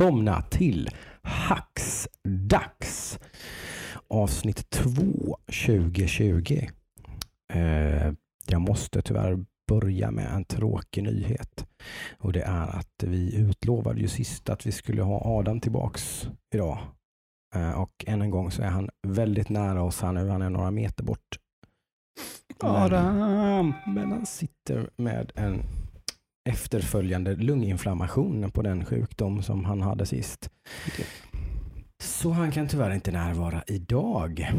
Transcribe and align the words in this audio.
välkomna 0.00 0.42
till 0.42 0.88
Hacksdags 1.22 3.18
avsnitt 4.08 4.70
2 4.70 4.90
2020. 5.66 6.68
Eh, 7.52 8.12
jag 8.46 8.60
måste 8.60 9.02
tyvärr 9.02 9.44
börja 9.68 10.10
med 10.10 10.34
en 10.34 10.44
tråkig 10.44 11.02
nyhet 11.02 11.66
och 12.18 12.32
det 12.32 12.42
är 12.42 12.78
att 12.78 13.02
vi 13.02 13.36
utlovade 13.36 14.00
ju 14.00 14.08
sist 14.08 14.48
att 14.48 14.66
vi 14.66 14.72
skulle 14.72 15.02
ha 15.02 15.22
Adam 15.24 15.60
tillbaks 15.60 16.28
idag 16.54 16.78
eh, 17.54 17.80
och 17.80 18.04
än 18.06 18.22
en 18.22 18.30
gång 18.30 18.50
så 18.50 18.62
är 18.62 18.70
han 18.70 18.90
väldigt 19.06 19.48
nära 19.48 19.82
oss 19.82 20.02
här 20.02 20.12
nu. 20.12 20.28
Han 20.28 20.42
är 20.42 20.50
några 20.50 20.70
meter 20.70 21.04
bort. 21.04 21.38
Adam! 22.60 23.74
Men 23.86 24.12
han 24.12 24.26
sitter 24.26 24.90
med 24.96 25.32
en 25.34 25.62
efterföljande 26.48 27.36
lunginflammation 27.36 28.50
på 28.50 28.62
den 28.62 28.84
sjukdom 28.84 29.42
som 29.42 29.64
han 29.64 29.82
hade 29.82 30.06
sist. 30.06 30.50
Så 32.02 32.30
han 32.30 32.52
kan 32.52 32.68
tyvärr 32.68 32.94
inte 32.94 33.12
närvara 33.12 33.62
idag. 33.66 34.52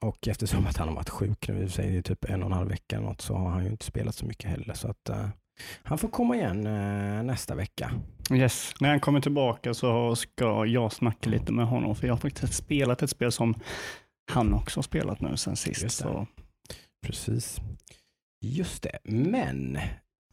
Och 0.00 0.28
eftersom 0.28 0.66
att 0.66 0.76
han 0.76 0.88
har 0.88 0.94
varit 0.94 1.10
sjuk 1.10 1.48
nu, 1.48 1.68
säger 1.68 2.02
typ 2.02 2.24
en 2.24 2.42
och 2.42 2.46
en 2.46 2.52
halv 2.52 2.68
vecka 2.68 2.96
eller 2.96 3.06
något, 3.06 3.20
så 3.20 3.34
har 3.34 3.50
han 3.50 3.64
ju 3.64 3.70
inte 3.70 3.84
spelat 3.84 4.14
så 4.14 4.26
mycket 4.26 4.50
heller. 4.50 4.74
Så 4.74 4.88
att 4.88 5.10
uh, 5.10 5.28
han 5.82 5.98
får 5.98 6.08
komma 6.08 6.36
igen 6.36 6.66
uh, 6.66 7.22
nästa 7.22 7.54
vecka. 7.54 7.92
Yes, 8.32 8.74
när 8.80 8.88
han 8.88 9.00
kommer 9.00 9.20
tillbaka 9.20 9.74
så 9.74 10.16
ska 10.16 10.66
jag 10.66 10.92
snacka 10.92 11.30
lite 11.30 11.52
med 11.52 11.66
honom, 11.66 11.96
för 11.96 12.06
jag 12.06 12.14
har 12.14 12.18
faktiskt 12.18 12.54
spelat 12.54 13.02
ett 13.02 13.10
spel 13.10 13.32
som 13.32 13.54
han 14.32 14.54
också 14.54 14.78
har 14.78 14.82
spelat 14.82 15.20
nu 15.20 15.36
sen 15.36 15.56
sist. 15.56 15.90
Så. 15.90 16.26
Precis. 17.06 17.60
Just 18.44 18.82
det, 18.82 18.98
men 19.04 19.78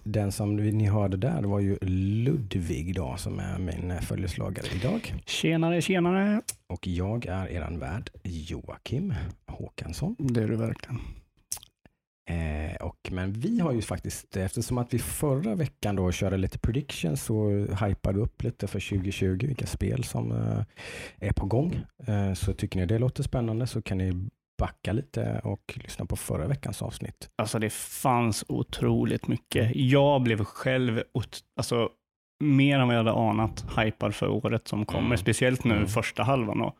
den 0.03 0.31
som 0.31 0.55
ni 0.55 0.85
hörde 0.85 1.17
där 1.17 1.41
var 1.41 1.59
ju 1.59 1.77
Ludvig 1.81 2.95
då, 2.95 3.15
som 3.17 3.39
är 3.39 3.59
min 3.59 4.01
följeslagare 4.01 4.67
idag. 4.75 5.15
Tjenare, 5.25 5.81
tjenare. 5.81 6.41
Och 6.67 6.87
jag 6.87 7.25
är 7.25 7.47
eran 7.47 7.79
värd 7.79 8.09
Joakim 8.23 9.13
Håkansson. 9.47 10.15
Det 10.19 10.43
är 10.43 10.47
du 10.47 10.55
verkligen. 10.55 10.99
Eh, 12.29 12.75
och, 12.75 13.09
men 13.11 13.33
vi 13.33 13.59
har 13.59 13.71
ju 13.71 13.81
faktiskt, 13.81 14.37
eftersom 14.37 14.77
att 14.77 14.93
vi 14.93 14.99
förra 14.99 15.55
veckan 15.55 15.95
då 15.95 16.11
körde 16.11 16.37
lite 16.37 16.59
predictions 16.59 17.23
så 17.23 17.49
hypade 17.85 18.19
upp 18.19 18.43
lite 18.43 18.67
för 18.67 18.89
2020 18.89 19.47
vilka 19.47 19.65
spel 19.65 20.03
som 20.03 20.31
eh, 20.31 20.63
är 21.27 21.33
på 21.33 21.45
gång. 21.45 21.85
Eh, 22.07 22.33
så 22.33 22.53
tycker 22.53 22.79
ni 22.79 22.85
det 22.85 22.99
låter 22.99 23.23
spännande 23.23 23.67
så 23.67 23.81
kan 23.81 23.97
ni 23.97 24.29
backa 24.57 24.93
lite 24.93 25.41
och 25.43 25.79
lyssna 25.83 26.05
på 26.05 26.15
förra 26.15 26.47
veckans 26.47 26.81
avsnitt. 26.81 27.29
Alltså 27.35 27.59
det 27.59 27.73
fanns 27.73 28.45
otroligt 28.47 29.27
mycket. 29.27 29.71
Jag 29.75 30.21
blev 30.21 30.43
själv, 30.43 31.03
alltså 31.57 31.89
mer 32.43 32.79
än 32.79 32.87
vad 32.87 32.97
jag 32.97 33.03
hade 33.03 33.29
anat, 33.29 33.65
hypad 33.77 34.15
för 34.15 34.27
året 34.27 34.67
som 34.67 34.85
kommer. 34.85 35.05
Mm. 35.05 35.17
Speciellt 35.17 35.63
nu 35.63 35.75
mm. 35.75 35.87
första 35.87 36.23
halvan 36.23 36.61
av 36.61 36.73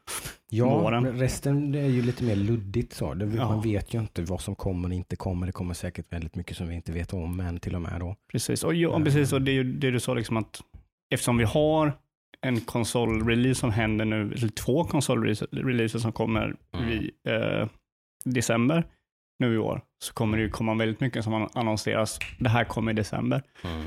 ja, 0.50 0.80
våren. 0.80 1.20
Resten 1.20 1.76
är 1.76 1.88
ju 1.88 2.02
lite 2.02 2.24
mer 2.24 2.36
luddigt 2.36 2.94
så. 2.94 3.14
Det, 3.14 3.26
ja. 3.26 3.50
Man 3.50 3.62
vet 3.62 3.94
ju 3.94 4.00
inte 4.00 4.22
vad 4.22 4.42
som 4.42 4.56
kommer 4.56 4.90
och 4.90 4.94
inte 4.94 5.16
kommer. 5.16 5.46
Det 5.48 5.54
kommer 5.54 5.74
säkert 5.74 6.14
väldigt 6.14 6.36
mycket 6.36 6.58
som 6.58 6.68
vi 6.68 6.76
inte 6.76 6.92
vet 6.92 7.14
om 7.14 7.40
än 7.40 7.60
till 7.60 7.76
och 7.76 7.82
med 7.82 8.00
då. 8.00 8.16
Precis, 8.32 8.64
och, 8.64 8.74
ja, 8.76 9.00
precis, 9.04 9.34
och 9.34 9.42
det 9.42 9.64
det 9.64 9.92
du 9.92 10.00
sa 10.00 10.14
liksom 10.14 10.38
att 10.38 10.62
eftersom 11.14 11.38
vi 11.38 11.44
har 11.44 11.94
en 12.44 12.62
konsolrelease 12.62 13.60
som 13.60 13.72
händer 13.72 14.06
nu, 14.06 14.34
eller 14.34 14.48
två 14.48 14.84
konsolreleaser 14.84 16.00
som 16.00 16.12
kommer 16.12 16.56
mm. 16.74 16.90
i 16.90 17.12
eh, 17.28 17.68
december 18.26 18.84
nu 19.40 19.56
i 19.56 19.58
år, 19.58 19.82
så 20.04 20.14
kommer 20.14 20.38
det 20.38 20.44
ju 20.44 20.50
komma 20.50 20.74
väldigt 20.74 21.00
mycket 21.00 21.24
som 21.24 21.50
annonseras. 21.54 22.20
Det 22.40 22.50
här 22.50 22.66
kommer 22.66 22.92
i 22.92 22.96
december. 22.96 23.44
Mm. 23.64 23.86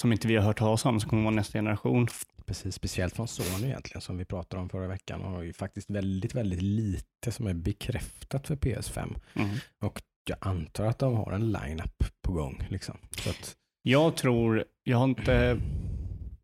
Som 0.00 0.12
inte 0.12 0.28
vi 0.28 0.36
har 0.36 0.42
hört 0.42 0.58
talas 0.58 0.84
om, 0.84 1.00
som 1.00 1.10
kommer 1.10 1.22
vara 1.22 1.34
nästa 1.34 1.58
generation. 1.58 2.08
Precis, 2.46 2.74
speciellt 2.74 3.16
från 3.16 3.28
Sony 3.28 3.66
egentligen, 3.66 4.00
som 4.00 4.18
vi 4.18 4.24
pratade 4.24 4.62
om 4.62 4.68
förra 4.68 4.88
veckan. 4.88 5.22
Har 5.22 5.42
ju 5.42 5.52
faktiskt 5.52 5.90
väldigt, 5.90 6.34
väldigt 6.34 6.62
lite 6.62 7.32
som 7.32 7.46
är 7.46 7.54
bekräftat 7.54 8.46
för 8.46 8.56
PS5. 8.56 9.16
Mm. 9.34 9.48
Och 9.80 10.02
jag 10.28 10.38
antar 10.40 10.84
att 10.84 10.98
de 10.98 11.14
har 11.14 11.32
en 11.32 11.52
line-up 11.52 12.04
på 12.22 12.32
gång. 12.32 12.66
Liksom. 12.70 12.96
Så 13.10 13.30
att... 13.30 13.56
Jag 13.82 14.16
tror, 14.16 14.64
jag 14.84 14.98
har 14.98 15.04
inte 15.04 15.60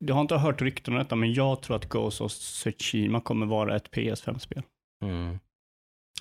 jag 0.07 0.15
har 0.15 0.21
inte 0.21 0.37
hört 0.37 0.63
rykten 0.63 0.95
om 0.95 0.99
detta, 0.99 1.17
men 1.17 1.33
jag 1.33 1.63
tror 1.63 1.77
att 1.77 1.89
Ghost 1.89 2.21
of 2.21 2.33
Tsushima 2.33 3.21
kommer 3.21 3.47
vara 3.47 3.77
ett 3.77 3.91
PS5-spel. 3.91 4.63
Mm. 5.05 5.39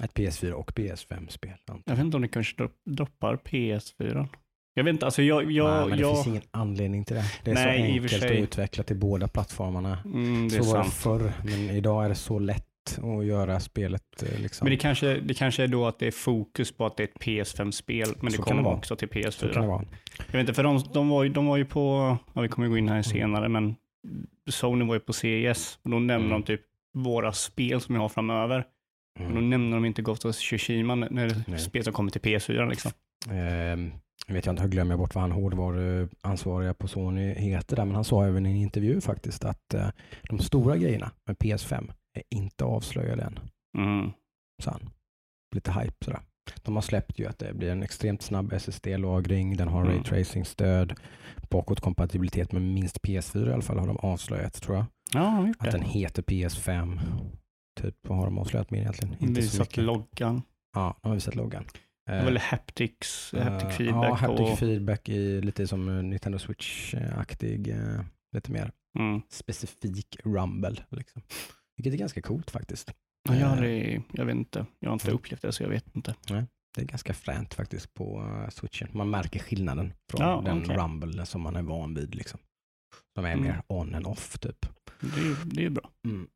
Ett 0.03 0.13
PS4 0.13 0.51
och 0.51 0.71
PS5-spel. 0.71 1.57
Jag 1.85 1.95
vet 1.95 2.05
inte 2.05 2.17
om 2.17 2.21
det 2.21 2.27
kanske 2.27 2.69
droppar 2.89 3.35
PS4. 3.35 4.27
Jag 4.73 4.83
vet 4.83 4.93
inte, 4.93 5.05
alltså 5.05 5.21
jag... 5.21 5.51
jag 5.51 5.79
Nej, 5.79 5.89
men 5.89 5.97
det 5.97 6.01
jag... 6.01 6.15
finns 6.15 6.27
ingen 6.27 6.43
anledning 6.51 7.05
till 7.05 7.15
det. 7.15 7.25
Det 7.43 7.51
är 7.51 7.55
Nej, 7.55 7.63
så 7.63 7.83
enkelt 7.83 8.23
att 8.23 8.31
utveckla 8.31 8.83
till 8.83 8.95
båda 8.95 9.27
plattformarna. 9.27 9.99
Mm, 10.05 10.49
så 10.49 10.63
var 10.63 10.83
det 10.83 10.89
förr, 10.89 11.33
men 11.43 11.69
idag 11.69 12.05
är 12.05 12.09
det 12.09 12.15
så 12.15 12.39
lätt 12.39 12.67
att 13.03 13.25
göra 13.25 13.59
spelet. 13.59 14.23
Eh, 14.23 14.39
liksom. 14.39 14.65
Men 14.65 14.71
det 14.71 14.77
kanske, 14.77 15.19
det 15.19 15.33
kanske 15.33 15.63
är 15.63 15.67
då 15.67 15.87
att 15.87 15.99
det 15.99 16.07
är 16.07 16.11
fokus 16.11 16.71
på 16.71 16.85
att 16.85 16.97
det 16.97 17.03
är 17.03 17.07
ett 17.07 17.23
PS5-spel, 17.23 18.09
men 18.15 18.31
det 18.31 18.37
så 18.37 18.43
kommer 18.43 18.63
det 18.63 18.69
också 18.69 18.95
till 18.95 19.07
PS4. 19.07 19.29
Så 19.29 19.47
kan 19.47 19.61
det 19.61 19.67
vara. 19.67 19.85
Jag 20.17 20.33
vet 20.33 20.39
inte, 20.39 20.53
för 20.53 20.63
de, 20.63 20.83
de, 20.93 21.09
var, 21.09 21.25
de 21.25 21.45
var 21.45 21.57
ju 21.57 21.65
på, 21.65 22.17
ja, 22.33 22.41
vi 22.41 22.47
kommer 22.47 22.67
gå 22.67 22.77
in 22.77 22.87
här 22.87 22.95
mm. 22.95 23.03
senare, 23.03 23.49
men 23.49 23.75
Sony 24.49 24.85
var 24.85 24.93
ju 24.93 24.99
på 24.99 25.13
CES 25.13 25.79
och 25.83 25.89
då 25.89 25.99
nämner 25.99 26.27
mm. 26.27 26.41
de 26.41 26.43
typ 26.43 26.61
våra 26.93 27.33
spel 27.33 27.81
som 27.81 27.95
vi 27.95 28.01
har 28.01 28.09
framöver. 28.09 28.65
Mm. 29.19 29.31
Och 29.31 29.35
då 29.35 29.41
nämner 29.41 29.77
de 29.77 29.85
inte 29.85 30.01
Ghost 30.01 30.25
of 30.25 30.35
Tsushima 30.35 30.95
när 30.95 31.27
det 31.27 31.53
är 31.53 31.57
spel 31.57 31.83
som 31.83 31.93
kommer 31.93 32.11
till 32.11 32.21
PS4 32.21 32.69
liksom. 32.69 32.91
Um, 33.29 33.93
jag 34.27 34.33
vet 34.33 34.45
jag 34.45 34.53
inte, 34.53 34.63
jag 34.63 34.71
glömmer 34.71 34.97
bort 34.97 35.15
vad 35.15 35.21
han 35.21 35.31
hårdvaruansvariga 35.31 36.73
på 36.73 36.87
Sony 36.87 37.33
heter 37.33 37.75
där, 37.75 37.85
men 37.85 37.95
han 37.95 38.03
sa 38.03 38.25
även 38.25 38.45
i 38.45 38.49
en 38.49 38.55
intervju 38.55 39.01
faktiskt 39.01 39.45
att 39.45 39.73
uh, 39.75 39.87
de 40.29 40.39
stora 40.39 40.77
grejerna 40.77 41.11
med 41.25 41.37
PS5 41.37 41.91
är 42.13 42.23
inte 42.29 42.65
avslöjade 42.65 43.23
än. 43.23 43.39
Mm. 43.77 44.11
Så 44.63 44.71
han. 44.71 44.89
Lite 45.55 45.71
hype 45.71 46.05
sådär. 46.05 46.21
De 46.63 46.75
har 46.75 46.81
släppt 46.81 47.19
ju 47.19 47.27
att 47.27 47.39
det 47.39 47.53
blir 47.53 47.71
en 47.71 47.83
extremt 47.83 48.21
snabb 48.21 48.53
SSD-lagring, 48.53 49.57
den 49.57 49.67
har 49.67 49.81
mm. 49.81 49.93
raytracing-stöd, 49.93 50.93
bakåtkompatibilitet 51.49 52.51
med 52.51 52.61
minst 52.61 53.01
PS4 53.01 53.49
i 53.49 53.53
alla 53.53 53.61
fall 53.61 53.79
har 53.79 53.87
de 53.87 53.97
avslöjat 53.97 54.61
tror 54.61 54.77
jag. 54.77 54.85
Ja, 55.13 55.53
att 55.59 55.71
den 55.71 55.81
heter 55.81 56.23
PS5. 56.23 56.99
Typ, 57.81 57.95
vad 58.01 58.17
har 58.17 58.25
de 58.25 58.37
avslöjat 58.37 58.71
mer 58.71 58.79
egentligen? 58.79 59.15
Inte 59.19 59.41
visat 59.41 59.77
loggan. 59.77 60.41
Ja, 60.73 60.97
de 61.01 61.07
har 61.07 61.15
visat 61.15 61.35
loggan. 61.35 61.65
Det 62.05 62.11
är 62.11 62.25
väl 62.25 62.37
haptics, 62.37 63.33
uh, 63.33 63.41
haptic 63.41 63.77
feedback. 63.77 64.05
Ja, 64.05 64.13
haptic 64.13 64.51
och... 64.51 64.59
feedback 64.59 65.09
i 65.09 65.41
lite 65.41 65.67
som 65.67 66.09
Nintendo 66.09 66.37
Switch-aktig, 66.37 67.67
uh, 67.67 68.01
lite 68.35 68.51
mer 68.51 68.71
mm. 68.99 69.21
specifik 69.29 70.17
rumble. 70.23 70.75
Liksom. 70.89 71.21
Vilket 71.77 71.93
är 71.93 71.97
ganska 71.97 72.21
coolt 72.21 72.51
faktiskt. 72.51 72.93
Ja, 73.29 73.35
jag, 73.35 73.51
aldrig, 73.51 74.01
jag 74.11 74.25
vet 74.25 74.35
inte. 74.35 74.65
Jag 74.79 74.89
har 74.89 74.93
inte 74.93 75.07
mm. 75.07 75.15
upplevt 75.15 75.41
det 75.41 75.51
så 75.51 75.63
jag 75.63 75.69
vet 75.69 75.95
inte. 75.95 76.15
Nej, 76.29 76.45
det 76.75 76.81
är 76.81 76.85
ganska 76.85 77.13
fränt 77.13 77.53
faktiskt 77.53 77.93
på 77.93 78.21
uh, 78.21 78.49
switchen. 78.49 78.89
Man 78.91 79.09
märker 79.09 79.39
skillnaden 79.39 79.93
från 80.11 80.21
ja, 80.21 80.41
den 80.45 80.61
okay. 80.61 80.77
rumble 80.77 81.25
som 81.25 81.41
man 81.41 81.55
är 81.55 81.61
van 81.61 81.93
vid. 81.93 82.15
Liksom. 82.15 82.39
Som 83.15 83.25
är 83.25 83.31
mm. 83.31 83.43
mer 83.43 83.61
on 83.67 83.95
and 83.95 84.07
off 84.07 84.39
typ. 84.39 84.65
Det 84.99 85.21
är, 85.21 85.45
det 85.45 85.65
är 85.65 85.69
bra. 85.69 85.89
Mm. 86.05 86.27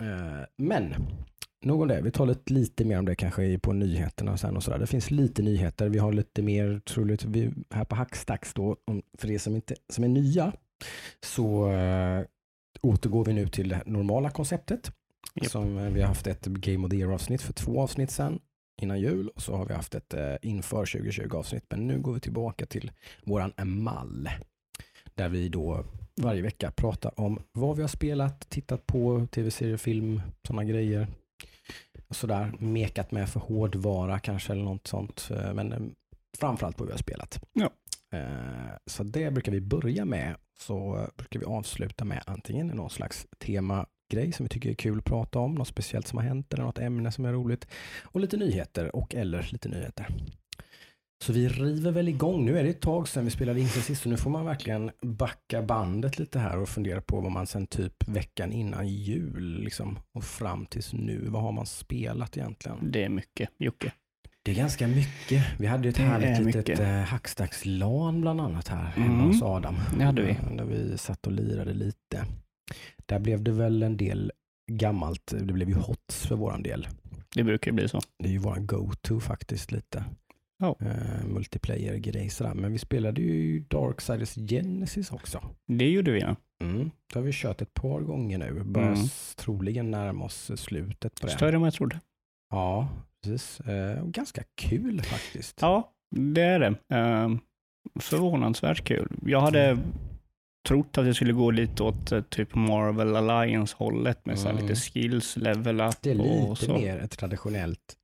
Uh, 0.00 0.44
men 0.56 0.94
nog 1.64 1.82
om 1.82 1.88
det. 1.88 2.00
Vi 2.02 2.10
talar 2.10 2.36
lite, 2.46 2.84
mer 2.84 2.98
om 2.98 3.04
det 3.04 3.14
kanske 3.14 3.58
på 3.58 3.72
nyheterna 3.72 4.36
sen 4.36 4.56
och 4.56 4.62
sådär. 4.62 4.78
Det 4.78 4.86
finns 4.86 5.10
lite 5.10 5.42
nyheter. 5.42 5.88
Vi 5.88 5.98
har 5.98 6.12
lite 6.12 6.42
mer 6.42 6.80
troligt 6.84 7.24
vi, 7.24 7.52
här 7.70 7.84
på 7.84 7.96
Hackstacks 7.96 8.54
då. 8.54 8.76
Om, 8.84 9.02
för 9.18 9.30
er 9.30 9.38
som, 9.38 9.56
inte, 9.56 9.74
som 9.88 10.04
är 10.04 10.08
nya 10.08 10.52
så 11.20 11.72
återgår 12.80 13.24
vi 13.24 13.32
nu 13.32 13.48
till 13.48 13.68
det 13.68 13.82
normala 13.86 14.30
konceptet. 14.30 14.92
Yep. 15.40 15.50
Som 15.50 15.78
eh, 15.78 15.90
vi 15.90 16.00
har 16.00 16.08
haft 16.08 16.26
ett 16.26 16.44
Game 16.46 16.86
of 16.86 16.90
the 16.90 16.96
Year 16.96 17.12
avsnitt 17.12 17.42
för 17.42 17.52
två 17.52 17.80
avsnitt 17.80 18.10
sedan 18.10 18.40
innan 18.82 19.00
jul 19.00 19.28
och 19.28 19.42
så 19.42 19.56
har 19.56 19.66
vi 19.66 19.74
haft 19.74 19.94
ett 19.94 20.14
uh, 20.14 20.36
inför 20.42 20.86
2020 20.86 21.36
avsnitt. 21.36 21.64
Men 21.70 21.86
nu 21.86 22.00
går 22.00 22.12
vi 22.12 22.20
tillbaka 22.20 22.66
till 22.66 22.90
våran 23.24 23.52
mall. 23.64 24.30
Där 25.14 25.28
vi 25.28 25.48
då 25.48 25.84
varje 26.16 26.42
vecka 26.42 26.70
pratar 26.70 27.20
om 27.20 27.42
vad 27.52 27.76
vi 27.76 27.82
har 27.82 27.88
spelat, 27.88 28.50
tittat 28.50 28.86
på, 28.86 29.26
tv-serier, 29.30 29.76
film, 29.76 30.22
sådana 30.46 30.64
grejer. 30.64 31.06
Och 32.08 32.16
sådär, 32.16 32.52
mekat 32.58 33.10
med 33.10 33.28
för 33.28 33.40
hårdvara 33.40 34.18
kanske 34.18 34.52
eller 34.52 34.64
något 34.64 34.86
sånt. 34.86 35.30
Eh, 35.30 35.54
men 35.54 35.94
framförallt 36.38 36.76
på 36.76 36.84
vad 36.84 36.88
vi 36.88 36.92
har 36.92 36.98
spelat. 36.98 37.44
Ja. 37.52 37.70
Så 38.86 39.02
det 39.02 39.30
brukar 39.30 39.52
vi 39.52 39.60
börja 39.60 40.04
med 40.04 40.36
så 40.60 41.08
brukar 41.16 41.40
vi 41.40 41.46
avsluta 41.46 42.04
med 42.04 42.22
antingen 42.26 42.66
någon 42.66 42.90
slags 42.90 43.26
temagrej 43.38 44.32
som 44.32 44.44
vi 44.44 44.48
tycker 44.48 44.70
är 44.70 44.74
kul 44.74 44.98
att 44.98 45.04
prata 45.04 45.38
om, 45.38 45.54
något 45.54 45.68
speciellt 45.68 46.06
som 46.06 46.18
har 46.18 46.24
hänt 46.24 46.52
eller 46.52 46.64
något 46.64 46.78
ämne 46.78 47.12
som 47.12 47.24
är 47.24 47.32
roligt 47.32 47.68
och 48.02 48.20
lite 48.20 48.36
nyheter 48.36 48.96
och 48.96 49.14
eller 49.14 49.48
lite 49.52 49.68
nyheter. 49.68 50.06
Så 51.24 51.32
vi 51.32 51.48
river 51.48 51.90
väl 51.90 52.08
igång. 52.08 52.44
Nu 52.44 52.58
är 52.58 52.64
det 52.64 52.70
ett 52.70 52.80
tag 52.80 53.08
sedan 53.08 53.24
vi 53.24 53.30
spelade 53.30 53.60
in 53.60 53.68
sist 53.68 54.02
så 54.02 54.08
nu 54.08 54.16
får 54.16 54.30
man 54.30 54.44
verkligen 54.44 54.90
backa 55.02 55.62
bandet 55.62 56.18
lite 56.18 56.38
här 56.38 56.58
och 56.58 56.68
fundera 56.68 57.00
på 57.00 57.20
vad 57.20 57.32
man 57.32 57.46
sen 57.46 57.66
typ 57.66 58.08
veckan 58.08 58.52
innan 58.52 58.88
jul 58.88 59.62
liksom 59.62 59.98
och 60.14 60.24
fram 60.24 60.66
tills 60.66 60.92
nu, 60.92 61.28
vad 61.28 61.42
har 61.42 61.52
man 61.52 61.66
spelat 61.66 62.36
egentligen? 62.36 62.78
Det 62.90 63.04
är 63.04 63.08
mycket, 63.08 63.48
Jocke. 63.58 63.92
Det 64.48 64.52
är 64.52 64.56
ganska 64.56 64.86
mycket. 64.88 65.44
Vi 65.58 65.66
hade 65.66 65.84
ju 65.84 65.90
ett 65.90 65.96
härligt 65.96 66.54
litet 66.56 66.80
eh, 66.80 66.86
hackstackslan 66.86 68.20
bland 68.20 68.40
annat 68.40 68.68
här 68.68 68.92
mm. 68.96 69.08
hemma 69.08 69.24
hos 69.24 69.42
Adam. 69.42 69.76
Det 69.98 70.04
hade 70.04 70.22
vi. 70.22 70.36
Där 70.56 70.64
vi 70.64 70.98
satt 70.98 71.26
och 71.26 71.32
lirade 71.32 71.74
lite. 71.74 72.26
Där 73.06 73.18
blev 73.18 73.42
det 73.42 73.52
väl 73.52 73.82
en 73.82 73.96
del 73.96 74.32
gammalt, 74.72 75.34
det 75.40 75.52
blev 75.52 75.68
ju 75.68 75.74
HOTS 75.74 76.26
för 76.26 76.36
våran 76.36 76.62
del. 76.62 76.88
Det 77.34 77.44
brukar 77.44 77.70
ju 77.70 77.74
bli 77.74 77.88
så. 77.88 78.00
Det 78.18 78.28
är 78.28 78.32
ju 78.32 78.38
våran 78.38 78.66
go-to 78.66 79.20
faktiskt 79.20 79.72
lite. 79.72 80.04
Ja. 80.58 80.76
Uh, 80.82 81.26
Multiplayer-grej 81.26 82.30
sådär. 82.30 82.54
Men 82.54 82.72
vi 82.72 82.78
spelade 82.78 83.20
ju 83.20 83.60
Darksiders 83.60 84.34
Genesis 84.34 85.12
också. 85.12 85.40
Det 85.66 85.90
gjorde 85.90 86.10
vi 86.10 86.20
ja. 86.20 86.36
Mm. 86.60 86.90
Det 87.12 87.18
har 87.18 87.26
vi 87.26 87.32
kört 87.34 87.62
ett 87.62 87.74
par 87.74 88.00
gånger 88.00 88.38
nu. 88.38 88.62
Börjar 88.64 88.88
Mm. 88.88 89.08
troligen 89.36 89.90
närma 89.90 90.24
oss 90.24 90.50
slutet 90.56 91.20
på 91.20 91.26
det. 91.26 91.32
Större 91.32 91.54
än 91.54 91.60
vad 91.60 91.66
jag 91.66 91.74
trodde. 91.74 92.00
Ja, 92.50 92.88
precis. 93.24 93.60
Och 94.02 94.12
ganska 94.12 94.42
kul 94.54 95.02
faktiskt. 95.02 95.58
Ja, 95.60 95.92
det 96.16 96.42
är 96.42 96.60
det. 96.60 96.68
Uh, 96.96 97.36
förvånansvärt 98.00 98.84
kul. 98.84 99.08
Jag 99.26 99.40
hade 99.40 99.78
trott 100.68 100.98
att 100.98 101.04
det 101.04 101.14
skulle 101.14 101.32
gå 101.32 101.50
lite 101.50 101.82
åt 101.82 102.12
eh, 102.12 102.20
typ 102.22 102.54
Marvel 102.54 103.16
Alliance-hållet 103.16 104.26
med 104.26 104.38
så 104.38 104.44
här 104.44 104.52
Mm. 104.54 104.66
lite 104.66 104.80
skills, 104.80 105.36
level 105.36 105.80
up 105.80 105.94
Det 106.02 106.10
är 106.10 106.14
lite 106.14 106.64
så. 106.66 106.74
mer 106.78 106.98
ett 106.98 107.10
traditionellt 107.18 107.94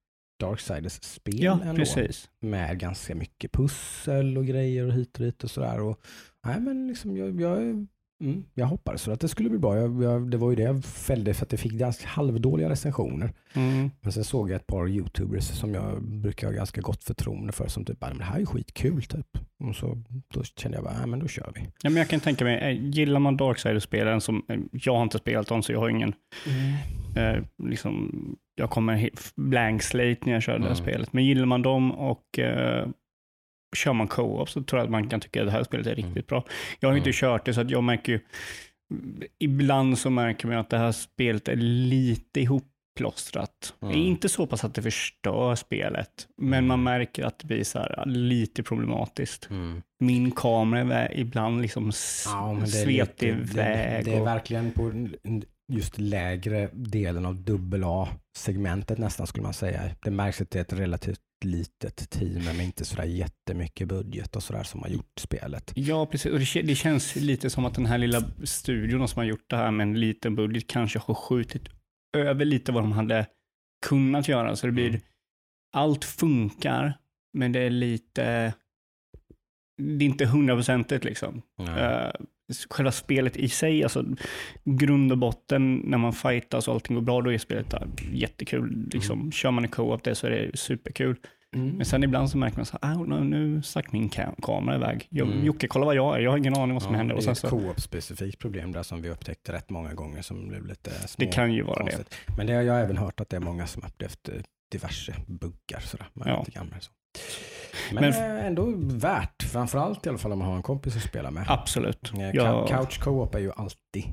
Darksiders-spel 0.40 1.42
Ja, 1.42 1.58
ändå. 1.62 1.74
precis. 1.76 2.30
Med 2.40 2.78
ganska 2.78 3.14
mycket 3.14 3.52
pussel 3.52 4.38
och 4.38 4.46
grejer 4.46 4.86
och 4.86 4.92
hit 4.92 5.18
och 5.18 5.24
dit 5.24 5.44
och 5.44 5.50
sådär. 5.50 5.80
Och, 5.80 6.00
nej, 6.46 6.60
men 6.60 6.86
liksom 6.88 7.16
jag, 7.16 7.40
jag, 7.40 7.86
mm, 8.20 8.44
jag 8.54 8.66
hoppades 8.66 9.02
så 9.02 9.12
att 9.12 9.20
det 9.20 9.28
skulle 9.28 9.50
bli 9.50 9.58
bra. 9.58 9.76
Jag, 9.76 10.02
jag, 10.02 10.30
det 10.30 10.36
var 10.36 10.50
ju 10.50 10.56
det 10.56 10.62
jag 10.62 10.84
fällde 10.84 11.34
för 11.34 11.44
att 11.44 11.50
det 11.50 11.56
fick 11.56 11.72
ganska 11.72 12.08
halvdåliga 12.08 12.68
recensioner. 12.68 13.32
Mm. 13.54 13.90
Men 14.00 14.12
sen 14.12 14.24
såg 14.24 14.50
jag 14.50 14.56
ett 14.56 14.66
par 14.66 14.88
YouTubers 14.88 15.44
som 15.44 15.74
jag 15.74 16.02
brukar 16.02 16.46
ha 16.46 16.54
ganska 16.54 16.80
gott 16.80 17.04
förtroende 17.04 17.52
för 17.52 17.66
som 17.68 17.84
typ, 17.84 17.96
"Ja, 18.00 18.08
men 18.08 18.18
det 18.18 18.24
här 18.24 18.40
är 18.40 18.46
skitkul 18.46 19.02
typ. 19.02 19.26
Och 19.64 19.76
så 19.76 19.98
då 20.34 20.42
kände 20.42 20.76
jag 20.76 20.84
bara, 20.84 20.98
nej 20.98 21.06
men 21.06 21.18
då 21.18 21.28
kör 21.28 21.52
vi. 21.54 21.60
Ja, 21.60 21.90
men 21.90 21.96
jag 21.96 22.08
kan 22.08 22.20
tänka 22.20 22.44
mig, 22.44 22.58
eh, 22.58 22.84
gillar 22.90 23.20
man 23.20 23.36
Darksiders-spelen 23.36 24.20
som, 24.20 24.42
eh, 24.48 24.58
jag 24.72 24.94
har 24.96 25.02
inte 25.02 25.18
spelat 25.18 25.46
dem 25.46 25.62
så 25.62 25.72
jag 25.72 25.80
har 25.80 25.88
ingen, 25.88 26.12
eh, 27.16 27.42
liksom, 27.68 28.10
jag 28.54 28.70
kommer 28.70 29.10
blank 29.36 29.82
slate 29.82 30.16
när 30.24 30.32
jag 30.32 30.42
kör 30.42 30.52
det 30.52 30.58
här 30.64 30.66
Mm. 30.66 30.76
spelet. 30.76 31.12
Men 31.12 31.24
gillar 31.24 31.46
man 31.46 31.62
dem 31.62 31.92
och 31.92 32.38
eh, 32.38 32.88
kör 33.74 33.92
man 33.92 34.08
co-op 34.08 34.50
så 34.50 34.62
tror 34.62 34.78
jag 34.80 34.84
att 34.84 34.90
man 34.90 35.08
kan 35.08 35.20
tycka 35.20 35.40
att 35.40 35.46
det 35.46 35.52
här 35.52 35.64
spelet 35.64 35.86
är 35.86 35.94
riktigt 35.94 36.26
bra. 36.26 36.44
Jag 36.80 36.88
har 36.88 36.96
inte 36.96 37.08
Mm. 37.08 37.12
kört 37.14 37.44
det 37.44 37.54
så 37.54 37.60
att 37.60 37.70
jag 37.70 37.84
märker 37.84 38.12
ju, 38.12 38.20
ibland 39.38 39.98
så 39.98 40.10
märker 40.10 40.48
man 40.48 40.56
att 40.56 40.70
det 40.70 40.78
här 40.78 40.92
spelet 40.92 41.48
är 41.48 41.56
lite 41.56 42.40
ihopplåstrat. 42.40 43.74
Mm. 43.82 43.94
Inte 43.94 44.28
så 44.28 44.46
pass 44.46 44.64
att 44.64 44.74
det 44.74 44.82
förstör 44.82 45.54
spelet, 45.54 46.28
men 46.36 46.66
man 46.66 46.82
märker 46.82 47.24
att 47.24 47.38
det 47.38 47.46
blir 47.46 47.64
så 47.64 47.78
här, 47.78 48.02
lite 48.06 48.62
problematiskt. 48.62 49.48
Min 50.00 50.30
kamera 50.30 51.08
är 51.08 51.18
ibland 51.20 51.62
liksom 51.62 51.92
Ja, 52.26 52.52
men 52.52 52.60
det 52.60 52.66
är 52.80 52.84
svept 52.84 53.22
iväg. 53.22 54.04
Det, 54.04 54.10
det 54.10 54.16
är 54.16 54.24
verkligen 54.24 54.70
på 54.70 55.08
just 55.72 55.98
lägre 55.98 56.68
delen 56.72 57.26
av 57.26 57.34
dubbel 57.36 57.84
A-segmentet 57.84 58.98
nästan 58.98 59.26
skulle 59.26 59.42
man 59.42 59.54
säga. 59.54 59.82
Det 60.02 60.10
märks 60.10 60.40
att 60.40 60.50
det 60.50 60.58
är 60.58 60.62
ett 60.62 60.72
relativt 60.72 61.20
litet 61.44 62.10
team 62.10 62.44
med 62.44 62.60
inte 62.60 62.84
sådär 62.84 63.04
jättemycket 63.04 63.88
budget 63.88 64.36
och 64.36 64.42
sådär 64.42 64.62
som 64.62 64.82
har 64.82 64.88
gjort 64.88 65.20
spelet. 65.20 65.72
Ja, 65.74 66.06
precis. 66.06 66.32
Och 66.32 66.38
det, 66.38 66.62
det 66.62 66.74
känns 66.74 67.16
lite 67.16 67.50
som 67.50 67.64
att 67.64 67.74
den 67.74 67.86
här 67.86 67.98
lilla 67.98 68.22
studion 68.44 69.08
som 69.08 69.18
har 69.18 69.24
gjort 69.24 69.50
det 69.50 69.56
här 69.56 69.70
med 69.70 69.84
en 69.86 70.00
liten 70.00 70.36
budget 70.36 70.66
kanske 70.66 70.98
har 70.98 71.14
skjutit 71.14 71.62
över 72.16 72.44
lite 72.44 72.72
vad 72.72 72.82
de 72.82 72.92
hade 72.92 73.26
kunnat 73.86 74.28
göra. 74.28 74.56
Så 74.56 74.66
det 74.66 74.72
blir, 74.72 74.88
Mm. 74.88 75.00
allt 75.72 76.04
funkar, 76.04 76.98
men 77.32 77.52
det 77.52 77.60
är 77.60 77.70
lite, 77.70 78.54
det 79.82 80.04
är 80.04 80.08
inte 80.08 80.26
hundraprocentigt 80.26 81.04
liksom. 81.04 81.42
Uh, 81.60 82.10
själva 82.70 82.92
spelet 82.92 83.36
i 83.36 83.48
sig, 83.48 83.82
alltså 83.82 84.04
grund 84.64 85.12
och 85.12 85.18
botten 85.18 85.74
när 85.76 85.98
man 85.98 86.12
fightas 86.12 86.68
och 86.68 86.74
allting 86.74 86.94
går 86.96 87.02
bra, 87.02 87.20
då 87.22 87.32
är 87.32 87.38
spelet 87.38 87.70
där 87.70 87.88
jättekul. 88.12 88.88
Liksom, 88.92 89.32
Kör 89.32 89.50
man 89.50 89.64
i 89.64 89.68
co-op 89.68 90.02
det 90.04 90.14
så 90.14 90.26
är 90.26 90.30
det 90.30 90.56
superkul. 90.58 91.16
Mm. 91.56 91.68
Men 91.76 91.86
sen 91.86 92.04
ibland 92.04 92.30
så 92.30 92.38
märker 92.38 92.56
man 92.56 92.66
så 92.66 92.78
här, 92.82 92.92
"Ah, 92.94 93.04
nu, 93.04 93.20
nu 93.24 93.62
stack 93.62 93.92
min 93.92 94.08
ka- 94.08 94.34
kamera 94.42 94.76
iväg. 94.76 95.06
Jag, 95.10 95.28
Mm. 95.28 95.44
Jocke, 95.44 95.68
kolla 95.68 95.84
vad 95.86 95.94
jag 95.94 96.16
är. 96.16 96.20
Jag 96.20 96.30
har 96.30 96.38
ingen 96.38 96.54
aning 96.56 96.74
vad 96.74 96.82
som 96.82 96.92
Ja, 96.92 96.98
händer. 96.98 97.14
Och 97.14 97.20
det 97.22 97.28
är 97.28 97.32
ett 97.32 97.38
så, 97.38 97.48
co-op-specifikt 97.48 98.38
problem 98.38 98.72
där 98.72 98.82
som 98.82 99.02
vi 99.02 99.10
upptäckte 99.10 99.52
rätt 99.52 99.70
många 99.70 99.94
gånger 99.94 100.22
som 100.22 100.48
blev 100.48 100.66
lite 100.66 100.90
små. 100.90 101.24
det 101.26 101.32
kan 101.32 101.52
ju 101.52 101.62
vara 101.62 101.84
det. 101.84 101.90
konstigt. 101.92 102.14
Men 102.36 102.46
det 102.46 102.52
har 102.52 102.62
jag 102.62 102.80
även 102.80 102.96
hört 102.96 103.20
att 103.20 103.28
det 103.28 103.36
är 103.36 103.40
många 103.40 103.66
som 103.66 103.82
upplevt 103.86 104.28
eh, 104.28 104.34
diverse 104.72 105.14
buggar 105.26 105.80
sådär. 105.80 106.06
Men, 106.12 106.28
Ja. 106.28 106.44
men, 106.54 106.70
Men- 107.92 108.04
eh, 108.38 108.46
ändå 108.46 108.72
värt, 108.76 109.43
framförallt 109.54 110.06
i 110.06 110.08
alla 110.08 110.18
fall 110.18 110.32
om 110.32 110.38
man 110.38 110.48
har 110.48 110.56
en 110.56 110.62
kompis 110.62 110.96
att 110.96 111.02
spela 111.02 111.30
med. 111.30 111.44
Absolut. 111.48 112.12
Eh, 112.14 112.30
Ja. 112.30 112.66
cou- 112.66 112.68
Couch 112.68 113.00
co-op 113.00 113.34
är 113.34 113.38
ju 113.38 113.52
alltid 113.52 114.04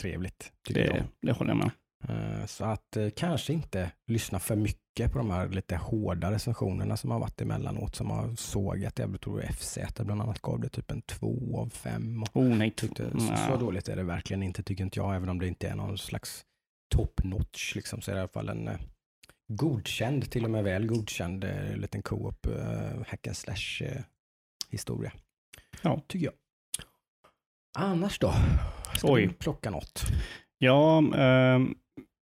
trevligt. 0.00 0.52
Tycker 0.66 0.84
jag. 0.84 0.94
Det, 0.94 1.04
det 1.26 1.32
håller 1.32 1.50
jag 1.50 1.58
med. 1.58 1.70
Eh, 2.08 2.46
Så 2.46 2.64
att 2.64 2.96
eh, 2.96 3.08
kanske 3.16 3.52
inte 3.52 3.90
lyssna 4.10 4.38
för 4.38 4.56
mycket 4.56 5.12
på 5.12 5.18
de 5.18 5.30
här 5.30 5.48
lite 5.48 5.76
hårda 5.76 6.30
recensionerna 6.30 6.96
som 6.96 7.10
har 7.10 7.18
varit 7.18 7.40
emellanåt 7.40 7.94
som 7.96 8.10
har 8.10 8.34
sågat. 8.36 8.98
Jag 8.98 9.20
tror 9.20 9.42
FZ 9.52 9.78
bland 10.00 10.22
annat 10.22 10.38
gav 10.42 10.60
det 10.60 10.68
typ 10.68 10.90
en 10.90 11.02
två 11.02 11.58
av 11.60 11.68
fem. 11.68 12.24
Oh 12.34 12.44
nej. 12.56 12.70
tyckte, 12.70 13.10
så, 13.10 13.36
så 13.48 13.56
dåligt 13.56 13.88
är 13.88 13.96
det 13.96 14.02
verkligen 14.02 14.42
inte 14.42 14.62
tycker 14.62 14.84
inte 14.84 14.98
jag, 14.98 15.16
även 15.16 15.28
om 15.28 15.38
det 15.38 15.48
inte 15.48 15.68
är 15.68 15.74
någon 15.74 15.98
slags 15.98 16.44
top 16.94 17.24
notch 17.24 17.74
liksom, 17.74 18.00
så 18.00 18.10
är 18.10 18.14
det 18.14 18.18
i 18.18 18.22
alla 18.22 18.28
fall 18.28 18.48
en 18.48 18.68
eh, 18.68 18.78
godkänd, 19.48 20.30
till 20.30 20.44
och 20.44 20.50
med 20.50 20.64
väl 20.64 20.86
godkänd 20.86 21.44
eh, 21.44 21.76
liten 21.76 22.02
co-op 22.02 22.46
eh, 22.46 23.06
hack 23.08 23.26
and 23.26 23.36
slash 23.36 23.82
eh, 23.86 24.02
historia. 24.74 25.12
Ja. 25.82 26.00
Tycker 26.06 26.26
jag. 26.26 26.34
Annars 27.78 28.18
då? 28.18 28.32
Ska 28.96 29.12
Oj. 29.12 29.26
du 29.26 29.32
plocka 29.32 29.70
något? 29.70 30.02
Ja, 30.58 30.98
ehm, 30.98 31.74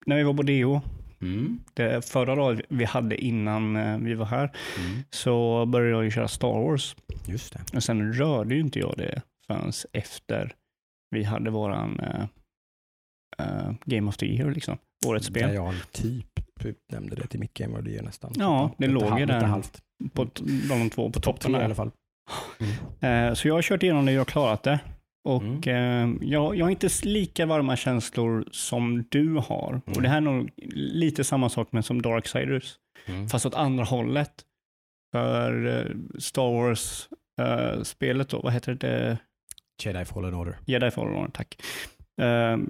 när 0.05 0.15
vi 0.17 0.23
var 0.23 0.33
på 0.33 0.43
DO, 0.43 0.81
Mm. 1.21 1.59
det 1.73 2.05
förra 2.09 2.35
dagen 2.35 2.61
vi 2.69 2.85
hade 2.85 3.17
innan 3.23 3.75
eh, 3.75 3.97
vi 3.97 4.13
var 4.13 4.25
här, 4.25 4.51
Mm. 4.79 5.03
så 5.09 5.65
började 5.65 5.91
jag 5.91 6.03
ju 6.03 6.11
köra 6.11 6.27
Star 6.27 6.47
Wars. 6.63 6.95
Just 7.27 7.53
det. 7.53 7.61
Och 7.77 7.83
sen 7.83 8.13
rörde 8.13 8.55
ju 8.55 8.61
inte 8.61 8.79
jag 8.79 8.93
det 8.97 9.21
förrän 9.47 9.71
efter 9.93 10.55
vi 11.09 11.23
hade 11.23 11.49
våran 11.51 11.99
eh, 11.99 12.23
eh, 13.39 13.71
Game 13.85 14.09
of 14.09 14.17
the 14.17 14.25
Year, 14.25 14.51
liksom. 14.51 14.77
Årets 15.05 15.27
Där 15.27 15.39
spel. 15.41 15.55
jag 15.55 15.73
typ, 15.91 16.27
typ 16.59 16.77
nämnde 16.91 17.15
det 17.15 17.27
till 17.27 17.39
Micke 17.39 17.53
Game 17.57 17.77
of 17.79 17.85
the 17.85 17.91
Year 17.91 18.03
nästan. 18.03 18.33
Ja, 18.35 18.71
det 18.77 18.87
låg 18.87 19.19
ju 19.19 19.25
där. 19.25 19.61
På 20.13 20.27
de 20.69 20.89
två 20.89 21.11
på 21.11 21.19
Topp 21.19 21.23
toppen 21.39 21.51
i 21.51 21.57
där. 21.57 21.65
alla 21.65 21.75
fall. 21.75 21.91
Mm. 23.01 23.35
Så 23.35 23.47
jag 23.47 23.55
har 23.55 23.61
kört 23.61 23.83
igenom 23.83 24.05
det, 24.05 24.11
jag 24.11 24.19
har 24.19 24.25
klarat 24.25 24.63
det. 24.63 24.79
Och 25.29 25.43
Mm. 25.67 26.17
eh, 26.21 26.27
jag, 26.29 26.55
jag 26.55 26.65
har 26.65 26.69
inte 26.71 26.89
lika 27.03 27.45
varma 27.45 27.75
känslor 27.75 28.45
som 28.51 29.05
du 29.09 29.33
har. 29.35 29.81
Och 29.85 29.89
Mm. 29.97 30.03
det 30.03 30.09
här 30.09 30.17
är 30.17 30.21
nog 30.21 30.49
lite 30.75 31.23
samma 31.23 31.49
sak 31.49 31.71
med 31.71 31.85
som 31.85 32.01
Darksiders, 32.01 32.75
Mm. 33.05 33.27
fast 33.29 33.45
åt 33.45 33.55
andra 33.55 33.83
hållet. 33.83 34.31
För 35.15 35.67
eh, 35.67 35.85
Star 36.19 36.51
Wars-spelet 36.51 38.29
då, 38.29 38.39
vad 38.41 38.53
heter 38.53 38.73
det? 38.73 39.17
Jedi 39.83 40.05
Fallen 40.05 40.33
Order. 40.33 40.57
Jedi 40.65 40.91
Fallen 40.91 41.15
Order, 41.15 41.31
tack. 41.31 41.55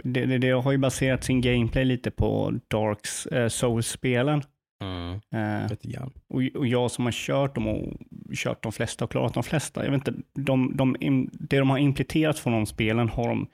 Det, 0.03 0.25
det, 0.25 0.37
det 0.37 0.49
har 0.49 0.71
ju 0.71 0.77
baserat 0.77 1.23
sin 1.23 1.41
gameplay 1.41 1.85
lite 1.85 2.11
på 2.11 2.53
Darks 2.67 3.27
uh, 3.31 3.47
Souls-spelen. 3.47 4.43
Eh, 4.81 5.69
Lite 5.69 5.87
grann. 5.87 6.11
och, 6.27 6.41
och 6.55 6.67
jag 6.67 6.91
som 6.91 7.05
har 7.05 7.11
kört 7.11 7.55
dem 7.55 7.67
och 7.67 7.93
kört 8.33 8.63
de 8.63 8.71
flesta 8.71 9.05
och 9.05 9.11
klarat 9.11 9.33
de 9.33 9.43
flesta, 9.43 9.83
jag 9.85 9.91
vet 9.91 10.07
inte, 10.07 10.21
de, 10.33 10.77
de, 10.77 10.95
det 11.31 11.57
de 11.59 11.69
har 11.69 11.77
implementerat 11.77 12.39
från 12.39 12.53
de 12.53 12.65
spelen 12.65 13.09
har 13.09 13.27
de 13.27 13.47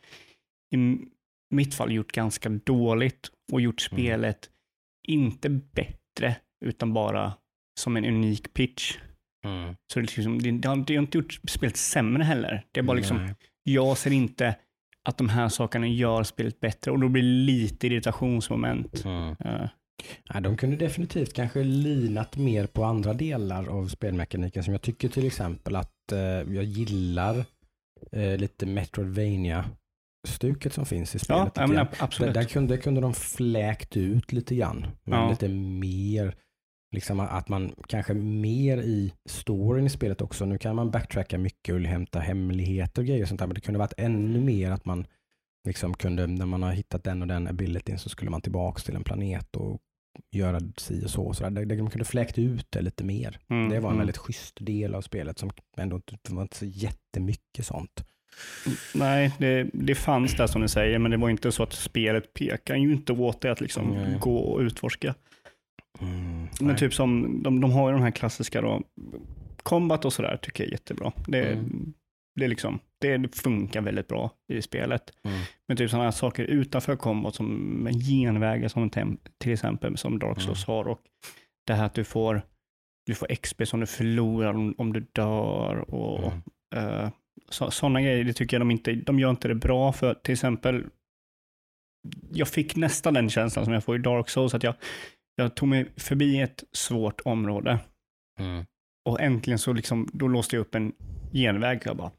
i 0.75 0.97
mitt 1.55 1.73
fall 1.75 1.91
gjort 1.91 2.11
ganska 2.11 2.49
dåligt 2.49 3.29
och 3.51 3.61
gjort 3.61 3.87
Mm. 3.91 3.97
spelet 4.03 4.49
inte 5.07 5.49
bättre, 5.49 6.35
utan 6.65 6.93
bara 6.93 7.33
som 7.79 7.97
en 7.97 8.05
unik 8.05 8.53
pitch. 8.53 8.97
Så 9.93 9.99
det, 9.99 10.15
liksom, 10.15 10.39
det, 10.41 10.51
det, 10.51 10.67
har, 10.67 10.75
det 10.75 10.95
har 10.95 11.01
inte 11.03 11.17
gjort 11.17 11.39
spelet 11.49 11.77
sämre 11.77 12.23
heller. 12.23 12.63
Det 12.71 12.79
är 12.79 12.83
bara 12.83 12.97
liksom, 12.97 13.17
Nej. 13.17 13.35
jag 13.63 13.97
ser 13.97 14.11
inte 14.11 14.55
att 15.09 15.17
de 15.17 15.29
här 15.29 15.49
sakerna 15.49 15.87
gör 15.87 16.23
spelet 16.23 16.59
bättre 16.59 16.91
och 16.91 16.99
då 16.99 17.09
blir 17.09 17.23
det 17.23 17.27
lite 17.29 17.87
irritationsmoment. 17.87 19.05
Eh, 19.05 19.69
Nej, 20.33 20.43
de 20.43 20.57
kunde 20.57 20.75
definitivt 20.77 21.33
kanske 21.33 21.63
linat 21.63 22.37
mer 22.37 22.67
på 22.67 22.83
andra 22.83 23.13
delar 23.13 23.67
av 23.67 23.87
spelmekaniken 23.87 24.63
som 24.63 24.73
jag 24.73 24.81
tycker 24.81 25.09
till 25.09 25.27
exempel 25.27 25.75
att 25.75 26.11
eh, 26.11 26.19
jag 26.55 26.63
gillar 26.63 27.45
eh, 28.11 28.37
lite 28.37 28.65
metroidvania 28.65 29.65
stuket 30.27 30.73
som 30.73 30.85
finns 30.85 31.15
i 31.15 31.19
spelet. 31.19 31.51
ja, 31.55 31.61
ja, 31.61 31.67
men 31.67 31.75
grann. 31.75 31.85
ab- 31.87 31.91
där, 31.97 32.03
absolut. 32.03 32.33
där, 32.33 32.43
kunde, 32.43 32.77
kunde 32.77 33.01
de 33.01 33.13
fläkt 33.13 33.97
ut 33.97 34.31
lite 34.31 34.55
grann. 34.55 34.87
Men 35.03 35.19
Ja. 35.19 35.29
lite 35.29 35.47
mer, 35.47 36.35
liksom 36.95 37.19
att 37.19 37.49
man 37.49 37.73
kanske 37.87 38.13
mer 38.13 38.77
i 38.77 39.13
storyn 39.29 39.85
i 39.85 39.89
spelet 39.89 40.21
också. 40.21 40.45
Nu 40.45 40.57
kan 40.57 40.75
man 40.75 40.91
backtracka 40.91 41.37
mycket 41.37 41.75
och 41.75 41.81
hämta 41.81 42.19
hemligheter 42.19 43.01
och 43.01 43.05
grejer 43.05 43.21
och 43.21 43.27
sånt 43.27 43.39
där. 43.39 43.47
Men 43.47 43.53
det 43.55 43.61
kunde 43.61 43.79
varit 43.79 43.93
ännu 43.97 44.39
mer 44.41 44.71
att 44.71 44.85
man 44.85 45.07
liksom 45.67 45.93
kunde, 45.93 46.27
när 46.27 46.45
man 46.45 46.63
har 46.63 46.71
hittat 46.71 47.03
den 47.03 47.21
och 47.21 47.27
den 47.27 47.47
abilityn 47.47 47.99
så 47.99 48.09
skulle 48.09 48.31
man 48.31 48.41
tillbaka 48.41 48.79
till 48.79 48.95
en 48.95 49.03
planet 49.03 49.55
och 49.55 49.79
göra 50.31 50.59
si 50.77 51.05
och 51.05 51.09
så. 51.09 51.21
och 51.23 51.35
så 51.35 51.49
där. 51.49 51.65
De 51.65 51.89
kunde 51.89 52.05
fläkt 52.05 52.37
ut 52.37 52.65
det 52.69 52.81
lite 52.81 53.03
mer. 53.03 53.39
Mm, 53.49 53.69
Det 53.69 53.79
var 53.79 53.89
en 53.89 53.95
mm. 53.95 53.97
väldigt 53.97 54.17
schysst 54.17 54.57
del 54.59 54.95
av 54.95 55.01
spelet 55.01 55.39
som 55.39 55.49
ändå 55.77 56.01
inte 56.11 56.33
var 56.33 56.41
inte 56.41 56.57
så 56.57 56.65
jättemycket 56.65 57.65
sånt. 57.65 58.03
Nej, 58.95 59.31
det, 59.37 59.69
det 59.73 59.95
fanns 59.95 60.35
där 60.35 60.47
som 60.47 60.61
du 60.61 60.67
säger, 60.67 60.99
men 60.99 61.11
det 61.11 61.17
var 61.17 61.29
inte 61.29 61.51
så 61.51 61.63
att 61.63 61.73
spelet 61.73 62.33
pekar 62.33 62.75
ju 62.75 62.93
inte 62.93 63.13
åt 63.13 63.41
det 63.41 63.51
att 63.51 63.61
liksom 63.61 63.87
Nej. 63.87 64.17
gå 64.19 64.37
och 64.37 64.59
utforska. 64.59 65.15
Mm, 66.01 66.47
Men 66.61 66.75
typ 66.75 66.93
som, 66.93 67.39
de, 67.43 67.61
de 67.61 67.71
har 67.71 67.89
ju 67.89 67.93
de 67.95 68.01
här 68.03 68.11
klassiska 68.11 68.61
då, 68.61 68.81
combat 69.63 70.05
och 70.05 70.13
sådär 70.13 70.39
tycker 70.41 70.63
jag 70.63 70.67
är 70.67 70.71
jättebra. 70.71 71.11
Det, 71.27 71.45
Mm. 71.51 71.93
Det, 72.39 72.47
liksom, 72.47 72.79
det 73.01 73.35
funkar 73.35 73.81
väldigt 73.81 74.07
bra 74.07 74.31
i 74.53 74.61
spelet. 74.61 75.13
Mm. 75.23 75.39
Men 75.67 75.77
typ 75.77 75.89
sådana 75.89 76.03
här 76.03 76.11
saker 76.11 76.43
utanför 76.43 76.95
combat 76.95 77.35
som 77.35 77.87
genvägar 78.09 78.67
som 78.67 78.89
till 79.37 79.53
exempel 79.53 79.97
som 79.97 80.19
Dark 80.19 80.41
Souls 80.41 80.65
har 80.65 80.87
och 80.87 80.99
det 81.67 81.73
här 81.73 81.85
att 81.85 81.93
du 81.93 82.03
får, 82.03 82.41
du 83.05 83.15
får 83.15 83.27
XP 83.35 83.67
som 83.67 83.79
du 83.79 83.85
förlorar 83.85 84.53
om, 84.53 84.75
om 84.77 84.93
du 84.93 84.99
dör 85.11 85.93
och 85.93 86.33
Mm. 86.75 87.11
så, 87.49 87.71
sådana 87.71 88.01
grejer, 88.01 88.23
det 88.23 88.33
tycker 88.33 88.57
jag 88.57 88.61
de 88.61 88.71
inte, 88.71 88.93
de 88.93 89.19
gör 89.19 89.29
inte 89.29 89.47
det 89.47 89.55
bra 89.55 89.93
för 89.93 90.13
till 90.13 90.33
exempel 90.33 90.85
jag 92.33 92.47
fick 92.47 92.75
nästan 92.75 93.13
den 93.13 93.29
känslan 93.29 93.65
som 93.65 93.73
jag 93.73 93.83
får 93.83 93.95
i 93.95 93.99
Dark 93.99 94.29
Souls, 94.29 94.53
att 94.53 94.63
jag, 94.63 94.73
jag 95.35 95.55
tog 95.55 95.69
mig 95.69 95.85
förbi 95.97 96.41
ett 96.41 96.63
svårt 96.71 97.21
område 97.25 97.79
Mm. 98.39 98.65
och 99.09 99.21
äntligen 99.21 99.59
så 99.59 99.73
liksom, 99.73 100.09
då 100.13 100.27
låste 100.27 100.55
jag 100.55 100.61
upp 100.61 100.75
en 100.75 100.93
genväg. 101.33 101.81
Jag 101.85 101.97
bara, 101.97 102.11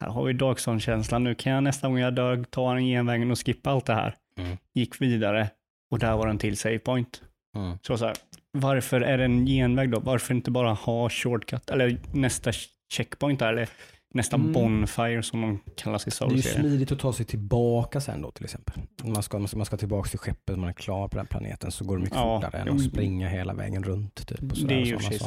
här 0.00 0.08
har 0.10 0.24
vi 0.24 0.32
Dark 0.32 0.58
Souls-känslan, 0.58 1.24
nu 1.24 1.34
kan 1.34 1.52
jag 1.52 1.62
nästa 1.62 1.88
gång 1.88 1.98
jag 1.98 2.14
dör 2.14 2.44
ta 2.50 2.74
den 2.74 2.84
genvägen 2.84 3.30
och 3.30 3.46
skippa 3.46 3.70
allt 3.70 3.86
det 3.86 3.94
här. 3.94 4.14
Mm. 4.38 4.56
Gick 4.74 5.00
vidare 5.00 5.50
och 5.90 5.98
där 5.98 6.16
var 6.16 6.28
en 6.28 6.38
till 6.38 6.56
save 6.56 6.78
point. 6.78 7.22
Mm. 7.56 7.78
Så, 7.82 7.98
så 7.98 8.06
här, 8.06 8.16
varför 8.52 9.00
är 9.00 9.18
det 9.18 9.24
en 9.24 9.46
genväg 9.46 9.90
då? 9.90 10.00
Varför 10.00 10.34
inte 10.34 10.50
bara 10.50 10.72
ha 10.72 11.10
shortcut 11.10 11.70
eller 11.70 11.98
nästa 12.12 12.52
checkpoint 12.92 13.38
där, 13.38 13.52
eller 13.52 13.68
nästa 14.14 14.36
Mm. 14.36 14.52
bonfire 14.52 15.22
som 15.22 15.40
de 15.40 15.60
kallas 15.76 16.06
i 16.06 16.10
Det 16.10 16.24
är 16.24 16.36
ju 16.36 16.42
smidigt 16.42 16.92
att 16.92 16.98
ta 16.98 17.12
sig 17.12 17.26
tillbaka 17.26 18.00
sen 18.00 18.22
då 18.22 18.30
till 18.30 18.44
exempel. 18.44 18.82
Om 19.02 19.12
man 19.12 19.22
ska, 19.22 19.38
man 19.38 19.64
ska 19.64 19.76
tillbaka 19.76 20.08
till 20.08 20.18
skeppet, 20.18 20.58
man 20.58 20.68
är 20.68 20.72
klar 20.72 21.08
på 21.08 21.16
den 21.16 21.26
planeten 21.26 21.70
så 21.70 21.84
går 21.84 21.96
det 21.96 22.02
mycket 22.02 22.18
Ja, 22.18 22.40
fortare 22.40 22.60
än 22.60 22.68
att 22.68 22.84
springa 22.84 23.28
hela 23.28 23.54
vägen 23.54 23.84
runt. 23.84 24.26
Typ, 24.26 24.50
och 24.52 24.56
sådär, 24.56 24.74
Det 24.74 24.82
är 24.82 24.84
ju 24.84 24.96
och 24.96 25.02
i 25.02 25.18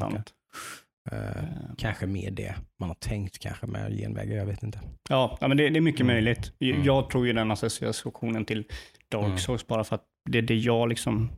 Eh, 1.12 1.18
Eh, 1.20 1.44
kanske 1.78 2.06
mer 2.08 2.32
det 2.32 2.56
man 2.80 2.90
har 2.90 2.96
tänkt 2.96 3.40
kanske 3.40 3.68
med 3.68 3.98
genvägar, 3.98 4.36
jag 4.38 4.46
vet 4.46 4.64
inte. 4.64 4.80
Ja, 5.10 5.38
men 5.42 5.58
det, 5.58 5.70
det 5.70 5.80
är 5.80 5.82
mycket 5.82 6.02
Mm. 6.02 6.14
möjligt. 6.16 6.52
Jag, 6.58 6.70
Mm. 6.70 6.84
jag 6.86 7.10
tror 7.10 7.28
ju 7.28 7.34
den 7.34 7.52
associationen 7.52 8.46
till 8.46 8.64
Dark 9.12 9.26
Mm. 9.26 9.38
Souls 9.38 9.68
bara 9.68 9.84
för 9.84 9.96
att 9.96 10.04
det 10.30 10.38
är 10.38 10.42
det 10.42 10.56
jag 10.56 10.90
liksom 10.90 11.32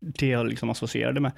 det 0.00 0.26
jag 0.26 0.46
liksom 0.46 0.70
associerade 0.70 1.20
med. 1.20 1.32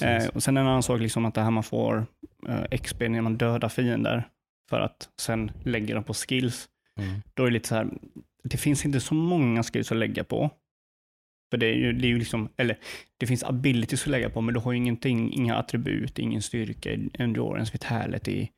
Eh, 0.00 0.28
och 0.28 0.42
sen 0.42 0.56
en 0.56 0.66
annan 0.66 0.82
sak, 0.82 1.00
liksom 1.00 1.24
att 1.24 1.34
det 1.34 1.40
här 1.40 1.50
man 1.50 1.62
får 1.62 2.06
eh, 2.48 2.78
XP 2.78 3.00
när 3.08 3.20
man 3.20 3.36
dödar 3.36 3.68
fiender 3.68 4.28
för 4.70 4.80
att 4.80 5.08
sen 5.20 5.50
lägga 5.64 5.94
dem 5.94 6.04
på 6.04 6.14
skills. 6.14 6.68
Mm. 7.00 7.22
Då 7.34 7.42
är 7.42 7.46
det 7.46 7.52
lite 7.52 7.68
så 7.68 7.74
här, 7.74 7.88
det 8.44 8.56
finns 8.56 8.84
inte 8.84 9.00
så 9.00 9.14
många 9.14 9.62
skills 9.62 9.92
att 9.92 9.98
lägga 9.98 10.24
på. 10.24 10.50
För 11.50 11.56
det 11.58 11.66
är 11.66 11.74
ju, 11.74 11.92
det 11.92 12.06
är 12.06 12.08
ju 12.08 12.18
liksom, 12.18 12.48
eller 12.56 12.78
det 13.16 13.26
finns 13.26 13.44
abilities 13.44 14.02
att 14.02 14.10
lägga 14.10 14.30
på, 14.30 14.40
men 14.40 14.54
du 14.54 14.60
har 14.60 14.72
ju 14.72 14.78
ingenting, 14.78 15.32
inga 15.32 15.56
attribut, 15.56 16.18
ingen 16.18 16.42
styrka, 16.42 16.90
endurance, 17.12 17.72
vitality, 17.72 18.48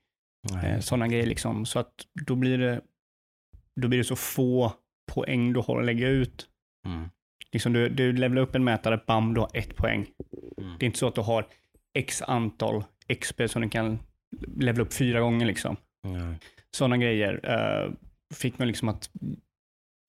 eh, 0.64 0.80
sådana 0.80 1.08
grejer 1.08 1.26
liksom. 1.26 1.66
Så 1.66 1.78
att 1.78 1.92
då 2.26 2.34
blir 2.34 2.58
det, 2.58 2.80
då 3.80 3.88
blir 3.88 3.98
det 3.98 4.04
så 4.04 4.16
få 4.16 4.72
poäng 5.12 5.52
du 5.52 5.60
har 5.60 5.80
att 5.80 5.86
lägga 5.86 6.08
ut. 6.08 6.48
mm. 6.86 7.08
Liksom 7.52 7.72
du, 7.72 7.88
du 7.88 8.12
levlar 8.12 8.42
upp 8.42 8.54
en 8.54 8.64
mätare, 8.64 9.00
bam, 9.06 9.34
du 9.34 9.40
har 9.40 9.50
ett 9.54 9.76
poäng. 9.76 10.06
Mm. 10.58 10.78
Det 10.78 10.84
är 10.84 10.86
inte 10.86 10.98
så 10.98 11.08
att 11.08 11.14
du 11.14 11.20
har 11.20 11.46
x 11.94 12.22
antal 12.22 12.84
XP 13.20 13.40
som 13.46 13.62
du 13.62 13.68
kan 13.68 13.98
levla 14.56 14.82
upp 14.82 14.92
fyra 14.92 15.20
gånger 15.20 15.46
liksom. 15.46 15.76
Nej. 16.02 16.38
Sådana 16.70 16.96
grejer 16.96 17.40
eh, 17.44 17.92
fick 18.34 18.58
man 18.58 18.68
liksom 18.68 18.88
att 18.88 19.10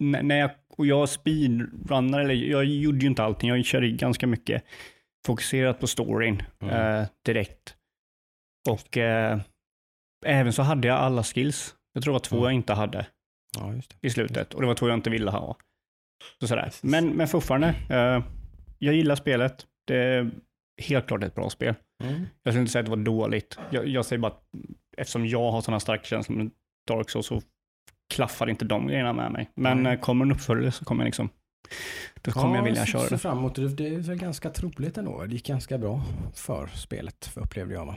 när 0.04 0.40
jag, 0.40 0.52
och 0.80 0.86
jag 0.88 1.10
speedrunnar, 1.10 2.20
eller 2.20 2.34
jag 2.34 2.66
gjorde 2.66 2.98
ju 3.00 3.08
inte 3.08 3.24
allting, 3.24 3.50
jag 3.50 3.66
körde 3.66 3.90
ganska 3.90 4.28
mycket 4.28 4.64
fokuserat 5.26 5.80
på 5.80 5.88
storyn 5.88 6.44
Mm. 6.62 6.76
eh, 7.02 7.08
direkt. 7.26 7.76
Och 8.70 8.98
eh, 8.98 9.40
även 10.26 10.54
så 10.54 10.62
hade 10.62 10.88
jag 10.88 10.98
alla 10.98 11.24
skills. 11.24 11.76
Jag 11.94 12.04
tror 12.04 12.12
det 12.12 12.16
var 12.16 12.20
två 12.20 12.36
Mm. 12.36 12.44
jag 12.46 12.54
inte 12.54 12.74
hade 12.74 13.06
Ja, 13.58 13.74
i 14.02 14.10
slutet 14.10 14.54
och 14.54 14.62
det 14.62 14.68
var 14.68 14.76
två 14.76 14.88
jag 14.88 14.98
inte 14.98 15.10
ville 15.10 15.32
ha. 15.32 15.58
Så 16.40 16.48
sådär. 16.48 16.72
Men, 16.82 17.10
men 17.10 17.28
fortfarande, 17.28 17.68
eh, 17.90 18.24
jag 18.80 18.94
gillar 18.96 19.16
spelet. 19.16 19.68
Det 19.88 19.96
är 19.98 20.32
helt 20.82 21.08
klart 21.08 21.24
ett 21.24 21.36
bra 21.36 21.50
spel. 21.50 21.76
Mm. 22.04 22.26
Jag 22.44 22.54
skulle 22.54 22.60
inte 22.62 22.72
säga 22.72 22.80
att 22.80 22.86
det 22.86 22.90
var 22.96 23.04
dåligt. 23.04 23.60
Jag, 23.72 23.88
jag 23.88 24.06
säger 24.06 24.20
bara 24.20 24.32
att 24.32 24.44
eftersom 24.98 25.26
jag 25.28 25.52
har 25.52 25.62
sådana 25.62 25.80
starka 25.80 26.04
känslor 26.04 26.38
med 26.38 26.52
Dark 26.88 27.10
Souls 27.10 27.26
så 27.28 27.42
klaffar 28.20 28.50
inte 28.50 28.66
de 28.66 28.88
grejerna 28.88 29.14
med 29.14 29.32
mig. 29.32 29.50
Men 29.56 29.86
eh, 29.86 30.00
kommer 30.00 30.26
en 30.26 30.32
uppföljare 30.32 30.72
så 30.72 30.86
kommer 30.86 31.04
jag 31.04 31.06
liksom, 31.08 31.30
då 32.22 32.32
kommer 32.32 32.56
jag 32.56 32.64
vilja 32.64 32.80
jag 32.82 32.88
köra 32.88 33.10
det. 33.10 33.18
fram 33.18 33.38
emot 33.38 33.56
det. 33.56 33.68
Det 33.68 33.88
är 33.88 33.98
väl 34.00 34.18
ganska 34.18 34.50
troligt 34.50 34.98
ändå. 34.98 35.26
Det 35.26 35.34
gick 35.34 35.48
ganska 35.48 35.78
bra 35.78 36.02
för 36.34 36.68
spelet, 36.68 37.32
upplevde 37.36 37.74
jag. 37.74 37.86
Va? 37.86 37.96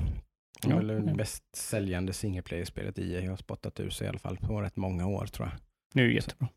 Det 0.62 0.68
Ja, 0.68 0.74
var 0.76 0.82
väl 0.82 0.96
ja. 0.96 1.00
det 1.10 1.14
bäst 1.14 1.56
säljande 1.56 2.12
single 2.12 2.42
player-spelet 2.42 2.98
EA 2.98 3.30
har 3.30 3.36
spottat 3.36 3.80
ur 3.80 3.90
sig 3.90 4.04
i 4.06 4.08
alla 4.08 4.18
fall 4.18 4.36
på 4.36 4.60
rätt 4.60 4.76
många 4.76 5.06
år 5.06 5.26
tror 5.26 5.48
jag. 5.48 5.58
Nu 5.94 6.04
är 6.04 6.08
det 6.08 6.14
jättebra. 6.14 6.48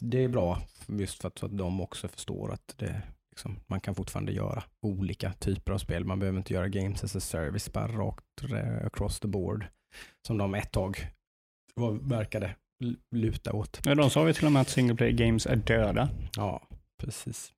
Det 0.00 0.24
är 0.24 0.28
bra 0.28 0.58
just 0.86 1.20
för 1.20 1.28
att, 1.28 1.40
för 1.40 1.46
att 1.46 1.58
de 1.58 1.80
också 1.80 2.08
förstår 2.08 2.52
att 2.52 2.74
det, 2.78 3.02
liksom, 3.30 3.56
man 3.66 3.80
kan 3.80 3.94
fortfarande 3.94 4.32
göra 4.32 4.62
olika 4.82 5.32
typer 5.32 5.72
av 5.72 5.78
spel. 5.78 6.04
Man 6.04 6.18
behöver 6.18 6.38
inte 6.38 6.54
göra 6.54 6.68
games 6.68 7.04
as 7.04 7.16
a 7.16 7.20
service 7.20 7.72
bara 7.72 7.88
rakt 7.88 8.42
eh, 8.52 8.86
across 8.86 9.20
the 9.20 9.28
board 9.28 9.66
som 10.26 10.38
de 10.38 10.54
ett 10.54 10.72
tag 10.72 11.06
var, 11.74 11.92
verkade 11.92 12.54
luta 13.10 13.52
åt. 13.52 13.80
Ja, 13.84 13.94
de 13.94 14.10
sa 14.10 14.26
ju 14.26 14.32
till 14.32 14.46
och 14.46 14.52
med 14.52 14.62
att 14.62 14.68
single 14.68 14.94
player 14.94 15.12
games 15.12 15.46
är 15.46 15.56
döda. 15.56 16.08
Ja, 16.36 16.62
precis. 17.02 17.52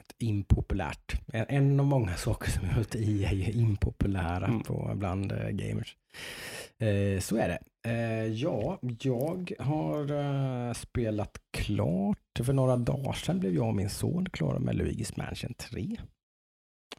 Ett 0.00 0.14
impopulärt. 0.18 1.20
En, 1.32 1.80
av 1.80 1.86
många 1.86 2.14
saker 2.14 2.50
som 2.50 2.68
gör 2.68 2.80
att 2.80 2.94
EA 2.94 3.30
är 3.30 3.56
impopulära 3.56 4.46
Mm. 4.46 4.60
på, 4.62 4.92
bland 4.94 5.32
eh, 5.32 5.48
gamers. 5.48 5.96
Eh, 6.78 7.20
så 7.20 7.36
är 7.36 7.48
det. 7.48 7.58
Eh, 7.90 8.26
ja, 8.26 8.78
jag 9.02 9.52
har 9.58 10.10
eh, 10.68 10.72
spelat 10.72 11.38
klart. 11.52 12.18
För 12.44 12.52
några 12.52 12.76
dagar 12.76 13.12
sedan 13.12 13.40
blev 13.40 13.54
jag 13.54 13.68
och 13.68 13.74
min 13.74 13.90
son 13.90 14.26
klara 14.32 14.58
med 14.58 14.76
Luigi's 14.76 15.12
Mansion 15.16 15.54
3. 15.54 15.96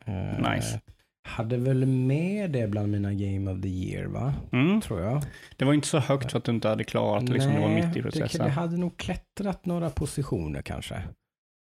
Eh, 0.05 0.51
Nice. 0.51 0.81
Hade 1.25 1.57
väl 1.57 1.85
med 1.85 2.51
det 2.51 2.67
bland 2.67 2.91
mina 2.91 3.13
Game 3.13 3.51
of 3.51 3.61
the 3.61 3.67
Year, 3.67 4.05
va? 4.05 4.33
Mm. 4.51 4.81
Tror 4.81 5.01
jag. 5.01 5.21
Det 5.57 5.65
var 5.65 5.73
inte 5.73 5.87
så 5.87 5.99
högt 5.99 6.31
för 6.31 6.37
att 6.37 6.43
du 6.45 6.51
inte 6.51 6.67
hade 6.67 6.83
klarat 6.83 7.25
det, 7.25 7.33
liksom, 7.33 7.53
det 7.53 7.59
var 7.59 7.69
mitt 7.69 7.85
i 7.97 7.99
det, 7.99 8.01
processen. 8.01 8.45
det 8.45 8.51
hade 8.51 8.77
nog 8.77 8.97
klättrat 8.97 9.65
några 9.65 9.89
positioner 9.89 10.61
kanske. 10.61 11.03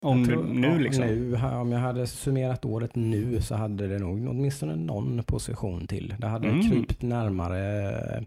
Om 0.05 0.25
tror- 0.25 0.43
nu 0.43 0.67
ja, 0.67 0.77
liksom. 0.77 1.05
Nu, 1.05 1.35
om 1.35 1.71
jag 1.71 1.79
hade 1.79 2.07
summerat 2.07 2.65
året 2.65 2.95
nu 2.95 3.41
så 3.41 3.55
hade 3.55 3.87
det 3.87 3.99
nog 3.99 4.27
åtminstone 4.29 4.75
någon 4.75 5.23
position 5.23 5.87
till. 5.87 6.15
Det 6.19 6.27
hade 6.27 6.47
Mm. 6.47 6.69
krypt 6.69 7.01
närmare. 7.01 8.23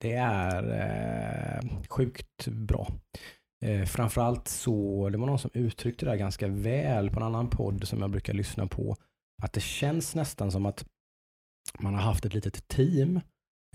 Det 0.00 0.12
är 0.12 0.62
eh, 1.62 1.68
sjukt 1.88 2.46
bra. 2.48 2.88
Eh, 3.64 3.82
framförallt 3.84 4.48
så, 4.48 5.08
det 5.08 5.18
var 5.18 5.26
någon 5.26 5.38
som 5.38 5.50
uttryckte 5.54 6.04
det 6.04 6.10
här 6.10 6.18
ganska 6.18 6.48
väl 6.48 7.10
på 7.10 7.16
en 7.20 7.26
annan 7.26 7.48
podd 7.50 7.88
som 7.88 8.00
jag 8.00 8.10
brukar 8.10 8.32
lyssna 8.34 8.66
på. 8.66 8.96
Att 9.42 9.52
det 9.52 9.60
känns 9.60 10.14
nästan 10.14 10.52
som 10.52 10.66
att 10.66 10.86
man 11.78 11.94
har 11.94 12.00
haft 12.00 12.24
ett 12.24 12.34
litet 12.34 12.68
team, 12.68 13.20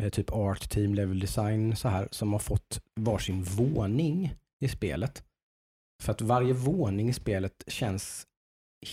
eh, 0.01 0.09
typ 0.09 0.31
art 0.31 0.69
team, 0.69 0.93
level 0.93 1.19
design 1.19 1.75
så 1.75 1.87
här, 1.89 2.07
som 2.11 2.31
har 2.31 2.39
fått 2.39 2.81
varsin 2.99 3.43
våning 3.43 4.35
i 4.59 4.67
spelet. 4.67 5.23
För 6.03 6.11
att 6.11 6.21
varje 6.21 6.53
våning 6.53 7.09
i 7.09 7.13
spelet 7.13 7.63
känns 7.67 8.27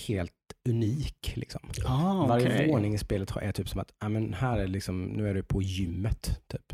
helt 0.06 0.32
unik. 0.68 1.32
Liksom. 1.36 1.60
Ah, 1.86 2.26
Varje 2.26 2.46
okej. 2.46 2.70
våning 2.70 2.94
i 2.94 2.98
spelet 2.98 3.36
är 3.36 3.52
typ 3.52 3.68
som 3.68 3.80
att, 3.80 3.92
ja 3.98 4.08
men 4.08 4.34
här 4.34 4.58
är 4.58 4.66
liksom, 4.66 5.04
nu 5.04 5.28
är 5.28 5.34
du 5.34 5.42
på 5.42 5.62
gymmet. 5.62 6.40
Typ. 6.46 6.72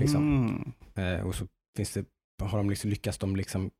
liksom. 0.00 0.22
Mm. 0.96 1.18
Eh, 1.18 1.26
och 1.26 1.34
så 1.34 1.46
finns 1.76 1.92
det, 1.92 2.04
har 2.42 2.58
de 2.58 2.70
liksom, 2.70 2.90
lyckats 2.90 3.18
de 3.18 3.36
liksom 3.36 3.70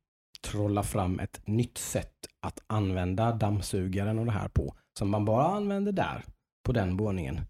trolla 0.41 0.83
fram 0.83 1.19
ett 1.19 1.47
nytt 1.47 1.77
sätt 1.77 2.27
att 2.39 2.59
använda 2.67 3.31
dammsugaren 3.31 4.19
och 4.19 4.25
det 4.25 4.31
här 4.31 4.47
på. 4.47 4.75
Som 4.99 5.09
man 5.09 5.25
bara 5.25 5.45
använder 5.45 5.91
där, 5.91 6.23
på 6.65 6.71
den 6.71 6.97
våningen. 6.97 7.41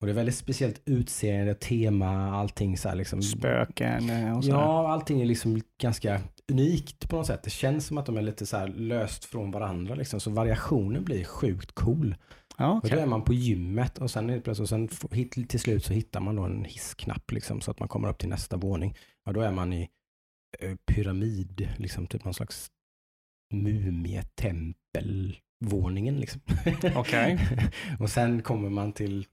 Och 0.00 0.06
det 0.06 0.12
är 0.12 0.14
väldigt 0.14 0.34
speciellt 0.36 0.82
utseende, 0.84 1.54
tema, 1.54 2.30
allting 2.36 2.78
så 2.78 2.88
här 2.88 2.96
liksom. 2.96 3.22
Spöken 3.22 4.10
eh, 4.10 4.36
och 4.36 4.44
sådär. 4.44 4.58
Ja, 4.58 4.92
allting 4.92 5.20
är 5.20 5.26
liksom 5.26 5.62
ganska 5.80 6.20
unikt 6.52 7.08
på 7.08 7.16
något 7.16 7.26
sätt. 7.26 7.42
Det 7.42 7.50
känns 7.50 7.86
som 7.86 7.98
att 7.98 8.06
de 8.06 8.16
är 8.16 8.22
lite 8.22 8.46
så 8.46 8.56
här 8.56 8.68
löst 8.68 9.24
från 9.24 9.50
varandra 9.50 9.94
liksom. 9.94 10.20
Så 10.20 10.30
variationen 10.30 11.04
blir 11.04 11.24
sjukt 11.24 11.72
cool. 11.72 12.16
Ja, 12.58 12.70
Och 12.70 12.76
okej. 12.76 12.90
då 12.90 12.98
är 12.98 13.06
man 13.06 13.22
på 13.22 13.34
gymmet 13.34 13.98
och 13.98 14.10
sen, 14.10 14.42
och 14.46 14.68
sen 14.68 14.88
till 15.48 15.60
slut 15.60 15.84
så 15.84 15.92
hittar 15.92 16.20
man 16.20 16.36
då 16.36 16.42
en 16.42 16.64
hissknapp 16.64 17.30
liksom, 17.32 17.60
så 17.60 17.70
att 17.70 17.78
man 17.78 17.88
kommer 17.88 18.08
upp 18.08 18.18
till 18.18 18.28
nästa 18.28 18.56
våning. 18.56 18.94
Ja, 19.24 19.32
då 19.32 19.40
är 19.40 19.52
man 19.52 19.72
i 19.72 19.88
eh, 20.58 20.74
pyramid, 20.86 21.68
liksom 21.76 22.06
typ 22.06 22.24
någon 22.24 22.34
slags 22.34 22.70
mumietempelvåningen 25.60 26.20
liksom. 26.20 26.40
Okej. 26.96 27.38
och 28.00 28.10
sen 28.10 28.42
kommer 28.42 28.70
man 28.70 28.92
till 28.92 29.26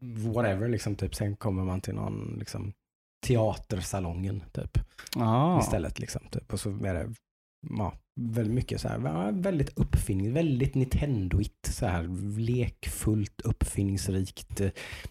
whatever, 0.00 0.68
liksom 0.68 0.96
typ, 0.96 1.14
sen 1.14 1.36
kommer 1.36 1.64
man 1.64 1.80
till 1.80 1.94
någon 1.94 2.36
liksom 2.38 2.72
teatersalongen 3.26 4.42
typ. 4.52 4.78
Ah. 5.16 5.60
Istället 5.60 5.98
liksom. 5.98 6.22
Typ. 6.30 6.52
Och 6.52 6.60
så 6.60 6.70
är 6.70 6.94
det 6.94 7.14
ja, 7.78 7.94
väldigt 8.20 8.54
mycket 8.54 8.80
så 8.80 8.88
här, 8.88 9.32
väldigt 9.32 9.78
uppfinning, 9.78 10.32
väldigt 10.32 10.74
Nintendoigt 10.74 11.66
så 11.66 11.86
här 11.86 12.08
lekfullt, 12.38 13.40
uppfinningsrikt, 13.40 14.60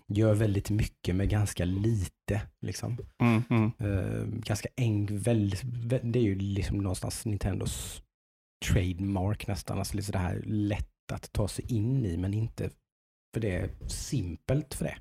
gör 0.08 0.34
väldigt 0.34 0.70
mycket 0.70 1.16
med 1.16 1.30
ganska 1.30 1.66
lite 1.66 2.42
liksom. 2.62 2.98
Mm, 3.22 3.44
mm. 3.50 3.72
Eh, 3.80 4.26
ganska 4.26 4.70
enkelt, 4.78 5.28
väldigt, 5.28 5.64
vä- 5.64 6.12
det 6.12 6.20
är 6.20 6.24
ju 6.24 6.36
liksom 6.36 6.78
någonstans 6.78 7.26
Nintendos 7.26 8.04
trademark 8.66 9.48
nästan, 9.48 9.80
alltså 9.80 9.98
lite 9.98 10.12
det 10.12 10.18
här 10.18 10.42
lätt 10.46 11.12
att 11.12 11.32
ta 11.34 11.48
sig 11.48 11.74
in 11.74 12.06
i 12.06 12.18
men 12.18 12.34
inte 12.34 12.70
för 13.34 13.42
det 13.42 13.56
är 13.56 13.70
simpelt 13.88 14.74
för 14.74 14.86
det. 14.86 14.98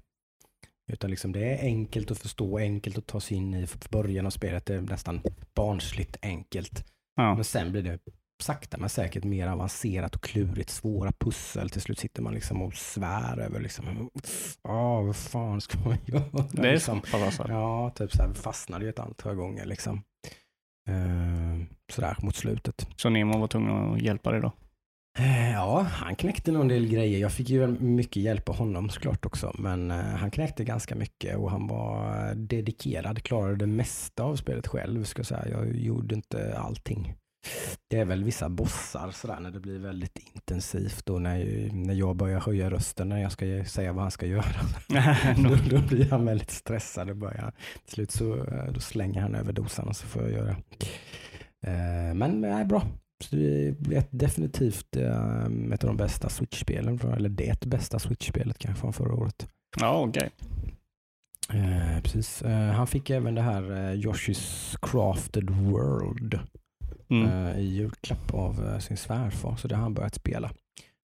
Utan 0.93 1.11
liksom 1.11 1.33
det 1.33 1.55
är 1.55 1.65
enkelt 1.65 2.11
att 2.11 2.19
förstå, 2.19 2.59
enkelt 2.59 2.99
att 2.99 3.07
ta 3.07 3.21
sig 3.21 3.37
in 3.37 3.55
i. 3.55 3.67
För 3.67 3.79
början 3.91 4.27
av 4.27 4.31
spelet 4.31 4.71
är 4.71 4.81
nästan 4.81 5.21
barnsligt 5.55 6.17
enkelt. 6.23 6.85
Ja. 7.17 7.35
Men 7.35 7.45
sen 7.45 7.73
blir 7.73 7.83
det 7.83 7.99
sakta 8.43 8.79
men 8.79 8.89
säkert 8.89 9.25
mer 9.25 9.49
avancerat 9.49 10.15
och 10.15 10.23
klurigt, 10.23 10.71
svåra 10.71 11.13
pussel. 11.13 11.71
Till 11.71 11.81
slut 11.81 11.99
sitter 11.99 12.23
man 12.23 12.35
liksom 12.35 12.63
och 12.63 12.75
svär 12.75 13.39
över 13.39 13.61
liksom, 13.61 14.11
ja 14.63 15.03
vad 15.03 15.17
fan 15.17 15.61
ska 15.61 15.79
man 15.79 15.99
göra? 16.05 16.47
Det 16.53 16.69
är 16.69 16.73
liksom. 16.73 17.03
alltså. 17.13 17.47
Ja, 17.49 17.91
typ 17.91 18.13
så 18.13 18.23
här 18.23 18.35
fastnade 18.35 18.85
ju 18.85 18.91
ett 18.91 18.99
antal 18.99 19.35
gånger 19.35 19.67
liksom. 19.67 20.03
Eh, 20.91 21.67
sådär 21.93 22.17
mot 22.23 22.37
slutet. 22.37 22.87
Så 22.97 23.09
Nemo 23.09 23.39
var 23.39 23.47
tvungen 23.49 23.93
att 23.95 24.01
hjälpa 24.03 24.31
dig 24.31 24.41
då? 24.41 24.53
Eh, 25.19 25.53
Ja, 25.53 25.87
han 25.91 26.17
knäckte 26.17 26.53
nog 26.53 26.63
en 26.63 26.69
del 26.69 26.89
grejer. 26.89 27.19
Jag 27.21 27.33
fick 27.33 27.51
ju 27.51 27.67
mycket 27.67 28.23
hjälp 28.23 28.49
av 28.49 28.57
honom 28.57 28.89
såklart 28.89 29.27
också. 29.27 29.55
Men 29.59 29.91
eh, 29.91 29.97
han 29.97 30.31
knäckte 30.31 30.65
ganska 30.65 30.95
mycket 30.95 31.37
och 31.37 31.51
han 31.51 31.67
var 31.67 32.35
dedikerad. 32.35 33.23
Klarade 33.23 33.57
det 33.57 33.67
mesta 33.67 34.23
av 34.23 34.37
spelet 34.37 34.67
själv. 34.67 35.05
Ska 35.05 35.19
jag, 35.21 35.27
säga. 35.27 35.49
jag 35.51 35.77
gjorde 35.77 36.15
inte 36.15 36.59
allting. 36.59 37.15
Det 37.89 37.99
är 37.99 38.05
väl 38.05 38.25
vissa 38.25 38.49
bossar 38.49 39.11
sådär 39.11 39.41
när 39.41 39.51
det 39.51 39.61
blir 39.61 39.79
väldigt 39.79 40.19
intensivt 40.35 41.11
och 41.11 41.23
när, 41.23 41.69
när 41.73 41.95
jag 41.95 42.17
börjar 42.17 42.41
höja 42.41 42.71
rösten 42.71 43.09
när 43.09 43.23
jag 43.23 43.33
ska 43.33 43.65
säga 43.65 43.93
vad 43.93 44.03
han 44.03 44.11
ska 44.11 44.27
göra. 44.27 44.45
då, 45.37 45.57
då 45.71 45.83
blir 45.89 46.11
han 46.11 46.25
väldigt 46.25 46.51
stressad 46.51 47.11
och 47.11 47.17
börjar. 47.17 47.53
Till 47.85 47.93
slut 47.95 48.11
så 48.11 48.45
eh, 48.45 48.73
då 48.73 48.81
slänger 48.81 49.21
han 49.21 49.35
över 49.35 49.53
dosan 49.53 49.89
och 49.89 49.97
så 49.97 50.07
får 50.07 50.23
jag 50.23 50.33
göra. 50.33 50.51
Eh, 51.67 52.15
Men 52.15 52.41
det 52.41 52.49
är 52.49 52.65
bra. 52.65 52.83
Så 53.25 53.37
det 53.37 53.69
är 53.69 54.05
definitivt 54.11 54.97
eh, 54.97 55.45
ett 55.73 55.85
av 55.85 55.89
de 55.89 55.97
bästa 55.97 56.29
Switch-spelen, 56.29 57.01
eller 57.17 57.29
det 57.29 57.67
bästa 57.67 57.99
Switch-spelet 57.99 58.59
kanske 58.59 58.81
från 58.81 58.93
förra 58.93 59.15
året. 59.15 59.49
ja, 59.81 60.05
okej. 60.09 60.31
Eh, 61.53 62.03
precis. 62.03 62.43
Eh, 62.43 62.71
han 62.73 62.87
fick 62.87 63.11
även 63.11 63.35
det 63.35 63.43
här 63.43 63.63
eh, 63.71 63.95
Yoshi's 63.95 64.77
Crafted 64.83 65.51
World 65.51 66.39
Mm. 67.11 67.29
eh, 67.47 67.59
i 67.59 67.65
julklapp 67.65 68.35
av 68.35 68.67
eh, 68.69 68.79
sin 68.79 68.97
svärfar, 68.97 69.57
så 69.57 69.69
det 69.69 69.75
har 69.75 69.83
han 69.83 69.95
börjat 69.95 70.15
spela. 70.15 70.51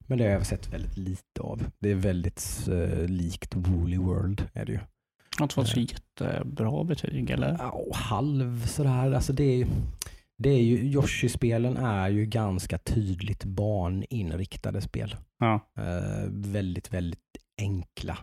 Men 0.07 0.19
det 0.19 0.25
har 0.25 0.31
jag 0.31 0.47
sett 0.47 0.73
väldigt 0.73 0.97
lite 0.97 1.41
av. 1.41 1.63
Det 1.79 1.91
är 1.91 1.95
väldigt 1.95 2.69
eh, 2.69 3.05
likt 3.05 3.55
Woolly 3.57 3.99
World 3.99 4.49
är 4.53 4.65
det 4.65 4.73
ju. 4.73 4.79
Inte 5.41 5.55
fått 5.55 5.69
så 5.69 5.81
jättebra 5.81 6.85
betyg 6.85 7.31
eller? 7.31 7.57
Ja, 7.59 7.71
och 7.71 7.97
halv 7.97 8.67
sådär. 8.67 9.13
Alltså 9.13 9.33
det 9.33 9.45
är 9.45 9.67
det 10.39 10.49
är 10.51 10.63
ju, 10.63 10.77
Yoshi-spelen 10.77 11.77
är 11.77 12.09
ju 12.09 12.27
ganska 12.27 12.79
tydligt 12.79 13.45
barninriktade 13.45 14.81
spel. 14.81 15.17
Ja. 15.39 15.55
Eh, 15.79 16.29
väldigt, 16.31 16.95
väldigt 16.95 17.21
enkla. 17.59 18.19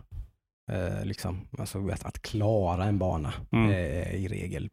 Eh, 0.72 1.04
liksom, 1.04 1.40
alltså 1.58 1.88
att, 1.88 2.04
att 2.04 2.22
klara 2.22 2.84
en 2.84 2.98
bana 2.98 3.32
Mm. 3.52 3.70
är 3.70 4.12
i 4.12 4.28
regel 4.28 4.70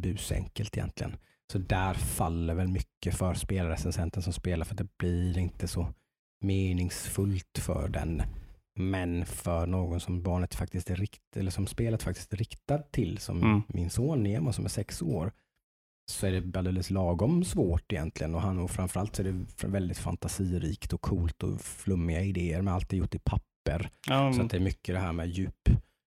busenkelt 0.00 0.76
egentligen. 0.76 1.16
Så 1.50 1.58
där 1.58 1.94
faller 1.94 2.54
väl 2.54 2.68
mycket 2.68 3.14
för 3.14 3.34
spelrecensenten 3.34 4.22
som 4.22 4.32
spelar 4.32 4.64
för 4.64 4.74
det 4.74 4.96
blir 4.98 5.38
inte 5.38 5.68
så 5.68 5.94
meningsfullt 6.44 7.58
för 7.58 7.88
den. 7.88 8.22
Men 8.74 9.26
för 9.26 9.66
någon 9.66 10.00
som 10.00 10.22
barnet 10.22 10.54
faktiskt 10.54 10.90
är 10.90 10.96
rikt, 10.96 11.36
eller 11.36 11.50
som 11.50 11.66
spelet 11.66 12.02
faktiskt 12.02 12.32
är 12.32 12.36
riktat 12.36 12.92
till, 12.92 13.18
som 13.18 13.42
Mm. 13.42 13.62
min 13.68 13.90
son 13.90 14.22
Nemo 14.22 14.52
som 14.52 14.64
är 14.64 14.68
sex 14.68 15.02
år, 15.02 15.32
så 16.10 16.26
är 16.26 16.40
det 16.40 16.58
alldeles 16.58 16.90
lagom 16.90 17.44
svårt 17.44 17.92
egentligen 17.92 18.34
och 18.34 18.40
han 18.42 18.58
och 18.58 18.70
framförallt 18.70 19.16
så 19.16 19.22
är 19.22 19.26
det 19.32 19.68
väldigt 19.68 19.98
fantasirikt 19.98 20.92
och 20.92 21.00
coolt 21.00 21.42
och 21.42 21.60
flummiga 21.60 22.20
idéer 22.22 22.62
med 22.62 22.74
allt 22.74 22.92
är 22.92 22.96
gjort 22.96 23.14
i 23.14 23.18
papper. 23.18 23.90
Ja, 24.06 24.32
Så 24.32 24.42
det 24.42 24.56
är 24.56 24.60
mycket 24.60 24.94
det 24.94 25.00
här 25.00 25.12
med 25.12 25.28
djup. 25.28 25.68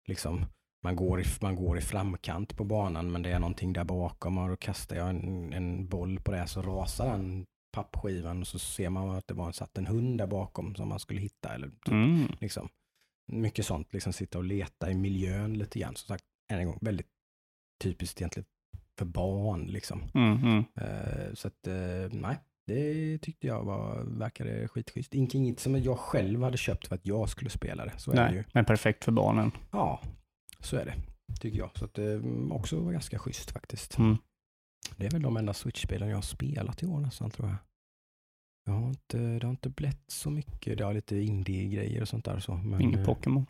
Liksom, 0.08 0.44
man, 0.82 0.96
går 0.96 1.20
i, 1.20 1.24
man 1.40 1.56
går 1.56 1.78
i 1.78 1.80
framkant 1.80 2.56
på 2.56 2.64
banan 2.64 3.12
men 3.12 3.22
det 3.22 3.30
är 3.30 3.38
någonting 3.38 3.72
där 3.72 3.84
bakom 3.84 4.38
och 4.38 4.48
då 4.48 4.56
kastar 4.56 4.96
jag 4.96 5.10
en, 5.10 5.52
en 5.52 5.88
boll 5.88 6.20
på 6.20 6.32
det 6.32 6.46
så 6.46 6.62
rasar 6.62 7.06
den 7.06 7.46
pappskivan 7.72 8.40
och 8.40 8.46
så 8.46 8.58
ser 8.58 8.90
man 8.90 9.10
att 9.10 9.28
det 9.28 9.34
var 9.34 9.52
satt 9.52 9.78
en 9.78 9.86
hund 9.86 10.18
där 10.18 10.26
bakom 10.26 10.74
som 10.74 10.88
man 10.88 11.00
skulle 11.00 11.20
hitta. 11.20 11.54
Eller 11.54 11.68
typ, 11.68 11.88
mm. 11.88 12.26
liksom. 12.40 12.68
Mycket 13.32 13.66
sånt, 13.66 13.92
liksom 13.92 14.12
sitta 14.12 14.38
och 14.38 14.44
leta 14.44 14.90
i 14.90 14.94
miljön 14.94 15.58
lite 15.58 15.78
grann. 15.78 15.96
Som 15.96 16.08
sagt, 16.08 16.24
än 16.52 16.58
en 16.58 16.66
gång, 16.66 16.78
väldigt 16.80 17.08
typiskt 17.82 18.20
egentligen 18.20 18.46
för 18.98 19.04
barn. 19.04 19.66
Liksom. 19.66 20.02
Mm, 20.14 20.36
mm. 20.36 20.64
Eh, 20.74 21.34
så 21.34 21.48
att, 21.48 21.66
eh, 21.66 22.20
nej, 22.20 22.36
det 22.66 23.18
tyckte 23.18 23.46
jag 23.46 23.64
var, 23.64 24.02
verkade 24.02 24.68
skitschysst. 24.68 25.14
Inte 25.14 25.36
inget 25.36 25.60
som 25.60 25.82
jag 25.82 25.98
själv 25.98 26.42
hade 26.42 26.56
köpt 26.56 26.88
för 26.88 26.94
att 26.94 27.06
jag 27.06 27.28
skulle 27.28 27.50
spela 27.50 27.84
det. 27.84 27.92
Så 27.96 28.12
är 28.12 28.16
det 28.16 28.30
ju. 28.30 28.36
Nej, 28.36 28.46
men 28.52 28.64
perfekt 28.64 29.04
för 29.04 29.12
barnen. 29.12 29.52
Ja, 29.70 30.00
så 30.60 30.76
är 30.76 30.84
det. 30.84 30.94
Tycker 31.40 31.58
jag. 31.58 31.70
Så 31.74 31.84
att 31.84 31.94
det 31.94 32.22
också 32.50 32.80
var 32.80 32.92
ganska 32.92 33.18
schysst 33.18 33.50
faktiskt. 33.50 33.98
Mm. 33.98 34.16
Det 34.96 35.06
är 35.06 35.10
väl 35.10 35.22
de 35.22 35.36
enda 35.36 35.54
Switch-spelen 35.54 36.08
jag 36.08 36.16
har 36.16 36.22
spelat 36.22 36.82
i 36.82 36.86
år 36.86 37.00
nästan 37.00 37.30
tror 37.30 37.48
jag. 37.48 37.56
Jag 38.64 38.72
har 38.72 38.88
inte, 38.88 39.18
det 39.18 39.46
har 39.46 39.50
inte 39.50 39.68
blivit 39.68 40.10
så 40.10 40.30
mycket. 40.30 40.78
Det 40.78 40.84
har 40.84 40.94
lite 40.94 41.16
indie-grejer 41.16 42.02
och 42.02 42.08
sånt 42.08 42.24
där. 42.24 42.38
Så, 42.38 42.54
men, 42.54 42.80
Inget 42.80 43.00
eh, 43.00 43.06
Pokémon. 43.06 43.46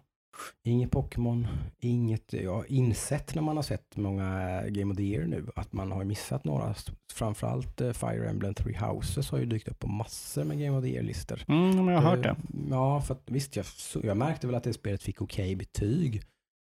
Inget 0.63 0.91
Pokémon, 0.91 1.47
inget, 1.79 2.33
jag 2.33 2.55
har 2.55 2.73
insett 2.73 3.35
när 3.35 3.43
man 3.43 3.57
har 3.57 3.63
sett 3.63 3.97
många 3.97 4.63
Game 4.69 4.93
of 4.93 4.97
the 4.97 5.03
Year 5.03 5.27
nu 5.27 5.47
att 5.57 5.73
man 5.73 5.93
har 5.93 6.05
missat 6.05 6.45
några, 6.45 6.75
framförallt 7.13 7.81
eh, 7.81 7.93
Fire 7.93 8.31
Emblem 8.31 8.55
Three 8.55 8.77
Houses 8.77 9.31
har 9.31 9.39
ju 9.39 9.47
dykt 9.47 9.69
upp 9.69 9.79
på 9.79 9.89
massor 9.89 10.45
med 10.45 10.59
Game 10.61 10.79
of 10.79 10.85
the 10.85 10.91
Year-listor. 10.91 11.45
Mm, 11.49 11.85
men 11.85 11.95
jag 11.95 12.01
har 12.01 12.17
hört 12.17 12.23
det. 12.23 12.37
Ja, 12.71 13.01
för 13.01 13.15
att, 13.15 13.23
visst, 13.31 13.57
jag, 13.57 13.67
jag 14.03 14.17
märkte 14.17 14.47
väl 14.47 14.57
att 14.57 14.65
det 14.65 14.73
spelet 14.73 15.03
fick 15.03 15.23
okej 15.23 15.57
betyg. 15.57 16.23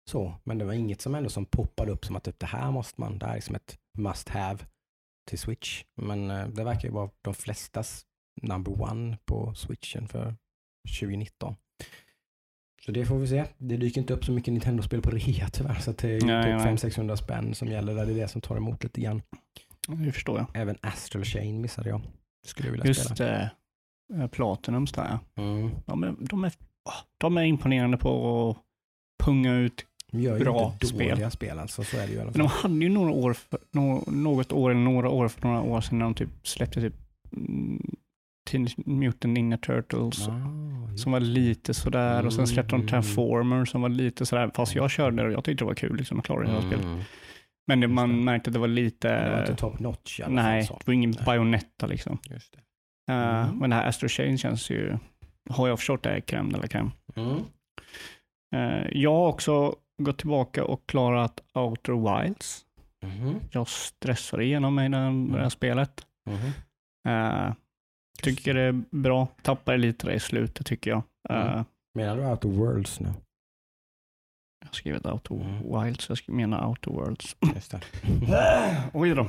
Så, 0.10 0.34
men 0.44 0.58
det 0.58 0.66
var 0.66 0.74
inget 0.74 1.02
som 1.02 1.16
ändå 1.16 1.30
som 1.30 1.46
poppade 1.46 1.92
upp 1.92 2.06
som 2.06 2.16
att 2.16 2.24
typ, 2.24 2.40
det 2.40 2.46
här 2.46 2.72
måste 2.72 3.02
man, 3.02 3.18
det 3.20 3.26
här 3.26 3.36
är 3.36 3.42
som 3.42 3.56
ett 3.56 3.78
must 3.98 4.30
have 4.30 4.60
till 5.30 5.40
Switch. 5.40 5.84
Men 5.96 6.32
eh, 6.32 6.48
det 6.48 6.64
verkar 6.64 6.88
ju 6.88 6.94
vara 6.94 7.10
de 7.22 7.34
flestas 7.34 8.06
number 8.42 8.82
one 8.82 9.18
på 9.26 9.54
Switchen 9.56 10.08
för 10.08 10.36
2019. 11.00 11.56
Så 12.86 12.92
det 12.92 13.06
får 13.06 13.18
vi 13.18 13.28
se. 13.28 13.46
Det 13.58 13.78
dyker 13.78 14.02
inte 14.02 14.14
upp 14.14 14.26
så 14.26 14.32
mycket 14.32 14.54
Nintendo-spel 14.54 15.02
på 15.02 15.10
rea 15.12 15.50
tyvärr, 15.50 15.76
så 15.80 15.92
det 15.92 16.04
är 16.04 16.12
ju 16.12 16.20
typ 16.20 16.28
nej. 16.28 16.54
500-600 16.54 17.16
spänn 17.16 17.56
som 17.56 17.68
gäller 17.68 17.96
där. 17.96 18.06
Det 18.06 18.12
är 18.12 18.16
det 18.16 18.28
som 18.28 18.42
tar 18.42 18.58
emot 18.58 18.84
lite 18.84 19.02
grann. 19.02 19.22
Det 19.88 20.12
förstår 20.12 20.38
jag. 20.38 20.48
Även 20.62 20.78
Astral 20.82 21.24
Chain 21.24 21.62
missade 21.62 21.90
jag. 21.90 22.02
Skulle 22.46 22.68
jag 22.68 22.72
vilja 22.72 22.86
Just 22.88 23.16
spela. 23.16 23.50
eh, 24.16 24.28
Platinums 24.28 24.92
där. 24.92 25.20
Mm. 25.36 25.72
De 25.86 26.04
är, 26.04 26.16
de, 26.20 26.44
är, 26.44 26.54
åh, 26.86 26.94
de 27.18 27.38
är 27.38 27.44
imponerande 27.44 27.98
på 27.98 28.50
att 28.50 28.58
punga 29.26 29.54
ut. 29.54 29.86
Gör 30.14 30.38
ju 30.38 30.44
Bra 30.44 30.72
inte 30.74 30.88
spel. 30.88 31.10
dåliga 31.10 31.30
spel 31.32 31.60
alltså, 31.60 31.84
så 31.84 31.98
är 31.98 32.02
det 32.02 32.08
ju 32.12 32.18
i 32.18 32.22
alla 32.22 32.32
Men 32.32 32.40
de 32.40 32.50
fall. 32.50 32.62
hade 32.72 32.84
ju 32.86 32.90
några 32.90 33.12
år, 33.12 33.34
för, 33.34 33.60
nå, 33.72 34.04
något 34.08 34.52
år 34.52 34.72
eller 34.72 34.82
några 34.82 35.10
år 35.10 35.28
för 35.28 35.48
några 35.48 35.62
år 35.62 35.82
sedan 35.82 35.98
när 36.00 36.06
de 36.06 36.14
typ 36.14 36.30
släppte 36.44 36.82
typ 36.82 36.94
mm, 37.38 37.82
Teenage 38.52 38.76
Mutant 38.88 39.34
Ninja 39.34 39.58
Turtles 39.58 40.28
Ah, 40.28 40.98
som 40.98 41.12
var 41.12 41.20
lite 41.20 41.74
sådär 41.74 42.26
och 42.26 42.34
sen 42.34 42.48
släppte 42.48 42.72
de 42.72 42.76
Mm. 42.76 42.88
Transformers 42.88 43.70
som 43.70 43.82
var 43.82 43.90
lite 43.90 44.26
sådär. 44.26 44.52
Fast 44.56 44.76
jag 44.76 44.92
körde 44.92 45.16
det 45.22 45.28
och 45.28 45.34
jag 45.34 45.44
tyckte 45.44 45.64
det 45.64 45.68
var 45.68 45.74
kul 45.76 45.96
liksom 45.98 46.20
att 46.20 46.26
klara 46.26 46.48
hela 46.48 46.62
spelet. 46.62 46.86
Mm. 46.86 47.00
Men 47.68 47.80
det, 47.80 47.88
man 47.88 48.10
det. 48.10 48.16
märkte 48.16 48.50
att 48.50 48.54
det 48.54 48.60
var 48.60 48.68
lite... 48.68 49.24
Det 49.26 49.32
var 49.32 49.40
inte 49.42 49.56
top 49.56 49.80
notch 49.80 50.20
nej, 50.30 50.64
fall. 50.68 50.78
det 50.80 50.88
var 50.88 50.94
ingen 50.94 51.10
Nej. 51.12 51.24
bajonetta 51.26 51.88
liksom. 51.88 52.18
Just 52.30 52.54
det. 52.54 52.60
Eh, 53.14 53.44
Mm. 53.44 53.58
Men 53.58 53.70
det 53.70 53.76
här 53.76 53.88
Astro 53.88 54.08
Chain 54.08 54.38
känns 54.38 54.70
ju, 54.70 54.98
har 55.50 55.68
jag 55.68 55.80
förstått 55.80 56.04
det, 56.04 56.10
är 56.10 56.20
crème 56.20 56.52
la 56.52 56.62
crème. 56.68 56.92
Mm. 57.16 57.38
Eh, 58.56 58.88
jag 58.92 59.14
har 59.14 59.28
också 59.28 59.76
gått 60.04 60.18
tillbaka 60.18 60.66
och 60.66 60.88
klarat 60.88 61.40
Outer 61.54 62.22
Wilds. 62.24 62.66
Mhm. 63.04 63.40
Jag 63.52 63.68
stressade 63.68 64.44
igenom 64.44 64.76
mig 64.76 64.90
den, 64.90 65.26
det 65.28 65.32
här 65.34 65.40
Mm. 65.40 65.50
spelet. 65.50 66.06
Mhm. 66.30 66.52
Eh, 67.08 67.54
tycker 68.22 68.54
det 68.54 68.62
är 68.62 68.84
bra. 68.92 69.28
Tappar 69.42 69.78
lite 69.78 70.08
det 70.08 70.14
i 70.14 70.20
slutet 70.20 70.66
tycker 70.66 70.92
jag. 70.92 71.04
Eh, 71.30 71.52
Mm. 71.52 71.66
Menar 71.96 72.16
du 72.18 72.26
Outer 72.26 72.50
Worlds 72.50 73.00
nu? 73.00 73.08
Jag 74.60 74.68
har 74.68 74.74
skrivit 74.74 75.06
Outer 75.06 75.36
Mm. 75.36 75.84
Wilds, 75.84 76.10
jag 76.10 76.36
menar 76.36 76.68
Outer 76.68 76.92
Worlds. 76.92 77.36
Just 77.56 77.72
det. 77.72 77.82
Oj 78.94 79.10
då. 79.16 79.22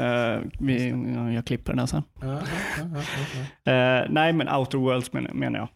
Eh, 0.00 0.40
vi, 0.60 0.88
jag 1.34 1.44
klipper 1.46 1.72
den 1.72 1.78
här 1.78 1.86
sen. 1.86 2.02
Ja. 2.20 2.38
Eh, 3.72 4.06
nej, 4.10 4.32
men 4.32 4.48
Outer 4.48 4.78
Worlds 4.78 5.12
men, 5.12 5.24
menar 5.24 5.58
jag. 5.58 5.68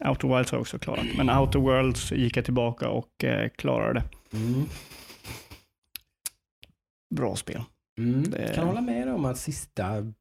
Outer 0.00 0.28
Wilds 0.36 0.50
har 0.50 0.56
jag 0.58 0.60
också 0.60 0.78
klarat. 0.78 1.06
Men 1.16 1.30
Outer 1.30 1.58
Worlds 1.58 2.12
gick 2.12 2.36
jag 2.36 2.44
tillbaka 2.44 2.88
och 2.88 3.24
eh, 3.24 3.48
klarade. 3.48 4.02
Mm. 4.32 4.64
bra 7.14 7.36
spel. 7.36 7.62
Mm. 7.98 8.30
Det- 8.30 8.54
Kan 8.54 8.66
hålla 8.66 8.80
med 8.80 9.08
om 9.08 9.24
att 9.24 9.38
sista 9.38 10.12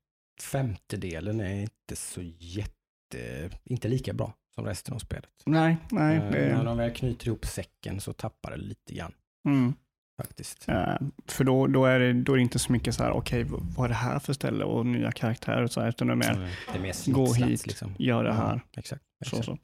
femtedelen 0.41 1.39
är 1.39 1.61
inte 1.61 1.95
så 1.95 2.21
jätte, 2.37 3.49
inte 3.63 3.87
lika 3.87 4.13
bra 4.13 4.33
som 4.55 4.65
resten 4.65 4.93
av 4.93 4.99
spelet. 4.99 5.29
Nej, 5.45 5.77
nej. 5.91 6.17
Eh, 6.17 6.31
Det, 6.31 6.55
När 6.57 6.63
de 6.65 6.77
väl 6.77 6.93
knyter 6.93 7.27
ihop 7.27 7.45
säcken 7.45 7.99
så 7.99 8.13
tappar 8.13 8.51
det 8.51 8.57
lite 8.57 8.93
grann 8.93 9.13
mm. 9.45 9.73
Faktiskt. 10.21 10.69
Eh, 10.69 10.95
för 11.27 11.43
då, 11.43 11.67
då, 11.67 11.85
är 11.85 11.99
det, 11.99 12.13
då 12.13 12.31
är 12.33 12.37
det 12.37 12.41
inte 12.41 12.59
så 12.59 12.71
mycket 12.71 12.95
så 12.95 13.03
här, 13.03 13.11
okej, 13.11 13.43
v- 13.43 13.49
vad 13.77 13.85
är 13.85 13.89
det 13.89 13.95
här 13.95 14.19
för 14.19 14.33
ställe 14.33 14.63
och 14.63 14.85
nya 14.85 15.11
karaktärer 15.11 15.63
och 15.63 15.71
så 15.71 15.81
här, 15.81 15.89
utan 15.89 16.07
det 16.07 16.13
är 16.13 16.15
mer, 16.15 16.31
Mm. 16.35 16.49
Det 16.71 16.77
är 16.77 16.81
mer 16.81 17.13
gå 17.13 17.25
snitslat, 17.27 17.49
hit, 17.49 17.67
liksom. 17.67 17.91
gör 17.99 18.23
det 18.23 18.33
här. 18.33 18.61
exakt. 18.77 19.03
Så, 19.25 19.37
exakt. 19.37 19.45
så. 19.45 19.57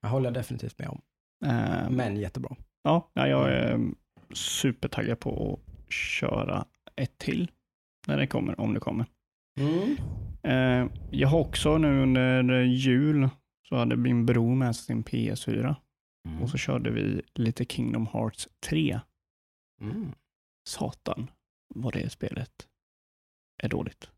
Jag 0.00 0.08
håller 0.08 0.30
definitivt 0.30 0.78
med 0.78 0.88
om. 0.88 1.00
Eh, 1.44 1.90
Men 1.90 2.16
jättebra. 2.16 2.56
Ja, 2.82 3.10
ja, 3.12 3.28
jag 3.28 3.50
är 3.52 3.80
supertaggad 4.34 5.20
på 5.20 5.60
att 5.88 5.92
köra 5.94 6.64
ett 6.96 7.18
till 7.18 7.50
när 8.06 8.16
det 8.16 8.26
kommer, 8.26 8.60
om 8.60 8.74
det 8.74 8.80
kommer. 8.80 9.06
Mm. 9.60 9.96
Eh, 10.42 10.92
jag 11.10 11.28
har 11.28 11.38
också 11.38 11.78
nu 11.78 12.02
under 12.02 12.60
jul 12.62 13.28
så 13.68 13.76
hade 13.76 13.96
min 13.96 14.26
bror 14.26 14.54
med 14.54 14.76
sig 14.76 14.84
sin 14.84 15.04
PS4 15.04 15.74
Mm. 16.28 16.42
och 16.42 16.50
så 16.50 16.58
körde 16.58 16.90
vi 16.90 17.22
lite 17.34 17.64
Kingdom 17.64 18.06
Hearts 18.12 18.48
3. 18.66 19.00
Mm. 19.82 20.12
Satan 20.68 21.30
vad 21.74 21.92
det 21.92 22.10
spelet 22.10 22.52
är 23.62 23.68
dåligt. 23.68 24.10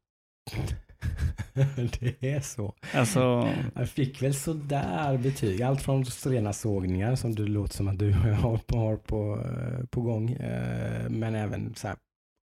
det 2.01 2.31
är 2.35 2.41
så. 2.41 2.75
Alltså, 2.95 3.49
Jag 3.75 3.89
fick 3.91 4.23
väl 4.23 4.35
sådär 4.35 5.19
betyg. 5.19 5.63
Allt 5.63 5.83
från 5.83 6.05
rena 6.05 6.53
sågningar 6.53 7.15
som 7.17 7.35
du 7.35 7.47
låter 7.47 7.75
som 7.77 7.89
att 7.89 7.99
du 7.99 8.13
har 8.13 8.57
på, 8.59 8.77
har 8.79 8.97
på, 8.97 9.41
eh, 9.45 9.87
på 9.87 10.01
gång. 10.01 10.31
eh, 10.33 11.09
Men 11.11 11.35
även 11.35 11.75
så 11.75 11.89
här 11.89 11.97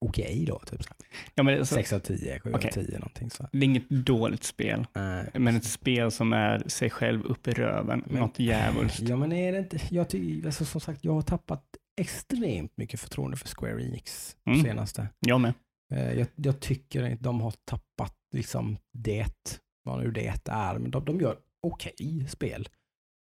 okej 0.06 0.44
då. 0.48 0.58
Typ 0.58 0.82
så 0.82 0.90
ja, 1.34 1.42
men 1.42 1.58
alltså, 1.58 1.74
6 1.74 1.92
av 1.92 1.98
10, 1.98 2.40
7 2.40 2.52
Okej. 2.54 2.68
av 2.68 2.72
10 2.72 2.98
någonting 2.98 3.30
så. 3.30 3.48
det 3.52 3.58
är 3.58 3.64
inget 3.64 3.88
dåligt 3.90 4.44
spel. 4.44 4.80
Eh, 4.94 5.40
men 5.40 5.56
ett 5.56 5.64
spel 5.64 6.10
som 6.10 6.32
är 6.32 6.68
sig 6.68 6.90
själv 6.90 7.24
upp 7.24 7.48
i 7.48 7.52
röven, 7.52 8.02
Men- 8.06 8.20
något 8.20 8.38
djävulskt. 8.38 9.00
Ja 9.08 9.16
men 9.16 9.32
är 9.32 9.52
det 9.52 9.58
inte, 9.58 9.78
jag 9.90 10.08
tycker, 10.08 10.46
alltså, 10.46 10.64
som 10.64 10.80
sagt 10.80 11.04
jag 11.04 11.12
har 11.12 11.22
tappat 11.22 11.64
extremt 12.02 12.76
mycket 12.76 13.00
förtroende 13.00 13.36
för 13.36 13.48
Square 13.48 13.82
Enix 13.84 14.36
Mm. 14.46 14.62
senaste. 14.62 15.08
Jag 15.20 15.40
med. 15.40 15.54
Eh, 15.94 16.12
Jag, 16.12 16.26
jag 16.36 16.60
tycker 16.60 17.12
att 17.12 17.20
de 17.20 17.40
har 17.40 17.54
tappat 17.64 18.16
liksom 18.34 18.78
det, 18.92 19.60
vad 19.84 20.00
nu 20.04 20.10
det 20.10 20.40
är, 20.48 20.78
men 20.78 20.90
de, 20.90 21.04
de 21.04 21.20
gör 21.20 21.36
okej 21.66 22.26
spel. 22.28 22.68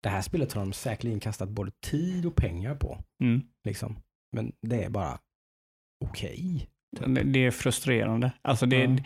Det 0.04 0.10
här 0.10 0.22
spelet 0.22 0.54
har 0.54 0.62
de 0.62 0.74
säkerligen 0.74 1.20
kastat 1.20 1.50
både 1.50 1.72
tid 1.86 2.26
och 2.26 2.36
pengar 2.36 2.76
på, 2.76 3.04
Mm. 3.24 3.42
liksom. 3.68 4.00
Men 4.36 4.52
det 4.62 4.84
är 4.84 4.90
bara 4.90 5.20
okej. 6.06 6.70
Det, 6.98 7.24
det 7.24 7.40
är 7.46 7.52
frustrerande. 7.52 8.32
Alltså 8.42 8.66
det, 8.66 8.78
Ja. 8.84 8.98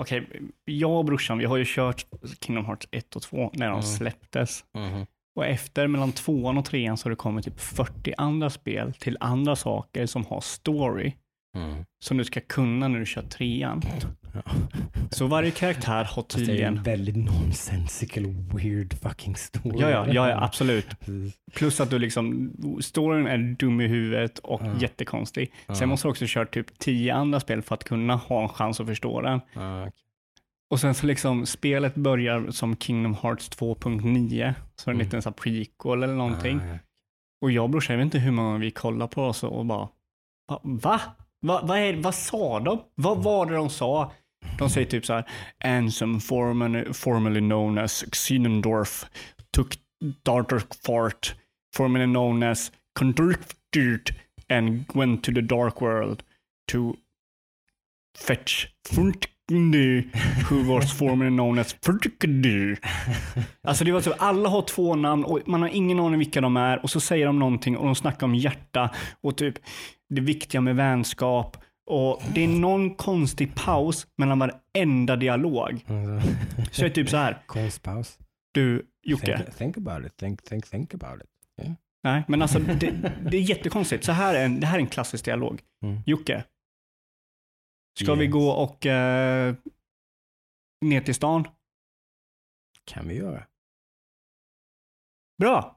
Okej, 0.00 0.42
jag 0.64 0.98
och 0.98 1.04
brorsan, 1.04 1.38
vi 1.38 1.44
har 1.44 1.56
ju 1.56 1.64
kört 1.66 2.06
Kingdom 2.40 2.64
Hearts 2.66 2.88
1 2.90 3.16
och 3.16 3.22
2 3.22 3.50
när 3.54 3.66
de 3.66 3.72
Mm. 3.72 3.82
släpptes. 3.82 4.64
Och 5.38 5.46
efter 5.46 5.86
mellan 5.86 6.12
tvåan 6.12 6.58
och 6.58 6.64
trean 6.64 6.96
så 6.96 7.06
har 7.06 7.10
det 7.10 7.16
kommit 7.16 7.44
typ 7.44 7.60
40 7.60 8.14
andra 8.18 8.50
spel 8.50 8.92
till 8.92 9.16
andra 9.20 9.56
saker 9.56 10.06
som 10.06 10.26
har 10.26 10.40
story. 10.40 11.12
Som 12.04 12.16
du 12.16 12.24
ska 12.24 12.40
kunna 12.40 12.88
när 12.88 12.98
du 12.98 13.06
kör 13.06 13.22
trean. 13.22 13.82
Ja. 14.34 14.42
Så 15.10 15.26
varje 15.26 15.50
karaktär 15.50 16.04
har 16.04 16.04
Fast 16.04 16.28
Det 16.28 16.42
är 16.42 16.46
tydligen... 16.46 16.76
en 16.76 16.82
väldigt 16.82 17.16
nonsensical, 17.16 18.24
weird 18.54 18.94
fucking 18.98 19.36
story. 19.36 19.80
Ja, 19.80 19.90
ja, 19.90 20.06
ja, 20.08 20.28
ja, 20.28 20.44
absolut. 20.44 20.86
Plus 21.54 21.80
att 21.80 21.90
du 21.90 21.98
liksom, 21.98 22.52
storyn 22.80 23.26
är 23.26 23.38
dum 23.38 23.80
i 23.80 23.86
huvudet 23.86 24.38
och 24.38 24.60
Ja. 24.64 24.72
jättekonstig. 24.80 25.52
Sen 25.78 25.88
måste 25.88 26.06
du 26.08 26.10
också 26.10 26.26
köra 26.26 26.46
typ 26.46 26.78
10 26.78 27.14
andra 27.14 27.40
spel 27.40 27.62
för 27.62 27.74
att 27.74 27.84
kunna 27.84 28.16
ha 28.16 28.42
en 28.42 28.48
chans 28.48 28.80
att 28.80 28.86
förstå 28.86 29.20
den. 29.20 29.40
Okej. 29.54 29.92
Och 30.70 30.80
sen 30.80 30.94
så 30.94 31.06
liksom, 31.06 31.46
spelet 31.46 31.94
börjar 31.94 32.50
som 32.50 32.76
Kingdom 32.76 33.14
Hearts 33.14 33.50
2.9, 33.50 34.54
så 34.76 34.90
en 34.90 34.96
Mm. 34.96 35.04
liten 35.06 35.22
så 35.22 35.32
prequel 35.32 36.02
eller 36.02 36.14
någonting. 36.14 36.58
Ja, 36.58 36.72
ja. 36.72 36.78
Och 37.42 37.50
jag 37.50 37.64
och 37.64 37.70
brorsan, 37.70 37.94
jag 37.94 37.98
vet 37.98 38.04
inte 38.04 38.18
hur 38.18 38.32
många 38.32 38.58
vi 38.58 38.70
kollar 38.70 39.06
på 39.06 39.22
oss 39.24 39.42
och 39.44 39.66
bara, 39.66 39.88
va? 40.48 40.60
Va? 40.62 41.00
Va, 41.40 41.60
vad, 41.64 41.78
är, 41.78 41.94
vad 42.02 42.14
sa 42.14 42.60
de? 42.60 42.80
Vad 42.94 43.22
var 43.22 43.46
det 43.46 43.54
de 43.54 43.70
sa? 43.70 44.12
De 44.58 44.70
säger 44.70 44.86
typ 44.86 45.06
så 45.06 45.12
här, 45.12 45.24
Ansem, 45.64 46.20
formerly, 46.20 47.40
known 47.40 47.78
as 47.78 48.04
Xenondorf, 48.12 49.04
took 49.50 49.74
Dark 50.22 50.74
Fart, 50.84 51.34
formerly 51.76 52.06
known 52.06 52.42
as 52.42 52.72
Conducted, 52.98 54.00
and 54.48 54.84
went 54.94 55.24
to 55.24 55.32
the 55.32 55.40
dark 55.40 55.80
world 55.82 56.22
to 56.72 56.94
fetch 58.18 58.66
Fruntgny, 58.88 59.28
who 60.50 60.62
was 60.74 60.92
formerly 60.98 61.30
known 61.30 61.58
as. 61.58 61.76
Alltså 63.62 63.84
det 63.84 63.92
var 63.92 64.00
så, 64.00 64.12
alla 64.12 64.48
har 64.48 64.62
två 64.62 64.94
namn 64.94 65.24
och 65.24 65.40
man 65.46 65.62
har 65.62 65.68
ingen 65.68 66.00
aning 66.00 66.18
vilka 66.18 66.40
de 66.40 66.56
är 66.56 66.82
och 66.82 66.90
så 66.90 67.00
säger 67.00 67.26
de 67.26 67.38
någonting 67.38 67.76
och 67.76 67.84
de 67.86 67.94
snackar 67.94 68.26
om 68.26 68.34
hjärta 68.34 68.90
och 69.20 69.36
typ 69.36 69.54
det 70.08 70.20
viktiga 70.20 70.60
med 70.60 70.76
vänskap 70.76 71.56
och 71.90 72.22
det 72.34 72.44
är 72.44 72.48
någon 72.48 72.94
konstig 72.94 73.54
paus 73.54 74.06
mellan 74.16 74.38
varenda 74.38 75.16
dialog. 75.16 75.84
Så 76.70 76.82
jag 76.82 76.90
är 76.90 76.94
typ 76.94 77.08
så 77.08 77.16
här, 77.16 77.38
Konstpaus. 77.46 78.18
du 78.52 78.82
Jocke, 79.02 79.38
Think, 79.38 79.56
think 79.56 79.76
about 79.88 80.06
it, 80.06 80.16
think, 80.16 80.42
think, 80.42 80.66
think 80.70 80.94
about 80.94 81.22
it. 81.22 81.28
nej 82.02 82.22
men 82.28 82.42
alltså 82.42 82.58
det, 82.58 83.12
det 83.30 83.36
är 83.36 83.40
jättekonstigt. 83.40 84.04
Så 84.04 84.12
här 84.12 84.34
är 84.34 84.44
en, 84.44 84.60
det 84.60 84.66
här 84.66 84.76
är 84.76 84.80
en 84.80 84.86
klassisk 84.86 85.24
dialog. 85.24 85.60
Mm. 85.82 86.00
Jocke, 86.06 86.44
ska 87.98 88.14
vi 88.14 88.24
Yes. 88.24 88.32
gå 88.32 88.50
och 88.50 88.86
eh, 88.86 89.54
ner 90.84 91.00
till 91.00 91.14
stan? 91.14 91.48
Kan 92.84 93.08
vi 93.08 93.14
göra. 93.14 93.42
Bra. 95.38 95.74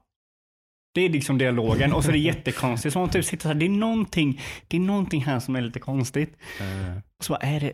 Det 0.94 1.00
är 1.00 1.08
liksom 1.08 1.38
dialogen 1.38 1.92
och 1.92 2.04
så 2.04 2.08
är 2.08 2.12
det 2.12 2.18
jättekonstigt. 2.18 2.92
Så 2.92 2.98
man 2.98 3.10
typ 3.10 3.24
sitter 3.24 3.42
så 3.42 3.48
här, 3.48 3.54
det 3.54 3.64
är 3.66 3.70
någonting, 3.70 4.40
det 4.68 4.76
är 4.76 4.80
någonting 4.80 5.24
här 5.24 5.40
som 5.40 5.56
är 5.56 5.60
lite 5.60 5.80
konstigt. 5.80 6.36
Uh, 6.60 6.98
Och 7.18 7.24
så 7.24 7.32
bara, 7.32 7.40
är 7.42 7.60
det, 7.60 7.72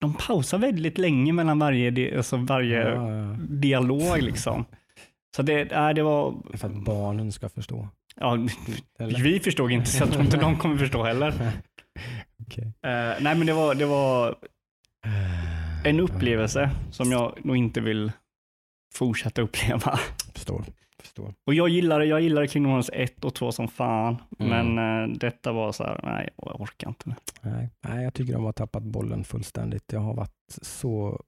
de 0.00 0.14
pausar 0.14 0.58
väldigt 0.58 0.98
länge 0.98 1.32
mellan 1.32 1.58
varje, 1.58 2.16
alltså 2.16 2.36
varje 2.36 2.88
ja. 2.88 3.36
dialog 3.48 4.22
liksom. 4.22 4.64
Så 5.36 5.42
det, 5.42 5.72
äh, 5.72 5.88
det 5.88 6.02
var, 6.02 6.42
För 6.56 6.68
att 6.68 6.84
barnen 6.84 7.32
ska 7.32 7.48
förstå. 7.48 7.88
ja, 8.16 8.38
Eller? 8.98 9.22
vi 9.22 9.40
förstod 9.40 9.72
inte 9.72 9.90
så 9.90 10.02
jag 10.02 10.12
tror 10.12 10.24
inte 10.24 10.36
de 10.36 10.58
kommer 10.58 10.76
förstå 10.78 11.02
heller. 11.02 11.32
Okej. 12.46 12.64
Eh, 12.64 13.14
nej 13.20 13.36
men 13.36 13.46
det 13.46 13.52
var, 13.52 13.74
det 13.74 13.86
var 13.86 14.36
en 15.84 16.00
upplevelse 16.00 16.70
som 16.90 17.12
jag 17.12 17.44
nog 17.44 17.56
inte 17.56 17.80
vill 17.80 18.12
fortsätta 18.94 19.42
uppleva. 19.42 19.98
Förstår. 20.34 20.64
Förstår. 21.00 21.34
Och 21.46 21.54
jag 21.54 21.68
gillar 21.68 22.00
jag 22.00 22.20
gillar 22.20 22.46
Kingdom 22.46 22.72
Hearts 22.72 22.90
1 22.92 23.24
och 23.24 23.34
2 23.34 23.52
som 23.52 23.68
fan. 23.68 24.16
Mm. 24.38 24.74
Men 24.74 25.02
eh, 25.10 25.16
detta 25.18 25.52
var 25.52 25.72
så 25.72 25.84
här, 25.84 26.00
nej 26.02 26.30
jag 26.36 26.60
orkar 26.60 26.88
inte. 26.88 27.08
nu. 27.08 27.14
Nej, 27.42 27.70
nej, 27.80 28.04
jag 28.04 28.14
tycker 28.14 28.32
de 28.32 28.44
har 28.44 28.52
tappat 28.52 28.82
bollen 28.82 29.24
fullständigt. 29.24 29.92
Jag 29.92 30.00
har 30.00 30.14
varit 30.14 30.58
så 30.62 31.22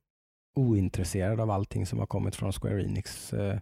ointresserad 0.57 1.41
av 1.41 1.51
allting 1.51 1.87
som 1.87 1.99
har 1.99 2.07
kommit 2.07 2.37
från 2.37 2.53
Square 2.53 2.83
Enix. 2.83 3.33
Eh, 3.33 3.59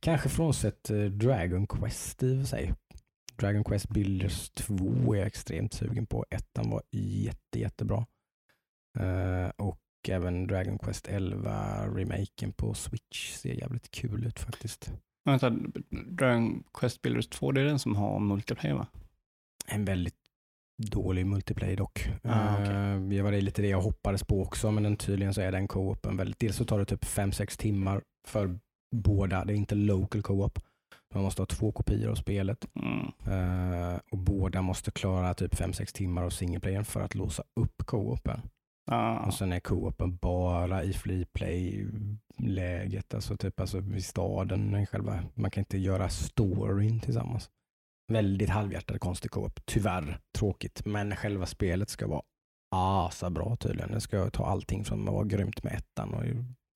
kanske 0.00 0.28
frånsett 0.28 0.90
eh, 0.90 0.98
Dragon 0.98 1.66
Quest 1.66 2.22
i 2.22 2.34
och 2.34 2.38
för 2.38 2.46
sig. 2.46 2.72
Dragon 3.38 3.64
Quest 3.64 3.88
Builders 3.88 4.50
2 4.50 5.14
är 5.14 5.18
jag 5.18 5.26
extremt 5.26 5.72
sugen 5.72 6.06
på. 6.06 6.24
Ettan 6.30 6.70
var 6.70 6.82
jätte, 6.90 7.60
jättebra. 7.60 8.06
Eh, 8.98 9.48
och 9.56 9.80
även 10.08 10.46
Dragon 10.46 10.78
Quest 10.78 11.08
11 11.08 11.86
remaken 11.88 12.52
på 12.52 12.74
Switch 12.74 13.32
ser 13.32 13.52
jävligt 13.54 13.90
kul 13.90 14.26
ut 14.26 14.38
faktiskt. 14.38 14.92
Vänta, 15.24 15.50
Dragon 15.90 16.64
Quest 16.74 17.02
Builders 17.02 17.28
2, 17.28 17.52
det 17.52 17.60
är 17.60 17.64
den 17.64 17.78
som 17.78 17.96
har 17.96 18.20
multiplayer 18.20 18.74
va? 18.74 18.86
En 19.66 19.84
väldigt 19.84 20.14
dålig 20.82 21.26
multiplayer 21.26 21.76
dock. 21.76 22.08
Ah, 22.22 22.54
okej. 22.54 22.74
Eh, 22.74 23.00
Det 23.00 23.22
var 23.22 23.32
det 23.32 23.40
lite 23.40 23.62
det 23.62 23.68
jag 23.68 23.80
hoppades 23.80 24.24
på 24.24 24.42
också, 24.42 24.70
men 24.70 24.82
den, 24.82 24.96
tydligen 24.96 25.34
så 25.34 25.40
är 25.40 25.52
den 25.52 25.68
co-open 25.68 26.16
väldigt... 26.16 26.38
Dels 26.38 26.56
så 26.56 26.64
tar 26.64 26.78
det 26.78 26.84
typ 26.84 27.04
5-6 27.04 27.58
timmar 27.58 28.02
för 28.26 28.58
båda. 28.96 29.44
Det 29.44 29.52
är 29.52 29.56
inte 29.56 29.74
local 29.74 30.22
co-op. 30.22 30.58
Man 31.14 31.22
måste 31.22 31.42
ha 31.42 31.46
två 31.46 31.72
kopior 31.72 32.10
av 32.10 32.14
spelet 32.14 32.66
Mm. 32.74 33.06
Eh, 33.26 33.98
och 34.10 34.18
båda 34.18 34.62
måste 34.62 34.90
klara 34.90 35.34
typ 35.34 35.54
5-6 35.54 35.92
timmar 35.94 36.22
av 36.22 36.30
singleplayern 36.30 36.84
för 36.84 37.00
att 37.00 37.14
låsa 37.14 37.42
upp 37.60 37.82
co-open. 37.86 38.40
Ah, 38.90 39.18
Och 39.26 39.34
sen 39.34 39.52
är 39.52 39.60
co-open 39.60 40.16
bara 40.16 40.82
i 40.84 40.92
free 40.92 41.24
play-läget, 41.24 43.14
alltså 43.14 43.36
typ 43.36 43.60
alltså 43.60 43.78
i 43.94 44.02
staden. 44.02 44.86
Själva. 44.86 45.22
Man 45.34 45.50
kan 45.50 45.60
inte 45.60 45.78
göra 45.78 46.08
storyn 46.08 47.00
tillsammans. 47.00 47.50
Väldigt 48.12 48.50
halvhjärtad 48.50 49.00
konstig 49.00 49.30
co-op, 49.30 49.60
tyvärr. 49.66 50.18
Tråkigt, 50.38 50.84
men 50.84 51.16
själva 51.16 51.46
spelet 51.46 51.88
ska 51.88 52.06
vara 52.06 52.22
asa 52.76 53.30
bra 53.30 53.56
tydligen. 53.56 53.92
Det 53.92 54.00
ska 54.00 54.30
ta 54.30 54.46
allting 54.46 54.84
från 54.84 55.08
att 55.08 55.14
vara 55.14 55.24
grymt 55.24 55.62
med 55.62 55.72
ettan 55.72 56.14
och 56.14 56.22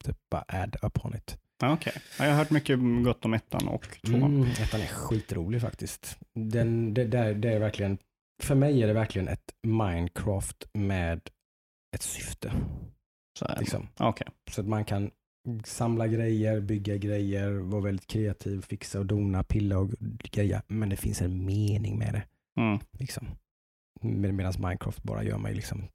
typ 0.04 0.16
bara 0.30 0.44
add 0.48 0.76
upon 0.82 1.14
it. 1.16 1.38
Okej, 1.62 1.92
ja, 2.18 2.24
jag 2.24 2.32
har 2.32 2.38
hört 2.38 2.50
mycket 2.50 2.78
gott 3.04 3.24
om 3.24 3.34
ettan 3.34 3.68
och 3.68 3.98
tvåan. 4.02 4.34
Mm, 4.34 4.50
ettan 4.50 4.80
är 4.80 4.86
skitrolig 4.86 5.60
faktiskt. 5.60 6.18
Den, 6.34 6.94
det, 6.94 7.04
där, 7.04 7.34
det 7.34 7.52
är 7.52 7.58
verkligen 7.58 7.98
för 8.42 8.54
mig 8.54 8.82
är 8.82 8.86
det 8.86 8.92
verkligen 8.92 9.28
ett 9.28 9.54
Minecraft 9.66 10.68
med 10.72 11.30
ett 11.96 12.02
syfte. 12.02 12.52
Så. 13.38 13.46
Liksom. 13.58 13.88
Okej. 13.96 14.26
Så 14.50 14.60
att 14.60 14.66
man 14.66 14.84
kan 14.84 15.10
samla 15.64 16.06
grejer, 16.06 16.60
bygga 16.60 16.96
grejer, 16.96 17.50
vara 17.50 17.82
väldigt 17.82 18.06
kreativ, 18.06 18.60
fixa 18.60 18.98
och 18.98 19.06
dona, 19.06 19.42
pilla 19.42 19.78
och 19.78 19.90
greja. 20.00 20.62
Men 20.66 20.88
det 20.88 20.96
finns 20.96 21.22
en 21.22 21.44
mening 21.44 21.98
med 21.98 22.12
det. 22.12 22.26
Mm. 22.60 22.78
Liksom. 22.98 23.26
Med, 24.00 24.34
Medan 24.34 24.52
Minecraft 24.58 25.02
bara 25.02 25.22
gör 25.22 25.38
mig 25.38 25.54
liksom, 25.54 25.88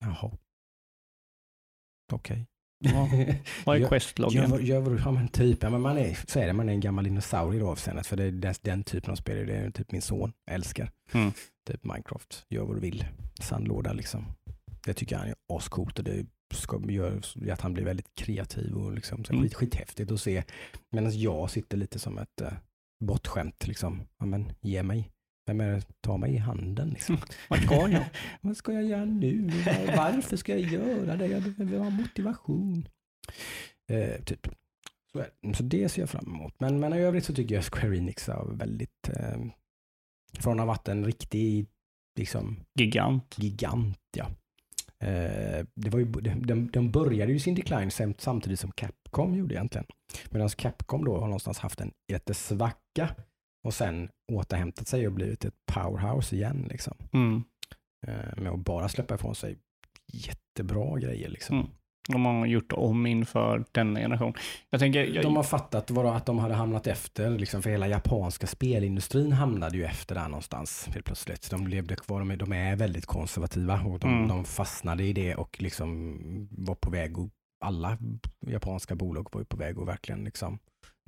jaha. 0.00 0.30
Okej. 2.12 2.46
Ja. 2.80 3.08
Vad 3.64 3.76
är 3.76 3.80
Gör- 3.80 3.88
Quest-loggen? 3.88 4.50
Gör, 4.50 4.58
gör 4.60 4.90
du, 4.90 4.98
ja 5.04 5.10
men 5.10 5.28
typ, 5.28 5.62
ja, 5.62 5.70
men 5.70 5.80
man 5.80 5.98
är, 5.98 6.18
så 6.26 6.38
är 6.40 6.46
det, 6.46 6.52
man 6.52 6.68
är 6.68 6.72
en 6.72 6.80
gammal 6.80 7.04
dinosaurie 7.04 7.56
i 7.56 7.62
det 7.62 7.68
avseendet. 7.68 8.06
För 8.06 8.16
det 8.16 8.24
är 8.24 8.30
den, 8.30 8.54
den 8.62 8.84
typen 8.84 9.10
av 9.10 9.16
spel, 9.16 9.46
det 9.46 9.52
är 9.56 9.70
typ 9.70 9.92
min 9.92 10.02
son 10.02 10.32
älskar. 10.50 10.90
Mm. 11.12 11.32
Typ 11.70 11.84
Minecraft, 11.84 12.46
gör 12.48 12.64
vad 12.64 12.76
du 12.76 12.80
vill. 12.80 13.04
Sandlåda 13.40 13.92
liksom. 13.92 14.24
Det 14.84 14.94
tycker 14.94 15.16
han 15.16 15.28
är 15.28 15.34
ascoolt 15.52 15.98
och 15.98 16.04
det 16.04 16.26
ska, 16.54 16.80
gör 16.90 17.20
att 17.52 17.60
han 17.60 17.72
blir 17.74 17.84
väldigt 17.84 18.14
kreativ 18.14 18.74
och 18.74 18.92
liksom, 18.92 19.24
så 19.24 19.32
Mm. 19.32 19.42
skit, 19.44 19.54
skithäftigt 19.54 20.10
att 20.10 20.20
se. 20.20 20.42
Medan 20.90 21.18
jag 21.20 21.50
sitter 21.50 21.76
lite 21.76 21.98
som 21.98 22.18
ett 22.18 22.40
uh, 22.42 22.48
bortskämt 23.04 23.66
liksom. 23.66 24.02
Ja 24.18 24.26
men 24.26 24.52
ge 24.60 24.82
mig. 24.82 25.10
Vem 25.46 25.60
är 25.60 25.72
det 25.72 25.82
ta 26.00 26.16
mig 26.16 26.34
i 26.34 26.36
handen 26.36 26.90
liksom? 26.90 27.18
Vad 27.48 27.62
ska 27.62 27.88
jag? 27.88 28.04
Vad 28.40 28.56
ska 28.56 28.72
jag 28.72 28.84
göra 28.84 29.04
nu? 29.04 29.42
Var- 29.66 29.96
Varför 29.96 30.36
ska 30.36 30.52
jag 30.58 30.72
göra 30.72 31.16
det? 31.16 31.26
Jag 31.26 31.42
behöver 31.42 31.78
ha 31.78 31.90
motivation. 31.90 32.88
Eh, 33.90 34.22
typ. 34.24 34.46
Så, 35.12 35.24
så 35.54 35.62
det 35.62 35.88
ser 35.88 36.02
jag 36.02 36.10
fram 36.10 36.26
emot. 36.26 36.54
Men, 36.60 36.80
men 36.80 36.92
i 36.94 36.98
övrigt 36.98 37.24
så 37.24 37.34
tycker 37.34 37.54
jag 37.54 37.64
Square 37.64 37.96
Enix 37.98 38.28
är 38.28 38.44
väldigt, 38.54 39.08
eh, 39.08 39.38
från 40.38 40.52
att 40.52 40.58
ha 40.60 40.66
varit 40.66 40.88
en 40.88 41.04
riktig 41.04 41.66
liksom, 42.18 42.60
Gigant. 42.78 43.34
gigant, 43.38 43.98
ja. 44.16 44.26
Eh, 45.06 45.66
det 45.74 45.90
var 45.90 45.98
ju, 45.98 46.04
de, 46.04 46.70
de 46.70 46.90
började 46.90 47.32
ju 47.32 47.38
sin 47.38 47.54
decline 47.54 47.90
sam- 47.90 48.14
samtidigt 48.18 48.60
som 48.60 48.72
Capcom 48.72 49.34
gjorde 49.34 49.54
egentligen. 49.54 49.86
Medan 50.30 50.48
Capcom 50.48 51.04
då 51.04 51.12
har 51.14 51.26
någonstans 51.26 51.58
haft 51.58 51.80
en 51.80 51.92
jättesvacka 52.12 53.14
och 53.64 53.74
sen 53.74 54.08
återhämtat 54.32 54.88
sig 54.88 55.06
och 55.06 55.12
blivit 55.12 55.44
ett 55.44 55.54
powerhouse 55.72 56.36
igen. 56.36 56.66
Liksom. 56.70 56.94
Mm. 57.12 57.42
Eh, 58.06 58.42
med 58.42 58.52
att 58.52 58.60
bara 58.60 58.88
släppa 58.88 59.14
ifrån 59.14 59.34
sig 59.34 59.58
jättebra 60.12 60.98
grejer. 60.98 61.28
Liksom. 61.28 61.56
Mm. 61.56 61.70
De 62.08 62.24
har 62.24 62.46
gjort 62.46 62.72
om 62.72 63.06
inför 63.06 63.64
denna 63.72 64.00
generation. 64.00 64.34
Jag 64.70 64.80
tänker, 64.80 65.04
jag, 65.04 65.24
De 65.24 65.36
har 65.36 65.42
fattat 65.42 65.90
vad, 65.90 66.16
att 66.16 66.26
de 66.26 66.38
hade 66.38 66.54
hamnat 66.54 66.86
efter, 66.86 67.30
liksom, 67.38 67.62
för 67.62 67.70
hela 67.70 67.88
japanska 67.88 68.46
spelindustrin 68.46 69.32
hamnade 69.32 69.76
ju 69.76 69.84
efter 69.84 70.14
där 70.14 70.28
någonstans 70.28 70.88
helt 70.92 71.06
plötsligt. 71.06 71.50
De 71.50 71.66
levde 71.66 71.96
kvar, 71.96 72.18
de 72.18 72.30
är, 72.30 72.36
de 72.36 72.52
är 72.52 72.76
väldigt 72.76 73.06
konservativa 73.06 73.80
och 73.82 73.98
de, 73.98 74.10
Mm. 74.14 74.28
de 74.28 74.44
fastnade 74.44 75.04
i 75.04 75.12
det 75.12 75.34
och 75.34 75.56
liksom 75.62 76.48
var 76.50 76.74
på 76.74 76.90
väg 76.90 77.18
att, 77.18 77.30
alla 77.64 77.98
japanska 78.46 78.94
bolag 78.94 79.28
var 79.32 79.40
ju 79.40 79.44
på 79.44 79.56
väg 79.56 79.78
att 79.78 79.88
verkligen 79.88 80.24
liksom 80.24 80.58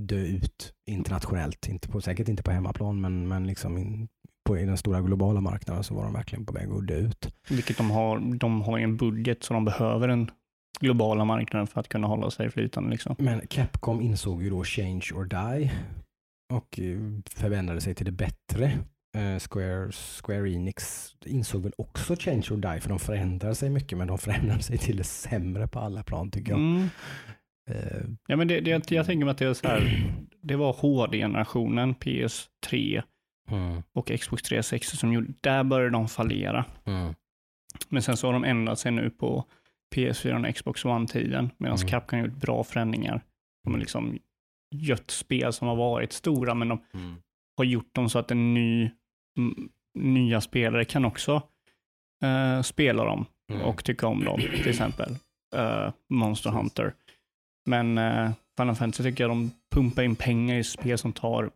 dö 0.07 0.17
ut 0.17 0.75
internationellt. 0.87 1.69
Inte 1.69 1.89
på, 1.89 2.01
säkert 2.01 2.29
inte 2.29 2.43
på 2.43 2.51
hemmaplan, 2.51 3.01
men, 3.01 3.29
men 3.29 3.47
liksom 3.47 3.79
in, 3.79 4.09
på, 4.45 4.59
i 4.59 4.65
den 4.65 4.77
stora 4.77 5.01
globala 5.01 5.41
marknaden 5.41 5.85
så 5.85 5.95
var 5.95 6.05
de 6.05 6.13
verkligen 6.13 6.47
på 6.47 6.53
väg 6.53 6.71
att 6.71 6.87
dö 6.87 6.97
ut. 6.97 7.35
vilket 7.49 7.77
de 7.77 7.91
har, 7.91 8.37
de 8.39 8.63
har 8.63 8.79
en 8.79 8.97
budget 8.97 9.43
så 9.43 9.55
de 9.55 9.65
behöver 9.65 10.09
en 10.09 10.31
globala 10.81 11.25
marknaden 11.25 11.67
för 11.67 11.81
att 11.81 11.89
kunna 11.89 12.07
hålla 12.07 12.31
sig 12.31 12.51
flytande. 12.51 12.91
Liksom. 12.91 13.17
Men 13.19 13.47
Capcom 13.47 14.01
insåg 14.01 14.43
ju 14.43 14.51
då 14.51 14.65
change 14.65 15.09
or 15.15 15.25
die 15.25 15.73
och 16.53 16.81
eh, 16.81 16.99
förvändrade 17.31 17.81
sig 17.81 17.95
till 17.95 18.07
det 18.07 18.13
bättre. 18.13 18.79
Eh, 19.17 19.39
Square, 19.39 19.93
Square 19.93 20.51
Enix 20.51 21.09
insåg 21.25 21.63
väl 21.63 21.73
också 21.79 22.17
change 22.19 22.47
or 22.51 22.57
die 22.57 22.81
för 22.81 22.89
de 22.89 22.99
förändrar 22.99 23.55
sig 23.55 23.71
mycket 23.71 23.99
men 23.99 24.07
de 24.07 24.19
förändrar 24.29 24.59
sig 24.59 24.79
till 24.79 24.97
det 24.97 25.05
sämre 25.05 25.69
på 25.69 25.79
alla 25.79 26.03
plan 26.03 26.31
tycker 26.31 26.53
jag. 26.53 26.61
Mm. 26.61 26.89
Eh, 27.71 28.03
Ja, 28.27 28.37
men 28.37 28.49
det, 28.49 28.61
det, 28.61 28.91
jag 28.91 29.07
tänker 29.07 29.25
mig 29.25 29.33
att 29.33 29.39
det 29.39 29.47
är 29.47 29.55
så 29.55 29.69
här, 29.69 30.13
det 30.43 30.57
var 30.57 30.73
HD-generationen, 30.73 31.95
PS3 31.95 33.03
mm, 33.51 33.83
och 33.93 34.07
Xbox 34.21 34.43
360 34.43 34.97
som 34.97 35.13
gjorde, 35.13 35.33
där 35.41 35.65
började 35.65 35.91
de 35.91 36.09
fallera. 36.09 36.65
mm, 36.85 37.15
Men 37.89 38.03
sen 38.03 38.17
så 38.17 38.27
har 38.29 38.33
de 38.33 38.45
ändrat 38.45 38.79
sig 38.79 38.93
nu 38.93 39.11
på 39.11 39.45
PS4 39.95 40.49
och 40.49 40.55
Xbox 40.55 40.85
One-tiden, 40.85 41.51
medan 41.59 41.77
Mm. 41.77 41.89
Capcom 41.89 42.19
har 42.19 42.27
gjort 42.27 42.37
bra 42.37 42.65
förändringar. 42.65 43.23
De 43.65 43.73
har 43.73 43.81
liksom 43.81 44.19
gött 44.75 45.11
spel 45.11 45.53
som 45.53 45.69
har 45.69 45.77
varit 45.77 46.13
stora, 46.13 46.55
men 46.55 46.69
de 46.69 46.81
mm, 46.95 47.15
har 47.57 47.65
gjort 47.65 47.95
dem 47.95 48.09
så 48.09 48.19
att 48.19 48.31
en 48.31 48.55
ny, 48.55 48.91
nya 49.99 50.41
spelare 50.41 50.85
kan 50.85 51.05
också 51.05 51.43
eh, 52.25 52.63
spela 52.63 53.05
dem 53.05 53.25
mm. 53.53 53.63
och 53.63 53.85
tycka 53.85 54.07
om 54.07 54.25
dem, 54.25 54.41
till 54.41 54.69
exempel 54.69 55.17
eh, 55.57 55.91
Monster. 56.11 56.51
Hunter. 56.51 56.95
Men 57.67 57.99
uh, 57.99 58.31
Final 58.59 58.75
Fantasy 58.75 59.03
tycker 59.11 59.25
jag 59.25 59.31
de 59.31 59.51
pumpar 59.75 60.03
in 60.03 60.17
pengar 60.17 60.57
i 60.57 60.65
spel 60.65 60.99
som 60.99 61.13
tar 61.13 61.51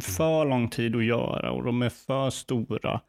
för 0.00 0.44
lång 0.44 0.68
tid 0.70 0.96
att 0.96 1.04
göra 1.04 1.50
och 1.52 1.64
de 1.64 1.82
är 1.82 1.88
för 1.88 2.30
stora. 2.30 3.00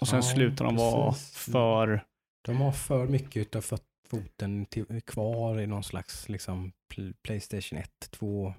Och 0.00 0.08
sen 0.08 0.16
Ja, 0.16 0.22
slutar 0.22 0.64
de 0.64 0.76
vara 0.76 1.10
precis. 1.12 1.38
för, 1.38 2.04
De 2.44 2.56
har 2.56 2.72
för 2.72 3.06
mycket 3.06 3.56
av 3.56 3.60
fot- 3.60 3.80
foten 4.08 4.66
till, 4.66 5.00
kvar 5.06 5.60
i 5.60 5.66
någon 5.66 5.84
slags 5.84 6.28
liksom, 6.28 6.72
pl- 6.94 7.14
Playstation 7.22 7.78
1, 7.78 7.90
2 8.10 8.54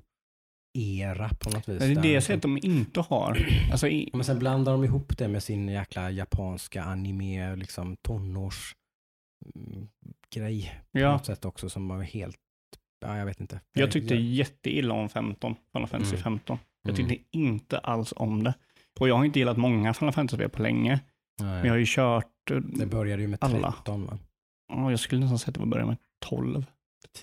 era 0.78 1.30
på 1.30 1.50
något 1.50 1.70
vis. 1.70 1.80
det 1.80 1.86
är 1.86 1.90
det 1.96 2.02
liksom- 2.02 2.22
sättet 2.22 2.42
de 2.42 2.58
inte 2.64 3.02
har. 3.02 3.48
Alltså, 3.72 3.88
i, 3.88 4.10
Men 4.14 4.24
sen 4.24 4.40
blandar 4.40 4.72
de 4.72 4.84
ihop 4.84 5.18
det 5.18 5.28
med 5.28 5.44
sin 5.44 5.70
jäkla 5.70 6.12
japanska 6.12 6.84
anime, 6.84 7.56
liksom 7.56 7.98
tonårs 7.98 8.76
mm, 9.56 9.88
grej 10.36 10.82
på 10.92 11.00
ja, 11.00 11.12
något 11.12 11.26
sätt 11.26 11.46
också 11.46 11.70
som 11.70 11.88
var 11.88 12.02
helt, 12.02 12.38
ja 13.02 13.18
jag 13.18 13.26
vet 13.26 13.42
inte. 13.42 13.60
jag 13.74 13.92
tyckte 13.92 14.16
jätteilla 14.16 14.94
om 14.94 15.10
15, 15.10 15.56
Final 15.74 15.88
Fantasy 15.88 16.16
Mm. 16.16 16.24
15. 16.24 16.60
Jag 16.84 17.00
Mm. 17.00 17.08
tyckte 17.10 17.38
inte 17.38 17.78
alls 17.80 18.14
om 18.16 18.44
det. 18.44 18.54
Och 19.00 19.10
jag 19.10 19.16
har 19.16 19.26
inte 19.26 19.40
gillat 19.40 19.58
många 19.58 19.94
Final 19.94 20.14
Fantasy-spel 20.14 20.50
på 20.50 20.62
länge. 20.62 21.00
Nej. 21.40 21.48
Men 21.50 21.66
jag 21.66 21.74
har 21.74 21.78
ju 21.78 21.86
kört, 21.88 22.52
eh, 22.52 22.58
Det 22.58 22.86
började 22.86 23.22
ju 23.22 23.28
med 23.28 23.40
alla. 23.42 23.72
13 23.72 24.06
va? 24.06 24.18
ja, 24.74 24.90
jag 24.92 25.00
skulle 25.00 25.22
nästan 25.22 25.40
säga 25.40 25.50
att 25.50 25.54
det 25.54 25.60
början 25.66 25.88
med 25.88 25.98
12. 26.26 26.66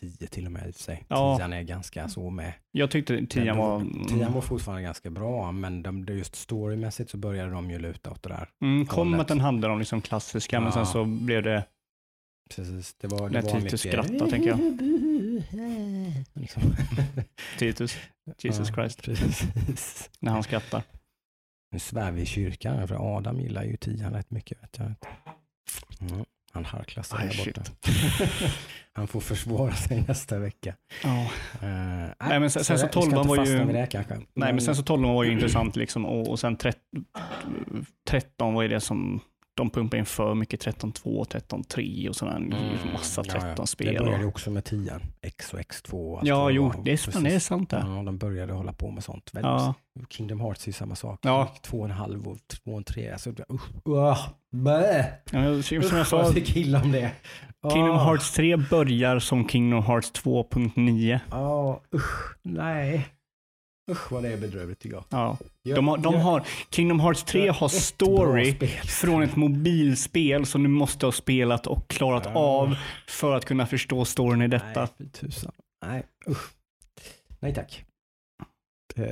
10 0.01 0.27
till 0.27 0.47
och 0.47 0.53
med 0.53 0.69
i 0.69 0.73
sig. 0.73 1.05
Ja. 1.09 1.37
Tian 1.39 1.53
är 1.53 1.63
ganska 1.63 2.09
så 2.09 2.31
med. 2.31 2.53
Jag 2.71 2.91
tyckte 2.91 3.27
10 3.27 3.45
Men 3.45 3.57
var... 3.57 3.81
då- 3.81 4.05
Tian 4.09 4.33
var 4.33 4.41
fortfarande 4.41 4.83
ganska 4.83 5.11
bra, 5.11 5.53
men 5.53 5.83
de, 5.83 6.05
just 6.09 6.35
storymässigt 6.37 7.11
så 7.11 7.17
började 7.17 7.51
de 7.51 7.71
ju 7.71 7.79
luta 7.79 8.11
åt 8.11 8.23
det 8.23 8.29
där. 8.29 8.49
Mm, 8.63 8.87
kom 8.87 9.21
att 9.21 9.29
den 9.29 9.41
hade 9.41 9.69
de 9.69 9.79
liksom 9.79 10.01
klassiska, 10.01 10.61
men 10.61 10.67
Ja. 10.67 10.73
sen 10.73 10.87
så 10.87 11.05
blev 11.05 11.43
det... 11.43 11.65
Precis, 12.57 12.95
det 12.95 13.07
var, 13.09 13.31
det 13.31 13.43
När 13.43 13.61
Titus 13.61 13.81
skrattar, 13.81 14.31
tänker 14.31 14.49
jag. 14.49 14.59
Liksom. 16.33 16.63
Titus, 17.59 17.97
Jesus 18.43 18.69
Ja, 18.69 18.75
Christ, 18.75 19.03
Precis. 19.03 20.11
när 20.21 20.33
han 20.33 20.43
skrattar. 20.43 20.83
Nu 21.73 21.79
svär 21.79 22.13
vi 22.13 22.21
i 22.23 22.27
kyrkan, 22.27 22.89
för 22.89 23.17
Adam 23.17 23.41
gillar 23.41 23.63
ju 23.65 23.77
tian 23.77 24.13
rätt 24.13 24.31
mycket. 24.31 24.63
Vet 24.63 24.79
jag. 24.79 24.87
Mm, 26.11 26.25
han 26.53 26.65
harklar 26.65 27.03
sig 27.03 27.19
där 27.29 27.45
borta. 27.47 27.63
han 28.93 29.09
får 29.09 29.21
försvara 29.21 29.75
sig 29.75 30.05
nästa 30.09 30.39
vecka. 30.39 30.75
Uh, 31.05 31.11
Nej, 31.61 32.41
men 32.41 32.51
sen- 32.51 32.65
sen 32.65 32.79
så 32.79 32.87
vi 32.87 32.93
ska 32.93 33.01
12 33.01 33.05
inte 33.17 33.29
var 33.29 33.37
ju- 33.37 33.43
fastna 33.43 33.65
vid 33.65 33.75
det 33.75 33.87
kanske. 33.87 34.15
Nej, 34.15 34.53
men 34.53 34.61
sen 34.61 34.77
så 34.77 34.83
12 34.83 35.03
var 35.09 35.25
ju 35.25 35.33
intressant 35.33 35.77
liksom 35.77 36.07
och, 36.07 36.29
och 36.29 36.41
sen 36.41 36.57
13, 36.57 36.81
13 38.09 38.55
var 38.55 38.63
ju 38.63 38.69
det 38.69 38.81
som 38.81 39.21
de 39.55 39.71
pumpade 39.71 39.99
in 39.99 40.07
för 40.07 40.35
mycket 40.35 40.67
13.2, 40.67 41.25
13.3 41.25 42.09
och 42.09 42.17
sådär. 42.17 42.37
Mm, 42.37 42.55
Massa 42.93 43.23
ja, 43.27 43.35
ja. 43.35 43.55
13-spel. 43.55 43.95
Det 43.95 44.01
började 44.01 44.25
också 44.27 44.51
med 44.51 44.65
tian, 44.65 45.01
X 45.23 45.53
och 45.55 45.61
X2. 45.61 45.93
och 45.93 46.19
allt 46.19 46.29
Ja, 46.29 46.51
jo, 46.51 46.73
det 46.85 46.93
är, 46.93 46.97
fan, 46.97 47.25
det 47.25 47.35
är 47.35 47.39
sant 47.39 47.71
det. 47.71 47.85
Ja, 47.87 48.03
de 48.03 48.19
började 48.19 48.53
hålla 48.53 48.73
på 48.73 48.91
med 48.91 49.05
sånt. 49.05 49.31
Väldigt 49.33 49.51
Ja. 49.51 49.75
Kingdom 50.09 50.41
Hearts 50.41 50.65
är 50.65 50.69
ju 50.69 50.73
samma 50.73 50.95
sak. 50.95 51.19
Ja. 51.23 51.55
Två 51.63 51.79
och 51.79 51.85
en 51.85 51.91
halv 51.91 52.29
och 52.29 52.39
två 52.49 52.71
och 52.71 52.77
en 52.79 52.85
tre. 52.85 53.11
Alltså, 53.11 53.31
usch, 53.31 53.89
uh. 53.89 54.17
Ja, 55.33 55.63
Som 55.63 55.97
jag 55.99 56.07
sa, 56.07 56.23
jag 56.23 56.35
tycker 56.35 56.59
illa 56.59 56.83
om 56.83 56.93
det. 56.93 57.11
Kingdom 57.73 57.97
Ah. 57.97 58.05
Hearts 58.05 58.33
3 58.33 58.57
börjar 58.57 59.19
som 59.19 59.49
Kingdom 59.49 59.83
Hearts 59.85 60.13
2.9. 60.13 61.21
Ja, 61.31 61.83
usch, 61.95 62.37
nej. 62.43 63.07
Usch 63.93 64.13
vad 64.13 64.23
det 64.23 64.33
är 64.33 64.37
bedrövligt 64.37 64.81
tycker 64.81 64.97
jag. 64.97 65.05
Ja. 65.09 65.39
De 65.75 65.89
har, 65.89 65.99
de 65.99 66.15
har, 66.15 66.43
Kingdom 66.71 67.01
Hearts 67.01 67.23
3 67.25 67.47
jag- 67.47 67.53
har 67.53 67.69
story 67.69 68.55
från 68.85 69.23
ett 69.23 69.37
mobilspel 69.37 70.47
som 70.47 70.63
du 70.63 70.69
måste 70.69 71.07
ha 71.07 71.13
spelat 71.13 71.67
och 71.67 71.89
klarat 71.89 72.23
Ja. 72.27 72.33
av 72.41 72.77
för 73.07 73.35
att 73.37 73.45
kunna 73.45 73.67
förstå 73.67 74.05
storyn 74.05 74.43
i 74.43 74.49
detta. 74.49 74.89
Nej, 74.99 75.09
tusan. 75.11 75.53
Nej, 75.87 76.03
usch. 76.29 76.51
Nej 77.41 77.55
tack. 77.55 77.85
Eh, 78.97 79.05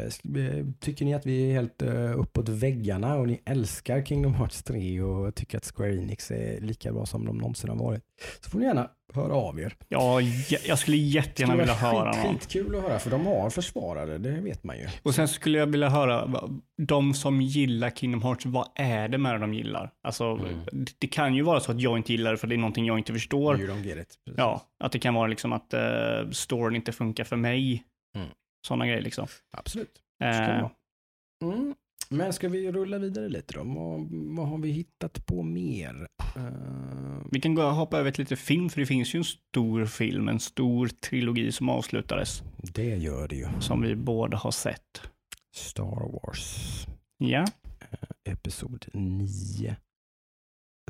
eh, 0.46 0.66
Tycker 0.80 1.04
ni 1.04 1.14
att 1.14 1.26
vi 1.26 1.50
är 1.50 1.52
helt 1.54 1.82
eh, 1.82 2.18
uppåt 2.20 2.48
väggarna 2.48 3.14
och 3.16 3.26
ni 3.28 3.42
älskar 3.46 4.02
Kingdom 4.04 4.34
Hearts 4.34 4.62
3 4.62 5.02
och 5.02 5.34
tycker 5.34 5.58
att 5.58 5.72
Square 5.76 5.96
Enix 5.96 6.30
är 6.30 6.60
lika 6.60 6.92
bra 6.92 7.06
som 7.06 7.24
de 7.26 7.38
någonsin 7.38 7.70
har 7.70 7.76
varit 7.76 8.02
så 8.40 8.50
får 8.50 8.58
ni 8.58 8.64
gärna 8.64 8.90
höra 9.14 9.34
av 9.34 9.60
er. 9.60 9.76
Ja, 9.88 10.20
jag 10.66 10.78
skulle 10.78 10.96
jättegärna 10.96 11.54
Det 11.54 11.60
vilja 11.60 11.74
skulle 11.74 11.92
vara 11.92 12.04
höra 12.04 12.12
skit, 12.12 12.24
någon. 12.24 12.34
Skitkul 12.38 12.74
att 12.76 12.82
höra 12.82 12.98
för 12.98 13.10
de 13.10 13.26
har 13.26 13.50
försvarare, 13.50 14.18
det 14.18 14.30
vet 14.30 14.64
man 14.64 14.78
ju. 14.78 14.88
Och 15.02 15.14
sen 15.14 15.28
skulle 15.28 15.58
jag 15.58 15.66
vilja 15.66 15.88
höra, 15.88 16.30
de 16.82 17.14
som 17.14 17.40
gillar 17.40 17.90
Kingdom 17.90 18.22
Hearts, 18.22 18.46
vad 18.46 18.68
är 18.74 19.08
det 19.08 19.18
med 19.18 19.34
det 19.34 19.38
de 19.38 19.54
gillar? 19.54 19.90
Alltså, 20.02 20.24
Mm. 20.24 20.58
det, 20.72 20.92
det 20.98 21.06
kan 21.06 21.34
ju 21.34 21.42
vara 21.42 21.60
så 21.60 21.72
att 21.72 21.80
jag 21.80 21.96
inte 21.96 22.12
gillar 22.12 22.30
det 22.30 22.36
för 22.36 22.46
det 22.46 22.54
är 22.54 22.58
någonting 22.58 22.86
jag 22.86 22.98
inte 22.98 23.12
förstår. 23.12 23.60
You 23.60 23.68
don't 23.70 23.84
get 23.84 23.98
it. 23.98 24.14
Precis. 24.24 24.38
Ja, 24.38 24.62
att 24.84 24.92
det 24.92 24.98
kan 24.98 25.14
vara 25.14 25.26
liksom 25.26 25.52
att 25.52 25.74
uh, 25.74 26.30
storyn 26.30 26.76
inte 26.76 26.92
funkar 26.92 27.24
för 27.24 27.36
mig. 27.36 27.84
Mm. 28.16 28.28
Sådana 28.66 28.86
grejer 28.86 29.02
liksom. 29.02 29.26
Absolut. 29.50 30.02
Eh. 30.22 30.70
Mm. 31.42 31.74
Men 32.12 32.32
ska 32.32 32.48
vi 32.48 32.72
rulla 32.72 32.98
vidare 32.98 33.28
lite 33.28 33.54
då? 33.54 33.64
Vad, 33.64 34.08
vad 34.36 34.48
har 34.48 34.58
vi 34.58 34.70
hittat 34.70 35.26
på 35.26 35.42
mer? 35.42 36.08
Eh, 36.36 37.22
vi 37.30 37.40
kan 37.40 37.54
gå 37.54 37.64
och 37.64 37.74
hoppa 37.74 37.98
över 37.98 38.10
till 38.10 38.22
lite 38.22 38.36
film, 38.36 38.68
för 38.68 38.80
det 38.80 38.86
finns 38.86 39.14
ju 39.14 39.18
en 39.18 39.24
stor 39.24 39.86
film, 39.86 40.28
en 40.28 40.40
stor 40.40 40.88
trilogi 40.88 41.52
som 41.52 41.68
avslutades, 41.68 42.42
det 42.56 42.96
gör 42.96 43.28
det 43.28 43.36
ju. 43.36 43.48
som 43.60 43.82
vi 43.82 43.96
båda 43.96 44.36
har 44.36 44.50
sett. 44.50 45.02
Star 45.54 46.12
Wars. 46.12 46.86
Ja, 47.18 47.44
Episod 48.24 48.86
9. 48.92 49.76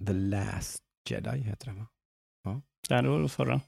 The 0.06 0.12
Last 0.12 0.82
Jedi 1.10 1.38
heter 1.38 1.66
den 1.66 1.76
va? 1.76 1.86
det 2.88 2.94
här 2.94 3.04
var 3.04 3.22
det 3.22 3.28
förra. 3.28 3.60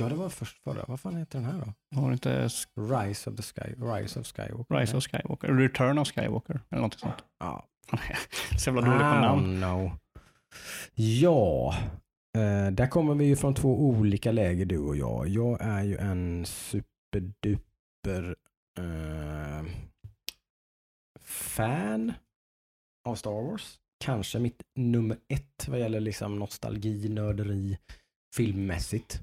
Ja, 0.00 0.08
det 0.08 0.14
var 0.14 0.28
först 0.28 0.62
förra. 0.62 0.84
Vad 0.88 1.00
fan 1.00 1.16
heter 1.16 1.38
den 1.38 1.48
här 1.50 1.64
då? 1.90 2.00
Har 2.00 2.12
inte 2.12 2.44
Rise 2.76 3.30
of 3.30 3.36
the 3.36 3.42
Sky. 3.42 3.74
Rise 3.76 4.20
of 4.20 4.26
Skywalker. 4.26 4.76
Rise 4.76 4.96
of 4.96 5.04
Skywalker? 5.04 5.48
Return 5.48 5.98
of 5.98 6.08
Skywalker? 6.08 6.60
Eller 6.70 6.82
något 6.82 7.00
sånt. 7.00 7.24
Ja. 7.38 7.66
Så 8.58 8.70
jävla 8.70 8.82
dålig 8.82 8.98
på 8.98 9.04
namn. 9.04 9.56
know. 9.56 9.90
Ja, 10.94 11.74
eh, 12.36 12.70
där 12.72 12.86
kommer 12.86 13.14
vi 13.14 13.24
ju 13.24 13.36
från 13.36 13.54
två 13.54 13.80
olika 13.80 14.32
läger 14.32 14.66
du 14.66 14.78
och 14.78 14.96
jag. 14.96 15.28
Jag 15.28 15.60
är 15.60 15.82
ju 15.82 15.96
en 15.96 16.46
superduper 16.46 18.36
eh, 18.78 19.64
fan 21.20 22.12
av 23.08 23.14
Star 23.14 23.50
Wars. 23.50 23.78
Kanske 24.04 24.38
mitt 24.38 24.62
nummer 24.74 25.16
ett 25.28 25.68
vad 25.68 25.80
gäller 25.80 26.00
liksom 26.00 26.38
nostalgi, 26.38 27.08
nörderi, 27.08 27.78
filmmässigt. 28.36 29.20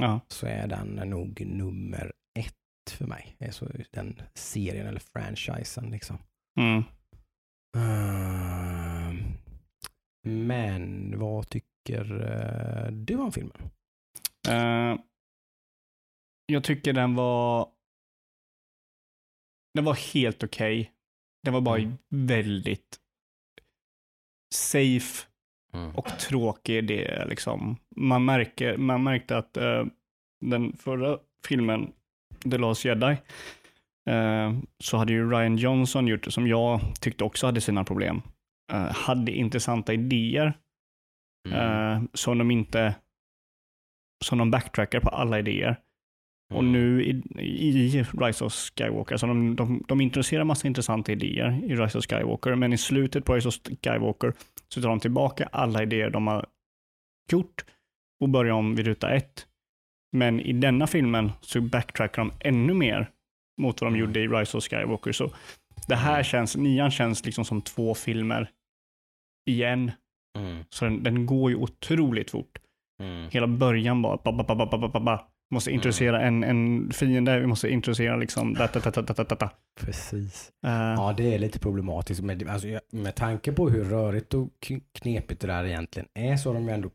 Ja. 0.00 0.20
Så 0.28 0.46
är 0.46 0.66
den 0.68 0.88
nog 1.10 1.46
nummer 1.46 2.12
ett 2.38 2.90
för 2.90 3.06
mig. 3.06 3.36
Det 3.38 3.44
är 3.44 3.50
så 3.50 3.68
den 3.90 4.22
serien 4.34 4.86
eller 4.86 5.00
franchisen 5.00 5.90
liksom. 5.90 6.18
Mm. 6.60 6.82
Ehm, 7.76 9.32
men 10.22 11.18
vad 11.18 11.48
tycker 11.48 12.20
eh, 12.22 12.92
du 12.92 13.16
om 13.16 13.32
filmen? 13.32 13.70
Eh, 14.48 14.96
jag 16.46 16.64
tycker 16.64 16.92
den 16.92 17.14
var... 17.14 17.68
Den 19.74 19.84
var 19.84 19.94
helt 20.14 20.42
okej. 20.44 20.92
Den 21.42 21.54
var 21.54 21.60
bara 21.60 21.78
Mm. 21.78 21.98
väldigt 22.08 23.00
safe 24.54 25.26
och 25.94 26.18
tråkig. 26.18 26.86
Det 26.86 27.24
liksom. 27.28 27.76
man, 27.96 28.24
märker, 28.24 28.76
man 28.76 29.02
märkte 29.02 29.36
att 29.36 29.56
eh, 29.56 29.84
den 30.40 30.76
förra 30.76 31.18
filmen, 31.46 31.92
The 32.50 32.58
Last 32.58 32.84
Jedi, 32.84 33.16
eh, 34.10 34.52
så 34.78 34.96
hade 34.96 35.12
ju 35.12 35.30
Ryan 35.30 35.56
Johnson 35.56 36.06
gjort 36.06 36.24
det 36.24 36.30
som 36.30 36.46
jag 36.46 36.80
tyckte 37.00 37.24
också 37.24 37.46
hade 37.46 37.60
sina 37.60 37.84
problem. 37.84 38.22
Eh, 38.72 38.94
hade 38.94 39.32
intressanta 39.32 39.92
idéer 39.92 40.52
Mm. 41.48 42.08
som 42.14 42.38
de 42.38 42.50
inte 42.50 42.94
som 44.24 44.38
de 44.38 44.50
backtrackar 44.50 45.00
på 45.00 45.08
alla 45.08 45.38
idéer. 45.38 45.76
Och 46.50 46.64
nu 46.64 47.04
i, 47.04 47.22
i 47.38 48.02
Rise 48.02 48.44
of 48.44 48.52
Skywalker, 48.52 49.16
så 49.16 49.26
de, 49.26 49.56
de, 49.56 49.84
de 49.88 50.00
introducerar 50.00 50.44
massa 50.44 50.68
intressanta 50.68 51.12
idéer 51.12 51.64
i 51.64 51.76
Rise 51.76 51.98
of 51.98 52.04
Skywalker, 52.04 52.54
men 52.54 52.72
i 52.72 52.78
slutet 52.78 53.24
på 53.24 53.34
Rise 53.34 53.48
of 53.48 53.54
Skywalker 53.54 54.32
så 54.68 54.82
tar 54.82 54.88
de 54.88 55.00
tillbaka 55.00 55.48
alla 55.52 55.82
idéer 55.82 56.10
de 56.10 56.26
har 56.26 56.46
gjort 57.32 57.64
och 58.20 58.28
börjar 58.28 58.54
om 58.54 58.74
vid 58.74 58.86
ruta 58.86 59.14
ett. 59.14 59.46
Men 60.16 60.40
i 60.40 60.52
denna 60.52 60.86
filmen 60.86 61.32
så 61.40 61.60
backtrackar 61.60 62.22
de 62.22 62.32
ännu 62.40 62.74
mer 62.74 63.10
mot 63.60 63.80
vad 63.80 63.90
de 63.90 63.94
mm. 63.94 64.06
gjorde 64.06 64.20
i 64.20 64.28
Rise 64.28 64.56
of 64.56 64.64
Skywalker. 64.64 65.12
Så 65.12 65.30
det 65.88 65.96
här 65.96 66.14
mm. 66.14 66.24
känns, 66.24 66.56
nian 66.56 66.90
känns 66.90 67.24
liksom 67.24 67.44
som 67.44 67.62
två 67.62 67.94
filmer 67.94 68.50
igen. 69.46 69.92
Mm. 70.38 70.64
Så 70.70 70.84
den, 70.84 71.02
den, 71.02 71.26
går 71.26 71.50
ju 71.50 71.56
otroligt 71.56 72.30
fort. 72.30 72.58
Mm. 73.02 73.30
Hela 73.30 73.46
början 73.46 74.02
bara, 74.02 74.16
ba, 74.16 74.32
ba, 74.32 74.44
ba, 74.44 74.54
ba, 74.54 74.66
ba, 74.66 74.88
ba, 74.88 75.00
ba, 75.00 75.29
måste 75.50 75.70
introducera 75.70 76.20
en, 76.22 76.44
en 76.44 76.90
fiende, 76.92 77.40
vi 77.40 77.46
måste 77.46 77.68
introducera 77.68 78.16
liksom, 78.16 78.54
da, 78.54 78.66
da, 78.66 78.80
da, 78.90 79.02
da, 79.02 79.24
da, 79.24 79.34
da. 79.34 79.50
Precis. 79.80 80.52
Eh, 80.64 80.70
Ja, 80.70 81.14
det 81.16 81.34
är 81.34 81.38
lite 81.38 81.58
problematiskt. 81.58 82.20
Med, 82.22 82.48
alltså, 82.48 82.68
med 82.92 83.14
tanke 83.14 83.52
på 83.52 83.68
hur 83.70 83.84
rörigt 83.84 84.34
och 84.34 84.48
knepigt 84.94 85.40
det 85.40 85.46
där 85.46 85.64
egentligen 85.64 86.08
är 86.14 86.36
så 86.36 86.48
har 86.48 86.54
de 86.54 86.64
ju 86.68 86.74
ändå 86.74 86.90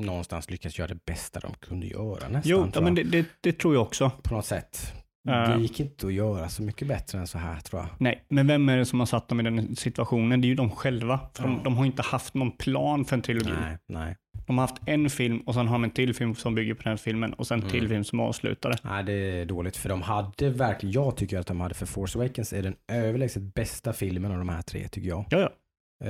någonstans 0.00 0.50
lyckats 0.50 0.78
göra 0.78 0.88
det 0.88 1.04
bästa 1.04 1.40
de 1.40 1.54
kunde 1.54 1.86
göra 1.86 2.28
nästan. 2.28 2.42
jo, 2.44 2.70
ja, 2.74 2.80
men 2.80 2.94
det, 2.94 3.02
det, 3.02 3.26
det 3.40 3.52
tror 3.52 3.74
jag 3.74 3.82
också. 3.82 4.10
På 4.22 4.34
något 4.34 4.46
sätt. 4.46 4.92
Eh. 5.28 5.56
Det 5.56 5.62
gick 5.62 5.80
inte 5.80 6.06
att 6.06 6.12
göra 6.12 6.48
så 6.48 6.62
mycket 6.62 6.88
bättre 6.88 7.18
än 7.18 7.26
så 7.26 7.38
här 7.38 7.60
tror 7.60 7.82
jag. 7.82 7.88
Nej, 7.98 8.24
men 8.28 8.46
vem 8.46 8.68
är 8.68 8.76
det 8.76 8.84
som 8.86 8.98
har 8.98 9.06
satt 9.06 9.28
dem 9.28 9.40
i 9.40 9.42
den 9.42 9.76
situationen? 9.76 10.40
Det 10.40 10.46
är 10.46 10.48
ju 10.48 10.54
de 10.54 10.70
själva. 10.70 11.20
Ja. 11.38 11.42
de, 11.44 11.60
de 11.64 11.76
har 11.76 11.84
inte 11.84 12.02
haft 12.02 12.34
någon 12.34 12.52
plan 12.52 13.04
för 13.04 13.16
en 13.16 13.22
trilogi. 13.22 13.52
Nej, 13.60 13.78
nej. 13.88 14.16
De 14.46 14.58
har 14.58 14.66
haft 14.66 14.82
en 14.86 15.10
film 15.10 15.40
och 15.40 15.54
sen 15.54 15.68
har 15.68 15.74
de 15.74 15.84
en 15.84 15.90
till 15.90 16.14
film 16.14 16.34
som 16.34 16.54
bygger 16.54 16.74
på 16.74 16.82
den 16.82 16.98
filmen 16.98 17.32
och 17.32 17.46
sen 17.46 17.58
en 17.58 17.60
Mm. 17.62 17.70
till 17.72 17.88
film 17.88 18.04
som 18.04 18.20
avslutar 18.20 18.70
det. 18.70 18.78
Nej, 18.82 19.04
det 19.04 19.12
är 19.12 19.44
dåligt 19.46 19.76
för 19.76 19.88
de 19.88 20.02
hade 20.02 20.50
verkligen, 20.50 20.92
jag 20.92 21.16
tycker 21.16 21.38
att 21.38 21.46
de 21.46 21.60
hade 21.60 21.74
för 21.74 21.86
Force 21.86 22.18
Awakens 22.18 22.52
är 22.52 22.62
den 22.62 22.74
överlägset 22.92 23.42
bästa 23.54 23.92
filmen 23.92 24.32
av 24.32 24.38
de 24.38 24.48
här 24.48 24.62
tre 24.62 24.88
tycker 24.88 25.08
jag. 25.08 25.24
Ja, 25.30 25.38
ja. 25.38 25.50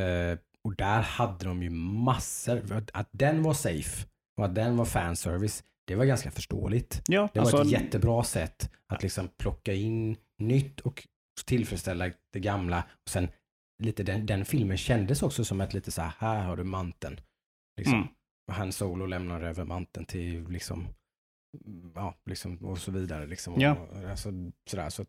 Eh, 0.01 0.38
och 0.64 0.77
där 0.77 1.03
hade 1.03 1.44
de 1.44 1.62
ju 1.62 1.70
massor, 1.70 2.73
att, 2.73 2.90
att 2.94 3.09
den 3.12 3.42
var 3.42 3.55
safe 3.55 4.07
och 4.38 4.44
att 4.44 4.55
den 4.55 4.77
var 4.77 4.85
fanservice, 4.85 5.62
det 5.90 5.96
var 5.96 6.05
ganska 6.05 6.31
förståeligt. 6.31 7.03
ja 7.09 7.29
Det 7.33 7.40
var 7.40 7.46
alltså, 7.46 7.62
ett 7.62 7.70
jättebra 7.70 8.24
sätt 8.24 8.70
att 8.87 9.03
liksom 9.03 9.29
plocka 9.29 9.74
in 9.74 10.16
nytt 10.38 10.81
och 10.81 11.09
tillfredsställa 11.46 12.11
det 12.33 12.40
gamla. 12.40 12.85
Och 13.05 13.09
sen 13.11 13.29
lite 13.83 14.03
den, 14.03 14.26
den 14.26 14.44
filmen 14.44 14.76
kändes 14.76 15.22
också 15.22 15.44
som 15.44 15.61
ett 15.61 15.74
lite 15.74 15.90
så 15.90 16.03
här, 16.03 16.12
här 16.18 16.42
har 16.42 16.57
du 16.57 16.64
manteln. 16.64 17.20
Liksom. 17.76 17.94
Mm. 17.94 18.09
Och 18.48 18.55
Han 18.55 18.72
Solo 18.72 19.07
lämnar 19.07 19.40
över 19.40 19.64
manteln 19.64 20.07
till 20.07 20.48
liksom, 20.48 20.88
ja, 21.94 22.14
liksom 22.26 22.57
och 22.57 22.79
så 22.79 22.92
vidare. 22.92 23.26
Liksom. 23.26 23.61
Ja. 23.61 23.76
Och, 23.76 24.11
alltså, 24.11 24.31
sådär, 24.70 24.90
så 24.90 25.03
att, 25.03 25.09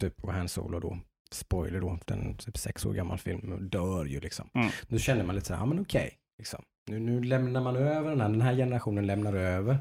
typ, 0.00 0.24
och 0.24 0.32
Han 0.32 0.48
Solo 0.48 0.80
då, 0.80 0.98
spoiler 1.30 1.80
då, 1.80 1.98
den 2.06 2.36
typ 2.36 2.58
sex 2.58 2.86
år 2.86 2.92
gammal 2.92 3.18
film, 3.18 3.68
dör 3.68 4.04
ju 4.04 4.20
liksom. 4.20 4.50
Mm. 4.54 4.70
Då 4.88 4.98
känner 4.98 5.24
man 5.24 5.34
lite 5.34 5.46
så 5.46 5.54
här, 5.54 5.60
ja 5.60 5.66
men 5.66 5.80
okej, 5.80 6.18
liksom. 6.38 6.64
Nu, 6.86 6.98
nu 7.00 7.22
lämnar 7.22 7.60
man 7.60 7.76
över 7.76 8.10
den 8.10 8.20
här, 8.20 8.28
den 8.28 8.40
här 8.40 8.56
generationen 8.56 9.06
lämnar 9.06 9.32
över 9.32 9.78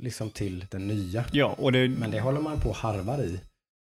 liksom 0.00 0.30
till 0.30 0.66
den 0.70 0.88
nya. 0.88 1.24
Ja, 1.32 1.54
och 1.58 1.72
det, 1.72 1.88
Men 1.88 2.10
det 2.10 2.20
håller 2.20 2.40
man 2.40 2.60
på 2.60 2.68
och 2.68 2.76
harvar 2.76 3.18
i, 3.22 3.40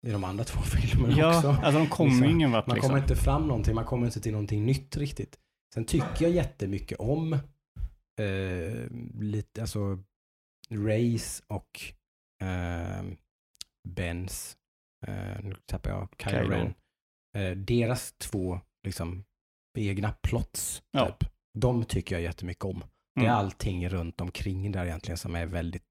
i 0.07 0.11
de 0.11 0.23
andra 0.23 0.43
två 0.43 0.61
filmerna 0.63 1.13
ja, 1.17 1.35
också. 1.37 1.49
alltså 1.49 1.79
de 1.79 1.87
kommer 1.89 2.11
Liksom. 2.11 2.29
ingen 2.29 2.51
vart 2.51 2.67
Man 2.67 2.75
liksom. 2.75 2.89
kommer 2.89 3.01
inte 3.01 3.15
fram 3.15 3.47
någonting, 3.47 3.75
man 3.75 3.85
kommer 3.85 4.05
inte 4.07 4.21
till 4.21 4.31
någonting 4.31 4.65
nytt 4.65 4.97
riktigt. 4.97 5.39
Sen 5.73 5.85
tycker 5.85 6.15
jag 6.19 6.31
jättemycket 6.31 6.99
om 6.99 7.33
eh, 8.19 8.85
lite, 9.19 9.61
alltså 9.61 9.99
Race 10.69 11.43
och 11.47 11.81
eh, 12.41 13.03
Bens, 13.87 14.57
eh, 15.07 15.43
nu 15.43 15.55
tappar 15.65 15.89
jag, 15.89 16.09
Kylo, 16.23 16.37
Kylo. 16.37 16.49
Ren. 16.51 16.73
Eh, 17.37 17.57
deras 17.57 18.11
två 18.17 18.59
liksom 18.83 19.23
egna 19.77 20.11
plots, 20.21 20.83
Ja. 20.91 21.05
typ. 21.19 21.29
De 21.55 21.83
tycker 21.85 22.15
jag 22.15 22.21
jättemycket 22.21 22.65
om. 22.65 22.83
Det 23.15 23.21
är 23.21 23.25
Mm. 23.25 23.35
allting 23.37 23.89
runt 23.89 24.21
omkring 24.21 24.71
där 24.71 24.85
egentligen 24.85 25.17
som 25.17 25.35
är 25.35 25.45
väldigt 25.45 25.83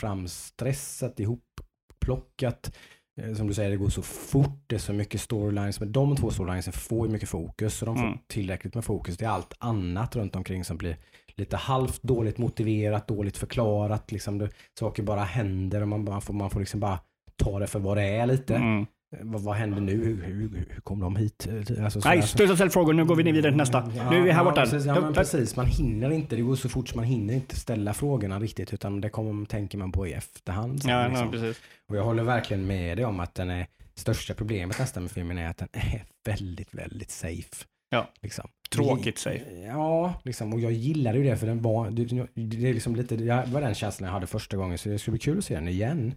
framstressat, 0.00 1.20
ihopplockat. 1.20 2.76
Eh, 3.20 3.34
Som 3.34 3.46
du 3.46 3.54
säger, 3.54 3.70
det 3.70 3.76
går 3.76 3.88
så 3.88 4.02
fort, 4.02 4.62
det 4.66 4.74
är 4.74 4.78
så 4.78 4.92
mycket 4.92 5.20
storylines. 5.20 5.80
Men 5.80 5.92
de 5.92 6.16
två 6.16 6.30
storylinesen 6.30 6.72
får 6.72 7.06
ju 7.06 7.12
mycket 7.12 7.28
fokus, 7.28 7.74
så 7.74 7.86
de 7.86 7.96
får 7.96 8.06
Mm. 8.06 8.18
tillräckligt 8.26 8.74
med 8.74 8.84
fokus. 8.84 9.16
Det 9.16 9.24
är 9.24 9.28
allt 9.28 9.54
annat 9.58 10.16
runt 10.16 10.36
omkring 10.36 10.64
som 10.64 10.76
blir 10.76 10.96
lite 11.36 11.56
halvt 11.56 12.02
dåligt 12.02 12.38
motiverat, 12.38 13.08
dåligt 13.08 13.36
förklarat. 13.36 14.12
Liksom 14.12 14.38
det, 14.38 14.50
saker 14.78 15.02
bara 15.02 15.24
händer 15.24 15.80
och 15.80 15.88
man, 15.88 16.04
bara 16.04 16.20
får, 16.20 16.34
man 16.34 16.50
får 16.50 16.60
liksom 16.60 16.80
bara 16.80 17.00
ta 17.36 17.58
det 17.58 17.66
för 17.66 17.78
vad 17.78 17.96
det 17.96 18.02
är 18.04 18.26
lite. 18.26 18.56
Mm. 18.56 18.86
Vad, 19.20 19.40
vad 19.40 19.54
händer 19.56 19.80
nu? 19.80 19.92
Hur, 19.92 20.22
hur, 20.22 20.66
hur 20.70 20.80
kom 20.80 21.00
de 21.00 21.16
hit? 21.16 21.48
Alltså, 21.84 22.00
så 22.00 22.08
Nej, 22.08 22.22
sluta 22.22 22.54
ställa 22.54 22.70
frågor. 22.70 22.92
Nu 22.92 23.04
går 23.04 23.16
vi 23.16 23.22
vidare 23.22 23.52
till 23.52 23.56
nästa. 23.56 23.92
Ja, 23.96 24.10
nu 24.10 24.16
är 24.16 24.22
vi 24.22 24.30
här 24.30 24.40
ja, 24.40 24.44
borta. 24.44 24.60
Precis, 24.60 24.86
ja, 24.86 25.12
precis, 25.14 25.56
man 25.56 25.66
hinner 25.66 26.10
inte. 26.10 26.36
Det 26.36 26.42
går 26.42 26.56
så 26.56 26.68
fort 26.68 26.88
så 26.88 26.96
man 26.96 27.04
hinner 27.04 27.34
inte 27.34 27.56
ställa 27.56 27.94
frågorna 27.94 28.40
riktigt 28.40 28.72
utan 28.74 29.00
det 29.00 29.08
kommer, 29.08 29.46
tänker 29.46 29.78
man 29.78 29.92
på 29.92 30.06
i 30.06 30.12
efterhand. 30.12 30.82
sen, 30.82 30.90
Ja, 30.90 31.08
liksom. 31.08 31.26
ja, 31.26 31.32
precis. 31.32 31.62
Och 31.88 31.96
jag 31.96 32.04
håller 32.04 32.22
verkligen 32.22 32.66
med 32.66 32.98
dig 32.98 33.04
om 33.04 33.20
att 33.20 33.34
den 33.34 33.50
är, 33.50 33.66
största 33.94 34.34
problemet 34.34 34.78
nästan 34.78 35.02
med 35.02 35.12
filmen 35.12 35.38
är 35.38 35.48
att 35.48 35.58
den 35.58 35.68
är 35.72 36.04
väldigt, 36.24 36.74
väldigt 36.74 37.10
safe. 37.10 37.64
Ja. 37.90 38.10
Liksom. 38.22 38.48
Tråkigt 38.70 39.18
safe. 39.18 39.44
Ja, 39.66 40.20
liksom, 40.24 40.52
och 40.52 40.60
jag 40.60 40.72
gillade 40.72 41.18
ju 41.18 41.24
det 41.24 41.36
för 41.36 41.46
den 41.46 41.62
var, 41.62 41.90
det 42.34 42.68
är 42.68 42.74
liksom 42.74 42.96
lite, 42.96 43.16
det 43.16 43.44
var 43.46 43.60
den 43.60 43.74
känslan 43.74 44.06
jag 44.06 44.12
hade 44.14 44.26
första 44.26 44.56
gången 44.56 44.78
så 44.78 44.88
det 44.88 44.98
skulle 44.98 45.12
bli 45.12 45.20
kul 45.20 45.38
att 45.38 45.44
se 45.44 45.54
den 45.54 45.68
igen. 45.68 46.14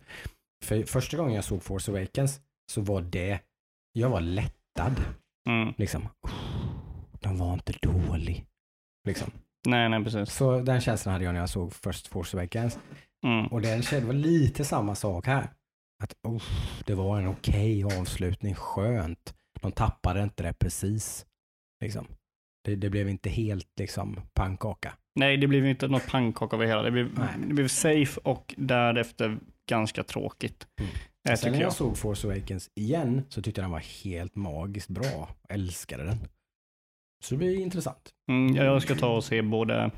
För 0.66 0.84
första 0.84 1.18
gången 1.18 1.34
jag 1.34 1.44
såg 1.44 1.64
Force 1.64 1.92
Awakens 1.92 2.42
så 2.70 2.82
var 2.82 3.02
det, 3.02 3.40
jag 3.94 4.10
var 4.10 4.22
lättad. 4.22 5.02
Mm. 5.50 5.74
Liksom, 5.78 6.10
den 7.12 7.38
var 7.38 7.54
inte 7.54 7.74
dålig. 7.82 8.46
Liksom. 9.08 9.32
Nej, 9.68 9.90
nej, 9.90 10.04
precis. 10.04 10.34
Så 10.34 10.62
den 10.62 10.82
känslan 10.82 11.14
hade 11.14 11.26
jag 11.26 11.34
när 11.34 11.40
jag 11.40 11.50
såg 11.50 11.74
först 11.74 12.08
Force 12.08 12.38
Awakens. 12.38 12.80
Mm. 13.26 13.48
Och 13.48 13.62
den 13.62 13.82
kände 13.82 14.08
var 14.08 14.14
lite 14.14 14.66
samma 14.66 14.96
sak 14.96 15.28
här. 15.28 15.50
Att 16.04 16.16
oh, 16.24 16.44
det 16.86 16.94
var 16.94 17.20
en 17.20 17.28
okej 17.28 17.84
avslutning, 17.84 18.56
skönt. 18.56 19.34
De 19.62 19.72
tappade 19.72 20.24
inte 20.24 20.44
det 20.44 20.54
precis. 20.54 21.26
Liksom. 21.84 22.08
Det, 22.66 22.76
det 22.76 22.90
blev 22.90 23.10
inte 23.10 23.30
helt 23.30 23.80
liksom 23.80 24.22
pannkaka. 24.34 24.94
Nej, 25.16 25.38
det 25.38 25.48
blev 25.48 25.66
inte 25.66 25.88
något 25.88 26.08
pannkaka 26.08 26.56
över 26.56 26.66
hela. 26.66 26.82
Det 26.82 26.92
blev, 26.92 27.20
Nej. 27.20 27.28
det 27.48 27.54
blev 27.54 27.68
safe 27.68 28.20
och 28.24 28.54
därefter 28.58 29.38
ganska 29.70 30.04
tråkigt. 30.04 30.68
Mm. 30.80 30.92
Eh, 31.30 31.36
Sen 31.36 31.52
när 31.52 31.60
jag 31.60 31.66
jag. 31.66 31.74
såg 31.74 31.98
Force 31.98 32.28
Awakens 32.28 32.70
igen 32.76 33.22
så 33.30 33.42
tyckte 33.42 33.62
jag 33.62 33.64
den 33.64 33.72
var 33.72 34.04
helt 34.04 34.36
magiskt 34.36 34.90
bra. 34.90 35.06
Jag 35.06 35.30
älskade 35.50 36.04
den. 36.04 36.18
Så 37.24 37.34
det 37.34 37.38
blir 37.38 37.60
intressant. 37.60 38.10
Mm, 38.32 38.56
ja, 38.56 38.64
jag 38.64 38.82
ska 38.82 38.96
ta 38.96 39.16
och 39.16 39.24
se 39.24 39.42
både 39.42 39.92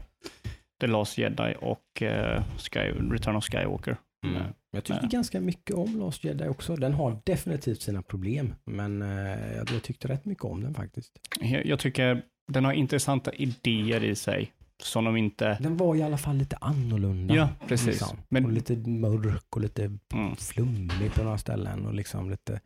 The 0.82 0.88
Last 0.88 1.18
Jedi 1.18 1.56
och 1.62 2.02
eh, 2.02 2.44
Sky, 2.58 2.80
Return 2.80 3.36
of 3.36 3.44
Skywalker. 3.46 3.98
Mm. 4.26 4.44
Jag 4.72 4.84
tyckte 4.84 5.02
Nej. 5.02 5.10
ganska 5.12 5.42
mycket 5.42 5.76
om 5.76 6.00
Last 6.00 6.24
Jedi 6.24 6.48
också. 6.48 6.76
Den 6.76 6.94
har 6.94 7.22
definitivt 7.24 7.82
sina 7.82 8.02
problem, 8.02 8.56
men 8.66 9.02
jag, 9.02 9.72
jag 9.72 9.84
tyckte 9.84 10.08
rätt 10.08 10.26
mycket 10.26 10.44
om 10.44 10.64
den 10.64 10.74
faktiskt. 10.74 11.12
Jag, 11.40 11.66
jag 11.66 11.80
tycker 11.80 12.24
den 12.52 12.66
har 12.66 12.74
intressanta 12.74 13.34
idéer 13.34 14.04
i 14.04 14.16
sig 14.16 14.54
som 14.84 15.06
de 15.06 15.18
inte... 15.18 15.58
Den 15.62 15.78
var 15.78 15.96
i 15.96 16.02
alla 16.04 16.18
fall 16.18 16.36
lite 16.36 16.56
annorlunda. 16.62 17.36
Ja, 17.36 17.50
precis. 17.68 17.88
Liksom. 17.88 18.18
Men- 18.30 18.46
Och 18.46 18.52
lite 18.52 18.76
mörk 18.76 19.56
och 19.56 19.62
lite 19.62 19.98
Mm. 20.14 20.36
flummig 20.36 21.14
på 21.16 21.24
några 21.24 21.38
ställen 21.38 21.86
och 21.86 21.94
liksom 21.94 22.30
lite 22.30 22.60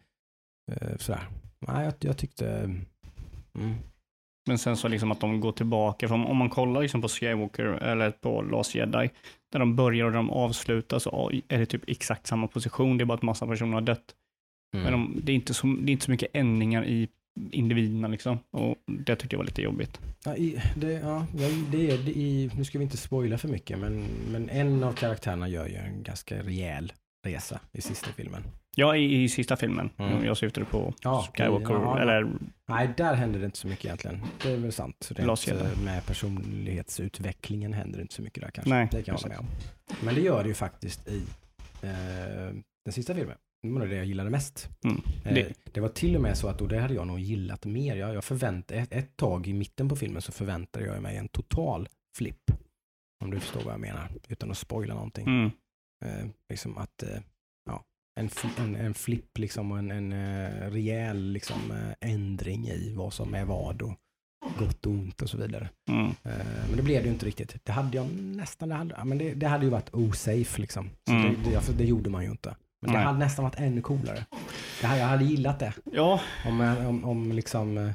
eh, 0.71 0.97
sådär. 0.97 1.27
Nej, 1.59 1.85
jag, 1.85 1.93
jag 1.99 2.17
tyckte... 2.17 2.47
Mm. 3.55 3.75
Men 4.47 4.57
sen 4.57 4.77
så 4.77 4.87
liksom 4.87 5.11
att 5.11 5.19
de 5.19 5.39
går 5.39 5.51
tillbaka, 5.51 6.07
för 6.07 6.15
om, 6.15 6.25
om 6.25 6.37
man 6.37 6.49
kollar 6.49 6.81
liksom 6.81 7.01
på 7.01 7.07
Skywalker 7.07 7.63
eller 7.65 8.11
på 8.11 8.41
Last 8.41 8.75
Jedi, 8.75 9.09
där 9.51 9.59
de 9.59 9.75
börjar 9.75 10.05
och 10.05 10.11
de 10.11 10.29
avslutar 10.29 10.99
så 10.99 11.31
är 11.47 11.57
det 11.59 11.65
typ 11.65 11.83
exakt 11.87 12.27
samma 12.27 12.47
position, 12.47 12.97
det 12.97 13.03
är 13.03 13.05
bara 13.05 13.13
att 13.13 13.21
massa 13.21 13.47
personer 13.47 13.73
har 13.73 13.81
dött. 13.81 14.15
Mm. 14.75 14.83
Men 14.83 14.91
de, 14.93 15.19
det, 15.23 15.31
är 15.31 15.35
inte 15.35 15.53
så, 15.53 15.67
det 15.67 15.89
är 15.89 15.93
inte 15.93 16.05
så 16.05 16.11
mycket 16.11 16.29
ändringar 16.33 16.85
i 16.85 17.09
individerna 17.51 18.07
liksom, 18.07 18.39
och 18.51 18.75
det 18.85 19.15
tyckte 19.15 19.33
jag 19.33 19.37
var 19.39 19.45
lite 19.45 19.61
jobbigt. 19.61 19.99
Ja, 20.25 20.35
i, 20.35 20.61
det, 20.75 20.91
ja, 20.91 21.25
det 21.33 21.45
är, 21.45 21.97
det 21.97 22.11
i, 22.11 22.51
nu 22.57 22.63
ska 22.65 22.77
vi 22.77 22.83
inte 22.83 22.97
spoila 22.97 23.37
för 23.37 23.47
mycket, 23.47 23.79
men, 23.79 24.05
men 24.31 24.49
en 24.49 24.83
av 24.83 24.93
karaktärerna 24.93 25.47
gör 25.47 25.67
ju 25.67 25.75
en 25.75 26.03
ganska 26.03 26.43
rejäl 26.43 26.93
resa 27.27 27.59
i 27.71 27.81
sista 27.81 28.11
filmen. 28.11 28.43
Ja, 28.77 28.95
i, 28.95 29.23
i 29.23 29.29
sista 29.29 29.55
filmen, 29.55 29.89
Mm. 29.97 30.25
jag 30.25 30.37
syftade 30.37 30.65
på 30.65 30.93
Ja, 31.01 31.27
Skywalker, 31.37 31.73
ja, 31.73 31.99
eller 31.99 32.27
Nej, 32.67 32.89
där 32.97 33.13
händer 33.13 33.39
det 33.39 33.45
inte 33.45 33.57
så 33.57 33.67
mycket 33.67 33.85
egentligen. 33.85 34.21
Det 34.43 34.51
är 34.51 34.57
väl 34.57 34.71
sant. 34.71 35.11
Rent, 35.15 35.47
eh, 35.47 35.81
med 35.83 36.05
personlighetsutvecklingen 36.05 37.73
händer 37.73 37.97
det 37.97 38.01
inte 38.01 38.13
så 38.13 38.21
mycket 38.21 38.43
där 38.43 38.51
kanske. 38.51 38.69
Nej, 38.69 38.87
det 38.91 39.03
kan 39.03 39.13
jag 39.15 39.21
hålla 39.21 39.27
med 39.27 39.39
om. 39.39 39.45
Men 40.05 40.15
det 40.15 40.21
gör 40.21 40.43
det 40.43 40.47
ju 40.49 40.55
faktiskt 40.55 41.07
i 41.07 41.23
eh, 41.81 42.53
den 42.85 42.93
sista 42.93 43.15
filmen. 43.15 43.35
Det 43.73 43.79
var 43.79 43.87
det 43.87 43.95
jag 43.95 44.05
gillade 44.05 44.29
mest. 44.29 44.69
Mm. 44.83 45.01
Eh, 45.25 45.33
Det- 45.33 45.53
det 45.73 45.79
var 45.81 45.89
till 45.89 46.15
och 46.15 46.21
med 46.21 46.37
så 46.37 46.47
att 46.47 46.61
och 46.61 46.67
det 46.67 46.79
hade 46.79 46.93
jag 46.93 47.07
nog 47.07 47.19
gillat 47.19 47.65
mer. 47.65 47.95
Jag, 47.95 48.13
jag 48.15 48.23
förväntade, 48.23 48.79
ett, 48.79 48.91
ett 48.93 49.17
tag 49.17 49.47
i 49.47 49.53
mitten 49.53 49.89
på 49.89 49.95
filmen 49.95 50.21
så 50.21 50.31
förväntade 50.31 50.85
jag 50.85 51.01
mig 51.01 51.17
en 51.17 51.27
total 51.27 51.87
flipp. 52.17 52.51
Om 53.23 53.31
du 53.31 53.39
förstår 53.39 53.61
vad 53.61 53.73
jag 53.73 53.79
menar. 53.81 54.11
Utan 54.27 54.51
att 54.51 54.57
spoila 54.57 54.93
någonting. 54.93 55.27
mm, 55.27 55.51
Eh, 56.05 56.27
liksom 56.49 56.77
att, 56.77 57.03
eh, 57.03 57.19
ja, 57.69 57.83
en, 58.19 58.29
en, 58.57 58.75
en 58.75 58.93
flipp 58.93 59.37
liksom 59.37 59.71
och 59.71 59.79
en, 59.79 59.91
en 59.91 60.13
eh, 60.13 60.71
rejäl 60.71 61.31
liksom, 61.31 61.71
eh, 61.71 62.09
ändring 62.11 62.67
i 62.67 62.93
vad 62.95 63.13
som 63.13 63.33
är 63.33 63.45
vad 63.45 63.81
och 63.81 63.93
gott 64.59 64.85
och 64.85 64.91
ont 64.91 65.21
och 65.21 65.29
så 65.29 65.37
vidare. 65.37 65.69
mm, 65.89 66.05
Eh, 66.23 66.67
men 66.67 66.77
det 66.77 66.83
blev 66.83 67.01
det 67.01 67.07
ju 67.07 67.13
inte 67.13 67.25
riktigt. 67.25 67.55
Det 67.63 67.71
hade 67.71 67.97
jag 67.97 68.07
nästan, 68.21 68.69
det 68.69 68.75
hade, 68.75 69.05
men 69.05 69.17
det, 69.17 69.33
det 69.33 69.47
hade 69.47 69.63
ju 69.65 69.69
varit 69.71 69.93
osafe 69.93 70.61
liksom. 70.61 70.89
Så 71.07 71.13
Mm. 71.13 71.35
det, 71.43 71.49
det, 71.49 71.61
för 71.61 71.73
det 71.73 71.85
gjorde 71.85 72.09
man 72.09 72.23
ju 72.23 72.31
inte. 72.31 72.55
Men 72.85 72.93
det 72.93 72.97
Nej. 72.99 73.05
hade 73.07 73.19
nästan 73.19 73.43
varit 73.45 73.59
ännu 73.59 73.81
coolare. 73.81 74.25
Det 74.81 74.87
här, 74.87 74.97
jag 74.97 75.05
hade 75.05 75.25
gillat 75.25 75.59
det. 75.59 75.73
ja, 75.93 76.19
Om, 76.45 76.61
eh, 76.61 76.87
om, 76.89 77.05
om 77.05 77.31
liksom 77.31 77.77
eh, 77.77 77.91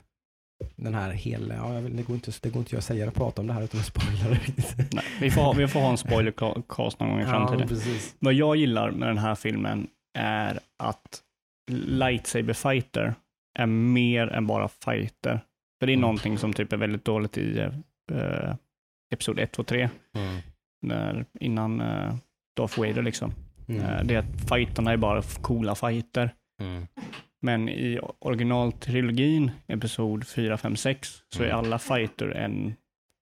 den 0.76 0.94
här 0.94 1.10
hela, 1.10 1.54
ja, 1.54 1.68
det, 1.68 2.02
går 2.02 2.14
inte, 2.16 2.32
det 2.42 2.50
går 2.50 2.60
inte 2.60 2.74
jag 2.76 2.82
säga 2.82 3.08
och 3.08 3.14
prata 3.14 3.40
om 3.40 3.46
det 3.46 3.52
här 3.54 3.62
utan 3.62 3.80
att 3.80 3.86
spoila 3.86 4.28
det 4.30 4.92
nej, 4.92 5.04
vi, 5.20 5.30
får, 5.30 5.42
ha- 5.42 5.52
vi 5.52 5.68
får 5.68 5.80
ha 5.80 5.90
en 5.90 5.96
spoilercast 5.98 7.00
någon 7.00 7.08
gång 7.10 7.20
i 7.20 7.24
framtiden. 7.24 7.68
precis. 7.68 8.16
Vad 8.18 8.34
jag 8.34 8.56
gillar 8.56 8.90
med 8.90 9.08
den 9.08 9.18
här 9.18 9.34
filmen 9.34 9.86
är 10.18 10.58
att 10.82 11.22
lightsaber 11.70 12.52
fighter 12.52 13.14
är 13.58 13.66
mer 13.66 14.26
än 14.28 14.46
bara 14.46 14.68
fighter. 14.68 15.40
För 15.78 15.86
det 15.86 15.92
är 15.92 15.94
Mm. 15.94 16.00
någonting 16.00 16.38
som 16.38 16.52
typ 16.52 16.72
är 16.72 16.76
väldigt 16.76 17.04
dåligt 17.04 17.38
i 17.38 17.58
eh, 18.12 18.54
Episod 19.14 19.38
1, 19.38 19.52
2, 19.52 19.62
3, 19.62 19.90
Mm. 20.14 20.40
när, 20.82 21.24
innan 21.40 21.80
uh, 21.80 22.14
Darth 22.56 22.78
Vader 22.80 23.02
liksom. 23.02 23.32
Mm. 23.70 23.82
Eh, 23.82 24.02
det 24.04 24.14
är 24.14 24.18
att 24.18 24.48
fighterna 24.48 24.92
är 24.92 24.96
bara 24.96 25.22
coola 25.22 25.74
fighter. 25.74 26.34
Mm. 26.60 26.86
Men 27.42 27.68
i 27.68 28.00
originaltrilogin, 28.18 29.50
Episod 29.66 30.26
4, 30.26 30.56
5, 30.56 30.76
6, 30.76 31.22
så 31.34 31.42
är 31.42 31.46
Mm. 31.46 31.58
alla 31.58 31.78
fighter 31.78 32.28
en 32.30 32.74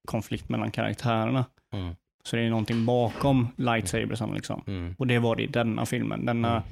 konflikt 0.09 0.49
mellan 0.49 0.70
karaktärerna. 0.70 1.44
Mm. 1.74 1.94
Så 2.24 2.36
det 2.36 2.42
är 2.42 2.51
någonting 2.51 2.84
bakom 2.86 3.49
lightsabersarna 3.57 4.34
liksom. 4.34 4.62
Mm. 4.66 4.94
Och 4.99 5.07
det 5.07 5.18
var 5.18 5.36
det 5.36 5.42
i 5.42 5.46
denna 5.46 5.86
filmen. 5.86 6.26
Denna 6.26 6.51
Mm. 6.51 6.62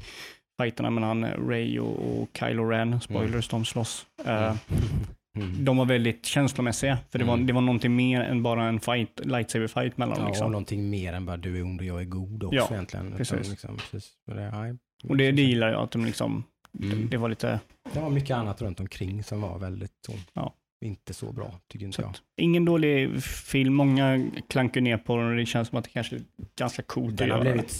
fighterna 0.62 0.90
mellan 0.90 1.24
Ray 1.24 1.78
och, 1.78 2.28
Kylo 2.38 2.64
Ren, 2.64 3.00
spoilers, 3.00 3.48
de 3.48 3.64
slåss. 3.64 4.06
Eh, 4.24 4.54
Mm. 5.36 5.64
De 5.64 5.76
var 5.76 5.84
väldigt 5.84 6.26
känslomässiga, 6.26 6.98
för 7.10 7.18
det, 7.18 7.24
var, 7.24 7.34
Mm. 7.34 7.46
det 7.46 7.52
var 7.52 7.60
någonting 7.60 7.96
mer 7.96 8.20
än 8.20 8.42
bara 8.42 8.64
en 8.64 8.80
fight, 8.80 9.20
lightsaber 9.24 9.66
fight 9.66 9.96
mellan 9.98 10.14
dem. 10.14 10.18
Ja, 10.22 10.24
och 10.24 10.30
Liksom. 10.30 10.52
någonting 10.52 10.90
mer 10.90 11.12
än 11.12 11.26
bara 11.26 11.36
du 11.36 11.58
är 11.58 11.62
ond 11.62 11.80
och 11.80 11.86
jag 11.86 12.00
är 12.00 12.04
god 12.04 12.44
också 12.44 12.56
Ja, 12.56 12.68
egentligen. 12.72 13.06
Utan 13.06 13.16
precis. 13.18 13.50
Liksom, 13.50 13.76
precis. 13.90 14.12
Och 14.26 14.34
Det, 14.34 14.76
Och 15.08 15.16
det, 15.16 15.32
det 15.32 15.42
gillar 15.42 15.68
jag, 15.72 15.82
att 15.82 15.90
de 15.90 16.04
liksom, 16.04 16.44
Mm. 16.82 17.08
det 17.10 17.16
var 17.16 17.28
lite, 17.28 17.60
det 17.92 18.00
var 18.00 18.10
mycket 18.10 18.36
annat 18.36 18.62
runt 18.62 18.80
omkring 18.80 19.22
som 19.22 19.40
var 19.40 19.58
väldigt 19.58 19.92
så, 20.06 20.12
Ja. 20.34 20.54
inte 20.84 21.14
så 21.14 21.32
bra, 21.32 21.54
tycker 21.68 21.86
inte 21.86 21.96
så 21.96 22.02
jag. 22.02 22.14
ingen 22.36 22.64
dålig 22.64 23.22
film. 23.24 23.74
Många 23.74 24.26
klankar 24.48 24.80
ner 24.80 24.96
på 24.98 25.16
den 25.16 25.26
och 25.30 25.36
det 25.36 25.46
känns 25.46 25.68
som 25.68 25.78
att 25.78 25.84
det 25.84 25.90
kanske 25.90 26.16
är 26.16 26.22
ganska 26.58 26.82
coolt 26.82 27.16
Den 27.18 27.30
har 27.30 27.40
blivit 27.40 27.70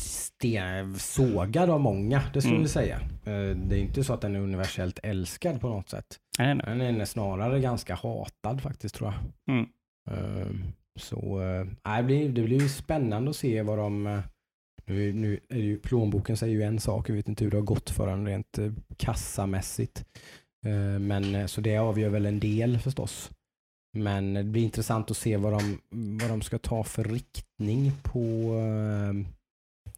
sågad 1.00 1.70
av 1.70 1.80
många, 1.80 2.22
det 2.32 2.40
skulle 2.40 2.54
Mm. 2.54 2.62
vi 2.62 2.68
säga. 2.68 2.96
Eh, 3.24 3.56
Det 3.56 3.76
är 3.76 3.78
inte 3.78 4.04
så 4.04 4.12
att 4.12 4.20
den 4.20 4.36
är 4.36 4.40
universellt 4.40 4.98
älskad 5.02 5.60
på 5.60 5.68
något 5.68 5.88
sätt. 5.90 6.06
Nej, 6.38 6.54
nej. 6.54 6.64
Den 6.78 7.00
är 7.00 7.04
snarare 7.04 7.60
ganska 7.60 7.94
hatad 7.94 8.60
faktiskt 8.62 8.94
tror 8.94 9.12
jag. 9.12 9.54
Mm. 9.56 9.66
Eh, 10.10 10.46
Så 10.98 11.38
nej, 11.84 11.96
det, 11.96 12.02
blir, 12.02 12.28
det 12.28 12.42
blir 12.42 12.60
ju 12.60 12.68
spännande 12.68 13.30
att 13.30 13.36
se 13.36 13.62
vad 13.62 13.78
de... 13.78 14.06
eh, 14.06 14.20
Nu, 14.86 15.12
nu 15.12 15.40
är 15.48 15.58
ju, 15.58 15.78
plånboken 15.78 16.36
säger 16.36 16.54
ju 16.54 16.62
en 16.62 16.80
sak, 16.80 17.08
jag 17.08 17.14
vet 17.14 17.28
inte 17.28 17.44
hur 17.44 17.50
det 17.50 17.56
har 17.56 17.64
gått 17.64 17.90
för 17.90 18.06
den 18.06 18.26
rent 18.26 18.58
eh, 18.58 18.72
kassamässigt. 18.96 20.04
Men 21.00 21.48
så 21.48 21.60
det 21.60 21.78
avgör 21.78 22.08
väl 22.08 22.26
en 22.26 22.40
del 22.40 22.78
förstås. 22.78 23.30
Men 23.92 24.34
det 24.34 24.44
blir 24.44 24.62
intressant 24.62 25.10
att 25.10 25.16
se 25.16 25.36
vad 25.36 25.52
de, 25.52 25.78
vad 26.20 26.30
de 26.30 26.42
ska 26.42 26.58
ta 26.58 26.84
för 26.84 27.04
riktning 27.04 27.92
på 28.02 28.52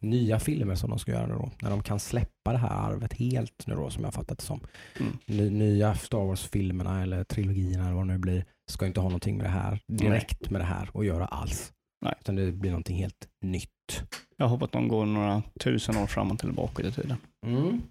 nya 0.01 0.39
filmer 0.39 0.75
som 0.75 0.89
de 0.89 0.99
ska 0.99 1.11
göra 1.11 1.27
nu 1.27 1.33
då. 1.33 1.51
När 1.61 1.69
de 1.69 1.83
kan 1.83 1.99
släppa 1.99 2.51
det 2.51 2.57
här 2.57 2.69
arvet 2.69 3.13
helt 3.13 3.67
nu 3.67 3.75
då 3.75 3.89
som 3.89 4.03
jag 4.03 4.13
fattat 4.13 4.37
det 4.37 4.43
som. 4.43 4.59
Mm. 4.99 5.17
Ny, 5.25 5.49
nya 5.49 5.95
Star 5.95 6.25
Wars-filmerna 6.25 7.01
eller 7.01 7.23
trilogierna 7.23 7.83
eller 7.83 7.95
vad 7.95 8.07
det 8.07 8.13
nu 8.13 8.17
blir 8.17 8.45
ska 8.71 8.85
inte 8.85 8.99
ha 8.99 9.09
någonting 9.09 9.37
med 9.37 9.45
det 9.45 9.49
här 9.49 9.79
direkt 9.87 10.49
med 10.49 10.61
det 10.61 10.65
här 10.65 10.89
att 10.93 11.05
göra 11.05 11.25
alls. 11.25 11.73
Nej. 12.05 12.13
Utan 12.19 12.35
det 12.35 12.51
blir 12.51 12.71
någonting 12.71 12.97
helt 12.97 13.27
nytt. 13.45 14.03
Jag 14.37 14.47
hoppas 14.47 14.65
att 14.65 14.71
de 14.71 14.87
går 14.87 15.05
några 15.05 15.43
tusen 15.59 15.97
år 15.97 16.07
framåt 16.07 16.43
eller 16.43 16.53
bakåt 16.53 16.85
i 16.85 16.91
tiden. 16.91 17.17
Mm. 17.45 17.81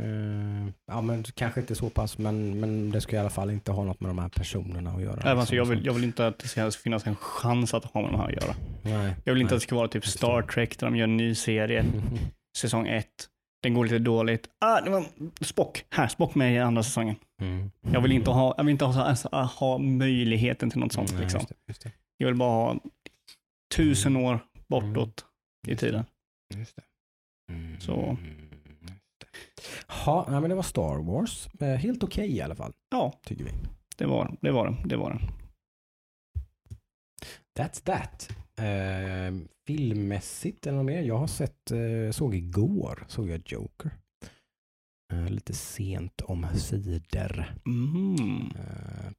Eh, 0.00 0.68
ja 0.86 1.00
men 1.00 1.24
kanske 1.24 1.60
inte 1.60 1.74
så 1.74 1.90
pass 1.90 2.18
men, 2.18 2.60
men 2.60 2.90
det 2.90 3.00
ska 3.00 3.16
i 3.16 3.18
alla 3.18 3.30
fall 3.30 3.50
inte 3.50 3.72
ha 3.72 3.84
något 3.84 4.00
med 4.00 4.10
de 4.10 4.18
här 4.18 4.28
personerna 4.28 4.90
att 4.90 5.02
göra. 5.02 5.20
Även 5.20 5.38
alltså, 5.38 5.54
jag, 5.54 5.62
Liksom. 5.62 5.76
vill, 5.76 5.86
jag 5.86 5.92
vill 5.94 6.04
inte 6.04 6.26
att 6.26 6.38
det 6.38 6.48
ska 6.48 6.70
finnas 6.70 7.06
en 7.06 7.16
chans 7.16 7.74
att 7.74 7.84
ha 7.84 8.00
med 8.02 8.10
de 8.10 8.16
här 8.20 8.26
att 8.26 8.42
göra. 8.42 8.54
Nej. 8.82 9.16
Jag 9.24 9.32
vill 9.32 9.42
inte 9.42 9.52
Nej. 9.52 9.56
att 9.56 9.60
det 9.60 9.66
ska 9.66 9.76
vara 9.76 9.88
typ 9.88 10.06
Star 10.06 10.42
Trek 10.42 10.78
där 10.78 10.86
de 10.86 10.96
gör 10.96 11.04
en 11.04 11.16
ny 11.16 11.34
serie, 11.34 11.84
säsong 12.58 12.88
ett. 12.88 13.28
Den 13.62 13.74
går 13.74 13.84
lite 13.84 13.98
dåligt. 13.98 14.48
Ah, 14.60 14.80
det 14.80 14.90
var 14.90 15.04
Spock. 15.40 15.84
Här, 15.90 16.08
Spock 16.08 16.34
med 16.34 16.54
i 16.54 16.58
andra 16.58 16.82
säsongen. 16.82 17.16
Mm. 17.40 17.70
Jag 17.92 18.00
vill 18.00 18.12
inte 18.12 18.30
ha, 18.30 18.54
jag 18.56 18.64
vill 18.64 18.72
inte 18.72 18.84
ha, 18.84 19.02
alltså, 19.04 19.28
ha 19.28 19.78
möjligheten 19.78 20.70
till 20.70 20.80
något 20.80 20.92
sånt. 20.92 21.12
Nej, 21.12 21.20
liksom. 21.20 21.40
just 21.40 21.48
det, 21.48 21.54
just 21.68 21.82
det. 21.82 21.92
Jag 22.16 22.26
vill 22.26 22.36
bara 22.36 22.50
ha 22.50 22.80
tusen 23.74 24.16
år 24.16 24.38
bortåt 24.68 25.24
i 25.66 25.76
tiden. 25.76 26.04
Just 26.54 26.76
det. 26.76 26.82
Mm. 27.52 27.80
Så. 27.80 28.16
Ja, 30.06 30.26
men 30.28 30.50
det 30.50 30.54
var 30.56 30.62
Star 30.62 30.98
Wars. 30.98 31.48
Eh, 31.60 31.68
Helt 31.68 32.02
okej 32.02 32.36
i 32.36 32.40
alla 32.40 32.54
fall, 32.54 32.72
Ja, 32.90 33.12
tycker 33.24 33.44
vi. 33.44 33.50
det 33.96 34.06
var 34.06 34.36
det. 34.40 34.50
Var 34.50 34.66
det, 34.68 34.76
det, 34.88 34.96
var 34.96 35.10
det. 35.12 35.20
That's 37.62 37.84
that. 37.84 38.28
Eh, 38.58 39.46
filmmässigt 39.66 40.66
eller 40.66 40.76
något 40.76 40.86
mer? 40.86 41.02
Jag 41.02 41.18
har 41.18 41.26
sett, 41.26 41.70
eh, 41.70 42.10
såg 42.10 42.34
igår, 42.34 43.04
såg 43.08 43.28
jag 43.28 43.42
Joker. 43.44 43.90
Eh, 45.12 45.28
lite 45.30 45.54
sent 45.54 46.20
om 46.20 46.46
sidor. 46.54 47.54
Mm. 47.66 48.50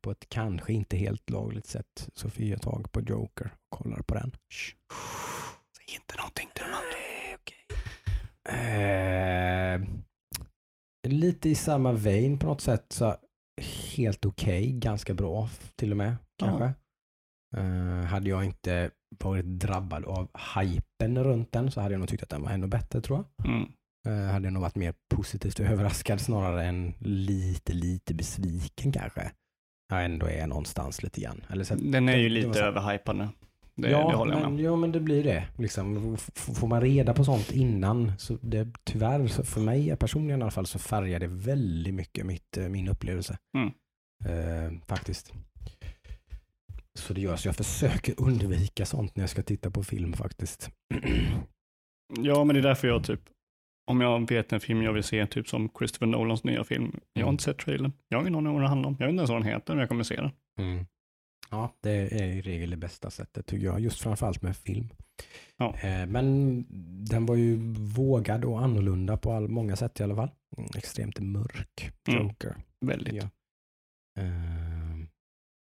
På 0.01 0.11
ett 0.11 0.30
kanske 0.30 0.74
inte 0.74 0.97
helt 0.97 1.30
lagligt 1.30 1.68
sätt 1.68 2.09
jag 2.49 2.61
tag 2.61 2.91
på 2.91 3.01
Joker 3.01 3.45
och 3.72 3.78
kollar 3.78 4.01
på 4.01 4.13
den. 4.16 4.32
Shh. 4.49 4.76
Säg 5.78 5.95
inte 5.95 6.16
någonting 6.18 6.49
till 6.55 6.63
Nej, 6.91 7.36
okej. 7.39 7.66
Eh, 8.59 9.82
lite 11.10 11.49
i 11.49 11.56
samma 11.56 11.91
vein 11.91 12.39
på 12.39 12.47
något 12.47 12.62
sätt. 12.62 12.86
Så 12.89 13.16
helt 13.95 14.26
okej, 14.26 14.72
ganska 14.72 15.14
bra 15.14 15.49
till 15.76 15.91
och 15.91 15.97
med 15.97 16.16
kanske. 16.39 16.74
Eh, 17.58 18.06
hade 18.06 18.30
jag 18.30 18.45
inte 18.45 18.91
varit 19.24 19.45
drabbad 19.45 20.06
av 20.06 20.28
hypen 20.56 21.24
runt 21.24 21.51
den 21.51 21.72
så 21.72 21.82
hade 21.82 21.93
jag 21.93 21.99
nog 21.99 22.10
tyckt 22.10 22.24
att 22.24 22.30
den 22.30 22.41
var 22.41 22.51
ännu 22.51 22.68
bättre 22.68 23.01
tror 23.01 23.24
jag. 23.38 23.47
Mm. 23.47 23.72
Eh, 24.08 24.32
hade 24.34 24.45
jag 24.45 24.53
nog 24.53 24.62
varit 24.62 24.76
mer 24.76 24.93
positivt 25.16 25.60
överraskad 25.60 26.22
snarare 26.22 26.66
än 26.66 26.93
lite, 26.99 27.74
lite 27.74 28.14
besviken 28.14 28.91
kanske. 28.91 29.32
Jag 29.89 30.06
ändå 30.06 30.28
är 30.28 30.47
någonstans 30.47 31.03
lite 31.03 31.22
grann. 31.22 31.45
Eller 31.49 31.64
så, 31.64 31.76
Den 31.76 32.10
är 32.10 32.18
ju 32.18 32.30
lite 32.30 32.62
överhypad 32.62 33.16
nu. 33.16 33.28
Det, 33.82 33.89
ja, 33.89 34.09
det 34.09 34.15
håller 34.15 34.34
jag 34.34 34.41
men, 34.41 34.55
med 34.55 34.63
ja, 34.63 34.76
men 34.76 34.91
det 34.91 34.99
blir 34.99 35.23
det. 35.23 35.47
Liksom, 35.57 36.17
får 36.36 36.67
man 36.67 36.82
reda 36.82 37.13
på 37.13 37.23
sånt 37.23 37.51
innan, 37.51 38.11
så 38.17 38.38
det, 38.41 38.67
tyvärr, 38.84 39.28
så 39.28 39.43
för 39.43 39.61
mig 39.61 39.95
personligen 39.97 40.39
i 40.39 40.43
alla 40.43 40.51
fall, 40.51 40.65
så 40.65 40.80
färgar 40.80 41.19
det 41.19 41.28
väldigt 41.28 41.93
mycket 41.93 42.26
mitt, 42.26 42.57
eh, 42.57 42.69
min 42.69 42.88
upplevelse. 42.88 43.38
Mm. 43.57 43.71
Eh, 44.26 44.80
faktiskt. 44.88 45.34
Så 46.99 47.13
det 47.13 47.21
gör 47.21 47.36
så 47.36 47.47
jag 47.47 47.55
försöker 47.55 48.13
undvika 48.17 48.86
sånt 48.86 49.15
när 49.15 49.23
jag 49.23 49.30
ska 49.30 49.43
titta 49.43 49.71
på 49.71 49.84
film 49.84 50.13
faktiskt. 50.13 50.69
Ja, 52.19 52.43
men 52.43 52.53
det 52.53 52.59
är 52.59 52.63
därför 52.63 52.88
jag 52.88 53.03
typ, 53.03 53.21
om 53.91 54.01
jag 54.01 54.30
vet 54.30 54.53
en 54.53 54.59
film 54.59 54.82
jag 54.82 54.93
vill 54.93 55.03
se, 55.03 55.26
typ 55.28 55.47
som 55.47 55.69
Christopher 55.80 56.07
Nolans 56.07 56.43
nya 56.43 56.63
film, 56.63 56.99
jag 57.13 57.21
har 57.21 57.28
Mm. 57.28 57.34
inte 57.34 57.43
sett 57.43 57.57
trailern. 57.57 57.91
Jag 58.09 58.17
har 58.17 58.23
ingen 58.23 58.36
aning 58.36 58.47
om 58.47 58.53
vad 58.53 58.63
det 58.63 58.67
handlar 58.67 58.89
om. 58.89 58.95
Jag 58.99 59.05
vet 59.07 59.11
inte 59.11 59.19
ens 59.21 59.30
vad 59.30 59.41
den 59.41 59.47
heter, 59.49 59.73
men 59.73 59.80
jag 59.80 59.89
kommer 59.89 60.03
se 60.03 60.15
den. 60.15 60.32
Mm. 60.59 60.86
Ja, 61.50 61.74
det 61.82 61.91
är 61.91 62.24
i 62.24 62.41
regel 62.41 62.70
det 62.70 62.78
bästa 62.78 63.10
sättet 63.10 63.46
tycker 63.46 63.66
jag, 63.66 63.80
just 63.80 64.02
framförallt 64.02 64.41
med 64.41 64.58
film. 64.58 64.89
Ja. 65.58 65.76
Eh, 65.78 66.06
Men 66.08 66.66
den 67.06 67.26
var 67.26 67.36
ju 67.36 67.56
vågad 67.96 68.46
och 68.46 68.62
annorlunda 68.64 69.18
på 69.18 69.32
all, 69.32 69.48
många 69.48 69.76
sätt 69.76 70.00
i 70.00 70.04
alla 70.04 70.16
fall. 70.16 70.32
Mm, 70.58 70.70
Extremt 70.78 71.20
mörk 71.20 71.91
Mm. 72.08 72.28
Joker. 72.28 72.56
Väldigt. 72.86 73.14
Ja. 73.14 73.30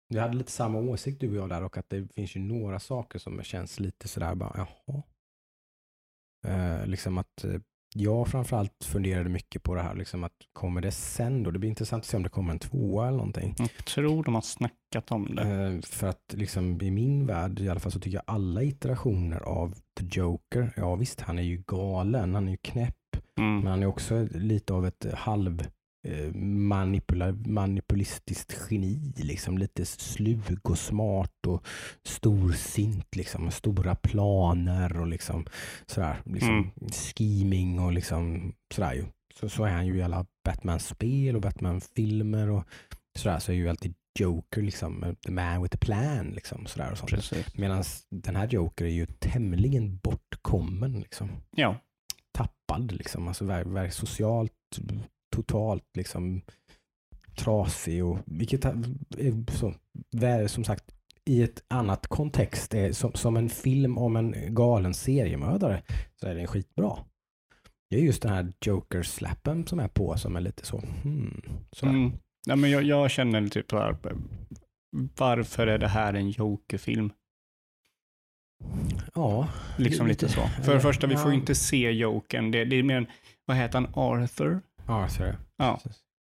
Vi 0.09 0.19
hade 0.19 0.33
lite 0.37 0.51
samma 0.51 0.79
åsikt 0.79 1.19
du 1.19 1.29
och 1.29 1.35
jag 1.35 1.49
där 1.49 1.63
och 1.63 1.77
att 1.77 1.89
det 1.89 2.07
finns 2.15 2.35
ju 2.35 2.39
några 2.39 2.79
saker 2.79 3.19
som 3.19 3.43
känns 3.43 3.79
lite 3.79 4.07
sådär 4.07 4.35
bara, 4.35 4.67
jaha. 4.87 5.03
Eh, 6.47 6.87
liksom 6.87 7.17
att 7.17 7.43
eh, 7.43 7.59
jag 7.95 8.27
framförallt 8.27 8.83
funderade 8.83 9.29
mycket 9.29 9.63
på 9.63 9.75
det 9.75 9.81
här, 9.81 9.95
liksom 9.95 10.23
att 10.23 10.31
kommer 10.53 10.81
det 10.81 10.91
sen 10.91 11.43
då? 11.43 11.51
Det 11.51 11.59
blir 11.59 11.69
intressant 11.69 12.01
att 12.03 12.07
se 12.07 12.17
om 12.17 12.23
det 12.23 12.29
kommer 12.29 12.53
en 12.53 12.59
tvåa 12.59 13.07
eller 13.07 13.17
någonting. 13.17 13.55
Jag 13.59 13.85
tror 13.85 14.23
de 14.23 14.35
har 14.35 14.41
snackat 14.41 15.11
om 15.11 15.35
det. 15.35 15.41
Eh, 15.41 15.81
för 15.81 16.07
att 16.07 16.33
liksom 16.33 16.81
i 16.81 16.91
min 16.91 17.25
värld 17.25 17.59
i 17.59 17.69
alla 17.69 17.79
fall 17.79 17.91
så 17.91 17.99
tycker 17.99 18.17
jag 18.17 18.35
alla 18.35 18.63
iterationer 18.63 19.39
av 19.39 19.73
The 19.99 20.05
Joker, 20.11 20.73
ja 20.75 20.95
visst 20.95 21.21
han 21.21 21.39
är 21.39 21.43
ju 21.43 21.63
galen, 21.67 22.35
han 22.35 22.47
är 22.47 22.51
ju 22.51 22.57
knäpp, 22.57 22.95
men 23.35 23.45
Mm. 23.51 23.65
han 23.65 23.83
är 23.83 23.87
också 23.87 24.27
lite 24.31 24.73
av 24.73 24.85
ett 24.85 25.05
halv 25.13 25.67
manipula, 26.35 27.31
manipulistiskt 27.31 28.57
geni, 28.69 29.13
liksom 29.17 29.57
lite 29.57 29.85
slug 29.85 30.59
och 30.63 30.77
smart 30.77 31.45
och 31.47 31.65
storsint, 32.03 33.15
liksom 33.15 33.43
med 33.43 33.53
stora 33.53 33.95
planer 33.95 34.97
och 34.97 35.07
liksom 35.07 35.45
sådär, 35.85 36.15
liksom 36.25 36.49
Mm. 36.49 36.71
scheming 36.91 37.79
och 37.79 37.91
liksom 37.91 38.53
sådär 38.73 38.93
ju. 38.93 39.05
Så, 39.39 39.49
så 39.49 39.63
är 39.63 39.71
han 39.71 39.87
ju 39.87 39.97
i 39.97 40.01
alla 40.01 40.25
Batman-spel 40.45 41.35
och 41.35 41.41
Batman-filmer 41.41 42.49
och 42.49 42.63
sådär 43.17 43.39
så 43.39 43.51
är 43.51 43.55
ju 43.55 43.69
alltid 43.69 43.93
Joker 44.19 44.61
liksom, 44.61 45.15
the 45.25 45.31
man 45.31 45.63
with 45.63 45.75
a 45.75 45.79
plan 45.81 46.29
liksom 46.29 46.65
sådär 46.65 46.91
och 46.91 46.97
sånt. 46.97 47.11
Precis. 47.11 47.57
Medan 47.57 47.83
den 48.09 48.35
här 48.35 48.47
Joker 48.47 48.85
är 48.85 48.89
ju 48.89 49.05
tämligen 49.05 49.97
bortkommen 49.97 50.99
liksom 50.99 51.29
Ja, 51.55 51.75
tappad 52.31 52.91
liksom, 52.91 53.27
alltså 53.27 53.45
socialt 53.91 54.51
totalt 55.31 55.85
liksom 55.97 56.41
trasig 57.35 58.05
och 58.05 58.19
vilket 58.25 58.65
är 58.65 59.51
så, 59.51 59.73
som 60.47 60.63
sagt 60.63 60.91
i 61.25 61.43
ett 61.43 61.63
annat 61.67 62.07
kontext 62.07 62.73
är 62.73 62.91
som, 62.91 63.13
som 63.13 63.37
en 63.37 63.49
film 63.49 63.97
om 63.97 64.15
en 64.15 64.55
galen 64.55 64.93
seriemördare 64.93 65.83
så 66.15 66.27
är 66.27 66.35
den 66.35 66.47
skitbra. 66.47 66.97
Det 67.89 67.97
är 67.97 68.01
just 68.01 68.21
den 68.21 68.31
här 68.31 68.53
Joker-slappen 68.65 69.67
som 69.67 69.79
är 69.79 69.87
på 69.87 70.17
som 70.17 70.35
är 70.35 70.41
lite 70.41 70.65
så, 70.65 70.77
hmm, 70.77 71.41
mm. 71.83 72.11
Nej, 72.47 72.57
men 72.57 72.71
jag, 72.71 72.83
jag 72.83 73.11
känner 73.11 73.47
typ 73.47 73.71
här, 73.71 73.97
varför 75.17 75.67
är 75.67 75.77
det 75.77 75.87
här 75.87 76.13
en 76.13 76.29
Joker-film? 76.29 77.11
Ja, 79.13 79.47
Liksom 79.77 80.07
lite, 80.07 80.25
Lite- 80.25 80.35
så. 80.35 80.63
För 80.63 80.73
det 80.73 80.79
första, 80.79 81.07
vi 81.07 81.15
får 81.15 81.25
ja. 81.25 81.33
ju 81.33 81.39
inte 81.39 81.55
se 81.55 81.91
Jokern. 81.91 82.51
Det, 82.51 82.65
det 82.65 82.75
är 82.75 82.83
mer 82.83 82.97
en, 82.97 83.07
vad 83.45 83.57
heter 83.57 83.79
han, 83.79 83.89
Arthur? 83.93 84.61
Arthur. 84.87 85.37
Ja. 85.57 85.79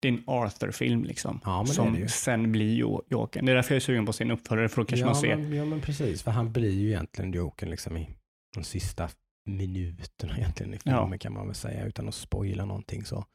Det 0.01 0.07
är 0.07 0.11
en 0.11 0.23
Arthur-film 0.27 1.03
liksom. 1.03 1.41
Ja, 1.45 1.63
det 1.67 1.73
som 1.73 1.93
det 1.93 1.99
ju. 1.99 2.07
sen 2.07 2.51
blir 2.51 2.75
Jo- 2.75 3.03
Jokern. 3.09 3.45
Det 3.45 3.51
är 3.51 3.55
därför 3.55 3.73
jag 3.73 3.75
är 3.75 3.79
sugen 3.81 4.05
på 4.05 4.13
sin 4.13 4.31
uppföljare, 4.31 4.69
för 4.69 4.81
då 4.81 4.85
kanske 4.85 5.03
ja, 5.03 5.11
man 5.11 5.15
ser. 5.15 5.35
Men, 5.35 5.53
ja, 5.53 5.65
men 5.65 5.81
precis. 5.81 6.23
För 6.23 6.31
han 6.31 6.51
blir 6.53 6.71
ju 6.71 6.87
egentligen 6.87 7.33
Jokern 7.33 7.69
liksom 7.69 7.97
i 7.97 8.09
de 8.55 8.63
sista 8.63 9.09
minuterna 9.45 10.37
egentligen 10.37 10.73
i 10.73 10.77
filmen 10.77 11.11
Ja. 11.11 11.17
kan 11.17 11.33
man 11.33 11.45
väl 11.45 11.55
säga 11.55 11.85
utan 11.85 12.07
att 12.07 12.15
spoila 12.15 12.65
någonting 12.65 13.05
så. 13.05 13.25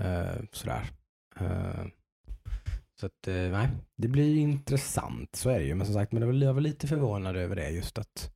Uh, 0.00 0.44
sådär. 0.52 0.86
Eh, 1.40 1.86
så 3.00 3.06
att, 3.06 3.28
eh, 3.28 3.34
nej, 3.34 3.68
det 3.96 4.08
blir 4.08 4.24
ju 4.34 4.40
intressant, 4.40 5.36
så 5.36 5.50
är 5.50 5.58
det 5.58 5.64
ju. 5.64 5.74
Men 5.74 5.86
som 5.86 5.94
sagt, 5.94 6.12
men 6.12 6.20
det 6.20 6.26
var, 6.26 6.34
jag 6.34 6.54
var 6.54 6.60
lite 6.60 6.86
förvånad 6.86 7.36
över 7.36 7.56
det 7.56 7.70
just 7.70 7.98
att, 7.98 8.32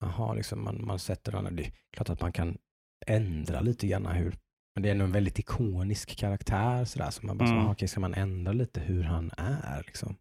jaha, 0.00 0.34
liksom 0.34 0.64
man, 0.64 0.86
man 0.86 0.98
sätter 0.98 1.32
den, 1.32 1.56
det 1.56 1.62
är 1.62 1.72
klart 1.92 2.10
att 2.10 2.20
man 2.20 2.32
kan 2.32 2.58
ändra 3.06 3.60
lite 3.60 3.86
grann 3.86 4.06
hur, 4.06 4.34
men 4.80 4.82
det 4.82 4.88
är 4.88 4.92
ändå 4.92 5.04
en 5.04 5.12
väldigt 5.12 5.38
ikonisk 5.38 6.16
karaktär 6.16 6.84
sådär, 6.84 7.10
så 7.10 7.26
man 7.26 7.38
bara, 7.38 7.44
Mm. 7.48 7.56
så, 7.58 7.62
aha, 7.62 7.72
okej, 7.72 7.88
ska 7.88 8.00
man 8.00 8.14
ändra 8.14 8.52
lite 8.52 8.80
hur 8.80 9.02
han 9.02 9.30
är 9.38 9.82
liksom? 9.86 10.16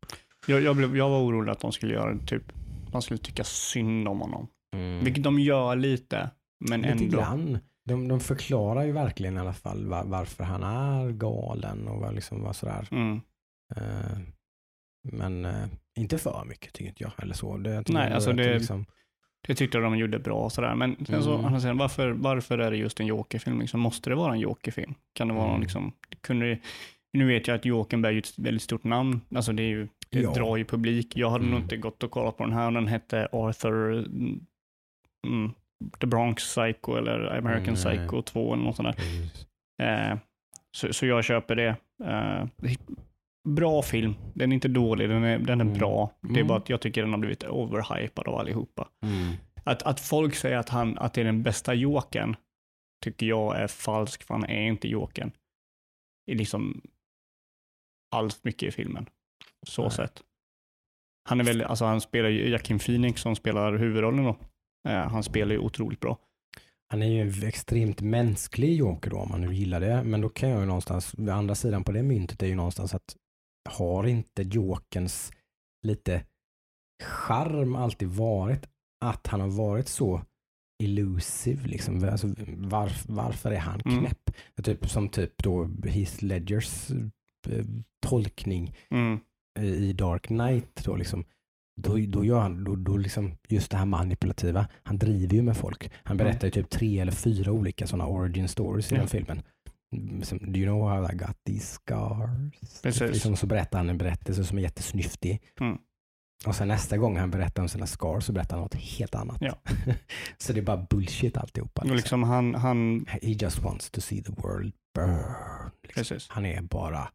Jag, 0.48 0.62
jag, 0.62 0.76
blev, 0.76 0.98
jag 0.98 1.10
var 1.10 1.20
orolig 1.20 1.52
att 1.52 1.60
de 1.60 1.72
skulle 1.72 1.94
göra 1.94 2.14
det, 2.14 2.26
typ, 2.28 2.44
de 2.92 3.02
skulle 3.02 3.18
tycka 3.18 3.44
synd 3.44 4.08
om 4.08 4.20
honom. 4.22 4.48
Mm. 4.76 5.04
Vilket 5.04 5.24
de 5.24 5.40
gör 5.40 5.76
lite, 5.76 6.30
men 6.70 6.82
Lite 6.82 6.94
ändå. 6.94 7.18
grann. 7.18 7.60
De, 7.86 8.08
de 8.08 8.20
förklarar 8.20 8.84
ju 8.84 8.92
verkligen 8.92 9.38
i 9.38 9.40
alla 9.40 9.54
fall 9.54 9.86
var, 9.88 10.04
varför 10.04 10.44
han 10.44 10.64
är 10.64 11.12
galen 11.12 11.88
och 11.88 12.00
vad 12.00 12.16
liksom 12.16 12.42
var 12.44 12.54
sådär. 12.54 12.88
Mm. 12.92 13.22
Eh, 13.76 14.18
men 15.12 15.46
eh, 15.46 15.66
inte 15.98 16.18
för 16.18 16.46
mycket 16.46 16.74
tycker 16.74 16.90
inte 16.90 17.04
jag. 17.04 17.12
Eller 17.18 17.34
så. 17.34 17.58
Det, 17.58 17.70
jag 17.74 17.90
Nej, 17.90 18.14
alltså 18.14 18.34
det- 18.34 18.54
liksom, 18.54 18.86
Det 19.48 19.56
tyckte 19.56 19.78
jag 19.78 19.86
de 19.86 19.98
gjorde 19.98 20.20
bra 20.20 20.36
och 20.44 20.52
sådär. 20.52 20.76
Men 20.76 21.06
sen 21.06 21.24
så, 21.24 21.38
Mm. 21.38 21.60
sidan, 21.60 21.78
varför, 21.78 22.10
varför 22.12 22.58
är 22.58 22.72
det 22.72 22.78
just 22.78 23.00
en 23.00 23.06
Joker-film? 23.06 23.60
Liksom, 23.62 23.80
måste 23.80 24.10
det 24.10 24.16
vara 24.16 24.34
en 24.34 24.40
Joker-film? 24.40 24.94
Kan 25.14 25.28
det 25.28 25.34
vara 25.34 25.44
Mm. 25.44 25.52
någon 25.54 25.62
liksom, 25.62 25.94
kunde 26.22 26.46
det, 26.50 26.60
nu 27.14 27.28
vet 27.28 27.48
jag 27.48 27.56
att 27.56 27.66
Jokern 27.66 28.06
är 28.06 28.12
ju 28.12 28.20
ett 28.20 28.40
väldigt 28.40 28.64
stort 28.64 28.84
namn. 28.84 29.22
Alltså 29.36 29.52
det, 29.54 29.64
är 29.64 29.68
ju, 29.68 29.88
det 30.10 30.20
Ja. 30.20 30.34
drar 30.34 30.58
ju 30.58 30.66
publik. 30.66 31.18
Jag 31.18 31.30
hade 31.30 31.44
nog 31.44 31.52
Mm. 31.54 31.64
inte 31.64 31.78
gått 31.78 32.04
och 32.04 32.12
kollat 32.12 32.38
på 32.38 32.44
den 32.44 32.54
här. 32.54 32.72
Den 32.72 32.88
hette 32.88 33.28
Arthur 33.32 34.08
mm, 35.28 35.52
The 36.00 36.08
Bronx 36.08 36.44
Psycho 36.56 36.96
eller 36.96 37.38
American 37.38 37.76
Mm. 37.76 37.76
Psycho 37.76 38.22
2 38.22 38.54
eller 38.54 38.64
något 38.64 38.76
sånt 38.76 38.98
där. 38.98 40.12
Eh, 40.12 40.18
så, 40.72 40.94
så 40.94 41.06
jag 41.06 41.24
köper 41.24 41.56
det. 41.56 41.76
Eh, 42.04 42.46
bra 43.50 43.82
film. 43.82 44.16
Den 44.34 44.52
är 44.52 44.54
inte 44.54 44.68
dålig, 44.68 45.10
den 45.10 45.24
är, 45.24 45.40
den 45.40 45.62
är 45.62 45.66
Mm. 45.66 45.78
bra. 45.78 46.12
Det 46.22 46.28
är 46.28 46.32
Mm. 46.36 46.48
bara 46.48 46.58
att 46.58 46.70
jag 46.70 46.82
tycker 46.82 47.02
den 47.02 47.12
har 47.12 47.18
blivit 47.20 47.44
overhypad 47.44 48.28
av 48.28 48.36
allihopa. 48.36 48.88
Mm. 49.04 49.34
Att, 49.64 49.84
att 49.84 50.00
folk 50.00 50.36
säger 50.36 50.58
att, 50.58 50.70
han, 50.70 50.98
att 50.98 51.14
det 51.14 51.22
är 51.22 51.26
den 51.26 51.44
bästa 51.44 51.74
jokern 51.74 52.36
tycker 53.04 53.26
jag 53.26 53.60
är 53.62 53.68
falskt, 53.68 54.24
för 54.24 54.34
han 54.34 54.46
är 54.46 54.62
inte 54.68 54.88
jokern. 54.88 55.32
I 56.32 56.36
liksom 56.36 56.82
allt 58.16 58.44
mycket 58.44 58.68
i 58.68 58.72
filmen. 58.72 59.06
Så 59.68 59.82
Nej. 59.82 59.92
sett. 59.92 60.24
Han 61.30 61.40
är 61.40 61.44
väldigt, 61.44 61.68
alltså 61.68 61.86
han 61.86 62.02
spelar 62.02 62.30
ju, 62.30 62.50
Joaquin 62.50 62.80
Phoenix 62.80 63.22
som 63.22 63.36
spelar 63.36 63.78
huvudrollen 63.78 64.24
då. 64.24 64.38
Eh, 64.90 65.08
han 65.10 65.24
spelar 65.24 65.52
ju 65.52 65.60
otroligt 65.60 66.00
bra. 66.00 66.18
Han 66.92 67.02
är 67.02 67.08
ju 67.08 67.22
en 67.22 67.48
extremt 67.48 68.02
mänsklig 68.02 68.76
Joker 68.76 69.10
då 69.10 69.18
om 69.18 69.30
man 69.30 69.42
nu 69.42 69.54
gillar 69.56 69.80
det. 69.80 70.04
Men 70.04 70.22
då 70.22 70.30
kan 70.30 70.50
jag 70.50 70.60
ju 70.60 70.66
någonstans, 70.66 71.16
andra 71.32 71.56
sidan 71.56 71.84
på 71.84 71.92
det 71.92 72.04
myntet 72.04 72.44
är 72.44 72.48
ju 72.48 72.56
någonstans 72.56 72.94
att 72.96 73.16
har 73.70 74.08
inte 74.08 74.42
Jokerns 74.44 75.32
lite 75.88 76.24
charm 77.04 77.76
alltid 77.76 78.08
varit 78.08 78.66
att 79.06 79.28
han 79.28 79.42
har 79.42 79.48
varit 79.48 79.88
så 79.88 80.22
elusive 80.84 81.68
liksom. 81.68 82.04
Alltså, 82.04 82.28
varf, 82.58 83.06
varför 83.08 83.52
är 83.52 83.60
han 83.60 83.82
Mm. 83.86 84.00
knäpp? 84.00 84.32
Typ, 84.64 84.90
som 84.90 85.10
typ 85.10 85.44
då 85.44 85.70
Heath 85.86 86.24
Ledgers 86.24 86.92
eh, 87.50 87.66
tolkning 88.08 88.76
Mm. 88.90 89.20
i 89.60 89.94
Dark 89.94 90.28
Knight 90.28 90.84
då 90.86 90.96
liksom. 90.96 91.24
Då, 91.82 91.98
då 92.08 92.26
gör 92.26 92.40
han, 92.40 92.64
då, 92.64 92.76
då 92.76 92.98
liksom, 92.98 93.32
just 93.48 93.72
det 93.72 93.78
här 93.78 93.86
manipulativa, 93.86 94.68
han 94.84 94.98
driver 94.98 95.36
ju 95.36 95.42
med 95.42 95.58
folk. 95.58 95.92
Han 96.04 96.18
berättar 96.18 96.48
ju 96.48 96.52
typ 96.52 96.70
tre 96.70 97.00
eller 97.00 97.12
fyra 97.12 97.52
olika 97.52 97.88
sådana 97.88 98.08
origin 98.08 98.48
stories 98.48 98.92
i 98.92 98.96
den 98.96 99.08
filmen. 99.08 99.42
Do 99.92 100.60
you 100.60 100.66
know 100.66 100.90
how 100.90 101.12
I 101.12 101.16
got 101.16 101.44
these 101.46 101.74
scars? 101.74 102.82
Precis. 102.84 103.02
Liksom, 103.02 103.36
så 103.36 103.48
berättar 103.48 103.78
han 103.78 103.90
en 103.90 103.98
berättelse 103.98 104.44
som 104.44 104.58
är 104.58 104.62
jättesnyftig. 104.62 105.42
Mm. 105.60 105.78
Och 106.46 106.56
sen 106.56 106.68
nästa 106.68 106.98
gång 106.98 107.18
han 107.18 107.32
berättar 107.32 107.62
om 107.64 107.70
sina 107.70 107.88
scars 107.88 108.24
så 108.24 108.34
berättar 108.34 108.56
han 108.56 108.64
något 108.64 108.76
helt 108.76 109.16
annat. 109.16 109.38
Ja. 109.42 109.60
så 110.38 110.54
det 110.54 110.60
är 110.60 110.64
bara 110.64 110.88
bullshit 110.90 111.38
alltihopa. 111.38 111.82
Och 111.82 111.86
Liksom. 111.86 111.98
liksom 111.98 112.24
han, 112.24 112.56
han, 112.56 113.06
He 113.08 113.32
just 113.32 113.60
wants 113.60 113.90
to 113.92 114.02
see 114.02 114.24
the 114.24 114.32
world 114.32 114.74
burn. 114.96 115.72
Liksom. 115.84 116.18
Han 116.28 116.46
är 116.46 116.62
bara 116.62 117.10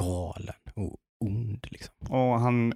galen 0.00 0.54
och 0.74 0.96
ond. 1.24 1.66
Liksom. 1.70 1.94
Och 2.08 2.40
han 2.40 2.72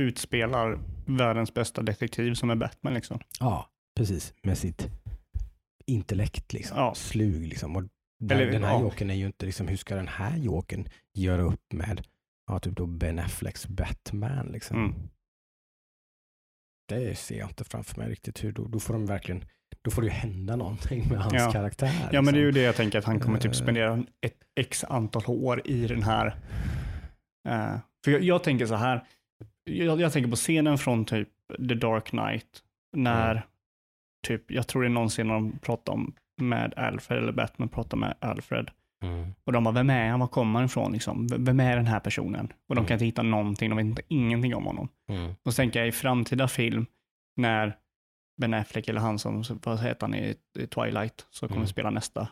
utspelar 0.00 0.78
världens 1.06 1.54
bästa 1.54 1.82
detektiv 1.82 2.34
som 2.34 2.50
är 2.50 2.56
Batman 2.56 2.94
liksom. 2.94 3.20
Ja, 3.40 3.70
precis. 3.96 4.34
Med 4.42 4.58
sitt 4.58 4.88
intellekt, 5.86 6.52
liksom. 6.52 6.78
Ja. 6.78 6.94
slug. 6.94 7.46
Liksom. 7.46 7.76
Och 7.76 7.82
den, 8.22 8.38
Eller- 8.40 8.52
den 8.52 8.64
här 8.64 8.72
ja. 8.72 8.80
jokern 8.80 9.10
är 9.10 9.14
ju 9.14 9.26
inte, 9.26 9.46
liksom, 9.46 9.68
hur 9.68 9.76
ska 9.76 9.94
den 9.96 10.08
här 10.08 10.36
jokern 10.36 10.88
göra 11.14 11.42
upp 11.42 11.72
med 11.72 12.06
ja, 12.46 12.58
typ 12.58 12.76
då 12.76 12.86
Ben 12.86 13.18
Afflecks 13.18 13.66
Batman? 13.66 14.46
Liksom. 14.46 14.76
Mm. 14.76 14.94
Det 16.88 17.18
ser 17.18 17.38
jag 17.38 17.48
inte 17.50 17.64
framför 17.64 18.00
mig 18.00 18.10
riktigt. 18.10 18.44
Hur, 18.44 18.52
då, 18.52 18.68
då 18.68 18.80
får 18.80 18.94
de 18.94 19.06
verkligen 19.06 19.44
då 19.82 19.90
får 19.90 20.02
det 20.02 20.08
ju 20.08 20.14
hända 20.14 20.56
någonting 20.56 21.08
med 21.08 21.18
hans 21.18 21.34
Ja. 21.34 21.52
karaktär. 21.52 22.08
Ja, 22.12 22.22
men 22.22 22.34
det 22.34 22.40
är 22.40 22.42
ju 22.42 22.46
liksom. 22.46 22.60
det 22.60 22.66
jag 22.66 22.76
tänker 22.76 22.98
att 22.98 23.04
han 23.04 23.20
kommer 23.20 23.38
typ 23.38 23.52
Eh. 23.52 23.56
spendera 23.58 24.04
ett 24.20 24.36
x 24.60 24.84
antal 24.84 25.22
år 25.26 25.62
i 25.64 25.86
den 25.86 26.02
här. 26.02 26.26
eh, 27.48 27.78
för 28.04 28.10
jag, 28.12 28.22
jag 28.22 28.44
tänker 28.44 28.66
så 28.66 28.74
här, 28.74 29.06
jag, 29.64 30.00
jag 30.00 30.12
tänker 30.12 30.30
på 30.30 30.36
scenen 30.36 30.78
från 30.78 31.04
typ 31.04 31.28
The 31.68 31.74
Dark 31.74 32.04
Knight, 32.04 32.62
när 32.96 33.30
Mm. 33.30 33.42
typ, 34.26 34.50
jag 34.50 34.66
tror 34.66 34.82
det 34.82 34.88
är 34.88 34.90
någon 34.90 35.08
scen 35.08 35.26
när 35.26 35.34
de 35.34 35.58
pratar 35.58 35.92
om 35.92 36.14
med 36.40 36.74
Alfred, 36.76 37.18
eller 37.18 37.32
Batman 37.32 37.68
pratar 37.68 37.96
med 37.96 38.14
Alfred. 38.20 38.70
Mm. 39.04 39.34
Och 39.44 39.52
de 39.52 39.64
bara, 39.64 39.74
vem 39.74 39.90
är 39.90 40.08
han? 40.10 40.20
Var 40.20 40.26
kommer 40.26 40.58
han 40.58 40.66
ifrån? 40.66 40.92
Liksom? 40.92 41.26
Vem 41.38 41.60
är 41.60 41.76
den 41.76 41.86
här 41.86 42.00
personen? 42.00 42.52
Och 42.68 42.74
de 42.74 42.80
kan 42.80 42.84
Mm. 42.84 42.92
inte 42.92 43.04
hitta 43.04 43.22
någonting, 43.22 43.70
de 43.70 43.76
vet 43.76 43.86
inte 43.86 44.02
ingenting 44.08 44.54
om 44.54 44.64
honom. 44.64 44.88
Mm. 45.10 45.34
Och 45.44 45.52
så 45.52 45.56
tänker 45.56 45.78
jag 45.78 45.88
i 45.88 45.92
framtida 45.92 46.48
film, 46.48 46.86
när 47.36 47.76
Ben 48.40 48.54
Affleck 48.54 48.88
eller 48.88 49.00
han 49.00 49.18
som, 49.18 49.44
vad 49.64 49.80
heter 49.80 50.00
han 50.06 50.14
i, 50.14 50.34
i 50.58 50.66
Twilight, 50.66 51.26
som 51.30 51.48
kommer 51.48 51.60
Mm. 51.60 51.68
spela 51.68 51.90
nästa. 51.90 52.28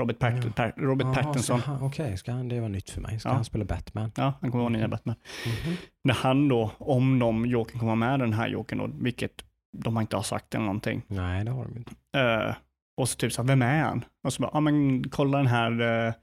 Robert, 0.00 0.18
Pat- 0.18 0.44
Ja. 0.44 0.50
Pat- 0.50 0.72
Robert 0.76 1.04
Jaha, 1.06 1.14
Pattinson. 1.24 1.60
Okej, 1.80 2.16
ska 2.16 2.32
han, 2.32 2.48
det 2.48 2.60
var 2.60 2.68
nytt 2.68 2.90
för 2.90 3.00
mig. 3.00 3.20
Ska 3.20 3.28
Ja. 3.28 3.34
han 3.34 3.44
spela 3.44 3.64
Batman? 3.64 4.12
Ja, 4.16 4.32
han 4.40 4.50
kommer 4.50 4.64
vara 4.64 4.72
nya 4.72 4.82
Mhm. 4.82 4.90
Batman. 4.90 5.16
Mhm. 5.46 5.76
När 6.04 6.14
han 6.14 6.48
då, 6.48 6.70
om 6.78 7.18
de 7.18 7.46
Jokern 7.46 7.78
kommer 7.80 7.94
med 7.94 8.20
den 8.20 8.32
här 8.32 8.48
Jokern 8.48 8.78
då, 8.78 8.90
vilket 9.04 9.44
de 9.78 9.96
har 9.96 10.00
inte 10.02 10.16
har 10.16 10.22
sagt 10.22 10.54
eller 10.54 10.64
någonting. 10.64 11.02
Nej, 11.08 11.44
det 11.44 11.50
har 11.50 11.64
de 11.64 11.76
inte. 11.76 11.92
Eh, 12.16 12.54
och 13.00 13.08
så 13.08 13.16
typ 13.16 13.32
så 13.32 13.42
här, 13.42 13.48
vem 13.48 13.62
är 13.62 13.82
han? 13.82 14.04
Och 14.24 14.32
så 14.32 14.42
bara, 14.42 14.50
ja 14.54 14.60
men 14.60 15.04
kolla 15.10 15.38
den 15.38 15.46
här 15.46 15.80
eh, 16.06 16.14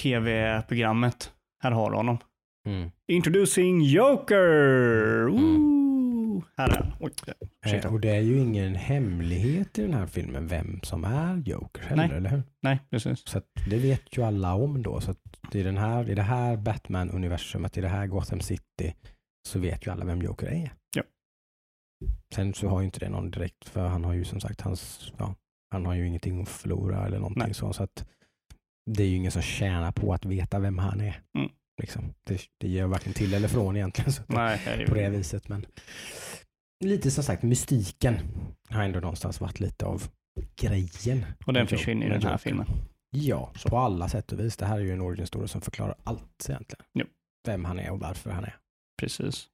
tv-programmet. 0.00 1.32
Här 1.62 1.70
har 1.70 1.90
du 1.90 1.96
honom. 1.96 2.18
Mm. 2.68 2.90
Introducing 3.12 3.80
Joker! 3.80 5.28
Ooh! 5.28 6.42
Här 6.56 6.68
är 6.68 6.74
han. 6.74 6.92
Oj. 7.00 7.12
Eh, 7.66 7.92
och 7.92 8.00
det 8.00 8.10
är 8.10 8.20
ju 8.20 8.38
ingen 8.38 8.74
hemlighet 8.74 9.78
i 9.78 9.82
den 9.82 9.94
här 9.94 10.06
filmen 10.06 10.46
vem 10.46 10.80
som 10.82 11.04
är 11.04 11.36
Joker 11.36 11.82
heller, 11.82 12.08
Nej. 12.08 12.16
eller 12.16 12.30
hur? 12.30 12.42
Nej, 12.62 12.78
precis. 12.90 13.28
Så 13.28 13.40
det 13.70 13.78
vet 13.78 14.18
ju 14.18 14.22
alla 14.22 14.54
om 14.54 14.82
då. 14.82 15.00
Så 15.00 15.10
att 15.10 15.18
i, 15.54 15.62
den 15.62 15.76
här, 15.76 16.10
i 16.10 16.14
det 16.14 16.22
här 16.22 16.56
Batman-universumet, 16.56 17.78
i 17.78 17.80
det 17.80 17.88
här 17.88 18.06
Gotham 18.06 18.40
City, 18.40 18.94
så 19.48 19.58
vet 19.58 19.86
ju 19.86 19.90
alla 19.90 20.04
vem 20.04 20.22
Joker 20.22 20.46
är. 20.46 20.72
Sen 22.34 22.54
så 22.54 22.68
har 22.68 22.80
ju 22.80 22.84
inte 22.86 23.00
det 23.00 23.08
någon 23.08 23.30
direkt, 23.30 23.68
för 23.68 23.86
han 23.86 24.04
har 24.04 24.12
ju 24.12 24.24
som 24.24 24.40
sagt, 24.40 24.60
hans, 24.60 25.12
ja, 25.18 25.34
han 25.70 25.86
har 25.86 25.94
ju 25.94 26.06
ingenting 26.06 26.42
att 26.42 26.48
förlora 26.48 27.06
eller 27.06 27.18
någonting 27.18 27.42
Nej. 27.42 27.54
så. 27.54 27.72
så 27.72 27.82
att 27.82 28.08
det 28.90 29.02
är 29.02 29.06
ju 29.08 29.16
ingen 29.16 29.32
som 29.32 29.42
tjänar 29.42 29.92
på 29.92 30.14
att 30.14 30.24
veta 30.24 30.58
vem 30.58 30.78
han 30.78 31.00
är. 31.00 31.22
Mm. 31.38 31.50
Liksom. 31.82 32.14
Det, 32.26 32.40
det 32.60 32.68
gör 32.68 32.86
varken 32.86 33.12
till 33.12 33.34
eller 33.34 33.48
från 33.48 33.76
egentligen. 33.76 34.12
Så 34.12 34.22
Nej, 34.26 34.60
det 34.78 34.86
på 34.86 34.94
det 34.94 35.10
viset. 35.10 35.48
Men 35.48 35.66
lite 36.84 37.10
som 37.10 37.24
sagt, 37.24 37.42
mystiken 37.42 38.14
har 38.68 38.82
ändå 38.82 39.00
någonstans 39.00 39.40
varit 39.40 39.60
lite 39.60 39.86
av 39.86 40.02
grejen. 40.56 41.26
och 41.46 41.52
den 41.52 41.62
Jo- 41.70 41.76
försvinner 41.76 42.06
i 42.06 42.08
den 42.10 42.22
här 42.22 42.36
filmen. 42.38 42.66
Ja, 43.16 43.52
på 43.66 43.76
alla 43.78 44.08
sätt 44.08 44.32
och 44.32 44.40
vis. 44.40 44.56
Det 44.56 44.66
här 44.66 44.76
är 44.76 44.80
ju 44.84 44.92
en 44.92 45.00
origin 45.00 45.26
story 45.26 45.48
som 45.48 45.60
förklarar 45.60 45.94
allt 46.04 46.46
egentligen. 46.48 46.84
Jo. 46.94 47.06
Vem 47.48 47.64
han 47.64 47.78
är 47.78 47.90
och 47.90 48.00
varför 48.00 48.30
han 48.30 48.44
är. 48.44 48.56
Precis. 49.00 49.46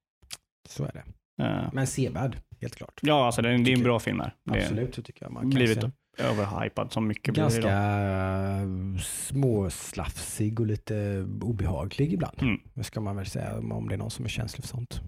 Så 0.68 0.84
är 0.84 0.92
det. 0.92 1.04
Eh, 1.42 1.68
Men 1.72 1.86
sevärd, 1.86 2.36
helt 2.60 2.74
klart. 2.76 3.00
ja, 3.02 3.26
alltså 3.26 3.42
det 3.42 3.48
är, 3.48 3.58
det 3.58 3.72
är 3.72 3.76
en 3.76 3.82
bra 3.82 3.98
film 3.98 4.20
här. 4.20 4.34
Det 4.44 4.58
är 4.58 4.62
Absolut, 4.62 4.94
så 4.94 5.02
tycker 5.02 5.24
jag. 5.24 5.32
Man 5.32 5.42
kan 5.42 5.50
blivit 5.50 5.84
överhypad 6.18 6.92
som 6.92 7.06
mycket 7.06 7.34
blir 7.34 7.42
Ganska 7.42 7.58
idag. 7.60 8.62
eh, 8.96 8.98
småslafsig 9.02 10.60
och 10.60 10.66
lite 10.66 11.26
obehaglig 11.42 12.12
ibland. 12.12 12.42
Mm. 12.42 12.60
Det 12.74 12.84
ska 12.84 13.00
man 13.00 13.16
väl 13.16 13.26
säga 13.26 13.58
om 13.58 13.88
det 13.88 13.94
är 13.94 13.98
någon 13.98 14.10
som 14.10 14.24
är 14.24 14.28
känslig 14.28 14.64
för 14.64 14.68
sånt. 14.68 15.00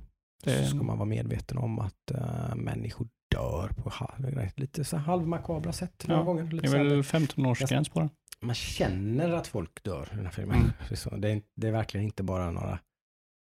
Det- 0.45 0.65
Så 0.65 0.71
ska 0.77 0.83
man 0.83 0.99
vara 0.99 1.09
medveten 1.09 1.59
om 1.59 1.79
att 1.79 2.13
uh, 2.15 2.55
människor 2.55 3.09
dör 3.31 3.69
på 3.69 3.93
lite 4.57 4.85
så 4.85 4.97
halvmakabra 4.97 5.73
sätt 5.73 6.05
några 6.09 6.21
Ja, 6.21 6.25
gånger. 6.25 6.43
Det 6.45 6.53
Lite 6.57 6.67
är 6.67 6.71
så 6.71 6.77
här- 6.77 6.85
väl 6.85 7.03
15-årsgräns 7.03 7.91
på 7.93 8.01
den. 8.01 8.11
man 8.41 8.55
känner 8.55 9.33
att 9.33 9.47
folk 9.47 9.83
dör 9.83 10.09
i 10.13 10.17
den 10.17 10.25
här 10.25 10.33
filmen. 10.33 10.57
Mm. 10.57 10.71
Det, 10.89 11.07
är 11.07 11.17
det, 11.19 11.29
är, 11.31 11.43
det 11.57 11.69
är 11.69 11.73
verkligen 11.73 12.05
inte 12.07 12.23
bara 12.23 12.51
några, 12.51 12.79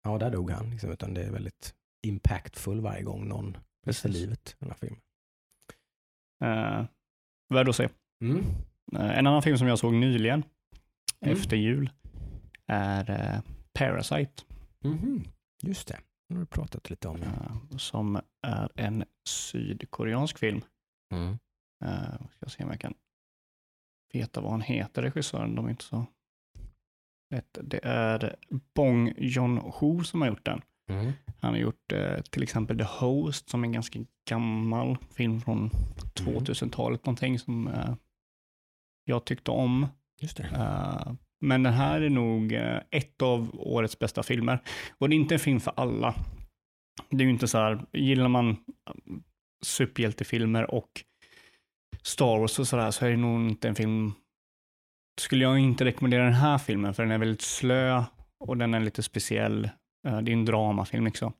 ja 0.04 0.18
där 0.18 0.32
dog 0.32 0.52
han, 0.52 0.70
liksom, 0.70 0.92
utan 0.92 1.14
det 1.14 1.24
är 1.24 1.32
väldigt 1.32 1.74
impactful 2.08 2.82
varje 2.82 3.04
gång 3.04 3.28
någon 3.28 3.58
Precis. 3.86 4.12
livet 4.14 4.50
i 4.50 4.56
den 4.60 4.70
här 4.70 4.78
filmen. 4.78 5.00
Uh, 6.44 6.86
värd 7.54 7.70
att 7.70 7.76
se. 7.76 7.90
Mm. 8.24 8.44
Eh, 8.96 9.18
en 9.20 9.28
annan 9.28 9.42
film 9.42 9.58
som 9.58 9.68
jag 9.68 9.80
såg 9.80 9.94
nyligen, 9.94 10.44
Mm. 11.22 11.34
efter 11.38 11.58
jul, 11.58 11.90
är 12.68 13.10
eh, 13.10 13.42
Parasite. 13.74 14.44
Mhm. 14.84 15.24
Just 15.62 15.88
det, 15.88 16.00
det 16.28 16.34
har 16.36 16.40
du 16.42 16.46
pratat 16.46 16.90
lite 16.90 17.08
om. 17.08 17.22
Eh, 17.24 17.78
som 17.78 18.22
är 18.48 18.70
en 18.76 19.04
sydkoreansk 19.30 20.38
film. 20.38 20.62
Mm. 21.14 21.38
Uh, 21.86 22.28
ska 22.30 22.46
se 22.50 22.64
om 22.64 22.70
jag 22.70 22.80
kan 22.80 22.94
veta 24.14 24.42
vad 24.42 24.52
han 24.52 24.62
heter, 24.62 25.02
regissören. 25.02 25.56
De 25.56 25.66
är 25.66 25.70
inte 25.70 25.84
så 25.84 26.06
lätt. 27.36 27.58
Det 27.64 27.80
är 27.84 28.36
Bong 28.76 29.14
Joon-ho 29.18 30.04
som 30.04 30.22
har 30.22 30.28
gjort 30.28 30.46
den. 30.46 30.62
Mm. 30.90 31.12
Han 31.42 31.52
har 31.52 31.58
gjort 31.58 31.94
eh, 31.94 32.22
till 32.22 32.44
exempel 32.44 32.78
The 32.78 32.84
Host 32.84 33.50
som 33.50 33.64
är 33.64 33.68
en 33.68 33.72
ganska 33.72 34.00
gammal 34.30 34.98
film 35.16 35.42
från 35.42 35.70
2000-talet 36.16 37.06
någonting 37.06 37.40
som 37.40 37.68
eh, 37.68 37.94
jag 39.06 39.26
tyckte 39.26 39.52
om. 39.52 39.88
Just 40.22 40.38
det. 40.38 40.44
Eh, 40.44 41.14
men 41.42 41.64
den 41.64 41.74
här 41.74 42.02
är 42.02 42.10
nog 42.10 42.54
eh, 42.54 42.80
ett 42.92 43.22
av 43.22 43.50
årets 43.54 44.00
bästa 44.00 44.24
filmer. 44.24 44.60
Och 44.98 45.10
det 45.10 45.16
är 45.16 45.18
inte 45.18 45.36
en 45.36 45.40
film 45.40 45.60
för 45.60 45.74
alla. 45.76 46.16
Det 47.10 47.24
är 47.24 47.26
ju 47.26 47.30
inte 47.30 47.48
så 47.48 47.58
här, 47.58 47.86
gillar 47.94 48.28
man 48.28 48.50
eh, 48.50 48.56
superhjältefilmer 49.66 50.72
och 50.72 50.90
Star 52.04 52.40
Wars 52.40 52.60
och 52.60 52.68
sådär 52.68 52.92
så 52.92 53.06
är 53.06 53.10
det 53.10 53.18
nog 53.18 53.50
inte 53.50 53.68
en 53.68 53.76
film, 53.76 54.14
skulle 55.22 55.44
jag 55.44 55.60
inte 55.60 55.86
rekommendera 55.86 56.24
den 56.24 56.34
här 56.34 56.58
filmen 56.58 56.94
för 56.94 57.04
den 57.04 57.12
är 57.12 57.18
väldigt 57.18 57.42
slö 57.42 58.04
och 58.40 58.58
den 58.58 58.74
är 58.74 58.80
lite 58.80 59.04
speciell. 59.04 59.70
Eh, 60.08 60.18
Det 60.22 60.32
är 60.32 60.34
en 60.34 60.46
dramafilm 60.46 61.06
liksom. 61.06 61.34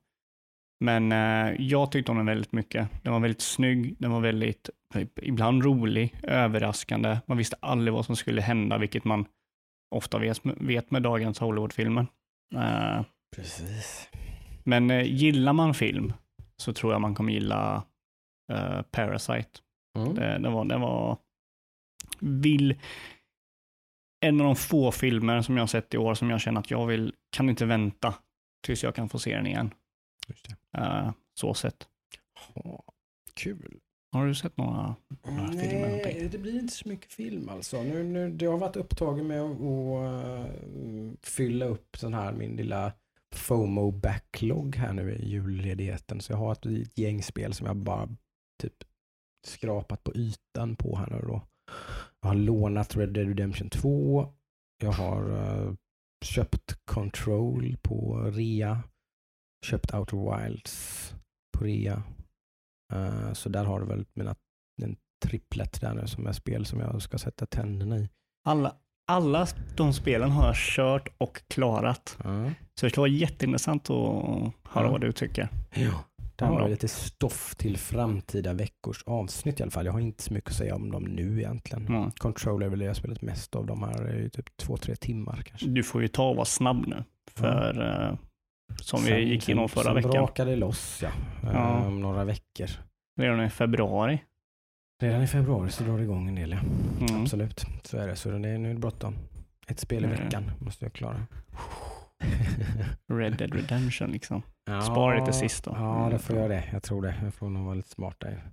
Men 0.84 1.12
eh, 1.12 1.62
jag 1.62 1.92
tyckte 1.92 2.12
om 2.12 2.16
den 2.18 2.26
väldigt 2.26 2.52
mycket. 2.52 2.88
Den 3.02 3.12
var 3.12 3.20
väldigt 3.20 3.40
snygg, 3.40 3.96
den 3.98 4.10
var 4.10 4.20
väldigt, 4.20 4.70
typ, 4.94 5.18
ibland 5.22 5.64
rolig, 5.64 6.14
överraskande. 6.22 7.18
Man 7.26 7.38
visste 7.38 7.56
aldrig 7.60 7.92
vad 7.94 8.06
som 8.06 8.16
skulle 8.16 8.40
hända, 8.40 8.78
vilket 8.78 9.04
man 9.04 9.24
ofta 9.94 10.18
vet, 10.18 10.40
vet 10.44 10.90
med 10.90 11.02
dagens 11.02 11.38
Hollywoodfilmer. 11.38 12.06
Eh, 12.54 13.02
Precis. 13.36 14.08
men 14.64 15.06
gillar 15.06 15.52
man 15.52 15.74
film 15.74 16.12
så 16.56 16.72
tror 16.72 16.92
jag 16.92 17.00
man 17.00 17.14
kommer 17.14 17.32
gilla 17.32 17.82
Parasite. 18.90 19.60
Mm. 19.98 20.14
Det, 20.14 20.38
det, 20.38 20.50
var, 20.50 20.64
det 20.64 20.78
var 20.78 21.18
vill 22.20 22.74
en 24.26 24.40
av 24.40 24.46
de 24.46 24.56
få 24.56 24.92
filmer 24.92 25.42
som 25.42 25.56
jag 25.56 25.62
har 25.62 25.66
sett 25.66 25.94
i 25.94 25.98
år 25.98 26.14
som 26.14 26.30
jag 26.30 26.40
känner 26.40 26.60
att 26.60 26.70
jag 26.70 26.86
vill, 26.86 27.14
kan 27.36 27.48
inte 27.48 27.66
vänta 27.66 28.14
tills 28.60 28.82
jag 28.82 28.94
kan 28.94 29.08
få 29.08 29.18
se 29.18 29.36
den 29.36 29.46
igen. 29.46 29.74
Just 30.28 30.48
det. 30.48 30.78
Eh, 30.78 31.12
så 31.34 31.54
sett. 31.54 31.88
Ja, 32.54 32.84
kul. 33.34 33.80
Har 34.12 34.26
du 34.26 34.34
sett 34.34 34.56
några, 34.56 34.96
några 35.26 35.52
filmer? 35.52 35.88
någonting? 35.88 36.18
Nej, 36.18 36.28
det 36.28 36.38
blir 36.38 36.58
inte 36.58 36.74
så 36.74 36.88
mycket 36.88 37.12
film 37.12 37.48
alltså. 37.48 37.82
Nu, 37.82 38.02
nu, 38.02 38.36
jag 38.40 38.50
har 38.50 38.58
varit 38.58 38.76
upptagen 38.76 39.26
med 39.26 39.40
att, 39.40 39.60
att 39.60 40.46
uh, 40.76 41.12
fylla 41.22 41.66
upp 41.66 41.96
sån 41.96 42.14
här 42.14 42.32
min 42.32 42.56
lilla 42.56 42.92
FOMO 43.34 43.90
backlog 43.90 44.76
här 44.76 44.92
nu 44.92 45.12
i 45.12 45.28
julledigheten. 45.28 46.20
Så 46.20 46.32
jag 46.32 46.38
har 46.38 46.52
ett, 46.52 46.66
ett 46.66 46.98
gäng 46.98 47.22
spel 47.22 47.54
som 47.54 47.66
jag 47.66 47.76
bara 47.76 48.08
typ 48.62 48.84
skrapat 49.46 50.04
på 50.04 50.14
ytan 50.14 50.76
på 50.76 50.96
här 50.96 51.10
nu 51.10 51.20
då. 51.26 51.42
Jag 52.20 52.28
har 52.28 52.36
lånat 52.36 52.96
Red 52.96 53.12
Dead 53.12 53.28
Redemption 53.28 53.70
2. 53.70 54.32
Jag 54.82 54.92
har 54.92 55.30
uh, 55.30 55.74
köpt 56.24 56.78
Control 56.84 57.76
på 57.82 58.20
rea. 58.20 58.82
Köpt 59.66 59.94
Outer 59.94 60.16
Wilds 60.46 61.14
på 61.58 61.64
rea. 61.64 62.02
Uh, 62.92 63.32
så 63.32 63.48
där 63.48 63.64
har 63.64 63.80
du 63.80 63.86
väl 63.86 64.04
mina, 64.14 64.34
en 64.82 64.96
tripplet 65.24 65.80
där 65.80 65.94
nu 65.94 66.06
som 66.06 66.26
är 66.26 66.32
spel 66.32 66.66
som 66.66 66.80
jag 66.80 67.02
ska 67.02 67.18
sätta 67.18 67.46
tänderna 67.46 67.98
i. 67.98 68.08
Alla, 68.44 68.74
alla 69.08 69.46
de 69.76 69.92
spelen 69.92 70.30
har 70.30 70.46
jag 70.46 70.56
kört 70.56 71.08
och 71.18 71.42
klarat. 71.48 72.18
Uh. 72.24 72.50
Så 72.74 72.86
det 72.86 72.90
skulle 72.90 73.02
vara 73.02 73.10
jätteintressant 73.10 73.90
att 73.90 73.96
höra 74.64 74.84
Ja. 74.86 74.90
vad 74.90 75.00
du 75.00 75.12
tycker. 75.12 75.48
Ja. 75.74 76.04
Där 76.40 76.46
har 76.46 76.56
bra. 76.56 76.64
vi 76.64 76.70
lite 76.70 76.88
stoff 76.88 77.54
till 77.56 77.76
framtida 77.76 78.52
veckors 78.52 79.02
avsnitt 79.06 79.60
i 79.60 79.62
alla 79.62 79.70
fall. 79.70 79.86
Jag 79.86 79.92
har 79.92 80.00
inte 80.00 80.22
så 80.22 80.34
mycket 80.34 80.50
att 80.50 80.56
säga 80.56 80.74
om 80.74 80.90
dem 80.92 81.02
nu 81.04 81.38
egentligen. 81.38 81.86
Mm. 81.86 82.10
Control 82.10 82.62
är 82.62 82.68
väl 82.68 82.78
det 82.78 82.84
jag 82.84 82.96
spelat 82.96 83.22
mest 83.22 83.56
av. 83.56 83.66
De 83.66 83.82
här 83.82 84.02
är 84.04 84.18
ju 84.18 84.28
typ 84.28 84.56
två, 84.56 84.76
tre 84.76 84.96
timmar 84.96 85.42
kanske. 85.46 85.66
Du 85.68 85.82
får 85.82 86.02
ju 86.02 86.08
ta 86.08 86.28
och 86.28 86.36
vara 86.36 86.44
snabb 86.44 86.86
nu. 86.86 87.04
För 87.30 87.82
eh, 88.10 88.18
som 88.80 89.00
vi 89.02 89.06
Sen- 89.08 89.28
gick 89.28 89.48
igenom 89.48 89.68
sen- 89.68 89.74
förra 89.74 89.84
sen 89.84 89.94
veckan, 89.94 90.10
brakar 90.10 90.46
det 90.46 90.56
loss 90.56 90.98
ja. 91.02 91.08
Eh, 91.48 91.54
Ja. 91.54 91.86
Om 91.86 92.00
några 92.00 92.24
veckor. 92.24 92.66
redan 93.20 93.44
i 93.44 93.50
februari. 93.50 94.22
Redan 95.02 95.22
i 95.22 95.26
februari 95.26 95.70
så 95.70 95.84
drar 95.84 95.96
det 95.98 96.02
igång 96.04 96.28
en 96.28 96.34
del 96.34 96.50
ja. 96.50 96.58
Mm. 97.08 97.22
Absolut. 97.22 97.64
Så 97.84 97.96
är 97.96 98.06
det. 98.08 98.16
Så 98.16 98.30
det 98.30 98.48
är, 98.48 98.58
nu 98.58 98.70
är 98.70 98.74
det 98.74 98.80
bråttom. 98.80 99.14
Ett 99.66 99.80
spel 99.80 100.02
i 100.04 100.06
Mm. 100.06 100.18
veckan 100.20 100.50
måste 100.58 100.84
jag 100.84 100.92
klara. 100.92 101.26
Red 103.06 103.36
Dead 103.36 103.54
Redemption 103.54 104.10
liksom. 104.10 104.42
Ja, 104.64 104.80
Spara 104.80 105.24
till 105.24 105.34
sist 105.34 105.64
då. 105.64 105.72
Ja, 105.76 106.08
det 106.12 106.18
får 106.18 106.36
jag 106.36 106.50
det. 106.50 106.64
Jag 106.72 106.82
tror 106.82 107.02
det. 107.02 107.14
Jag 107.22 107.34
får 107.34 107.48
nog 107.48 107.64
vara 107.64 107.74
lite 107.74 107.88
smart 107.88 108.16
där. 108.18 108.50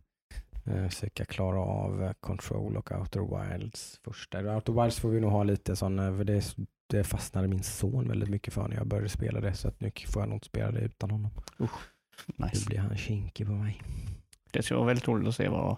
Eh, 0.66 0.88
Försöka 0.90 1.26
klara 1.26 1.60
av 1.60 2.04
eh, 2.04 2.12
Control 2.20 2.78
och 2.78 2.92
Outer 2.92 3.50
Wilds 3.58 4.00
första. 4.04 4.56
Outer 4.56 4.74
Wilds 4.82 5.00
får 5.00 5.10
vi 5.10 5.20
nog 5.20 5.32
ha 5.32 5.44
lite 5.44 5.76
sån, 5.76 6.00
eh, 6.00 6.18
för 6.18 6.24
det, 6.24 6.56
det 6.90 7.04
fastnade 7.04 7.48
min 7.48 7.64
son 7.64 8.08
väldigt 8.08 8.30
mycket 8.30 8.54
för 8.54 8.68
när 8.68 8.76
jag 8.78 8.88
började 8.88 9.10
spela 9.10 9.40
det. 9.42 9.54
Så 9.54 9.68
att 9.68 9.80
nu 9.82 9.92
får 10.08 10.22
jag 10.22 10.30
nog 10.30 10.36
inte 10.36 10.48
spela 10.48 10.72
det 10.72 10.80
utan 10.80 11.12
honom. 11.12 11.32
Nu 11.58 11.68
Nice. 12.46 12.66
blir 12.66 12.80
han 12.80 12.98
kinkig 12.98 13.48
på 13.48 13.54
mig. 13.54 13.82
Det 14.52 14.64
skulle 14.64 14.78
vara 14.78 14.88
väldigt 14.88 15.08
roligt 15.08 15.28
att 15.28 15.36
se 15.36 15.48
vad... 15.50 15.78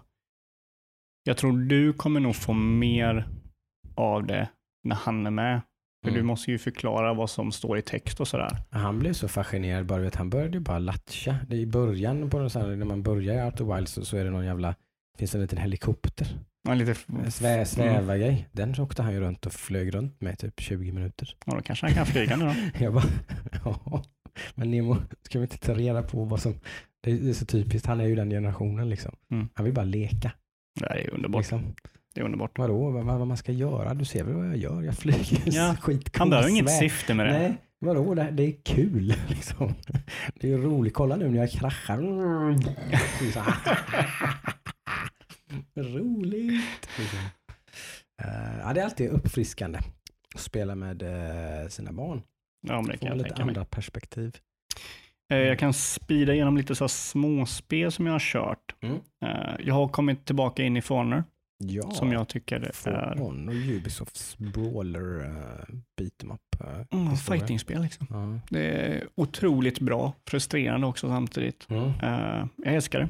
Jag 1.23 1.37
tror 1.37 1.57
du 1.57 1.93
kommer 1.93 2.19
nog 2.19 2.35
få 2.35 2.53
mer 2.53 3.27
av 3.95 4.25
det 4.27 4.49
när 4.83 4.95
han 4.95 5.25
är 5.25 5.31
med. 5.31 5.61
För 6.03 6.09
Mm. 6.09 6.17
du 6.19 6.23
måste 6.23 6.51
ju 6.51 6.57
förklara 6.57 7.13
vad 7.13 7.29
som 7.29 7.51
står 7.51 7.77
i 7.77 7.81
text 7.81 8.19
och 8.19 8.27
sådär. 8.27 8.57
Han 8.69 8.99
blev 8.99 9.13
så 9.13 9.27
fascinerad 9.27 9.85
bara, 9.85 10.01
vet, 10.01 10.15
han 10.15 10.29
började 10.29 10.53
ju 10.53 10.59
bara 10.59 10.79
latcha. 10.79 11.35
Det 11.47 11.55
är 11.55 11.59
i 11.59 11.65
början, 11.65 12.29
på 12.29 12.39
här, 12.39 12.75
när 12.75 12.85
man 12.85 13.03
börjar 13.03 13.35
i 13.35 13.45
Outer 13.45 13.75
Wilds 13.75 13.91
så, 13.91 14.05
så 14.05 14.17
är 14.17 14.23
det 14.23 14.29
någon 14.31 14.45
jävla, 14.45 14.75
finns 15.17 15.31
det 15.31 15.37
en 15.37 15.41
liten 15.41 15.57
helikopter. 15.59 16.27
Ja, 16.67 16.73
lite, 16.73 16.95
En 17.25 17.31
Svä, 17.31 17.65
sväva 17.65 18.17
grej. 18.17 18.47
Den 18.51 18.75
åkte 18.79 19.01
han 19.03 19.13
ju 19.13 19.19
runt 19.19 19.45
och 19.45 19.53
flög 19.53 19.95
runt 19.95 20.21
med 20.21 20.39
typ 20.39 20.59
20 20.59 20.91
minuter. 20.91 21.35
ja, 21.45 21.55
då 21.55 21.61
kanske 21.61 21.85
han 21.85 21.95
kan 21.95 22.05
flyga 22.05 22.35
nu 22.35 22.45
då. 22.45 22.53
Jag 22.83 22.93
bara, 22.93 23.03
ja. 23.65 24.03
Men 24.55 24.71
Nemo, 24.71 24.97
ska 25.21 25.39
vi 25.39 25.43
inte 25.43 25.57
ta 25.57 25.73
reda 25.73 26.03
på 26.03 26.23
vad 26.23 26.41
som, 26.41 26.53
det 27.03 27.11
är, 27.11 27.33
så 27.33 27.45
typiskt, 27.45 27.87
han 27.87 27.99
är 28.01 28.05
ju 28.05 28.15
den 28.15 28.29
generationen 28.29 28.89
liksom. 28.89 29.15
Mm. 29.31 29.49
Han 29.53 29.65
vill 29.65 29.73
bara 29.73 29.85
leka. 29.85 30.31
Det 30.79 30.85
är 30.85 31.13
underbart. 31.13 31.39
Liksom. 31.41 31.75
Det 32.19 32.23
är 32.23 32.25
underbart. 32.25 32.57
Vadå, 32.57 32.89
vad, 32.91 33.05
vad 33.05 33.27
man 33.27 33.37
ska 33.37 33.51
göra? 33.51 33.93
Du 33.93 34.05
ser 34.05 34.23
väl 34.23 34.33
vad 34.35 34.47
jag 34.47 34.57
gör? 34.57 34.81
Jag 34.81 34.97
flyger 34.97 35.41
Ja, 35.45 35.75
skitcool 35.81 36.19
Han 36.19 36.29
behöver 36.29 36.49
inget 36.49 36.77
syfte 36.79 37.13
med 37.13 37.25
det. 37.25 37.31
Nej, 37.39 37.53
vadå? 37.79 38.13
Det, 38.13 38.29
det 38.31 38.43
är 38.43 38.53
kul 38.63 39.13
liksom. 39.27 39.73
Det 40.35 40.53
är 40.53 40.57
roligt. 40.57 40.93
Kolla 40.93 41.15
nu 41.15 41.29
när 41.29 41.37
jag 41.37 41.51
kraschar. 41.51 41.97
Roligt. 45.75 46.89
Liksom. 46.97 47.19
Eh, 48.23 48.59
ja, 48.63 48.73
det 48.73 48.81
är 48.81 48.85
alltid 48.85 49.09
uppfriskande 49.09 49.79
att 50.35 50.41
spela 50.41 50.75
med 50.75 51.01
eh, 51.01 51.67
sina 51.67 51.91
barn. 51.91 52.21
Ja, 52.67 52.73
men 52.81 52.85
det 52.85 52.93
Få 52.93 52.97
kan 52.99 53.07
jag 53.09 53.17
lite 53.17 53.29
tänka 53.29 53.45
mig. 53.45 53.49
andra 53.51 53.65
perspektiv. 53.65 54.37
Eh, 55.31 55.37
Jag 55.37 55.59
kan 55.59 55.73
speeda 55.73 56.33
igenom 56.33 56.57
lite 56.57 56.75
så 56.75 56.87
småspel 56.87 57.91
som 57.91 58.05
jag 58.05 58.13
har 58.13 58.19
kört. 58.19 58.75
Mm. 58.81 58.97
Jag 59.59 59.73
har 59.73 59.87
kommit 59.87 60.25
tillbaka 60.25 60.63
in 60.63 60.77
i 60.77 60.81
For 60.81 60.95
Honor, 60.97 61.23
Ja, 61.63 61.91
som 61.91 62.11
jag 62.11 62.27
tycker 62.27 62.71
For 62.73 62.91
är 62.91 63.15
Honor, 63.17 63.53
Ubisofts 63.53 64.37
brawler 64.37 65.25
uh, 65.25 65.75
beat 65.97 66.23
em 66.23 66.31
up. 66.31 66.41
Uh, 66.61 66.81
mm, 67.01 67.15
fightingspel. 67.17 67.81
Liksom. 67.81 68.07
Ja. 68.09 68.39
Det 68.49 68.63
är 68.69 69.07
otroligt 69.15 69.79
bra, 69.79 70.13
frustrerande 70.27 70.87
också 70.87 71.07
samtidigt. 71.07 71.69
Mm. 71.69 71.83
Eh, 71.89 72.47
jag 72.55 72.73
älskar 72.75 72.99
det. 72.99 73.09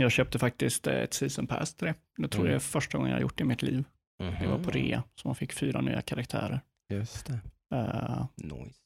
Jag 0.00 0.12
köpte 0.12 0.38
faktiskt 0.38 0.86
eh, 0.86 0.94
ett 0.94 1.14
season 1.14 1.46
pass 1.46 1.74
till 1.74 1.86
det. 1.86 1.94
Det 2.16 2.28
tror 2.28 2.40
Mm. 2.42 2.52
jag 2.52 2.56
är 2.56 2.60
första 2.60 2.98
gången 2.98 3.10
jag 3.10 3.16
har 3.16 3.22
gjort 3.22 3.38
det 3.38 3.42
i 3.44 3.46
mitt 3.46 3.62
liv. 3.62 3.84
Det 4.18 4.46
var 4.46 4.56
på 4.58 4.70
Mhm. 4.70 4.70
rea, 4.70 5.02
så 5.14 5.28
man 5.28 5.34
fick 5.34 5.52
fyra 5.52 5.80
nya 5.80 6.00
karaktärer. 6.02 6.60
Just 6.92 7.26
det. 7.26 7.38
Eh, 7.76 8.26
Nice. 8.36 8.78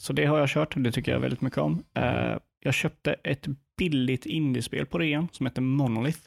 så 0.00 0.12
det 0.12 0.24
har 0.26 0.38
jag 0.38 0.48
kört, 0.48 0.74
det 0.76 0.92
tycker 0.92 1.12
jag 1.12 1.20
väldigt 1.20 1.40
mycket 1.40 1.58
om. 1.58 1.82
Eh, 1.94 2.36
jag 2.60 2.74
köpte 2.74 3.12
ett 3.12 3.46
billigt 3.78 4.26
indiespel 4.26 4.86
på 4.86 4.98
rean 4.98 5.28
som 5.32 5.46
heter 5.46 5.62
Monolith. 5.62 6.20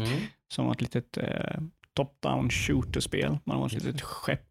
Mm. 0.00 0.18
Som 0.54 0.66
var 0.66 0.72
ett 0.72 0.80
litet 0.80 1.16
eh, 1.16 1.60
top-down 1.94 2.50
shooter-spel. 2.50 3.38
Man 3.44 3.56
har 3.58 3.66
ett 3.66 3.72
litet 3.72 4.00
skepp 4.02 4.44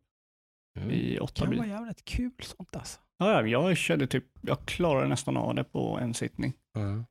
Mm. 0.79 0.91
i 0.91 1.19
åtta 1.19 1.41
kan 1.41 1.49
bit. 1.49 1.59
vara 1.59 1.67
jävligt 1.69 2.05
kul 2.05 2.31
sånt 2.43 2.75
alltså. 2.75 2.99
Ja, 3.17 3.31
ja, 3.47 3.67
jag 3.69 3.77
körde 3.77 4.07
typ, 4.07 4.25
jag 4.41 4.65
klarade 4.65 5.07
nästan 5.07 5.37
av 5.37 5.55
det 5.55 5.63
på 5.63 5.97
en 6.01 6.13
sittning. 6.13 6.53
Mm. 6.77 7.05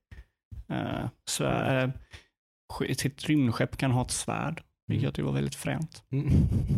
Eh, 0.68 1.08
svär, 1.28 1.92
eh, 2.84 2.94
sitt 2.94 3.24
rymdskepp 3.24 3.76
kan 3.76 3.90
ha 3.90 4.02
ett 4.02 4.10
svärd, 4.10 4.62
vilket 4.86 5.02
Mm. 5.02 5.04
jag 5.04 5.14
tycker 5.14 5.26
var 5.26 5.32
väldigt 5.32 5.54
fränt. 5.54 6.04
Mm. 6.10 6.30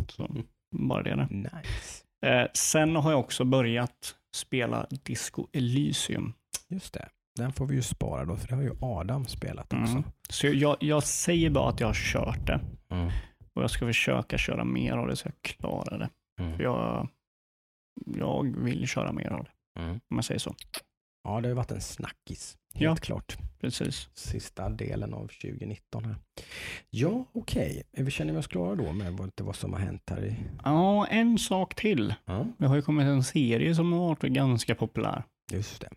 Så, 0.09 0.37
bara 0.77 1.03
det 1.03 1.11
där. 1.17 1.29
Nice. 1.31 2.05
Eh, 2.27 2.47
sen 2.55 2.97
har 2.97 3.11
jag 3.11 3.21
också 3.21 3.45
börjat 3.45 4.15
spela 4.37 4.87
Disco 4.91 5.47
Elysium. 5.53 6.35
Just 6.69 6.93
det. 6.95 7.09
Den 7.39 7.53
får 7.53 7.67
vi 7.67 7.75
ju 7.75 7.83
spara 7.83 8.25
då, 8.25 8.37
för 8.37 8.49
det 8.49 8.55
har 8.55 8.63
ju 8.63 8.73
Adam 8.81 9.27
spelat 9.27 9.73
också. 9.73 9.93
Mm. 9.93 10.05
Så 10.31 10.47
jag, 10.47 10.77
jag 10.81 11.03
säger 11.03 11.51
bara 11.51 11.69
att 11.69 11.81
jag 11.81 11.87
har 11.87 11.95
kört 11.95 12.47
det 12.47 12.61
Mm. 12.91 13.11
och 13.55 13.63
jag 13.63 13.71
ska 13.71 13.87
försöka 13.87 14.39
köra 14.39 14.65
mer 14.65 14.93
av 14.93 15.07
det 15.09 15.17
så 15.17 15.29
jag 15.29 15.43
klarar 15.43 15.99
det. 15.99 16.11
Mm. 16.43 16.57
För 16.57 16.63
jag, 16.65 17.09
jag 18.17 18.57
vill 18.59 18.89
köra 18.89 19.13
mer 19.13 19.31
av 19.31 19.45
det, 19.45 19.81
Mm. 19.83 19.91
om 19.95 20.01
man 20.15 20.23
säger 20.23 20.39
så. 20.41 20.55
Ja, 21.25 21.41
det 21.41 21.49
har 21.49 21.55
varit 21.55 21.71
en 21.71 21.81
snackis. 21.81 22.57
Helt 22.75 22.83
Ja. 22.83 22.97
klart. 22.97 23.37
Precis. 23.61 24.09
Sista 24.15 24.69
delen 24.69 25.15
av 25.15 25.27
2019 25.27 26.05
här. 26.05 26.17
Ja, 26.91 27.25
okej. 27.33 27.83
Okay. 27.93 28.11
Känner 28.11 28.33
vi 28.33 28.39
oss 28.39 28.47
klara 28.47 28.75
då 28.75 28.93
med 28.93 29.13
vad, 29.13 29.31
vad 29.41 29.57
som 29.57 29.73
har 29.73 29.81
hänt 29.81 30.03
här 30.11 30.25
i... 30.25 30.37
Ja, 30.65 31.07
en 31.07 31.39
sak 31.39 31.75
till. 31.75 32.15
Ja, 32.25 32.47
Det 32.59 32.67
har 32.67 32.77
ju 32.77 32.83
kommit 32.83 33.07
en 33.07 33.25
serie 33.25 33.75
som 33.75 33.93
har 33.93 34.01
varit 34.01 34.23
ganska 34.23 34.75
populär. 34.75 35.23
just 35.53 35.81
det. 35.81 35.89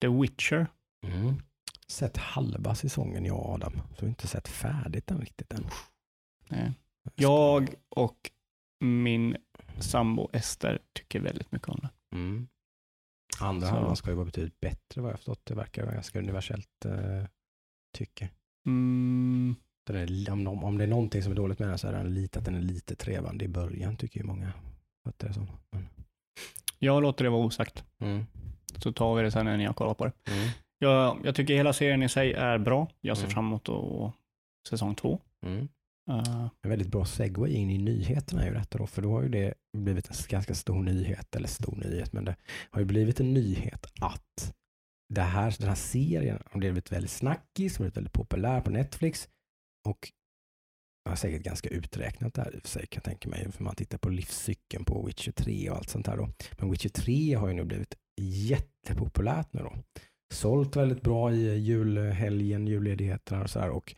The 0.00 0.08
Witcher. 0.08 0.66
Mm. 1.06 1.42
Sett 1.86 2.16
halva 2.16 2.74
säsongen 2.74 3.24
jag 3.24 3.38
och 3.38 3.54
Adam. 3.54 3.72
Så 3.72 4.00
vi 4.00 4.06
har 4.06 4.08
inte 4.08 4.26
sett 4.26 4.48
färdigt 4.48 5.06
den 5.06 5.20
riktigt 5.20 5.52
än. 5.52 5.66
Nej. 6.48 6.72
Jag 7.14 7.74
och 7.88 8.30
min 8.80 9.36
sambo 9.80 10.28
Ester 10.32 10.78
tycker 10.92 11.20
väldigt 11.20 11.52
mycket 11.52 11.68
om 11.68 11.80
det. 11.82 12.16
Mm. 12.16 12.48
Andra 13.40 13.68
Så. 13.68 13.74
halvan 13.74 13.96
ska 13.96 14.10
ju 14.10 14.16
vara 14.16 14.24
betydligt 14.24 14.60
bättre 14.60 15.00
vad 15.00 15.10
jag 15.10 15.18
förstått. 15.18 15.40
Det 15.44 15.54
verkar 15.54 15.82
vara 15.82 15.94
ganska 15.94 16.18
universellt 16.18 16.86
uh, 16.86 17.24
tycke. 17.98 18.30
Mm, 18.66 19.56
Den 19.86 19.96
är, 19.96 20.30
om, 20.30 20.46
om, 20.46 20.64
om 20.64 20.78
det 20.78 20.84
är 20.84 20.88
någonting 20.88 21.22
som 21.22 21.32
är 21.32 21.36
dåligt 21.36 21.58
med 21.58 21.68
den 21.68 21.78
så 21.78 21.88
är 21.88 21.92
den 21.92 22.14
lite 22.14 22.38
att 22.38 22.44
den 22.44 22.54
är 22.54 22.60
lite 22.60 22.96
trevande 22.96 23.44
i 23.44 23.48
början 23.48 23.96
tycker 23.96 24.20
ju 24.20 24.26
många. 24.26 24.52
Att 25.04 25.18
det 25.18 25.26
är 25.26 25.32
så. 25.32 25.46
Men, 25.70 25.88
jag 26.78 27.02
låter 27.02 27.24
det 27.24 27.30
vara 27.30 27.46
osagt, 27.46 27.84
mm. 27.98 28.26
Så 28.76 28.92
tar 28.92 29.14
vi 29.14 29.22
det 29.22 29.30
sen 29.30 29.44
när 29.46 29.56
ni 29.56 29.64
har 29.64 29.72
kollat 29.74 29.98
på 29.98 30.04
det. 30.04 30.12
Mm. 30.30 30.48
Jag, 30.78 31.20
jag 31.24 31.34
tycker 31.34 31.54
hela 31.54 31.72
serien 31.72 32.02
i 32.02 32.08
sig 32.08 32.32
är 32.32 32.58
bra. 32.58 32.88
Jag 33.00 33.16
ser 33.16 33.24
Mm. 33.24 33.34
fram 33.34 33.46
emot 33.46 33.68
att, 33.68 34.12
säsong 34.68 34.94
två. 34.94 35.20
Mm. 35.46 35.68
Eh, 36.10 36.46
En 36.62 36.70
väldigt 36.70 36.88
bra 36.88 37.04
segway 37.04 37.52
in 37.52 37.70
i 37.70 37.78
nyheterna 37.78 38.42
är 38.42 38.46
ju 38.48 38.54
detta 38.54 38.78
då, 38.78 38.86
för 38.86 39.02
då 39.02 39.10
har 39.12 39.22
ju 39.22 39.28
det 39.28 39.54
blivit 39.78 40.08
en 40.08 40.14
ganska 40.28 40.54
stor 40.54 40.82
nyhet, 40.82 41.36
eller 41.36 41.48
stor 41.48 41.76
nyhet, 41.76 42.12
men 42.12 42.24
det 42.24 42.36
har 42.70 42.80
ju 42.80 42.84
blivit 42.86 43.20
en 43.20 43.34
nyhet 43.34 43.86
att 44.00 44.54
det 45.14 45.20
här, 45.22 45.54
den 45.58 45.68
här 45.68 45.74
serien 45.76 46.42
har 46.50 46.58
blivit 46.60 46.92
väldigt 46.92 47.10
snackis, 47.10 47.78
blivit 47.78 47.96
väldigt 47.96 48.12
populär 48.12 48.60
på 48.60 48.70
Netflix 48.70 49.28
och 49.88 50.12
jag 51.04 51.10
har 51.10 51.16
säkert 51.16 51.42
ganska 51.42 51.68
uträknat 51.68 52.34
där 52.34 52.54
i 52.54 52.58
och 52.58 52.62
för 52.62 52.68
sig 52.68 52.86
kan 52.86 52.98
jag 52.98 53.04
tänka 53.04 53.28
mig, 53.28 53.52
för 53.52 53.64
man 53.64 53.74
tittar 53.74 53.98
på 53.98 54.08
livscykeln 54.08 54.84
på 54.84 55.02
Witcher 55.06 55.32
3 55.32 55.70
och 55.70 55.76
allt 55.76 55.88
sånt 55.90 56.06
här 56.06 56.16
då. 56.16 56.28
Men 56.58 56.70
Witcher 56.70 56.88
3 56.88 57.34
har 57.34 57.48
ju 57.48 57.54
nu 57.54 57.64
blivit 57.64 57.94
jättepopulärt 58.22 59.52
nu 59.52 59.60
då. 59.60 59.72
Sålt 60.34 60.76
väldigt 60.76 61.02
bra 61.02 61.32
i 61.32 61.58
julhelgen, 61.58 62.66
julledigheterna 62.66 63.42
och 63.42 63.50
så 63.50 63.60
här 63.60 63.70
och 63.70 63.94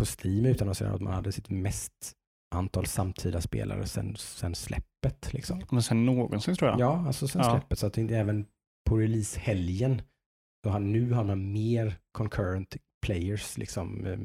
på 0.00 0.04
Steam 0.04 0.46
utannonserade 0.46 0.94
att 0.94 1.00
man 1.00 1.12
hade 1.12 1.32
sitt 1.32 1.50
mest 1.50 2.12
antal 2.54 2.86
samtida 2.86 3.40
spelare 3.40 3.86
sen, 3.86 4.16
sen 4.16 4.54
släppet. 4.54 5.32
Liksom. 5.32 5.62
Men 5.70 5.82
sen 5.82 6.06
någonsin 6.06 6.54
tror 6.56 6.70
jag. 6.70 6.80
Ja, 6.80 7.06
alltså 7.06 7.28
sen 7.28 7.42
Ja. 7.44 7.50
släppet. 7.50 7.78
Så 7.78 7.86
att 7.86 7.98
inte 7.98 8.16
även 8.16 8.46
på 8.88 8.96
releasehelgen, 8.98 10.02
så 10.64 10.70
har, 10.70 10.80
nu 10.80 11.12
har 11.12 11.24
man 11.24 11.52
mer 11.52 11.94
concurrent 12.12 12.76
players 13.06 13.58
liksom 13.58 14.06
eh, 14.06 14.18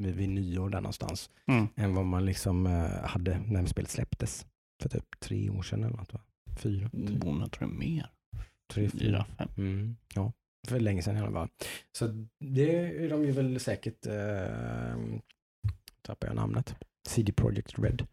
vid 0.00 0.14
vid 0.14 0.28
nyår 0.28 0.68
där 0.70 0.80
någonstans, 0.80 1.30
Mm. 1.46 1.66
än 1.76 1.94
vad 1.94 2.04
man 2.04 2.24
liksom 2.26 2.66
eh, 2.66 3.04
hade 3.04 3.38
när 3.46 3.66
spelet 3.66 3.90
släpptes 3.90 4.46
för 4.82 4.88
typ 4.88 5.20
tre 5.20 5.50
år 5.50 5.62
sedan 5.62 5.84
eller 5.84 5.96
något 5.96 6.12
va? 6.12 6.20
Fyra? 6.56 6.88
Tre, 6.90 7.00
Oh, 7.24 7.40
jag 7.40 7.52
tror 7.52 7.68
det 7.68 7.74
är 7.74 7.78
mer. 7.78 8.10
Tre 8.70 8.88
Fyra, 8.88 9.26
fem. 9.38 9.48
Mm, 9.56 9.96
ja, 10.14 10.32
för 10.68 10.80
länge 10.80 11.02
sedan 11.02 11.16
i 11.16 11.20
alla 11.20 11.32
fall. 11.32 11.48
Så 11.98 12.26
det 12.40 13.04
är 13.04 13.10
de 13.10 13.24
ju 13.24 13.32
väl 13.32 13.60
säkert, 13.60 14.06
eh, 14.06 14.96
tappar 16.02 16.26
jag 16.26 16.36
namnet, 16.36 16.74
CD 17.08 17.32
Projekt 17.32 17.78
Red, 17.78 18.06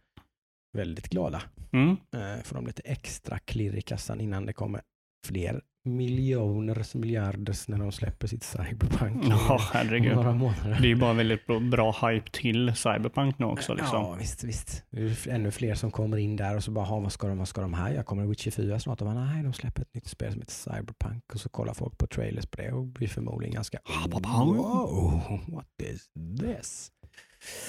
väldigt 0.77 1.09
glada. 1.09 1.41
Mm. 1.71 1.89
Eh, 1.89 2.43
får 2.43 2.55
de 2.55 2.67
lite 2.67 2.81
extra 2.81 3.39
klirr 3.39 3.75
i 3.75 3.81
kassan 3.81 4.21
innan 4.21 4.45
det 4.45 4.53
kommer 4.53 4.81
fler 5.25 5.61
miljoners 5.87 6.95
miljarders 6.95 7.67
när 7.67 7.77
de 7.77 7.91
släpper 7.91 8.27
sitt 8.27 8.43
Cyberpunk 8.43 9.23
Ja, 9.29 9.59
herregud. 9.73 10.15
några 10.15 10.31
månader. 10.33 10.77
Det 10.81 10.87
är 10.87 10.89
ju 10.89 10.95
bara 10.95 11.13
väldigt 11.13 11.45
bra, 11.71 11.91
hype 12.09 12.29
till 12.31 12.75
Cyberpunk 12.75 13.39
nu 13.39 13.45
också. 13.45 13.73
Liksom. 13.73 14.01
Ja, 14.01 14.15
visst, 14.19 14.43
visst. 14.43 14.83
Det 14.89 15.01
är 15.01 15.29
ännu 15.29 15.51
fler 15.51 15.75
som 15.75 15.91
kommer 15.91 16.17
in 16.17 16.35
där 16.35 16.55
och 16.55 16.63
så 16.63 16.71
bara, 16.71 16.85
"Ha, 16.85 16.99
vad 16.99 17.11
ska 17.11 17.27
de, 17.27 17.37
vad 17.37 17.47
ska 17.47 17.61
de 17.61 17.73
här? 17.73 17.93
Jag 17.93 18.05
kommer 18.05 18.25
Witcher 18.25 18.51
4 18.51 18.79
snart 18.79 19.01
och 19.01 19.07
bara, 19.07 19.25
nej, 19.25 19.43
de 19.43 19.53
släpper 19.53 19.81
ett 19.81 19.93
nytt 19.93 20.07
spel 20.07 20.31
som 20.31 20.41
heter 20.41 20.53
Cyberpunk 20.53 21.23
och 21.33 21.39
så 21.39 21.49
kollar 21.49 21.73
folk 21.73 21.97
på 21.97 22.07
trailers 22.07 22.45
på 22.45 22.57
det 22.61 22.71
och 22.71 22.85
blir 22.85 23.07
förmodligen 23.07 23.53
ganska, 23.53 23.79
wow, 24.11 25.21
what 25.47 25.65
is 25.83 26.09
this? 26.39 26.91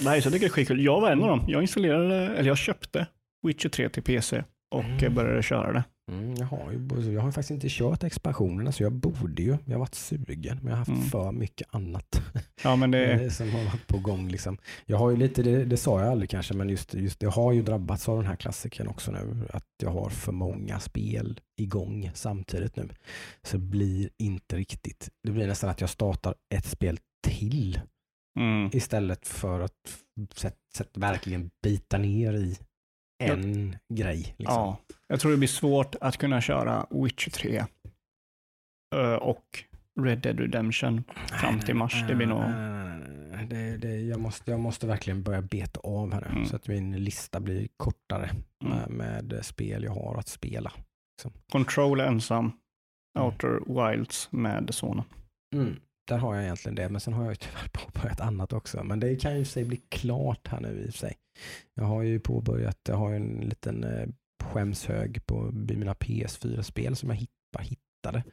Nej, 0.01 0.21
så 0.21 0.25
jag 0.27 0.33
tycker 0.33 0.39
det 0.39 0.45
är 0.45 0.49
skitkul. 0.53 0.83
Jag 0.85 1.01
var 1.01 1.11
en 1.11 1.21
av 1.23 1.27
dem. 1.29 1.45
Jag 1.47 1.61
installerade, 1.61 2.15
eller 2.27 2.47
jag 2.47 2.57
köpte 2.57 3.07
Witcher 3.47 3.69
3 3.69 3.89
till 3.89 4.03
PC 4.03 4.43
och 4.75 4.83
Mm. 4.83 5.15
började 5.15 5.43
köra 5.43 5.73
det. 5.73 5.83
Mm, 6.11 6.35
jag, 6.35 6.45
har 6.45 6.71
ju, 6.71 7.13
jag 7.13 7.21
har 7.21 7.31
faktiskt 7.31 7.51
inte 7.51 7.67
kört 7.69 8.03
expansionerna 8.03 8.71
så 8.71 8.83
jag 8.83 8.91
borde 8.93 9.41
ju. 9.43 9.57
Jag 9.65 9.73
har 9.73 9.79
varit 9.79 9.95
sugen 9.95 10.57
men 10.61 10.65
jag 10.65 10.71
har 10.71 10.77
haft 10.77 10.89
Mm. 10.89 11.01
för 11.01 11.31
mycket 11.31 11.67
annat. 11.71 12.21
Ja, 12.63 12.75
men 12.75 12.91
det, 12.91 13.11
eh, 13.23 13.29
som 13.29 13.49
har 13.49 13.63
varit 13.63 13.87
på 13.87 13.97
gång. 13.97 14.29
Liksom. 14.29 14.57
Jag 14.85 14.97
har 14.97 15.09
ju 15.09 15.17
lite, 15.17 15.43
det, 15.43 15.65
det 15.65 15.77
sa 15.77 16.01
jag 16.01 16.11
aldrig 16.11 16.29
kanske, 16.29 16.53
men 16.53 16.69
just, 16.69 16.93
just 16.93 17.19
det 17.19 17.27
har 17.27 17.53
ju 17.53 17.61
drabbats 17.61 18.09
av 18.09 18.17
den 18.17 18.25
här 18.25 18.35
klassiken 18.35 18.87
också 18.87 19.11
nu. 19.11 19.47
Att 19.53 19.65
jag 19.83 19.91
har 19.91 20.09
för 20.09 20.31
många 20.31 20.79
spel 20.79 21.39
igång 21.61 22.11
samtidigt 22.13 22.75
nu. 22.75 22.89
Så 23.43 23.57
det 23.57 23.63
blir 23.63 24.09
inte 24.17 24.55
riktigt, 24.55 25.09
det 25.23 25.31
blir 25.31 25.47
nästan 25.47 25.69
att 25.69 25.81
jag 25.81 25.89
startar 25.89 26.35
ett 26.55 26.65
spel 26.65 26.99
till 27.27 27.81
mm. 28.39 28.69
istället 28.73 29.27
för 29.27 29.59
att 29.59 29.97
sätt, 30.35 30.57
sätt, 30.75 30.97
verkligen 30.97 31.49
bita 31.63 31.97
ner 31.97 32.33
i 32.33 32.57
en 33.23 33.75
grej. 33.93 34.35
Liksom. 34.37 34.55
Ja, 34.55 34.77
jag 35.09 35.19
tror 35.19 35.31
det 35.31 35.37
blir 35.37 35.47
svårt 35.47 35.95
att 36.01 36.17
kunna 36.17 36.41
köra 36.41 36.85
Witcher 36.89 37.29
3 37.31 37.65
eh, 38.95 39.13
och 39.13 39.43
Red 40.01 40.19
Dead 40.19 40.39
Redemption 40.39 41.03
fram 41.41 41.59
till 41.59 41.75
mars. 41.75 42.05
Det 42.07 42.15
blir 42.15 42.27
nog... 42.27 42.43
Det, 43.49 43.77
det, 43.77 44.01
jag, 44.01 44.19
måste, 44.19 44.51
jag 44.51 44.59
måste 44.59 44.87
verkligen 44.87 45.23
börja 45.23 45.41
beta 45.41 45.79
av 45.79 46.13
här 46.13 46.21
nu 46.21 46.27
Mm. 46.27 46.45
så 46.45 46.55
att 46.55 46.67
min 46.67 47.03
lista 47.03 47.39
blir 47.39 47.67
kortare 47.77 48.29
Mm. 48.65 48.93
med, 48.97 49.39
spel 49.45 49.83
jag 49.83 49.91
har 49.91 50.15
att 50.19 50.27
spela. 50.27 50.71
Control 51.51 51.99
är 51.99 52.05
ensam. 52.05 52.51
Mm. 53.19 53.25
Outer 53.27 53.59
Wilds 53.91 54.31
med 54.31 54.69
sonen. 54.73 55.05
Mm. 55.55 55.75
Där 56.07 56.17
har 56.17 56.35
jag 56.35 56.43
egentligen 56.43 56.75
det, 56.75 56.89
men 56.89 57.01
sen 57.01 57.13
har 57.13 57.23
jag 57.23 57.31
ju 57.31 57.35
tyvärr 57.35 57.67
påbörjat 57.73 58.21
annat 58.21 58.53
också. 58.53 58.83
Men 58.83 58.99
det 58.99 59.15
kan 59.15 59.37
ju 59.39 59.45
sig 59.45 59.65
bli 59.65 59.77
klart 59.89 60.47
här 60.47 60.59
nu 60.59 60.69
i 60.85 60.89
och 60.89 60.93
för 60.93 60.99
sig. 60.99 61.15
Jag 61.73 61.83
har 61.83 62.01
ju 62.03 62.19
påbörjat, 62.19 62.77
jag 62.87 62.95
har 62.95 63.09
ju 63.09 63.15
en 63.15 63.39
liten 63.49 63.83
eh, 63.83 64.07
skämshög 64.43 65.25
på 65.25 65.51
mina 65.51 65.93
PS4-spel 65.93 66.95
som 66.95 67.09
jag 67.09 67.15
hitt, 67.15 67.29
bara 67.53 67.63
hittade. 67.63 68.23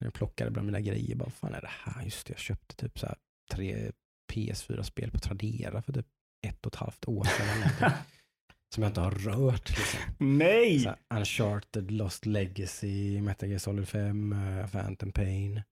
När 0.00 0.06
jag 0.06 0.14
plockade 0.14 0.50
bland 0.50 0.66
mina 0.66 0.80
grejer, 0.80 1.16
bara, 1.16 1.30
fan 1.30 1.54
är 1.54 1.60
det 1.60 1.70
här? 1.70 2.04
Just 2.04 2.26
det, 2.26 2.32
jag 2.32 2.38
köpte 2.38 2.76
typ 2.76 2.98
så 2.98 3.14
tre 3.52 3.90
PS4-spel 4.32 5.10
på 5.10 5.18
Tradera 5.18 5.82
för 5.82 5.92
typ 5.92 6.06
ett 6.46 6.66
och 6.66 6.72
ett 6.72 6.78
halvt 6.78 7.08
år 7.08 7.24
sedan. 7.24 7.90
som 8.74 8.82
jag 8.82 8.90
inte 8.90 9.00
har 9.00 9.10
rört. 9.10 9.68
Liksom. 9.68 10.00
Nej! 10.18 10.80
Så 10.80 10.88
här, 10.88 10.98
Uncharted, 11.18 11.90
Lost 11.90 12.26
Legacy, 12.26 13.20
Metal 13.22 13.48
Gear 13.48 13.58
Solid 13.58 13.88
5, 13.88 14.32
uh, 14.32 14.66
Phantom 14.66 15.12
Pain. 15.12 15.62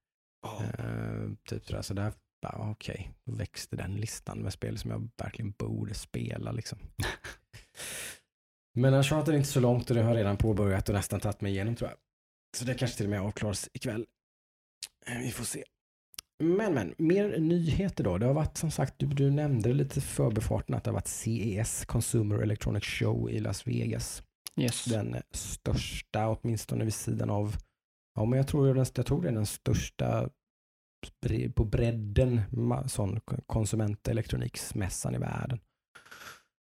Eh, 0.44 1.30
typ 1.48 1.66
sådär, 1.66 1.82
så 1.82 1.94
där, 1.94 2.12
bara, 2.42 2.70
okej, 2.70 3.10
då 3.26 3.34
växte 3.34 3.76
den 3.76 3.96
listan 3.96 4.38
med 4.38 4.52
spel 4.52 4.78
som 4.78 4.90
jag 4.90 5.08
verkligen 5.16 5.50
borde 5.50 5.94
spela 5.94 6.52
liksom. 6.52 6.78
Men 8.74 8.94
Uncharted 8.94 9.34
är 9.34 9.38
inte 9.38 9.48
så 9.48 9.60
långt 9.60 9.90
och 9.90 9.96
det 9.96 10.02
har 10.02 10.10
jag 10.10 10.16
redan 10.18 10.36
påbörjat 10.36 10.88
och 10.88 10.94
nästan 10.94 11.20
tagit 11.20 11.40
mig 11.40 11.52
igenom 11.52 11.76
tror 11.76 11.90
jag. 11.90 11.98
Så 12.56 12.64
det 12.64 12.74
kanske 12.74 12.96
till 12.96 13.06
och 13.06 13.10
med 13.10 13.20
avklaras 13.20 13.68
ikväll. 13.72 14.06
Eh, 15.06 15.18
Vi 15.18 15.30
får 15.30 15.44
se. 15.44 15.64
Men, 16.42 16.74
men, 16.74 16.94
mer 16.98 17.38
nyheter 17.38 18.04
då. 18.04 18.18
Det 18.18 18.26
har 18.26 18.34
varit 18.34 18.56
som 18.56 18.70
sagt, 18.70 18.94
du, 18.98 19.06
du 19.06 19.30
nämnde 19.30 19.72
lite 19.72 19.98
i 19.98 20.02
förbifarten 20.02 20.74
att 20.74 20.84
det 20.84 20.90
har 20.90 20.94
varit 20.94 21.06
CES, 21.08 21.84
Consumer 21.84 22.38
Electronic 22.38 22.84
Show 22.84 23.30
i 23.30 23.40
Las 23.40 23.66
Vegas 23.66 24.22
Yes. 24.56 24.84
den 24.84 25.16
största, 25.30 26.28
åtminstone 26.28 26.84
vid 26.84 26.94
sidan 26.94 27.30
av, 27.30 27.56
ja 28.14 28.24
men 28.24 28.36
jag 28.36 28.48
tror, 28.48 28.74
den, 28.74 28.86
jag 28.94 29.06
tror 29.06 29.22
det 29.22 29.28
är 29.28 29.32
den 29.32 29.46
största 29.46 30.30
på 31.54 31.64
bredden 31.64 32.40
sån 32.86 33.20
konsumentelektroniksmässan 33.46 35.14
i 35.14 35.18
världen. 35.18 35.60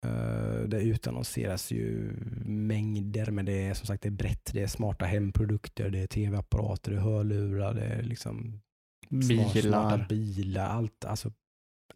Uh, 0.05 0.61
det 0.67 0.81
utannonseras 0.81 1.71
ju 1.71 2.13
mängder, 2.45 3.31
men 3.31 3.45
det 3.45 3.67
är 3.67 3.73
som 3.73 3.87
sagt 3.87 4.03
det 4.03 4.09
är 4.09 4.11
brett. 4.11 4.49
Det 4.53 4.63
är 4.63 4.67
smarta 4.67 5.05
hemprodukter, 5.05 5.89
det 5.89 5.99
är 5.99 6.07
tv-apparater, 6.07 6.91
det 6.91 6.97
är 6.97 7.01
hörlurar, 7.01 7.73
det 7.73 7.85
är 7.85 8.03
liksom 8.03 8.61
smart- 9.09 9.51
smarta 9.51 9.97
Bilar. 9.97 10.07
bilar, 10.09 10.65
allt, 10.65 11.05
alltså 11.05 11.31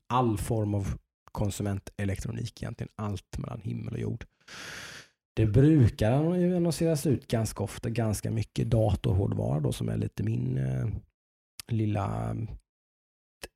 all 0.07 0.37
form 0.37 0.73
av 0.73 0.97
konsumentelektronik 1.31 2.63
egentligen, 2.63 2.91
allt 2.95 3.37
mellan 3.37 3.61
himmel 3.61 3.93
och 3.93 3.99
jord. 3.99 4.25
Det 5.35 5.45
brukar 5.45 6.11
annonseras 6.11 7.05
ut 7.05 7.27
ganska 7.27 7.63
ofta 7.63 7.89
ganska 7.89 8.31
mycket 8.31 8.69
datorhårdvara 8.69 9.59
då 9.59 9.71
som 9.71 9.89
är 9.89 9.97
lite 9.97 10.23
min 10.23 10.57
eh, 10.57 10.87
lilla 11.67 12.29
mm, 12.29 12.47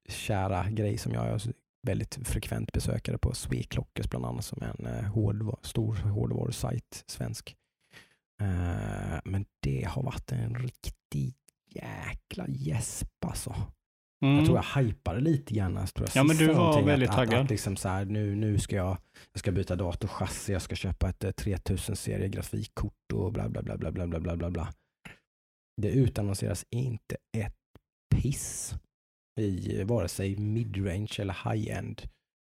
kära 0.09 0.69
grej 0.69 0.97
som 0.97 1.13
jag 1.13 1.41
väldigt 1.87 2.27
frekvent 2.27 2.71
besökare 2.71 3.17
på 3.17 3.33
Sweclockers 3.33 4.09
bland 4.09 4.25
annat 4.25 4.45
som 4.45 4.61
är 4.61 4.75
en 4.79 4.85
eh, 4.85 5.11
hårdvar, 5.11 5.59
stor 5.61 5.95
hårdvarusajt, 5.95 7.03
svensk. 7.07 7.55
Eh, 8.41 9.19
men 9.25 9.45
det 9.59 9.83
har 9.83 10.03
varit 10.03 10.31
en 10.31 10.55
riktig 10.55 11.35
jäkla 11.69 12.47
gäsp 12.47 13.25
alltså. 13.25 13.55
Mm. 14.21 14.35
Jag 14.35 14.45
tror 14.45 14.57
jag 14.57 14.81
hypade 14.81 15.19
lite 15.19 15.53
grann. 15.53 15.75
Jag 15.75 15.93
tror 15.93 16.07
jag 16.07 16.15
Ja, 16.15 16.23
men 16.23 16.37
du 16.37 16.53
var 16.53 16.81
väldigt 16.83 17.09
att, 17.09 17.15
taggad. 17.15 17.33
Att, 17.33 17.43
att 17.43 17.49
liksom 17.49 17.77
så 17.77 17.89
här, 17.89 18.05
nu, 18.05 18.35
nu 18.35 18.59
ska 18.59 18.75
jag, 18.75 18.97
jag 19.31 19.39
ska 19.39 19.51
byta 19.51 19.75
datorchassi, 19.75 20.53
jag 20.53 20.61
ska 20.61 20.75
köpa 20.75 21.09
ett 21.09 21.23
eh, 21.23 21.31
3000 21.31 21.95
serie 21.95 22.27
grafikkort 22.27 23.13
och 23.13 23.33
bla 23.33 23.49
bla 23.49 23.61
bla 23.61 23.77
bla 23.77 23.91
bla 23.91 24.07
bla 24.07 24.35
bla 24.35 24.49
bla. 24.49 24.73
Det 25.81 25.89
utannonseras 25.89 26.65
inte 26.69 27.17
ett 27.37 27.55
piss 28.15 28.75
i 29.37 29.83
vare 29.83 30.07
sig 30.07 30.37
midrange 30.37 31.15
eller 31.19 31.51
high-end 31.51 32.01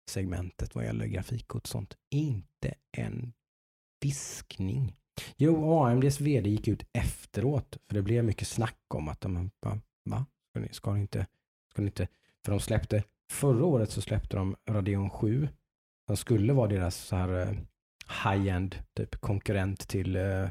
segmentet 0.09 0.75
vad 0.75 0.85
gäller 0.85 1.05
grafikkort 1.05 1.61
och 1.61 1.67
sånt. 1.67 1.97
Inte 2.09 2.73
en 2.97 3.33
viskning. 4.01 4.95
Jo, 5.37 5.79
AMDs 5.79 6.21
vd 6.21 6.49
gick 6.49 6.67
ut 6.67 6.83
efteråt 6.93 7.77
för 7.87 7.95
det 7.95 8.01
blev 8.01 8.25
mycket 8.25 8.47
snack 8.47 8.79
om 8.93 9.07
att 9.07 9.21
de, 9.21 9.51
va? 9.61 9.79
va? 10.05 10.25
Ska 10.49 10.59
ni, 10.59 10.69
ska 10.71 10.93
ni 10.93 11.01
inte 11.01 11.25
Ska 11.71 11.81
ni 11.81 11.87
inte, 11.87 12.07
för 12.45 12.51
de 12.51 12.59
släppte, 12.59 13.03
förra 13.31 13.65
året 13.65 13.91
så 13.91 14.01
släppte 14.01 14.37
de 14.37 14.55
Radeon 14.69 15.09
7. 15.09 15.49
Som 16.07 16.17
skulle 16.17 16.53
vara 16.53 16.67
deras 16.67 16.95
så 16.95 17.15
här 17.15 17.41
eh, 17.41 17.57
high-end 18.25 18.75
typ 18.93 19.15
konkurrent 19.15 19.87
till 19.87 20.15
uh, 20.15 20.49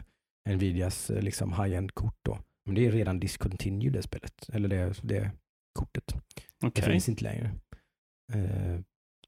Nvidias 0.48 1.10
eh, 1.10 1.22
liksom 1.22 1.52
high-end 1.52 1.94
kort 1.94 2.18
då. 2.22 2.38
Men 2.64 2.74
det 2.74 2.86
är 2.86 2.92
redan 2.92 3.20
discontinued 3.20 3.92
det 3.92 4.02
spelet, 4.02 4.48
eller 4.52 4.68
det, 4.68 5.00
det 5.02 5.30
kortet. 5.72 6.06
Det 6.60 6.66
Okej. 6.66 6.84
finns 6.84 7.08
inte 7.08 7.24
längre. 7.24 7.50
Eh, 8.32 8.80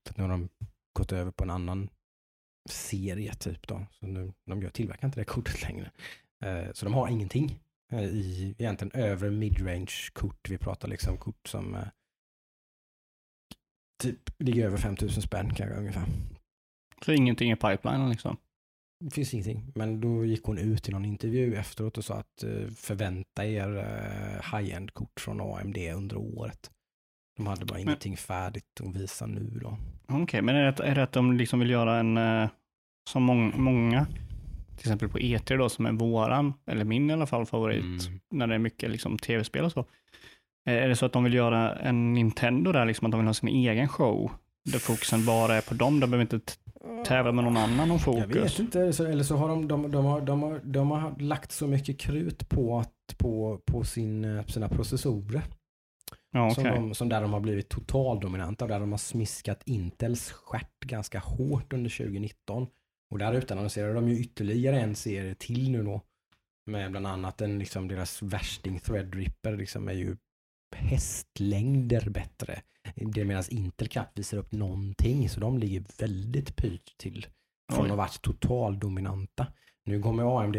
för 0.07 0.15
nu 0.17 0.23
har 0.23 0.29
de 0.29 0.49
gått 0.93 1.13
över 1.13 1.31
på 1.31 1.45
en 1.45 1.51
annan 1.51 1.89
serie 2.71 3.35
typ 3.35 3.69
då. 3.69 3.87
Så 3.91 4.07
nu, 4.07 4.33
de 4.47 4.63
gör, 4.63 4.71
tillverkar 4.71 5.09
inte 5.09 5.21
det 5.21 5.25
kortet 5.25 5.63
längre. 5.63 5.91
Eh, 6.45 6.73
så 6.73 6.85
de 6.85 6.95
har 6.95 7.09
ingenting 7.09 7.61
eh, 7.93 8.05
i 8.05 8.55
egentligen 8.59 8.93
övre 9.03 9.31
midrange 9.31 10.11
kort. 10.13 10.49
Vi 10.49 10.59
pratar 10.59 10.89
liksom 10.89 11.19
kort 11.19 11.49
som 11.49 11.75
eh, 11.75 11.89
typ 14.03 14.31
ligger 14.39 14.67
över 14.67 14.77
5000 14.77 15.23
spänn 15.23 15.55
kanske 15.55 15.77
ungefär. 15.77 16.07
Så 17.05 17.13
ingenting 17.13 17.53
i 17.53 17.57
pipelinen 17.57 18.11
liksom. 18.11 18.37
Det 19.05 19.11
finns 19.11 19.35
ingenting. 19.35 19.73
Men 19.75 20.01
då 20.01 20.25
gick 20.25 20.45
hon 20.45 20.59
ut 20.59 20.89
i 20.89 20.93
någon 20.93 21.05
intervju 21.05 21.55
efteråt 21.55 21.99
och 21.99 22.05
sa 22.05 22.15
att 22.15 22.43
eh, 22.43 22.69
förvänta 22.77 23.47
er 23.47 23.77
eh, 23.77 24.59
high-end 24.59 24.95
kort 24.95 25.21
från 25.21 25.41
AMD 25.41 25.79
under 25.97 26.17
året. 26.17 26.71
De 27.37 27.47
hade 27.47 27.65
bara 27.65 27.79
ingenting 27.79 28.17
färdigt 28.17 28.81
att 28.81 28.97
visa 28.97 29.27
nu 29.27 29.59
då. 29.63 29.79
Okej, 30.07 30.23
okay, 30.23 30.43
men 30.43 30.57
är 30.57 30.73
det, 30.73 30.85
är 30.85 30.95
det 30.95 31.03
att 31.03 31.13
de 31.13 31.33
liksom 31.33 31.61
vill 31.61 31.71
göra 31.71 31.99
en, 31.99 32.17
eh, 32.17 32.49
som 33.11 33.23
mång, 33.23 33.53
många, 33.57 34.07
till 34.77 34.81
exempel 34.81 35.09
på 35.09 35.19
E3 35.19 35.59
då, 35.59 35.69
som 35.69 35.87
är 35.87 35.93
våran, 35.93 36.55
eller 36.67 36.85
min 36.85 37.11
i 37.11 37.13
alla 37.13 37.27
fall, 37.27 37.47
favorit, 37.47 38.07
mm. 38.07 38.21
när 38.31 38.47
det 38.47 38.55
är 38.55 38.59
mycket 38.59 38.91
liksom 38.91 39.19
tv-spel 39.19 39.65
och 39.65 39.73
så. 39.73 39.85
Är 40.65 40.89
det 40.89 40.97
så 40.97 41.07
att 41.07 41.13
de 41.13 41.25
vill 41.25 41.35
göra 41.35 41.77
en 41.77 42.13
Nintendo 42.13 42.73
där, 42.73 42.87
liksom 42.87 43.07
att 43.07 43.11
de 43.11 43.21
vill 43.21 43.27
ha 43.27 43.35
sin 43.35 43.49
egen 43.49 43.89
show, 43.89 44.33
där 44.65 44.79
fokusen 44.79 45.25
bara 45.25 45.55
är 45.55 45.61
på 45.61 45.75
dem, 45.75 46.01
de 46.01 46.11
behöver 46.11 46.35
inte 46.35 46.55
tävla 47.05 47.33
med 47.33 47.45
någon 47.45 47.57
annan 47.57 47.91
om 47.91 47.99
fokus? 47.99 48.27
Jag 48.35 48.43
vet 48.43 48.59
inte, 48.59 48.81
eller 48.81 49.25
så 49.25 49.37
har 49.37 49.49
de, 49.49 49.69
de, 49.69 49.91
de, 49.91 50.05
har, 50.05 50.21
de, 50.21 50.43
har, 50.43 50.61
de 50.65 50.91
har 50.91 51.21
lagt 51.21 51.53
så 51.53 51.67
mycket 51.67 51.99
krut 51.99 52.49
på, 52.49 52.79
att, 52.79 53.19
på, 53.19 53.61
på 53.67 53.85
sin, 53.85 54.45
sina 54.49 54.69
processorer. 54.69 55.43
Ja, 56.31 56.51
okay. 56.51 56.65
som, 56.65 56.75
de, 56.75 56.95
som 56.95 57.09
där 57.09 57.23
de 57.23 57.33
har 57.33 57.41
blivit 57.41 57.69
totaldominanta, 57.69 58.67
där 58.67 58.81
de 58.81 58.91
har 58.91 58.99
smiskat 58.99 59.63
Intels 59.65 60.31
stjärt 60.31 60.81
ganska 60.85 61.19
hårt 61.19 61.73
under 61.73 61.91
2019. 61.91 62.67
Och 63.11 63.19
där 63.19 63.33
utannonserar 63.33 63.95
de 63.95 64.09
ju 64.09 64.19
ytterligare 64.21 64.81
en 64.81 64.95
serie 64.95 65.35
till 65.35 65.71
nu 65.71 65.83
då. 65.83 66.01
Med 66.67 66.91
bland 66.91 67.07
annat 67.07 67.41
en, 67.41 67.59
liksom 67.59 67.89
deras 67.89 68.23
värsting 68.23 68.81
Threadripper 68.81 69.57
liksom 69.57 69.89
är 69.89 69.93
ju 69.93 70.17
hästlängder 70.75 72.11
bättre. 72.11 72.63
Det 72.95 73.25
medan 73.25 73.45
Intel 73.51 73.89
knappt 73.89 74.19
visar 74.19 74.39
upp 74.39 74.53
någonting, 74.53 75.29
så 75.29 75.41
de 75.41 75.59
ligger 75.59 75.85
väldigt 75.99 76.57
pyrt 76.57 76.99
till. 76.99 77.27
Från 77.73 77.85
att 77.85 77.91
ha 77.91 77.97
varit 77.97 78.23
totaldominanta. 78.23 79.47
Nu 79.85 80.03
kommer 80.03 80.41
AMD, 80.41 80.57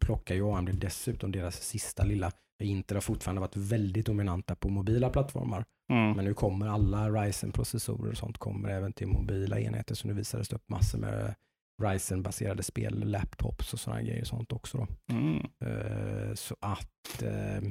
plockar 0.00 0.34
ju 0.34 0.52
AMD 0.52 0.70
dessutom 0.74 1.32
deras 1.32 1.62
sista 1.62 2.04
lilla 2.04 2.32
Intel 2.62 2.96
har 2.96 3.02
fortfarande 3.02 3.40
varit 3.40 3.56
väldigt 3.56 4.06
dominanta 4.06 4.54
på 4.54 4.68
mobila 4.68 5.10
plattformar. 5.10 5.64
Mm. 5.90 6.12
Men 6.12 6.24
nu 6.24 6.34
kommer 6.34 6.66
alla 6.66 7.10
Ryzen-processorer 7.10 8.10
och 8.10 8.16
sånt 8.16 8.38
kommer 8.38 8.68
även 8.68 8.92
till 8.92 9.06
mobila 9.06 9.60
enheter. 9.60 9.94
Så 9.94 10.08
nu 10.08 10.14
visades 10.14 10.48
det 10.48 10.56
upp 10.56 10.68
massor 10.68 10.98
med 10.98 11.34
Ryzen-baserade 11.82 12.62
spel, 12.62 13.10
laptops 13.10 13.72
och 13.72 13.80
sådana 13.80 14.02
grejer 14.02 14.20
och 14.20 14.26
sånt 14.26 14.52
också. 14.52 14.78
Då. 14.78 15.14
Mm. 15.14 15.36
Uh, 15.36 16.34
så 16.34 16.56
att 16.60 17.22
uh, 17.22 17.70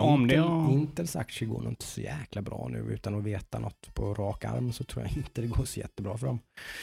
Intel, 0.00 0.36
ja. 0.36 0.70
Intels 0.70 1.16
aktier 1.16 1.48
går 1.48 1.60
nog 1.62 1.72
inte 1.72 1.84
så 1.84 2.00
jäkla 2.00 2.42
bra 2.42 2.68
nu 2.70 2.78
utan 2.78 3.14
att 3.14 3.24
veta 3.24 3.58
något 3.58 3.94
på 3.94 4.14
rak 4.14 4.44
arm 4.44 4.72
så 4.72 4.84
tror 4.84 5.04
jag 5.04 5.16
inte 5.16 5.40
det 5.40 5.46
går 5.46 5.64
så 5.64 5.80
jättebra 5.80 6.18
för 6.18 6.26
dem. 6.26 6.38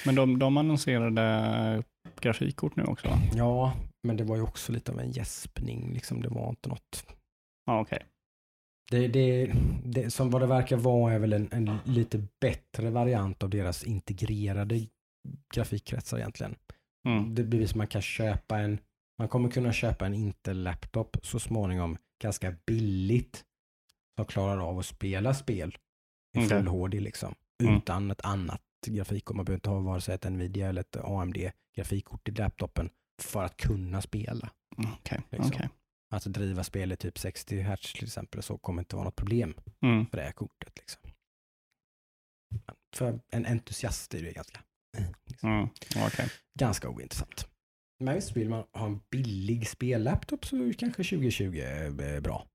Men 0.05 0.15
de, 0.15 0.39
de 0.39 0.57
annonserade 0.57 1.83
grafikkort 2.19 2.75
nu 2.75 2.83
också? 2.83 3.07
Ja, 3.35 3.73
men 4.07 4.17
det 4.17 4.23
var 4.23 4.35
ju 4.35 4.41
också 4.41 4.71
lite 4.71 4.91
av 4.91 4.99
en 4.99 5.11
gäspning. 5.11 5.93
Liksom. 5.93 6.21
Det 6.21 6.29
var 6.29 6.49
inte 6.49 6.69
något 6.69 7.05
Ja, 7.65 7.79
okej. 7.79 7.95
Okay. 7.95 8.07
Det, 8.91 9.07
det, 9.07 9.53
det, 9.85 10.11
som 10.11 10.29
vad 10.29 10.41
det 10.41 10.47
verkar 10.47 10.77
vara 10.77 11.13
är 11.13 11.19
väl 11.19 11.33
en, 11.33 11.49
en, 11.51 11.77
lite 11.85 12.23
bättre 12.41 12.89
variant 12.89 13.43
av 13.43 13.49
deras 13.49 13.83
integrerade 13.83 14.87
grafikkretsar 15.55 16.17
egentligen. 16.17 16.55
Mm. 17.07 17.35
Det 17.35 17.43
blir 17.43 17.67
som 17.67 17.77
man 17.77 17.87
kan 17.87 18.01
köpa 18.01 18.59
en, 18.59 18.79
man 19.19 19.27
kommer 19.27 19.49
kunna 19.49 19.73
köpa 19.73 20.05
en 20.05 20.13
Intel-laptop 20.13 21.17
så 21.21 21.39
småningom 21.39 21.97
ganska 22.21 22.55
billigt 22.65 23.45
som 24.15 24.25
klarar 24.25 24.69
av 24.69 24.79
att 24.79 24.85
spela 24.85 25.33
spel 25.33 25.77
i 26.37 26.47
full 26.47 26.67
okay. 26.67 26.79
HD 26.79 26.99
liksom. 26.99 27.35
Mm. 27.63 27.75
Utan 27.75 28.11
ett 28.11 28.21
annat 28.21 28.61
grafikkort. 28.87 29.35
Man 29.35 29.45
behöver 29.45 29.57
inte 29.57 29.69
ha 29.69 29.79
vare 29.79 30.01
sig 30.01 30.15
ett 30.15 30.31
Nvidia 30.31 30.69
eller 30.69 30.81
ett 30.81 30.95
AMD 30.95 31.37
grafikkort 31.75 32.29
i 32.29 32.31
laptopen 32.31 32.89
för 33.21 33.43
att 33.43 33.57
kunna 33.57 34.01
spela. 34.01 34.51
Mm, 34.77 34.93
okay. 34.93 35.19
Liksom. 35.29 35.51
Okay. 35.51 35.67
Att 36.09 36.23
driva 36.23 36.63
spel 36.63 36.91
i 36.91 36.95
typ 36.95 37.19
60 37.19 37.61
Hz 37.61 37.93
till 37.93 38.03
exempel 38.03 38.43
så 38.43 38.57
kommer 38.57 38.81
inte 38.81 38.95
vara 38.95 39.05
något 39.05 39.15
problem 39.15 39.53
mm. 39.81 40.05
för 40.05 40.17
det 40.17 40.23
här 40.23 40.31
kortet. 40.31 40.77
Liksom. 40.77 41.01
För 42.95 43.19
en 43.29 43.45
entusiast 43.45 44.13
är 44.13 44.23
det 44.23 44.33
ganska, 44.33 44.61
liksom. 45.25 45.49
mm. 45.49 45.69
okay. 46.07 46.29
ganska 46.59 46.89
ointressant. 46.89 47.50
Men 48.01 48.15
visst, 48.15 48.37
vill 48.37 48.49
man 48.49 48.63
ha 48.73 48.85
en 48.85 48.99
billig 49.09 49.67
spellaptop 49.67 50.45
så 50.45 50.73
kanske 50.77 51.03
2020 51.03 51.57
är 51.57 52.21
bra. 52.21 52.45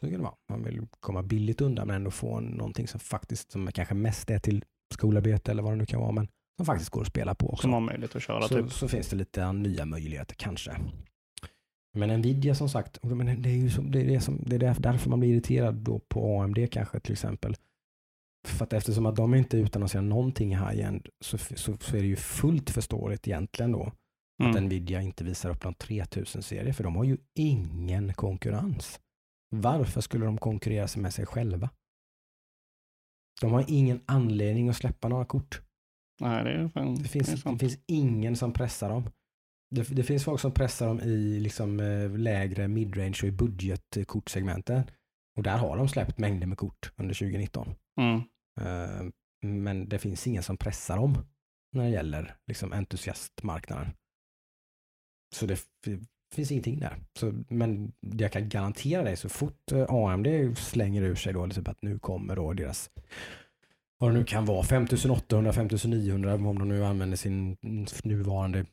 Så 0.00 0.06
kan 0.06 0.16
det 0.16 0.22
vara. 0.22 0.34
Man 0.50 0.62
vill 0.62 0.86
komma 1.00 1.22
billigt 1.22 1.60
undan 1.60 1.86
men 1.86 1.96
ändå 1.96 2.10
få 2.10 2.40
någonting 2.40 2.88
som 2.88 3.00
faktiskt, 3.00 3.52
som 3.52 3.72
kanske 3.72 3.94
mest 3.94 4.30
är 4.30 4.38
till 4.38 4.64
skolarbete 4.94 5.50
eller 5.50 5.62
vad 5.62 5.72
det 5.72 5.76
nu 5.76 5.86
kan 5.86 6.00
vara, 6.00 6.12
men 6.12 6.28
som 6.56 6.66
faktiskt 6.66 6.90
går 6.90 7.00
att 7.00 7.06
spela 7.06 7.34
på 7.34 7.50
också. 7.50 7.62
Som 7.62 7.72
har 7.72 7.80
möjlighet 7.80 8.16
att 8.16 8.22
köra 8.22 8.42
så, 8.48 8.62
typ. 8.62 8.72
Så 8.72 8.88
finns 8.88 9.08
det 9.08 9.16
lite 9.16 9.52
nya 9.52 9.84
möjligheter 9.84 10.34
kanske. 10.34 10.76
Men 11.94 12.20
Nvidia 12.20 12.54
som 12.54 12.68
sagt, 12.68 13.02
men 13.02 13.42
det 13.42 13.48
är 13.48 13.54
ju 13.54 13.70
som, 13.70 13.90
det 13.90 14.00
är 14.00 14.06
det 14.06 14.20
som, 14.20 14.42
det 14.46 14.56
är 14.56 14.80
därför 14.80 15.10
man 15.10 15.20
blir 15.20 15.30
irriterad 15.30 15.74
då 15.74 15.98
på 15.98 16.40
AMD 16.40 16.58
kanske 16.70 17.00
till 17.00 17.12
exempel. 17.12 17.56
För 18.48 18.64
att 18.64 18.72
eftersom 18.72 19.06
att 19.06 19.16
de 19.16 19.34
inte 19.34 19.56
utannonserar 19.56 20.02
någonting 20.02 20.56
high-end 20.56 21.08
så, 21.20 21.38
så, 21.38 21.76
så, 21.80 21.96
är 21.96 22.00
det 22.00 22.06
ju 22.06 22.16
fullt 22.16 22.70
förståeligt 22.70 23.28
egentligen 23.28 23.72
då 23.72 23.92
mm. 24.38 24.56
att 24.56 24.62
Nvidia 24.62 25.00
inte 25.00 25.24
visar 25.24 25.50
upp 25.50 25.64
någon 25.64 25.74
3000-serie 25.74 26.72
för 26.72 26.84
de 26.84 26.96
har 26.96 27.04
ju 27.04 27.16
ingen 27.34 28.14
konkurrens. 28.14 29.00
Varför 29.50 30.00
skulle 30.00 30.24
de 30.24 30.38
konkurrera 30.38 30.88
sig 30.88 31.02
med 31.02 31.14
sig 31.14 31.26
själva? 31.26 31.70
De 33.40 33.52
har 33.52 33.64
ingen 33.68 34.00
anledning 34.06 34.68
att 34.68 34.76
släppa 34.76 35.08
några 35.08 35.24
kort. 35.24 35.62
Nej, 36.20 36.44
det, 36.44 36.50
är 36.50 36.68
fan, 36.68 36.94
det, 36.94 37.08
finns, 37.08 37.42
det, 37.42 37.50
det 37.50 37.58
finns 37.58 37.78
ingen 37.86 38.36
som 38.36 38.52
pressar 38.52 38.88
dem. 38.88 39.10
Det, 39.70 39.82
det, 39.82 40.02
finns 40.02 40.24
folk 40.24 40.40
som 40.40 40.52
pressar 40.52 40.86
dem 40.86 41.00
i 41.00 41.40
liksom, 41.40 41.80
eh, 41.80 42.10
lägre 42.10 42.68
midrange 42.68 43.18
och 43.22 43.28
i 43.28 43.32
budgetkortsegmenten. 43.32 44.82
Och 45.36 45.42
där 45.42 45.58
har 45.58 45.76
de 45.76 45.88
släppt 45.88 46.18
mängder 46.18 46.46
med 46.46 46.58
kort 46.58 46.92
under 46.96 47.14
2019. 47.14 47.74
Mm. 48.00 48.16
Uh, 48.60 49.10
men 49.42 49.88
det 49.88 49.98
finns 49.98 50.26
ingen 50.26 50.42
som 50.42 50.56
pressar 50.56 50.96
dem 50.96 51.26
när 51.72 51.84
det 51.84 51.90
gäller 51.90 52.36
liksom, 52.46 52.72
entusiastmarknaden. 52.72 53.86
Så 55.34 55.46
det 55.46 55.60
finns 56.34 56.50
ingenting 56.52 56.80
där. 56.80 56.96
Så, 57.18 57.32
men 57.48 57.92
jag 58.00 58.32
kan 58.32 58.48
garantera 58.48 59.02
dig 59.02 59.16
så 59.16 59.28
fort 59.28 59.72
eh, 59.72 59.86
AMD 59.88 60.26
slänger 60.58 61.02
ur 61.02 61.14
sig 61.14 61.32
då, 61.32 61.46
liksom 61.46 61.64
att 61.66 61.82
nu 61.82 61.98
kommer 61.98 62.36
då 62.36 62.52
deras 62.52 62.90
vad 64.00 64.10
det 64.10 64.18
nu 64.18 64.24
kan 64.24 64.44
vara, 64.44 64.62
5800, 64.62 65.52
5900 65.52 66.34
om 66.34 66.58
de 66.58 66.68
nu 66.68 66.84
använder 66.84 67.16
sin 67.16 67.56
nuvarande 68.04 68.66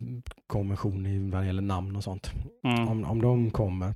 konvention 0.47 1.05
i 1.05 1.29
vad 1.31 1.41
det 1.41 1.47
gäller 1.47 1.61
namn 1.61 1.95
och 1.95 2.03
sånt. 2.03 2.31
Mm. 2.63 2.87
Om, 2.87 3.03
om 3.03 3.21
de 3.21 3.51
kommer 3.51 3.93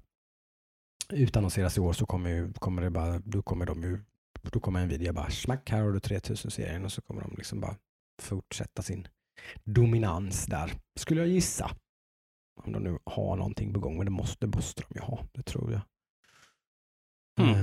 utannonseras 1.13 1.77
i 1.77 1.81
år 1.81 1.93
så 1.93 2.05
kommer, 2.05 2.29
ju, 2.29 2.53
kommer 2.53 2.81
det 2.81 2.89
bara, 2.89 3.19
då 3.19 3.41
kommer 3.41 3.65
de 3.65 3.83
ju, 3.83 3.99
då 4.41 4.59
kommer 4.59 4.85
Nvidia 4.85 5.13
bara 5.13 5.29
smack, 5.29 5.69
här 5.69 5.81
har 5.81 5.91
du 5.91 5.99
3000-serien 5.99 6.85
och 6.85 6.91
så 6.91 7.01
kommer 7.01 7.21
de 7.21 7.33
liksom 7.37 7.59
bara 7.59 7.75
fortsätta 8.21 8.81
sin 8.81 9.07
dominans 9.63 10.45
där, 10.45 10.71
skulle 10.99 11.21
jag 11.21 11.29
gissa. 11.29 11.71
Om 12.63 12.73
de 12.73 12.83
nu 12.83 12.99
har 13.03 13.35
någonting 13.35 13.73
på 13.73 13.79
gång, 13.79 13.97
men 13.97 14.05
det 14.05 14.11
måste, 14.11 14.47
måste 14.47 14.83
de 14.89 14.99
ju 14.99 15.01
ha, 15.01 15.19
det 15.31 15.41
tror 15.41 15.71
jag. 15.71 15.81
Mm. 17.39 17.57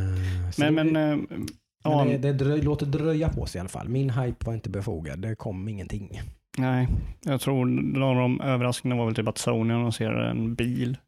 Men, 0.58 0.76
det, 0.76 0.84
men 0.84 1.20
uh, 1.20 1.46
men 1.84 2.08
det, 2.08 2.18
det 2.18 2.32
dröj, 2.32 2.62
låter 2.62 2.86
dröja 2.86 3.28
på 3.28 3.46
sig 3.46 3.58
i 3.58 3.60
alla 3.60 3.68
fall. 3.68 3.88
Min 3.88 4.10
hype 4.10 4.46
var 4.46 4.54
inte 4.54 4.70
befogad. 4.70 5.18
Det 5.18 5.34
kom 5.34 5.68
ingenting. 5.68 6.20
Nej, 6.58 6.88
jag 7.24 7.40
tror 7.40 7.64
några 7.66 8.10
av 8.10 8.16
de 8.16 8.40
överraskningarna 8.40 8.98
var 8.98 9.06
väl 9.06 9.14
typ 9.14 9.28
att 9.28 9.38
Sony 9.38 9.74
annonserade 9.74 10.30
en 10.30 10.54
bil. 10.54 10.98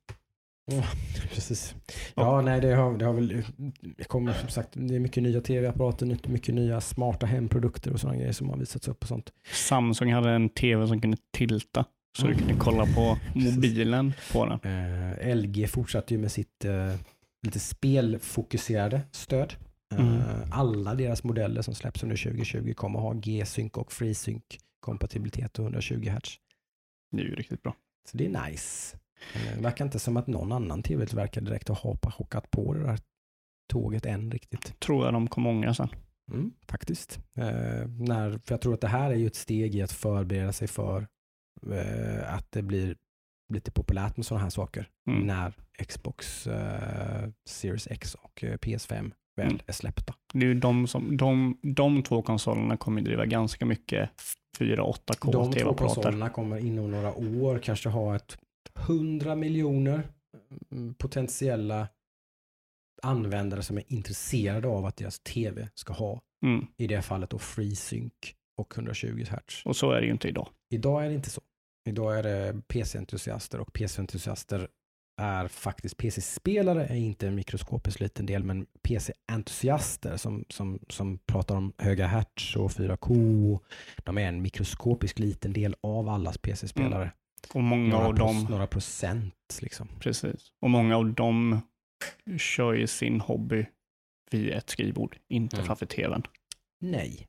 Ja, 0.70 0.82
precis. 1.34 1.74
Ja, 2.14 2.40
nej, 2.40 2.60
det 2.60 2.74
har, 2.74 2.98
det 2.98 3.04
har 3.04 3.12
väl 3.12 3.42
kommit 4.06 4.36
som 4.36 4.48
sagt, 4.48 4.68
det 4.72 4.96
är 4.96 5.00
mycket 5.00 5.22
nya 5.22 5.40
tv-apparater, 5.40 6.18
mycket 6.28 6.54
nya 6.54 6.80
smarta 6.80 7.26
hemprodukter 7.26 7.92
och 7.92 8.00
sådana 8.00 8.18
grejer 8.18 8.32
som 8.32 8.48
har 8.48 8.56
visats 8.56 8.88
upp 8.88 9.02
och 9.02 9.08
sånt. 9.08 9.32
Samsung 9.52 10.12
hade 10.12 10.30
en 10.30 10.48
tv 10.48 10.86
som 10.86 11.00
kunde 11.00 11.16
tilta. 11.32 11.84
Så 12.18 12.26
mm. 12.26 12.36
du 12.36 12.44
kunde 12.44 12.60
kolla 12.60 12.86
på 12.86 13.18
mobilen 13.34 14.12
på 14.32 14.46
den. 14.46 14.72
Uh, 14.72 15.36
LG 15.36 15.68
fortsatte 15.70 16.14
ju 16.14 16.20
med 16.20 16.32
sitt 16.32 16.64
uh, 16.64 16.94
lite 17.42 17.60
spelfokuserade 17.60 19.00
stöd. 19.10 19.54
Mm. 19.92 20.16
Eh, 20.16 20.42
alla 20.50 20.94
deras 20.94 21.24
modeller 21.24 21.62
som 21.62 21.74
släpps 21.74 22.02
under 22.02 22.16
2020 22.16 22.74
kommer 22.74 22.98
ha 22.98 23.12
G-sync 23.12 23.72
och 23.72 23.92
FreeSync 23.92 24.42
kompatibilitet 24.80 25.58
och 25.58 25.64
120 25.64 26.08
Hz. 26.08 26.28
Det 27.10 27.22
är 27.22 27.24
ju 27.24 27.34
riktigt 27.34 27.62
bra. 27.62 27.74
Så 28.10 28.16
det 28.16 28.26
är 28.26 28.46
nice. 28.46 28.96
Eh, 29.34 29.56
det 29.56 29.62
verkar 29.62 29.84
inte 29.84 29.98
som 29.98 30.16
att 30.16 30.26
någon 30.26 30.52
annan 30.52 30.82
tv-tillverkare 30.82 31.44
direkt 31.44 31.68
har 31.68 31.76
hoppat 31.76 32.50
på 32.50 32.74
det 32.74 32.82
där 32.82 32.98
tåget 33.68 34.06
än 34.06 34.30
riktigt. 34.30 34.80
Tror 34.80 35.04
jag 35.04 35.14
de 35.14 35.28
kommer 35.28 35.50
ångra 35.50 35.74
sen. 35.74 35.88
Mm, 36.32 36.52
faktiskt. 36.68 37.20
Eh, 37.34 37.88
när, 37.88 38.30
för 38.30 38.54
jag 38.54 38.60
tror 38.60 38.74
att 38.74 38.80
det 38.80 38.88
här 38.88 39.10
är 39.10 39.16
ju 39.16 39.26
ett 39.26 39.36
steg 39.36 39.74
i 39.74 39.82
att 39.82 39.92
förbereda 39.92 40.52
sig 40.52 40.68
för 40.68 41.00
eh, 41.00 41.06
att 42.26 42.46
det 42.52 42.62
blir 42.62 42.96
lite 43.52 43.70
populärt 43.70 44.16
med 44.16 44.26
sådana 44.26 44.42
här 44.42 44.50
saker 44.50 44.88
mm. 45.10 45.26
när 45.26 45.52
Xbox 45.88 46.46
eh, 46.46 47.28
Series 47.48 47.86
X 47.86 48.14
och 48.14 48.44
eh, 48.44 48.56
PS5 48.56 49.12
väl 49.36 49.46
mm. 49.46 49.60
är 49.66 49.72
släppta. 49.72 50.14
Det 50.32 50.46
är 50.46 50.54
de, 50.54 50.86
som, 50.86 51.16
de, 51.16 51.58
de 51.62 52.02
två 52.02 52.22
konsolerna 52.22 52.76
kommer 52.76 53.02
driva 53.02 53.26
ganska 53.26 53.66
mycket 53.66 54.10
4-8K 54.58 55.32
De 55.32 55.52
två 55.52 55.74
konsolerna 55.74 56.28
kommer 56.28 56.58
inom 56.58 56.90
några 56.90 57.14
år 57.14 57.58
kanske 57.58 57.88
ha 57.88 58.16
ett 58.16 58.38
100 58.78 59.34
miljoner 59.34 60.02
mm, 60.72 60.94
potentiella 60.94 61.88
användare 63.02 63.62
som 63.62 63.78
är 63.78 63.84
intresserade 63.88 64.68
av 64.68 64.86
att 64.86 64.96
deras 64.96 65.20
tv 65.20 65.68
ska 65.74 65.92
ha, 65.92 66.20
Mm. 66.42 66.66
i 66.76 66.86
det 66.86 67.02
fallet 67.02 67.30
då 67.30 67.38
free 67.38 67.76
sync 67.76 68.12
och 68.56 68.74
120 68.76 69.24
Hz. 69.24 69.62
Och 69.64 69.76
så 69.76 69.90
är 69.90 70.00
det 70.00 70.06
ju 70.06 70.12
inte 70.12 70.28
idag. 70.28 70.48
Idag 70.70 71.04
är 71.04 71.08
det 71.08 71.14
inte 71.14 71.30
så. 71.30 71.40
Idag 71.88 72.18
är 72.18 72.22
det 72.22 72.62
PC-entusiaster 72.68 73.60
och 73.60 73.72
PC-entusiaster 73.72 74.68
är 75.20 75.48
faktiskt 75.48 75.96
PC-spelare 75.96 76.86
är 76.86 76.94
inte 76.96 77.28
en 77.28 77.34
mikroskopisk 77.34 78.00
liten 78.00 78.26
del, 78.26 78.44
men 78.44 78.66
PC-entusiaster 78.82 80.16
som, 80.16 80.44
som, 80.48 80.78
som 80.88 81.18
pratar 81.18 81.56
om 81.56 81.72
höga 81.78 82.06
hertz 82.06 82.56
och 82.56 82.70
4K, 82.70 83.58
de 84.04 84.18
är 84.18 84.28
en 84.28 84.42
mikroskopisk 84.42 85.18
liten 85.18 85.52
del 85.52 85.76
av 85.80 86.08
allas 86.08 86.38
PC-spelare. 86.38 87.12
Och 87.54 87.62
många 87.62 87.88
Några, 87.88 88.06
av 88.06 88.14
dem, 88.14 88.46
några 88.50 88.66
procent 88.66 89.58
liksom. 89.60 89.88
precis. 90.00 90.52
Och 90.60 90.70
många 90.70 90.96
av 90.96 91.14
dem 91.14 91.60
kör 92.38 92.72
ju 92.74 92.86
sin 92.86 93.20
hobby 93.20 93.66
vid 94.30 94.50
ett 94.50 94.70
skrivbord, 94.70 95.16
inte 95.28 95.56
Mm. 95.56 95.66
framför 95.66 95.86
tvn. 95.86 96.22
Nej, 96.80 97.26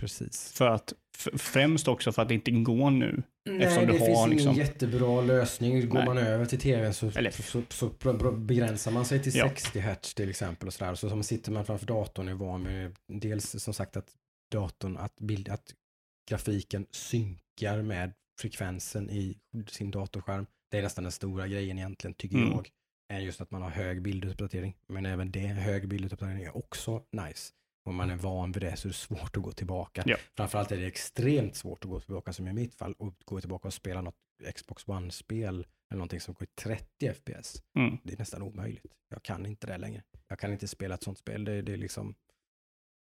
precis. 0.00 0.52
För 0.52 0.68
att, 0.68 0.92
främst 1.18 1.88
också 1.88 2.12
för 2.12 2.22
att 2.22 2.28
det 2.28 2.34
inte 2.34 2.50
går 2.50 2.90
nu. 2.90 3.22
Nej, 3.50 3.62
Eftersom 3.62 3.86
det 3.86 3.92
du 3.92 3.98
finns 3.98 4.08
har 4.18 4.26
ingen 4.26 4.30
liksom- 4.30 4.54
jättebra 4.54 5.20
lösning. 5.20 5.88
Går 5.88 5.98
Nej. 5.98 6.06
man 6.06 6.18
över 6.18 6.46
till 6.46 6.58
tv 6.60 6.92
så, 6.92 7.10
Eller- 7.14 7.30
så, 7.30 7.42
så, 7.42 7.62
så 7.68 8.32
begränsar 8.32 8.90
man 8.92 9.04
sig 9.04 9.22
till 9.22 9.34
Ja. 9.36 9.48
60 9.48 9.78
hertz 9.80 10.14
till 10.14 10.30
exempel. 10.30 10.66
Och 10.66 10.74
så, 10.74 10.84
där. 10.84 10.94
så 10.94 11.08
som 11.08 11.22
sitter 11.22 11.52
man 11.52 11.66
framför 11.66 11.86
datorn 11.86 12.28
är 12.28 12.34
van 12.34 12.62
med 12.62 12.96
dels 13.08 13.62
som 13.62 13.74
sagt 13.74 13.96
att 13.96 14.08
datorn, 14.52 14.96
att, 14.96 15.16
bild, 15.20 15.48
att 15.48 15.74
grafiken 16.30 16.86
synkar 16.90 17.82
med 17.82 18.12
frekvensen 18.40 19.10
i 19.10 19.38
sin 19.68 19.90
datorskärm. 19.90 20.46
Det 20.70 20.78
är 20.78 20.82
nästan 20.82 21.04
den 21.04 21.12
stora 21.12 21.48
grejen 21.48 21.78
egentligen 21.78 22.14
tycker 22.14 22.36
Mm. 22.36 22.50
jag. 22.50 22.68
Är 23.12 23.20
just 23.20 23.40
att 23.40 23.50
man 23.50 23.62
har 23.62 23.70
hög 23.70 24.02
bilduppdatering. 24.02 24.74
Men 24.88 25.06
även 25.06 25.30
det, 25.30 25.40
hög 25.40 25.88
bilduppdatering 25.88 26.42
är 26.42 26.56
också 26.56 27.02
nice. 27.12 27.52
Om 27.84 27.96
man 27.96 28.10
är 28.10 28.16
van 28.16 28.52
vid 28.52 28.62
det 28.62 28.76
så 28.76 28.88
är 28.88 28.90
det 28.90 28.94
svårt 28.94 29.36
att 29.36 29.42
gå 29.42 29.52
tillbaka. 29.52 30.02
Ja. 30.06 30.16
Framförallt 30.36 30.72
är 30.72 30.76
det 30.76 30.86
extremt 30.86 31.56
svårt 31.56 31.84
att 31.84 31.90
gå 31.90 32.00
tillbaka 32.00 32.32
som 32.32 32.48
i 32.48 32.52
mitt 32.52 32.74
fall 32.74 32.94
och 32.98 33.14
gå 33.24 33.40
tillbaka 33.40 33.68
och 33.68 33.74
spela 33.74 34.00
något 34.00 34.16
Xbox 34.54 34.88
One-spel 34.88 35.66
eller 35.90 35.98
någonting 35.98 36.20
som 36.20 36.34
går 36.34 36.42
i 36.42 36.60
30 36.60 37.14
FPS. 37.14 37.62
Mm. 37.76 37.98
Det 38.02 38.12
är 38.12 38.18
nästan 38.18 38.42
omöjligt. 38.42 38.94
Jag 39.08 39.22
kan 39.22 39.46
inte 39.46 39.66
det 39.66 39.78
längre. 39.78 40.02
Jag 40.28 40.38
kan 40.38 40.52
inte 40.52 40.68
spela 40.68 40.94
ett 40.94 41.02
sånt 41.02 41.18
spel. 41.18 41.44
Det, 41.44 41.62
det 41.62 41.72
är 41.72 41.76
liksom, 41.76 42.14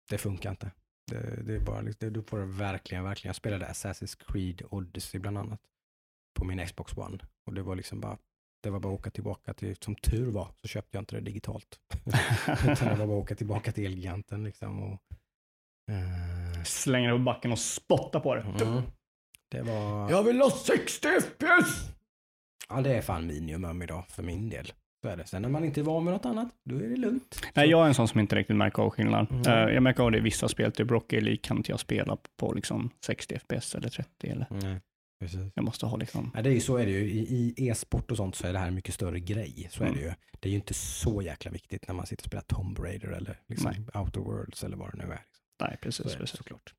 det 0.08 0.18
funkar 0.18 0.50
inte. 0.50 0.70
Det, 1.10 1.42
det 1.42 1.54
är 1.54 1.60
bara, 1.60 1.82
det, 1.82 2.10
du 2.10 2.22
får 2.22 2.38
det 2.38 2.46
verkligen, 2.46 3.04
verkligen. 3.04 3.28
Jag 3.28 3.36
spelade 3.36 3.66
Assassin's 3.66 4.32
Creed 4.32 4.62
Odyssey 4.70 5.20
bland 5.20 5.38
annat 5.38 5.60
på 6.34 6.44
min 6.44 6.66
Xbox 6.66 6.96
One 6.96 7.18
och 7.46 7.54
det 7.54 7.62
var 7.62 7.76
liksom 7.76 8.00
bara, 8.00 8.18
det 8.62 8.70
var 8.70 8.80
bara 8.80 8.92
att 8.92 9.00
åka 9.00 9.10
tillbaka 9.10 9.54
till, 9.54 9.76
som 9.76 9.94
tur 9.94 10.30
var 10.30 10.48
så 10.62 10.68
köpte 10.68 10.96
jag 10.96 11.02
inte 11.02 11.16
det 11.16 11.20
digitalt. 11.20 11.80
Utan 12.68 12.88
det 12.88 12.94
var 12.94 13.06
bara 13.06 13.18
att 13.18 13.22
åka 13.22 13.34
tillbaka 13.34 13.72
till 13.72 13.86
Elgiganten 13.86 14.44
liksom 14.44 14.82
och 14.82 14.98
eh, 15.92 16.62
Slänger 16.64 17.08
det 17.10 17.18
på 17.18 17.24
backen 17.24 17.52
och 17.52 17.58
spottar 17.58 18.20
på 18.20 18.34
det. 18.34 18.40
Mm. 18.40 18.82
Det 19.50 19.62
var... 19.62 20.10
Jag 20.10 20.22
vill 20.22 20.40
ha 20.40 20.50
60 20.50 21.08
FPS! 21.20 21.90
Ja, 22.68 22.80
det 22.80 22.96
är 22.96 23.02
fan 23.02 23.26
minimum 23.26 23.82
idag 23.82 24.04
för 24.08 24.22
min 24.22 24.48
del. 24.48 24.72
Så 25.02 25.08
är 25.08 25.16
det. 25.16 25.26
Sen 25.26 25.42
när 25.42 25.48
man 25.48 25.64
inte 25.64 25.80
är 25.80 25.84
van 25.84 26.04
med 26.04 26.12
något 26.12 26.24
annat, 26.24 26.48
då 26.64 26.76
är 26.76 26.88
det 26.88 26.96
lugnt. 26.96 27.46
Nej, 27.54 27.70
jag 27.70 27.84
är 27.84 27.88
en 27.88 27.94
sån 27.94 28.08
som 28.08 28.20
inte 28.20 28.36
riktigt 28.36 28.56
märker 28.56 28.82
av 28.82 28.90
skillnad. 28.90 29.26
Mm. 29.30 29.46
Eh, 29.46 29.74
jag 29.74 29.82
märker 29.82 30.02
av 30.02 30.10
det 30.10 30.18
i 30.18 30.20
vissa 30.20 30.48
spel, 30.48 30.72
typ 30.72 30.90
Rocket 30.90 31.22
League 31.22 31.40
kan 31.42 31.56
inte 31.56 31.72
jag 31.72 31.80
spela 31.80 32.16
på 32.36 32.52
liksom 32.52 32.90
60 33.04 33.38
FPS 33.38 33.74
eller 33.74 33.88
30 33.88 34.28
eller 34.28 34.46
Nej, 34.50 34.80
precis. 35.20 35.40
jag 35.54 35.64
måste 35.64 35.86
ha 35.86 35.96
liksom, 35.96 36.30
Ja, 36.34 36.42
det 36.42 36.50
är 36.50 36.54
ju 36.54 36.60
så 36.60 36.76
är 36.76 36.86
det 36.86 36.92
ju. 36.92 37.10
I, 37.10 37.54
i 37.56 37.68
e-sport 37.68 38.10
och 38.10 38.16
sånt 38.16 38.34
så 38.34 38.46
är 38.46 38.52
det 38.52 38.58
här 38.58 38.68
en 38.68 38.74
mycket 38.74 38.94
större 38.94 39.20
grej. 39.20 39.68
Så 39.70 39.82
är 39.84 39.88
Mm. 39.88 39.98
det 40.00 40.04
ju. 40.06 40.12
Det 40.40 40.48
är 40.48 40.50
ju 40.50 40.56
inte 40.56 40.74
så 40.74 41.22
jäkla 41.22 41.50
viktigt 41.50 41.88
när 41.88 41.94
man 41.94 42.06
sitter 42.06 42.22
och 42.22 42.26
spelar 42.26 42.42
Tomb 42.42 42.78
Raider 42.78 43.08
eller 43.08 43.40
liksom 43.46 43.72
Outer 43.94 44.20
Worlds 44.20 44.64
eller 44.64 44.76
vad 44.76 44.92
det 44.92 44.98
nu 45.06 45.12
är. 45.12 45.20
nej 45.62 45.72
Så 45.72 45.76
precis, 45.82 46.06
är 46.06 46.10
det 46.10 46.16
precis. 46.16 46.36
såklart. 46.36 46.74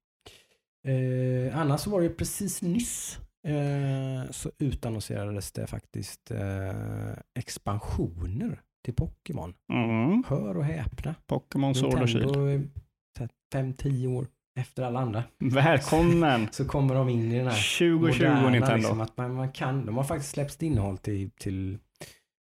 Eh, 0.88 1.58
annars 1.58 1.82
så 1.82 1.90
var 1.90 2.00
det 2.02 2.08
ju 2.08 2.14
precis 2.16 2.62
nyss 2.62 3.20
eh, 3.48 4.32
så 4.32 4.52
utannonserades 4.60 5.52
det 5.52 5.68
faktiskt 5.68 6.32
eh, 6.32 7.14
expansioner 7.40 8.62
till 8.86 8.94
Pokémon. 8.94 9.54
Mm. 9.74 10.24
Hör 10.28 10.58
och 10.58 10.66
häpna. 10.66 11.16
Pokémon 11.28 11.76
Sword 11.76 12.02
och 12.02 12.10
Shield. 12.10 12.26
Nintendo 12.26 12.46
är 12.46 12.60
så 13.18 13.24
här 13.24 13.30
fem, 13.54 13.74
tio 13.74 14.08
år 14.08 14.28
efter 14.60 14.84
alla 14.84 15.00
andra. 15.00 15.24
Välkommen! 15.40 16.48
Så 16.52 16.66
kommer 16.66 16.96
de 16.96 17.10
in 17.10 17.32
i 17.32 17.38
den 17.38 17.48
här 17.48 17.80
2020 17.80 18.24
moderna, 18.24 18.50
Nintendo. 18.50 18.76
Liksom, 18.76 19.02
att 19.02 19.18
man, 19.18 19.34
man 19.34 19.52
kan, 19.52 19.86
de 19.86 19.98
har 19.98 20.04
faktiskt 20.04 20.32
släppt 20.32 20.62
innehåll 20.62 20.98
till, 20.98 21.32
till 21.32 21.78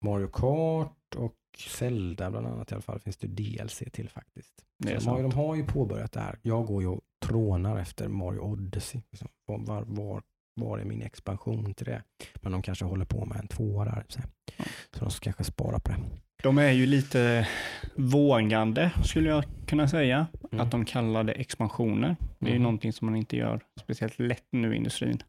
Mario 0.06 0.28
Kart 0.28 1.16
och 1.16 1.36
Zelda 1.68 2.32
bland 2.32 2.47
annat 2.47 2.72
i 2.72 2.76
alla 2.76 2.82
fall. 2.82 2.99
Finns 2.99 3.18
det 3.18 3.28
DLC 3.28 3.84
till 3.91 4.10
faktiskt. 4.10 4.54
Det 4.84 4.93
de, 4.93 5.08
har, 5.08 5.22
de 5.22 5.32
har 5.32 5.56
ju 5.56 5.66
påbörjat 5.66 6.12
det 6.12 6.20
här. 6.20 6.39
Jag 6.41 6.66
går 6.66 6.82
ju 6.82 6.88
och 6.88 7.02
trånar 7.26 7.78
efter 7.78 8.08
Mario 8.08 8.39
Odyssey. 8.39 9.02
Liksom. 9.12 9.28
Var, 9.45 9.84
var, 9.88 10.24
var, 10.56 10.80
är 10.80 10.86
min 10.86 11.02
expansion 11.02 11.74
till 11.74 11.86
det? 11.86 12.04
Men 12.41 12.52
de 12.52 12.62
kanske 12.62 12.86
håller 12.86 13.06
på 13.06 13.26
med 13.26 13.38
en 13.39 13.47
tvåa. 13.47 14.04
Så, 14.08 14.20
Ja. 14.58 14.66
så 14.93 14.99
de 14.99 15.12
ska 15.12 15.24
kanske 15.24 15.43
spara 15.43 15.80
på 15.80 15.91
det. 15.91 15.97
De 16.43 16.58
är 16.58 16.72
ju 16.72 16.86
lite 16.86 17.47
vågande 17.95 18.91
skulle 19.04 19.30
jag 19.30 19.43
kunna 19.68 19.88
säga. 19.88 20.28
Mm. 20.52 20.66
Att 20.66 20.72
de 20.72 20.86
kallar 20.86 21.24
det 21.24 21.34
expansioner. 21.34 22.16
Det 22.39 22.45
är 22.45 22.49
ju 22.49 22.56
Mm. 22.56 22.64
någonting 22.64 22.93
som 22.93 23.06
man 23.06 23.16
inte 23.16 23.38
gör 23.38 23.62
speciellt 23.80 24.20
lätt 24.20 24.45
nu 24.52 24.74
i 24.74 24.78
industrin. 24.78 25.24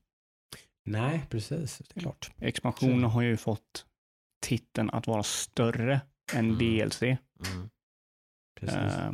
Nej, 0.85 1.23
precis. 1.31 1.79
Det 1.79 1.97
är 1.97 2.01
klart. 2.01 2.31
Expansioner 2.39 3.09
har 3.09 3.23
ju 3.23 3.37
fått 3.37 3.87
titeln 4.47 4.91
att 4.91 5.07
vara 5.07 5.23
större 5.23 6.01
än 6.35 6.45
Mm. 6.51 6.59
DLC. 6.59 7.01
Precis. 8.61 8.77
Eh, 8.77 9.13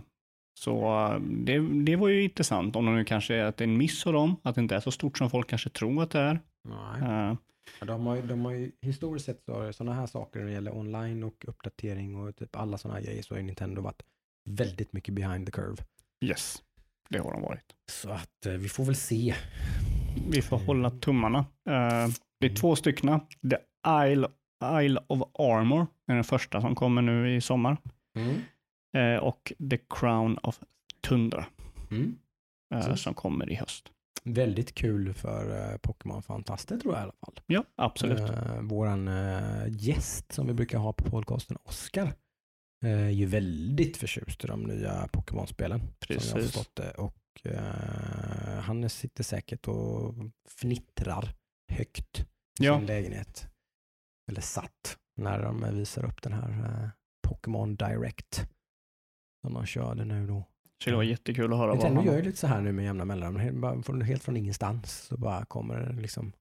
Så 0.59 1.05
eh, 1.13 1.21
det, 1.21 1.59
det 1.85 1.97
var 1.97 2.09
ju 2.09 2.23
intressant, 2.23 2.77
om 2.77 2.87
det 2.87 2.93
nu 2.93 3.05
kanske 3.05 3.35
är 3.35 3.45
att 3.45 3.57
det 3.57 3.65
är 3.65 3.69
en 3.69 3.77
miss 3.77 4.07
av 4.07 4.13
dem, 4.13 4.37
att 4.43 4.55
det 4.55 4.61
inte 4.61 4.77
är 4.77 4.81
så 4.81 4.91
stort 4.91 5.19
som 5.19 5.31
folk 5.31 5.49
kanske 5.51 5.71
tror 5.71 6.03
att 6.03 6.11
det 6.11 6.21
är. 6.21 6.41
Nej. 6.69 7.37
Ja, 7.81 7.87
De 7.87 8.07
har, 8.07 8.17
ju- 8.17 8.23
de 8.23 8.45
har 8.45 8.53
ju 8.53 8.73
historiskt 8.83 9.27
sett 9.27 9.43
så 9.47 9.73
sådana 9.73 9.95
här 9.97 10.07
saker 10.07 10.41
när 10.41 10.47
det 10.47 10.53
gäller 10.53 10.77
online 10.77 11.23
och 11.25 11.45
uppdatering 11.49 12.17
och 12.17 12.37
typ 12.37 12.57
alla 12.57 12.79
sådana 12.79 12.99
här 12.99 13.07
grejer 13.07 13.23
så 13.23 13.35
har 13.35 13.43
Nintendo 13.43 13.83
varit 13.83 14.03
väldigt 14.51 14.93
mycket 14.93 15.15
behind 15.15 15.47
the 15.47 15.53
curve. 15.53 15.77
Yes, 16.25 16.63
det 17.11 17.19
har 17.19 17.33
de 17.33 17.43
varit. 17.43 17.65
Så 17.91 18.11
att 18.11 18.47
eh, 18.47 18.53
vi 18.53 18.69
får 18.69 18.85
väl 18.85 18.97
se. 18.97 19.35
Vi 20.31 20.43
får 20.43 20.59
hålla 20.59 20.91
tummarna. 20.91 21.39
Eh, 21.39 22.09
Det 22.41 22.47
är 22.47 22.51
Mm. 22.51 22.55
två 22.57 22.77
stycken. 22.77 23.21
The 23.51 23.57
Isle, 24.13 24.29
Isle 24.85 25.01
of 25.07 25.23
Armor 25.39 25.87
är 26.07 26.15
den 26.15 26.25
första 26.25 26.61
som 26.61 26.75
kommer 26.75 27.03
nu 27.03 27.37
i 27.37 27.41
sommar. 27.41 27.77
Eh, 28.17 28.27
Och 29.22 29.53
The 29.70 29.78
Crown 29.91 30.39
of 30.43 30.61
Tundra 31.09 31.47
Mm. 31.91 32.18
eh, 32.74 32.80
Precis. 32.80 33.03
som 33.03 33.14
kommer 33.14 33.51
i 33.51 33.55
höst. 33.55 33.93
Väldigt 34.24 34.74
kul 34.74 35.14
för 35.14 35.70
uh, 35.72 35.76
Pokémon-fantaster 35.78 36.78
tror 36.80 36.95
jag 36.95 37.01
i 37.01 37.03
alla 37.03 37.12
fall. 37.26 37.41
Ja, 37.47 37.64
absolut. 37.76 38.18
Eh, 38.20 38.61
våran 38.62 39.09
eh, 39.09 39.64
gäst 39.68 40.32
som 40.32 40.47
vi 40.47 40.53
brukar 40.55 40.78
ha 40.78 40.93
på 40.93 41.11
podcasten, 41.11 41.57
Oskar, 41.64 42.12
eh, 42.84 42.91
är 43.07 43.11
ju 43.11 43.26
väldigt 43.26 43.97
förtjust 43.97 44.45
i 44.45 44.47
de 44.47 44.62
nya 44.62 45.09
Pokémon-spelen. 45.12 45.78
Som 45.80 45.89
jag 46.09 46.14
har 46.14 46.20
Precis. 46.20 46.32
förstått 46.32 46.74
det. 46.76 46.91
Och 46.91 47.47
eh, 47.47 48.61
han 48.61 48.89
sitter 48.91 49.24
säkert 49.24 49.68
och 49.68 50.14
fnittrar 50.49 51.34
högt 51.72 52.20
i 52.20 52.64
Ja. 52.64 52.78
sin 52.78 52.86
lägenhet. 52.86 53.47
Eller 54.30 54.41
satt 54.41 54.99
när 55.17 55.42
de 55.42 55.75
visar 55.79 56.04
upp 56.04 56.22
den 56.22 56.33
här 56.33 56.50
eh, 56.50 56.88
Pokémon 57.29 57.76
Direct. 57.76 58.46
Som 59.41 59.55
de 59.55 59.67
körde 59.67 60.05
nu 60.05 60.27
då. 60.27 60.45
Så 60.85 60.91
det 60.91 60.97
var 60.97 61.03
jättekul 61.03 61.53
att 61.53 61.59
höra 61.59 61.67
vad 61.67 61.77
Nintendo 61.77 62.01
han 62.01 62.07
gör 62.07 62.17
ju 62.17 62.23
lite 62.23 62.39
så 62.39 62.47
här 62.47 62.61
nu 62.61 62.73
med 62.73 62.85
jämna 62.85 63.05
mellanrum. 63.05 63.37
Helt, 63.37 63.87
från, 63.87 64.03
helt 64.03 64.23
från 64.23 64.37
ingenstans 64.37 65.03
så 65.03 65.17
bara 65.17 65.45
kommer 65.45 65.81
det 65.81 66.01
liksom 66.03 66.33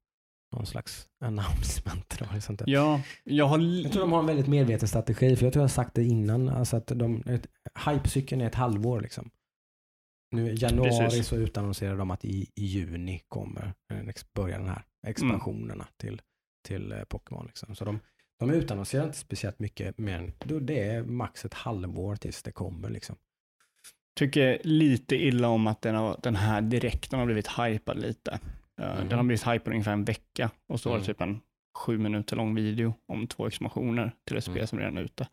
någon 0.55 0.65
slags 0.65 1.09
announcement. 1.19 2.21
Eller 2.21 2.39
sånt 2.39 2.59
där. 2.59 2.69
Ja, 2.69 3.01
jag 3.23 3.45
har... 3.45 3.59
Jag 3.59 3.91
tror 3.91 4.01
de 4.01 4.11
har 4.11 4.19
en 4.19 4.25
väldigt 4.25 4.47
medveten 4.47 4.87
strategi, 4.87 5.35
för 5.35 5.45
jag 5.45 5.53
tror 5.53 5.61
jag 5.61 5.63
har 5.63 5.67
sagt 5.67 5.93
det 5.93 6.03
innan, 6.03 6.49
alltså 6.49 6.77
att 6.77 6.87
de, 6.87 7.23
ett, 7.25 7.47
hypecykeln 7.85 8.41
är 8.41 8.47
ett 8.47 8.55
halvår 8.55 9.01
liksom. 9.01 9.29
Nu 10.31 10.51
i 10.51 10.55
januari 10.55 10.89
Precis. 10.89 11.27
så 11.27 11.35
utannonserar 11.35 11.97
de 11.97 12.11
att 12.11 12.25
i, 12.25 12.51
i 12.55 12.65
juni 12.65 13.21
kommer 13.27 13.73
börja 14.33 14.57
den 14.57 14.67
här 14.67 14.83
expansionerna 15.07 15.87
till, 15.97 16.21
till 16.67 16.91
eh, 16.91 17.03
Pokémon. 17.03 17.45
Liksom. 17.45 17.75
Så 17.75 17.85
de, 17.85 17.99
de 18.39 18.49
utannonserar 18.49 19.03
inte 19.05 19.17
speciellt 19.17 19.59
mycket, 19.59 19.97
men 19.97 20.31
då 20.45 20.59
det 20.59 20.79
är 20.89 21.03
max 21.03 21.45
ett 21.45 21.53
halvår 21.53 22.15
tills 22.15 22.43
det 22.43 22.51
kommer. 22.51 22.89
Liksom. 22.89 23.15
tycker 24.15 24.61
lite 24.63 25.15
illa 25.15 25.47
om 25.47 25.67
att 25.67 25.81
den, 25.81 25.95
har, 25.95 26.19
den 26.23 26.35
här 26.35 26.61
direkten 26.61 27.19
har 27.19 27.25
blivit 27.25 27.47
hypad 27.59 27.97
lite. 27.99 28.39
Eh, 28.81 28.95
Mhm. 28.99 29.09
Den 29.09 29.17
har 29.17 29.23
blivit 29.23 29.47
hypad 29.47 29.67
ungefär 29.73 29.91
en 29.93 30.03
vecka 30.05 30.49
och 30.67 30.79
så 30.79 30.89
var 30.89 30.97
det 30.97 30.99
Mm. 31.01 31.05
typ 31.07 31.21
en 31.21 31.39
sju 31.77 31.97
minuter 31.97 32.35
lång 32.35 32.55
video 32.55 32.93
om 33.07 33.27
två 33.27 33.47
expansioner 33.47 34.11
till 34.27 34.37
ett 34.37 34.43
spel 34.43 34.55
Mm. 34.57 34.67
som 34.67 34.79
redan 34.79 34.97
är 34.97 35.01
ute. 35.01 35.27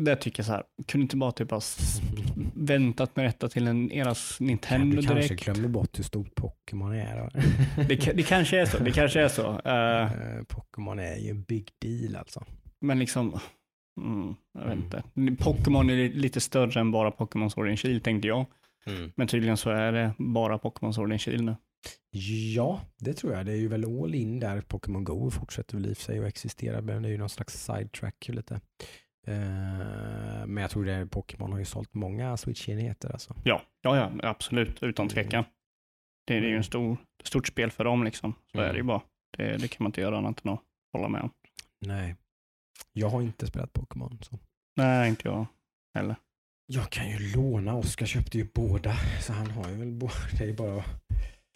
Där 0.00 0.16
tycker 0.16 0.40
jag 0.40 0.46
så 0.46 0.52
här, 0.52 0.62
kunde 0.86 1.02
inte 1.02 1.16
bara 1.16 1.32
typ 1.32 1.50
ha 1.50 1.60
väntat 2.54 3.16
med 3.16 3.24
detta 3.24 3.48
till 3.48 3.66
en 3.66 3.92
eras 3.92 4.40
Nintendo 4.40 4.96
du 4.96 5.02
kanske 5.02 5.14
direkt? 5.28 5.44
glömmer 5.44 5.68
bort 5.68 5.98
hur 5.98 6.04
stort 6.04 6.34
Pokémon 6.34 6.92
är. 6.92 7.30
Det, 7.88 7.96
det 8.14 8.22
kanske 8.22 8.60
är 8.60 8.66
så, 8.66 8.78
det 8.78 8.90
kanske 8.90 9.20
är 9.20 9.28
så. 9.28 9.60
Eh, 9.68 10.42
Pokémon 10.48 10.98
är 10.98 11.16
ju 11.16 11.30
en 11.30 11.42
big 11.42 11.68
deal 11.82 12.16
alltså. 12.16 12.44
men 12.80 12.98
liksom, 12.98 13.38
Mm, 14.00 14.34
jag 14.54 14.60
vet 14.60 14.72
Mm. 14.72 14.84
inte. 15.28 15.44
Pokémon 15.44 15.90
är 15.90 16.08
lite 16.08 16.40
större 16.40 16.80
än 16.80 16.90
bara 16.92 17.10
Pokémon 17.10 17.50
Sword 17.50 17.68
and 17.68 17.78
Shield 17.78 18.04
tänkte 18.04 18.28
jag. 18.28 18.46
Mm. 18.86 19.12
Men 19.16 19.26
tydligen 19.28 19.56
så 19.56 19.70
är 19.70 19.92
det 19.92 20.12
bara 20.18 20.58
Pokémon 20.58 20.94
Sword 20.94 21.10
and 21.10 21.20
Shield 21.20 21.44
nu. 21.44 21.56
Ja, 22.54 22.80
det 22.98 23.14
tror 23.14 23.32
jag. 23.34 23.46
Det 23.46 23.52
är 23.52 23.56
ju 23.56 23.68
väl 23.68 23.84
all 23.84 24.14
in 24.14 24.40
där. 24.40 24.60
Pokémon 24.60 25.04
Go 25.04 25.30
fortsätter 25.30 25.76
väl 25.76 25.86
i 25.86 25.92
och 25.92 25.96
sig 25.96 26.18
att 26.18 26.24
existera, 26.24 26.80
men 26.80 27.02
det 27.02 27.08
är 27.08 27.10
ju 27.10 27.18
någon 27.18 27.28
slags 27.28 27.64
sidetrack 27.64 28.28
lite. 28.28 28.60
Eh, 29.28 30.46
men 30.46 30.56
jag 30.56 30.70
tror 30.70 30.84
det 30.84 31.06
Pokémon 31.06 31.52
har 31.52 31.58
ju 31.58 31.64
sålt 31.64 31.94
många 31.94 32.36
Switch-enheter 32.36 33.12
alltså. 33.12 33.34
Ja, 33.44 33.62
ja, 33.82 33.96
ja 33.96 34.28
absolut, 34.28 34.82
utan 34.82 35.04
Mm. 35.04 35.14
tvekan. 35.14 35.44
Det, 36.26 36.40
det 36.40 36.46
är 36.46 36.50
ju 36.50 36.56
en 36.56 36.64
stor, 36.64 36.96
stort 37.24 37.46
spel 37.46 37.70
för 37.70 37.84
dem 37.84 38.04
liksom. 38.04 38.34
Så 38.52 38.58
Mm. 38.58 38.68
är 38.68 38.72
det 38.72 38.78
ju 38.78 38.82
bara. 38.84 39.00
Det, 39.36 39.56
det 39.56 39.68
kan 39.68 39.84
man 39.84 39.88
inte 39.88 40.00
göra 40.00 40.18
annat 40.18 40.44
än 40.44 40.52
att 40.52 40.60
hålla 40.92 41.08
med 41.08 41.20
om. 41.22 41.30
Nej. 41.86 42.16
Jag 42.92 43.08
har 43.08 43.22
inte 43.22 43.46
spelat 43.46 43.72
Pokémon. 43.72 44.18
Så. 44.22 44.38
Nej, 44.76 45.08
inte 45.08 45.28
jag 45.28 45.46
heller. 45.94 46.16
Jag 46.66 46.90
kan 46.90 47.10
ju 47.10 47.32
låna. 47.36 47.74
Oskar 47.74 48.06
köpte 48.06 48.38
ju 48.38 48.48
båda. 48.54 48.94
Så 49.20 49.32
han 49.32 49.50
har 49.50 49.68
ju 49.70 49.76
väl 49.76 49.90
båda. 49.92 50.12
Det 50.38 50.44
är 50.44 50.52
bara... 50.54 50.84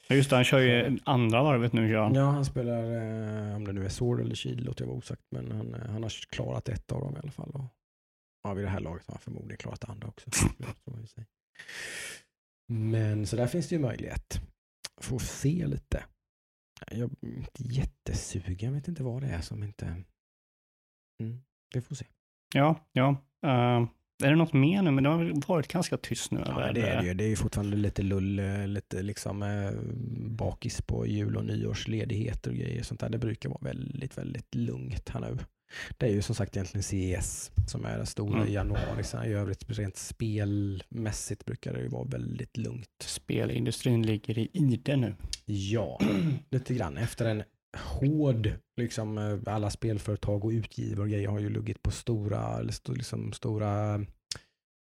Ja, 0.08 0.16
Just 0.16 0.30
det, 0.30 0.36
han 0.36 0.44
kör 0.44 0.58
ju 0.58 0.98
andra 1.04 1.42
varvet 1.42 1.72
nu, 1.72 1.88
gör 1.88 2.02
han. 2.02 2.14
Ja, 2.14 2.24
han 2.30 2.44
spelar, 2.44 2.82
eh, 2.82 3.56
om 3.56 3.64
det 3.64 3.72
nu 3.72 3.84
är 3.84 3.88
Sword 3.88 4.20
eller 4.20 4.34
Shield 4.34 4.60
låter 4.60 4.82
jag 4.82 4.88
vara 4.88 4.98
osagt. 4.98 5.22
Men 5.30 5.52
han, 5.52 5.74
eh, 5.74 5.90
han 5.90 6.02
har 6.02 6.10
klarat 6.30 6.68
ett 6.68 6.92
av 6.92 7.00
dem 7.00 7.16
i 7.16 7.18
alla 7.18 7.30
fall. 7.30 7.50
Och, 7.50 7.64
ja, 8.42 8.54
vid 8.54 8.64
det 8.64 8.68
här 8.68 8.80
laget 8.80 9.06
har 9.06 9.14
han 9.14 9.20
förmodligen 9.20 9.56
klarat 9.56 9.80
det 9.80 9.86
andra 9.86 10.08
också. 10.08 10.30
Men 12.68 13.26
så 13.26 13.36
där 13.36 13.46
finns 13.46 13.68
det 13.68 13.74
ju 13.74 13.80
möjlighet. 13.80 14.40
Får 15.00 15.18
se 15.18 15.66
lite. 15.66 16.04
Jag 16.90 16.98
är 16.98 17.36
inte 17.36 17.62
jättesugen. 17.62 18.56
Jag 18.58 18.72
vet 18.72 18.88
inte 18.88 19.02
vad 19.02 19.22
det 19.22 19.28
är 19.28 19.40
som 19.40 19.62
inte... 19.62 19.86
Mm, 21.22 21.42
vi 21.74 21.80
får 21.80 21.94
se. 21.94 22.06
Ja, 22.54 22.88
ja. 22.92 23.10
Eh, 23.46 23.86
är 24.24 24.30
det 24.30 24.36
något 24.36 24.52
mer 24.52 24.82
nu? 24.82 24.90
Men 24.90 25.04
det 25.04 25.10
har 25.10 25.46
varit 25.48 25.68
ganska 25.68 25.96
tyst 25.96 26.30
nu. 26.30 26.42
Ja, 26.46 26.72
det 26.72 26.80
är 26.80 27.02
det 27.02 27.06
ju. 27.08 27.14
Det 27.14 27.24
är 27.24 27.28
ju 27.28 27.36
fortfarande 27.36 27.76
lite 27.76 28.02
lull, 28.02 28.38
eh, 28.38 28.66
lite 28.66 29.02
liksom 29.02 29.42
eh, 29.42 29.70
bakis 30.30 30.82
på 30.82 31.06
jul 31.06 31.36
och 31.36 31.44
nyårsledigheter 31.44 32.50
och 32.50 32.56
grejer. 32.56 32.82
Sånt 32.82 33.00
där. 33.00 33.08
Det 33.08 33.18
brukar 33.18 33.48
vara 33.48 33.60
väldigt, 33.62 34.18
väldigt 34.18 34.54
lugnt 34.54 35.08
här 35.08 35.20
nu. 35.20 35.38
Det 35.98 36.06
är 36.06 36.10
ju 36.10 36.22
som 36.22 36.34
sagt 36.34 36.56
egentligen 36.56 36.82
CES 36.82 37.50
som 37.66 37.84
är 37.84 37.98
det 37.98 38.06
stora 38.06 38.36
Mm. 38.36 38.48
i 38.48 38.52
januari. 38.52 39.04
Sen 39.04 39.24
I 39.24 39.28
övrigt 39.32 39.64
rent 39.78 39.96
spelmässigt 39.96 41.44
brukar 41.44 41.72
det 41.74 41.80
ju 41.80 41.88
vara 41.88 42.04
väldigt 42.04 42.56
lugnt. 42.56 42.88
Spelindustrin 43.04 44.02
ligger 44.06 44.38
i 44.38 44.48
ide 44.52 44.96
nu. 44.96 45.14
Ja, 45.46 46.00
lite 46.50 46.74
grann. 46.74 46.96
Efter 46.96 47.26
en 47.26 47.42
hård, 47.76 48.52
liksom 48.76 49.18
eh, 49.18 49.38
alla 49.54 49.70
spelföretag 49.70 50.44
och 50.44 50.50
utgivare 50.50 51.00
och 51.02 51.08
grejer 51.08 51.28
har 51.28 51.40
ju 51.40 51.48
luggit 51.48 51.82
på 51.82 51.90
stora, 51.90 52.60
liksom 52.62 53.32
stora 53.32 54.04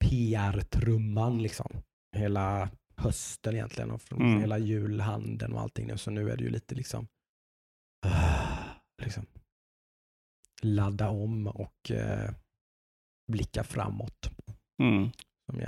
PR-trumman 0.04 1.42
liksom. 1.42 1.72
Hela 2.16 2.70
hösten 2.96 3.54
egentligen 3.54 3.90
och 3.90 4.02
från 4.02 4.22
Mm. 4.22 4.40
hela 4.40 4.59
julhandeln 4.59 5.52
och 5.52 5.60
allting 5.60 5.86
nu. 5.86 5.98
Så 5.98 6.10
nu 6.10 6.30
är 6.30 6.36
det 6.36 6.44
ju 6.44 6.50
lite 6.50 6.74
liksom, 6.74 7.06
liksom 9.02 9.26
ladda 10.62 11.09
om 11.09 11.46
och 11.46 11.90
eh, 11.90 12.30
blicka 13.32 13.64
framåt. 13.64 14.30
Mm. 14.82 15.10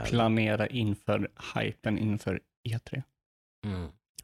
Planera 0.05 0.67
inför 0.67 1.31
hypen 1.55 1.99
inför 1.99 2.41
E 2.69 2.79
E3. 2.79 3.03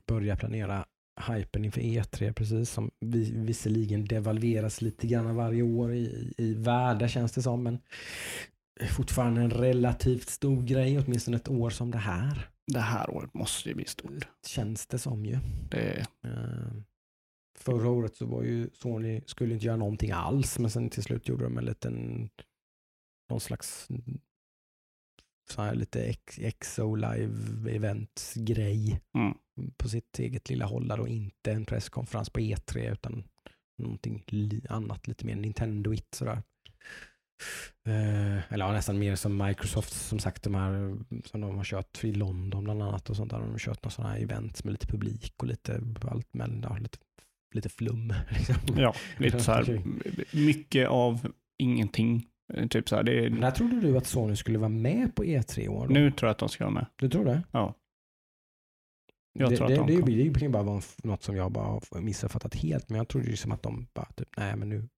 börja 0.07 0.37
planera 0.37 0.87
hypen 1.29 1.65
inför 1.65 1.81
E3 1.81 2.33
precis 2.33 2.71
som 2.71 2.91
vi, 3.01 3.33
visserligen 3.33 4.05
devalveras 4.05 4.83
lite 4.83 5.07
grann 5.07 5.35
varje 5.37 5.63
år 5.63 5.95
i, 5.95 6.35
i 6.39 6.55
värde 6.55 7.09
känns 7.09 7.33
det 7.33 7.43
som 7.43 7.63
men 7.63 7.79
fortfarande 8.97 9.41
en 9.41 9.51
relativt 9.51 10.29
stor 10.29 10.63
grej 10.63 10.99
åtminstone 10.99 11.37
ett 11.37 11.49
år 11.49 11.71
som 11.71 11.91
det 11.91 11.99
här 11.99 12.49
Det 12.73 12.81
här 12.81 13.11
året 13.11 13.35
måste 13.35 13.69
ju 13.69 13.75
bli 13.75 13.85
stort. 13.85 14.29
känns 14.47 14.87
det 14.87 14.99
som 14.99 15.25
ju. 15.27 15.39
Det, 15.71 16.07
Eh, 16.25 16.73
Förra 17.59 17.89
året 17.91 18.17
så 18.17 18.27
var 18.27 18.43
ju 18.43 18.71
Sony, 18.73 19.21
skulle 19.27 19.55
inte 19.55 19.67
göra 19.67 19.77
någonting 19.77 20.11
alls 20.11 20.59
men 20.59 20.71
sen 20.71 20.91
till 20.91 21.03
slut 21.03 21.29
gjorde 21.29 21.45
de 21.45 21.59
en 21.59 21.65
liten 21.65 22.29
någon 23.31 23.41
slags 23.41 23.89
så 25.51 25.63
här 25.63 25.75
lite 25.75 26.03
ex- 26.05 26.39
exo 26.39 26.95
live 26.95 27.71
event 27.77 28.33
grej 28.37 29.01
Mm. 29.15 29.35
På 29.77 29.89
sitt 29.89 30.19
eget 30.19 30.49
lilla 30.49 30.67
håll 30.67 30.89
där 30.89 31.01
och 31.01 31.09
inte 31.09 31.53
en 31.53 31.65
presskonferens 31.65 32.31
på 32.31 32.41
E3 32.41 32.93
utan 32.93 33.25
någonting 33.79 34.25
annat 34.69 35.07
lite 35.07 35.27
mer 35.27 35.37
Nintendo-igt 35.37 36.15
sådär. 36.15 36.43
Eh, 37.87 38.53
eller 38.53 38.65
ja, 38.65 38.73
nästan 38.73 38.99
mer 38.99 39.17
som 39.17 39.37
Microsoft 39.37 39.93
som 39.93 40.19
sagt 40.19 40.43
de 40.43 40.55
här 40.55 40.97
som 41.25 41.41
de 41.41 41.57
har 41.57 41.65
kört 41.65 42.05
i 42.05 42.13
London 42.13 42.65
bland 42.65 42.83
annat 42.83 43.11
och 43.11 43.17
sånt 43.17 43.31
där. 43.31 43.39
De 43.39 43.51
har 43.51 43.59
kört 43.59 43.83
några 43.83 43.91
sådana 43.91 44.13
här 44.15 44.21
event 44.21 44.65
med 44.65 44.73
lite 44.73 44.87
publik 44.87 45.35
och 45.37 45.47
lite 45.47 45.81
allt 46.03 46.35
mellan, 46.35 46.61
ja, 46.63 46.77
lite, 46.77 46.99
lite 47.55 47.69
flum. 47.69 48.15
Liksom. 48.31 48.55
ja, 48.77 48.95
lite 49.19 49.41
så 49.41 49.53
här, 49.53 49.83
mycket 50.33 50.89
av 50.89 51.33
ingenting. 51.59 52.27
Eh, 52.55 52.69
Typ 52.69 52.89
så 52.89 52.97
här, 52.97 53.03
det 53.03 53.25
är, 53.25 53.31
När 53.31 53.51
trodde 53.51 53.81
du 53.81 53.97
att 53.97 54.07
Sony 54.07 54.37
skulle 54.37 54.59
vara 54.59 54.69
med 54.69 55.15
på 55.15 55.25
E3 55.25 55.61
i 55.61 55.69
år? 55.69 55.87
Då? 55.87 55.95
nu 55.95 56.11
tror 56.11 56.29
jag 56.29 56.33
att 56.33 56.39
de 56.39 56.49
ska 56.49 56.65
vara 56.65 56.75
med. 56.75 56.87
Du 56.97 57.09
tror 57.09 57.25
det? 57.25 57.43
Ja. 57.53 57.75
Jag 59.33 59.51
det, 59.51 59.57
tror 59.57 59.67
att 59.67 59.71
det, 59.87 59.95
de 59.95 60.01
det, 60.05 60.23
det, 60.25 60.29
det 60.31 60.41
kan 60.41 60.53
bara 60.53 60.63
vara 60.63 60.83
något 61.05 61.23
som 61.23 61.37
jag 61.37 61.53
bara 61.53 61.65
har 61.65 62.01
missuppfattat 62.01 62.55
helt. 62.55 62.89
Men 62.89 62.99
jag 62.99 63.09
trodde 63.09 63.27
ju 63.27 63.37
som 63.37 63.53
att 63.53 63.63
de 63.63 63.87
bara 63.95 64.09
typ, 64.17 64.29
nej 64.37 64.57
men 64.57 64.69
nu, 64.69 64.89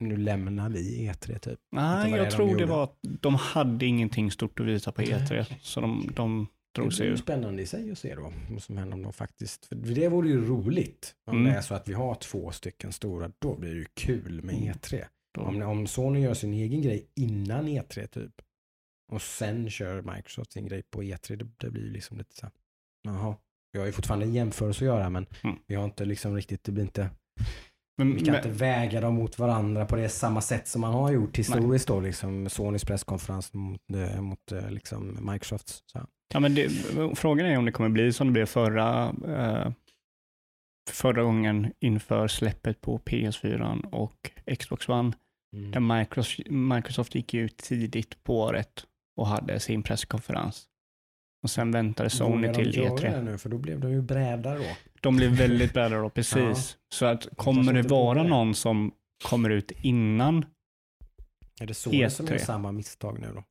nu 0.00 0.16
lämnar 0.16 0.70
vi 0.70 1.08
E3 1.08 1.38
typ. 1.38 1.58
Nej, 1.72 2.10
det 2.10 2.16
jag 2.16 2.26
de 2.26 2.30
tror 2.30 2.46
det 2.46 2.52
gjorde. 2.52 2.66
var 2.66 2.84
att 2.84 2.98
de 3.02 3.34
hade 3.34 3.86
ingenting 3.86 4.30
stort 4.30 4.60
att 4.60 4.66
visa 4.66 4.92
på 4.92 5.02
E3. 5.02 5.30
Nej. 5.34 5.58
Så 5.62 5.80
de, 5.80 6.10
de 6.16 6.46
Det 6.72 6.80
drog 6.80 6.88
blir 6.88 6.96
sig 6.96 7.06
ur. 7.06 7.16
spännande 7.16 7.62
i 7.62 7.66
sig 7.66 7.90
att 7.90 7.98
se 7.98 8.14
då 8.14 8.32
vad 8.50 8.62
som 8.62 8.76
händer 8.76 8.94
om 8.94 9.02
de 9.02 9.12
faktiskt, 9.12 9.66
för 9.66 9.74
det 9.74 10.08
vore 10.08 10.28
ju 10.28 10.44
roligt 10.46 11.14
om 11.26 11.36
Mm. 11.38 11.52
det 11.52 11.58
är 11.58 11.62
så 11.62 11.74
att 11.74 11.88
vi 11.88 11.92
har 11.92 12.14
två 12.14 12.50
stycken 12.52 12.92
stora, 12.92 13.30
då 13.38 13.56
blir 13.56 13.70
det 13.70 13.78
ju 13.80 13.86
kul 13.94 14.42
med 14.42 14.54
Mm. 14.54 14.68
E3. 14.72 15.04
Då- 15.34 15.40
Om, 15.42 15.62
om 15.62 15.86
Sony 15.86 16.20
gör 16.20 16.34
sin 16.34 16.52
egen 16.54 16.82
grej 16.82 17.06
innan 17.14 17.68
E3 17.68 18.06
typ 18.06 18.32
och 19.12 19.22
sen 19.22 19.70
kör 19.70 20.02
Microsoft 20.14 20.52
sin 20.52 20.66
grej 20.66 20.82
på 20.82 21.02
E3, 21.02 21.36
det, 21.36 21.46
det 21.56 21.70
blir 21.70 21.82
ju 21.82 21.90
liksom 21.90 22.18
lite 22.18 22.34
så 22.36 22.42
här, 22.46 22.52
jaha, 23.02 23.36
vi 23.72 23.78
har 23.78 23.86
ju 23.86 23.92
fortfarande 23.92 24.26
en 24.26 24.34
jämförelse 24.34 24.84
att 24.84 24.86
göra 24.86 25.10
men 25.10 25.26
Mm. 25.44 25.56
vi 25.66 25.74
har 25.74 25.84
inte 25.84 26.04
liksom 26.04 26.36
riktigt, 26.36 26.64
det 26.64 26.72
blir 26.72 26.84
inte, 26.84 27.10
Men, 27.98 28.14
vi 28.14 28.20
kan 28.20 28.32
men, 28.32 28.36
inte 28.36 28.64
väga 28.64 29.00
dem 29.00 29.14
mot 29.14 29.38
varandra 29.38 29.86
på 29.86 29.96
det 29.96 30.08
samma 30.08 30.40
sätt 30.40 30.68
som 30.68 30.80
man 30.80 30.92
har 30.92 31.12
gjort 31.12 31.38
historiskt 31.38 31.88
då, 31.88 32.00
liksom 32.00 32.48
Sonys 32.48 32.84
presskonferens 32.84 33.52
mot, 33.54 33.80
eh, 33.94 34.20
mot 34.20 34.52
eh, 34.52 34.70
liksom 34.70 35.18
Microsofts. 35.32 35.82
Så. 35.86 36.06
ja, 36.34 36.40
men 36.40 36.54
det, 36.54 36.68
frågan 37.14 37.46
är 37.46 37.58
om 37.58 37.64
det 37.64 37.72
kommer 37.72 37.88
bli 37.88 38.12
som 38.12 38.26
det 38.26 38.32
blev 38.32 38.46
förra, 38.46 39.14
eh, 39.26 39.72
förra 40.90 41.22
gången 41.22 41.72
inför 41.80 42.28
släppet 42.28 42.80
på 42.80 42.98
PS4 42.98 43.86
och 43.92 44.30
Xbox 44.58 44.88
One. 44.88 45.12
Mm. 45.56 45.70
Där 45.70 45.80
Microsoft, 45.80 46.50
Microsoft 46.50 47.14
gick 47.14 47.34
ut 47.34 47.56
tidigt 47.56 48.22
på 48.24 48.40
året 48.40 48.84
och 49.16 49.26
hade 49.26 49.60
sin 49.60 49.82
presskonferens. 49.82 50.66
Och 51.42 51.50
sen 51.50 51.70
väntade 51.70 52.10
Sony 52.10 52.54
till 52.54 52.76
göra 52.76 52.88
E3. 52.96 53.00
det 53.00 53.22
nu? 53.22 53.38
För 53.38 53.48
då 53.48 53.58
blev 53.58 53.80
de 53.80 53.90
ju 53.90 54.02
brädar 54.02 54.58
då. 54.58 54.64
De 55.00 55.16
blev 55.16 55.30
väldigt 55.30 55.72
bräda 55.72 55.96
då, 55.98 56.10
precis. 56.10 56.78
Så 56.94 57.06
att 57.06 57.28
kommer 57.36 57.72
det 57.72 57.78
inte 57.78 57.90
vara 57.90 58.18
vågar. 58.18 58.30
någon 58.30 58.54
som 58.54 58.92
kommer 59.24 59.50
ut 59.50 59.70
innan, 59.70 60.44
Är 61.60 61.66
det 61.66 61.74
Sony 61.74 62.04
E3. 62.04 62.08
som 62.08 62.26
gör 62.26 62.38
samma 62.38 62.72
misstag 62.72 63.18
nu 63.20 63.32
då? 63.34 63.44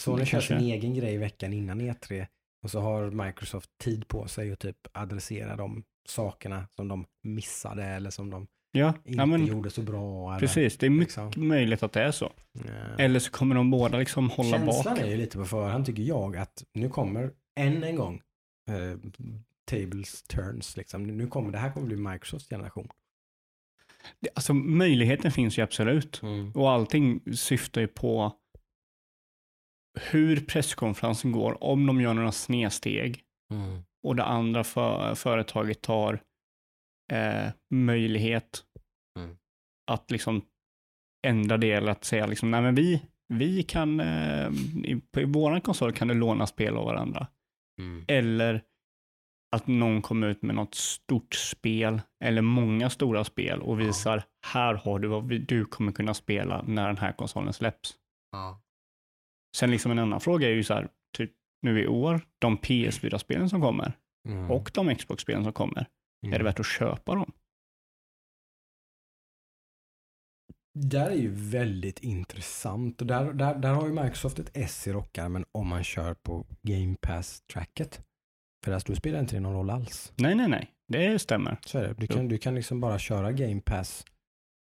Sony 0.00 0.20
Det 0.20 0.26
kör 0.26 0.40
sin 0.40 0.58
egen 0.58 0.94
grej 0.94 1.18
veckan 1.18 1.52
innan 1.52 1.80
E3 1.80 2.26
och 2.64 2.70
så 2.70 2.80
har 2.80 3.10
Microsoft 3.10 3.70
tid 3.84 4.08
på 4.08 4.28
sig 4.28 4.52
att 4.52 4.58
typ 4.58 4.76
adressera 4.92 5.56
de 5.56 5.84
sakerna 6.08 6.68
som 6.76 6.88
de 6.88 7.06
missade 7.22 7.84
eller 7.84 8.10
som 8.10 8.30
de 8.30 8.46
ja, 8.76 8.94
inte 9.04 9.18
ja 9.18 9.26
men 9.26 9.46
gjorde 9.46 9.70
så 9.70 9.82
bra. 9.82 10.30
Eller, 10.30 10.40
precis, 10.40 10.78
det 10.78 10.86
är 10.86 10.90
mycket 10.90 11.16
liksom. 11.16 11.48
möjligt 11.48 11.82
att 11.82 11.92
det 11.92 12.02
är 12.02 12.10
så. 12.10 12.32
Ja. 12.52 12.70
Eller 12.98 13.18
så 13.18 13.30
kommer 13.30 13.54
de 13.54 13.70
båda 13.70 13.98
liksom 13.98 14.30
hålla 14.30 14.50
Känslan 14.50 14.94
bak. 14.94 14.98
är 15.04 15.06
ju 15.10 15.16
lite 15.16 15.38
på 15.38 15.44
förhand 15.44 15.86
tycker 15.86 16.02
jag 16.02 16.36
att 16.36 16.64
nu 16.74 16.88
kommer 16.88 17.30
än 17.60 17.84
en 17.84 17.96
gång 17.96 18.20
eh, 18.70 18.98
tables 19.70 20.22
turns 20.22 20.76
liksom. 20.76 21.02
Nu 21.06 21.26
kommer 21.26 21.50
det 21.52 21.58
här 21.58 21.72
kommer 21.72 21.86
bli 21.86 21.96
Microsofts 21.96 22.48
generation. 22.48 22.88
Det- 24.20 24.28
Alltså 24.34 24.54
möjligheten 24.54 25.32
finns 25.32 25.58
ju 25.58 25.62
absolut. 25.62 26.20
Och 26.54 26.70
allting 26.70 27.20
syftar 27.36 27.80
ju 27.80 27.86
på 27.88 28.32
hur 30.10 30.40
presskonferensen 30.40 31.32
går, 31.32 31.64
om 31.64 31.86
de 31.86 32.00
gör 32.00 32.14
några 32.14 32.32
snedsteg 32.32 33.22
Mm. 33.52 33.82
och 34.02 34.16
det 34.16 34.24
andra 34.24 34.64
för, 34.64 35.14
företaget 35.14 35.80
tar 35.82 36.22
eh, 37.12 37.46
möjlighet 37.70 38.62
Mm. 38.62 38.65
Att 39.86 40.10
liksom 40.10 40.42
ändra 41.26 41.56
det 41.56 41.72
eller 41.72 41.92
att 41.92 42.04
säga 42.04 42.26
liksom, 42.26 42.50
nej 42.50 42.62
men 42.62 42.74
vi, 42.74 43.02
vi 43.28 43.62
kan, 43.62 44.00
eh, 44.00 44.48
i, 44.84 45.00
på 45.12 45.20
i 45.20 45.24
våran 45.24 45.60
konsol 45.60 45.92
kan 45.92 46.08
du 46.08 46.14
låna 46.14 46.46
spel 46.46 46.76
av 46.76 46.84
varandra. 46.84 47.26
Mm. 47.80 48.04
Eller 48.08 48.62
att 49.56 49.66
någon 49.66 50.02
kommer 50.02 50.26
ut 50.28 50.42
med 50.42 50.54
något 50.54 50.74
stort 50.74 51.34
spel 51.34 52.00
eller 52.24 52.42
många 52.42 52.90
stora 52.90 53.24
spel 53.24 53.60
och 53.62 53.80
visar 53.80 54.22
här 54.46 54.74
har 54.74 54.98
du 54.98 55.08
vad 55.08 55.24
du 55.40 55.64
kommer 55.64 55.92
kunna 55.92 56.14
spela 56.14 56.62
när 56.66 56.86
den 56.86 56.96
här 56.98 57.12
konsolen 57.12 57.52
släpps. 57.52 57.94
Ja. 58.32 58.62
Sen 59.56 59.70
liksom 59.70 59.90
en 59.92 59.98
annan 59.98 60.20
fråga 60.20 60.48
är 60.48 60.52
ju 60.52 60.64
så 60.64 60.74
här, 60.74 60.88
typ 61.16 61.32
nu 61.62 61.80
i 61.82 61.86
år, 61.86 62.20
de 62.38 62.56
PS4-spelen 62.58 63.48
som 63.50 63.60
kommer 63.60 63.92
Mm. 64.28 64.50
och 64.50 64.70
de 64.74 64.94
Xbox-spelen 64.96 65.44
som 65.44 65.52
kommer, 65.52 65.86
Mm. 66.24 66.34
är 66.34 66.38
det 66.38 66.44
värt 66.44 66.60
att 66.60 66.66
köpa 66.66 67.14
dem? 67.14 67.32
Där 70.78 71.10
är 71.10 71.14
ju 71.14 71.30
väldigt 71.34 71.98
intressant 71.98 73.00
och 73.00 73.06
där, 73.06 73.32
där, 73.32 73.54
där 73.54 73.72
har 73.74 73.86
ju 73.86 73.92
Microsoft 73.92 74.38
ett 74.38 74.50
S 74.54 74.86
i 74.88 74.92
rockarmen 74.92 75.44
om 75.52 75.68
man 75.68 75.84
kör 75.84 76.14
på 76.14 76.46
Game 76.62 76.96
Pass-tracket. 77.00 78.00
För 78.64 78.70
där 78.72 78.82
då 78.86 78.94
spelar 78.94 79.20
inte 79.20 79.36
det 79.36 79.40
någon 79.40 79.52
roll 79.54 79.70
alls. 79.70 80.12
Nej, 80.16 80.34
nej, 80.34 80.48
nej, 80.48 80.70
det 80.88 81.18
stämmer. 81.18 81.58
Så 81.66 81.78
är 81.78 81.82
det. 81.88 81.94
Du 81.98 82.06
kan, 82.06 82.28
du 82.28 82.38
kan 82.38 82.54
liksom 82.54 82.80
bara 82.80 82.98
köra 82.98 83.32
Game 83.32 83.60
Pass 83.60 84.04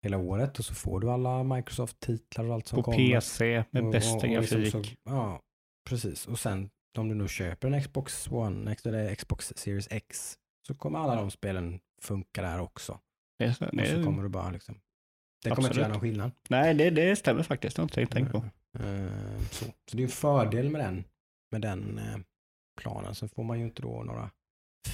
hela 0.03 0.17
året 0.17 0.59
och 0.59 0.65
så 0.65 0.73
får 0.73 0.99
du 0.99 1.11
alla 1.11 1.43
Microsoft-titlar 1.43 2.45
och 2.45 2.53
allt 2.53 2.67
som 2.67 2.75
På 2.77 2.83
kommer. 2.83 2.97
PC 2.97 3.63
med 3.71 3.83
Och- 3.83 3.91
bästa 3.91 4.15
och- 4.17 4.23
och 4.23 4.29
liksom 4.41 4.61
grafik. 4.61 4.85
så- 4.87 4.95
ja, 5.03 5.39
precis. 5.89 6.27
Och 6.27 6.39
sen 6.39 6.69
om 6.97 7.09
du 7.09 7.15
nu 7.15 7.27
köper 7.27 7.67
en 7.71 7.81
Xbox 7.81 8.27
One 8.31 8.75
eller 8.85 9.15
Xbox 9.15 9.53
Series 9.55 9.87
X 9.91 10.35
så 10.67 10.73
kommer 10.75 10.99
alla 10.99 11.15
de 11.15 11.31
spelen 11.31 11.79
funka 12.01 12.41
där 12.41 12.59
också. 12.59 12.99
Det 13.39 13.45
är, 13.45 13.51
så- 13.53 13.65
Och 13.65 13.87
så 13.87 14.03
kommer 14.03 14.23
du 14.23 14.29
bara 14.29 14.51
liksom. 14.51 14.79
Det 15.43 15.49
kommer 15.49 15.61
inte 15.61 15.67
Absolut. 15.67 15.77
göra 15.77 15.87
någon 15.87 16.01
skillnad. 16.01 16.31
nej, 16.49 16.73
det, 16.73 16.89
det 16.89 17.15
stämmer 17.15 17.43
faktiskt. 17.43 17.75
Det 17.75 17.81
har 17.81 17.89
jag 17.95 18.01
inte 18.03 18.13
tänkt 18.13 18.31
på. 18.31 18.37
Eh, 18.79 19.41
Så. 19.51 19.65
så 19.65 19.97
det 19.97 19.99
är 19.99 20.03
en 20.03 20.09
fördel 20.09 20.69
med 20.69 20.81
den, 20.81 21.03
med 21.51 21.61
den 21.61 21.97
eh, 21.97 22.17
planen. 22.81 23.15
Så 23.15 23.27
får 23.27 23.43
man 23.43 23.59
ju 23.59 23.65
inte 23.65 23.81
då 23.81 24.03
några 24.03 24.29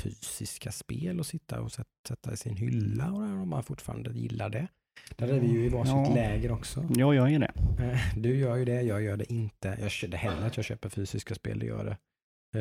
fysiska 0.03 0.71
spel 0.71 1.19
att 1.19 1.27
sitta 1.27 1.61
och 1.61 1.71
sätta, 2.07 2.33
i 2.33 2.37
sin 2.37 2.55
hylla 2.57 3.11
och 3.11 3.17
om 3.21 3.49
man 3.49 3.63
fortfarande 3.63 4.11
gillar 4.13 4.49
det. 4.49 4.67
Där 5.15 5.27
är 5.27 5.39
vi 5.39 5.47
ju 5.47 5.65
i 5.65 5.69
varsitt 5.69 5.93
Ja. 5.93 6.13
läger 6.15 6.51
också. 6.51 6.87
Ja, 6.95 7.13
jag 7.13 7.33
är 7.33 7.39
det. 7.39 7.51
Eh, 7.83 7.99
Du 8.17 8.35
gör 8.37 8.55
ju 8.55 8.65
det, 8.65 8.81
jag 8.81 9.01
gör 9.01 9.17
det 9.17 9.33
inte. 9.33 9.77
Jag 9.81 9.91
kör 9.91 10.07
det 10.07 10.17
händer 10.17 10.47
att 10.47 10.57
jag 10.57 10.65
köper 10.65 10.89
fysiska 10.89 11.35
spel, 11.35 11.59
det 11.59 11.65
gör 11.65 11.85
det. 11.85 11.97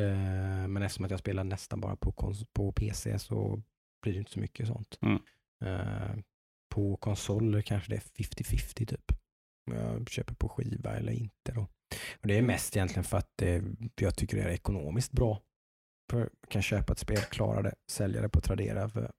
Eh, 0.01 0.67
Men 0.67 0.83
eftersom 0.83 1.05
att 1.05 1.11
jag 1.11 1.19
spelar 1.19 1.43
nästan 1.43 1.81
bara 1.81 1.95
på, 1.95 2.33
på 2.53 2.71
PC 2.71 3.19
så 3.19 3.61
blir 4.01 4.13
det 4.13 4.19
inte 4.19 4.31
så 4.31 4.39
mycket 4.39 4.67
sånt. 4.67 4.99
Mm. 5.01 5.19
Eh, 6.71 6.75
På 6.75 6.97
konsoler 6.97 7.61
kanske 7.61 7.89
det 7.89 7.95
är 7.95 8.23
50-50 8.23 8.85
typ. 8.85 9.11
Jag 9.71 10.09
köper 10.09 10.35
på 10.35 10.49
skiva 10.49 10.95
eller 10.97 11.11
inte 11.11 11.51
då. 11.53 11.61
Och 12.21 12.27
det 12.27 12.37
är 12.37 12.41
mest 12.41 12.75
egentligen 12.75 13.03
för 13.03 13.17
att 13.17 13.31
det, 13.35 13.63
jag 13.95 14.15
tycker 14.15 14.37
det 14.37 14.43
är 14.43 14.49
ekonomiskt 14.49 15.11
bra. 15.11 15.41
För 16.11 16.19
jag 16.19 16.29
kan 16.49 16.61
köpa 16.61 16.93
ett 16.93 16.99
spel, 16.99 17.17
klara 17.21 17.61
det, 17.61 17.75
sälja 17.91 18.21
det 18.21 18.29
på 18.29 18.41
Tradera 18.41 18.89
för 18.89 19.11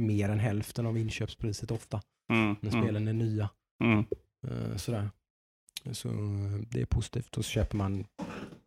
mer 0.00 0.28
än 0.28 0.38
hälften 0.38 0.86
av 0.86 0.98
inköpspriset 0.98 1.70
ofta. 1.70 2.02
Mm, 2.32 2.56
När 2.60 2.70
mm, 2.72 2.82
spelen 2.84 3.08
är 3.08 3.12
nya. 3.12 3.50
mm. 3.84 4.04
Eh, 4.46 4.76
Sådär. 4.76 5.10
Så 5.92 6.08
eh, 6.08 6.60
det 6.70 6.80
är 6.80 6.86
positivt. 6.86 7.36
Och 7.36 7.44
så 7.44 7.50
köper 7.50 7.76
man, 7.76 8.06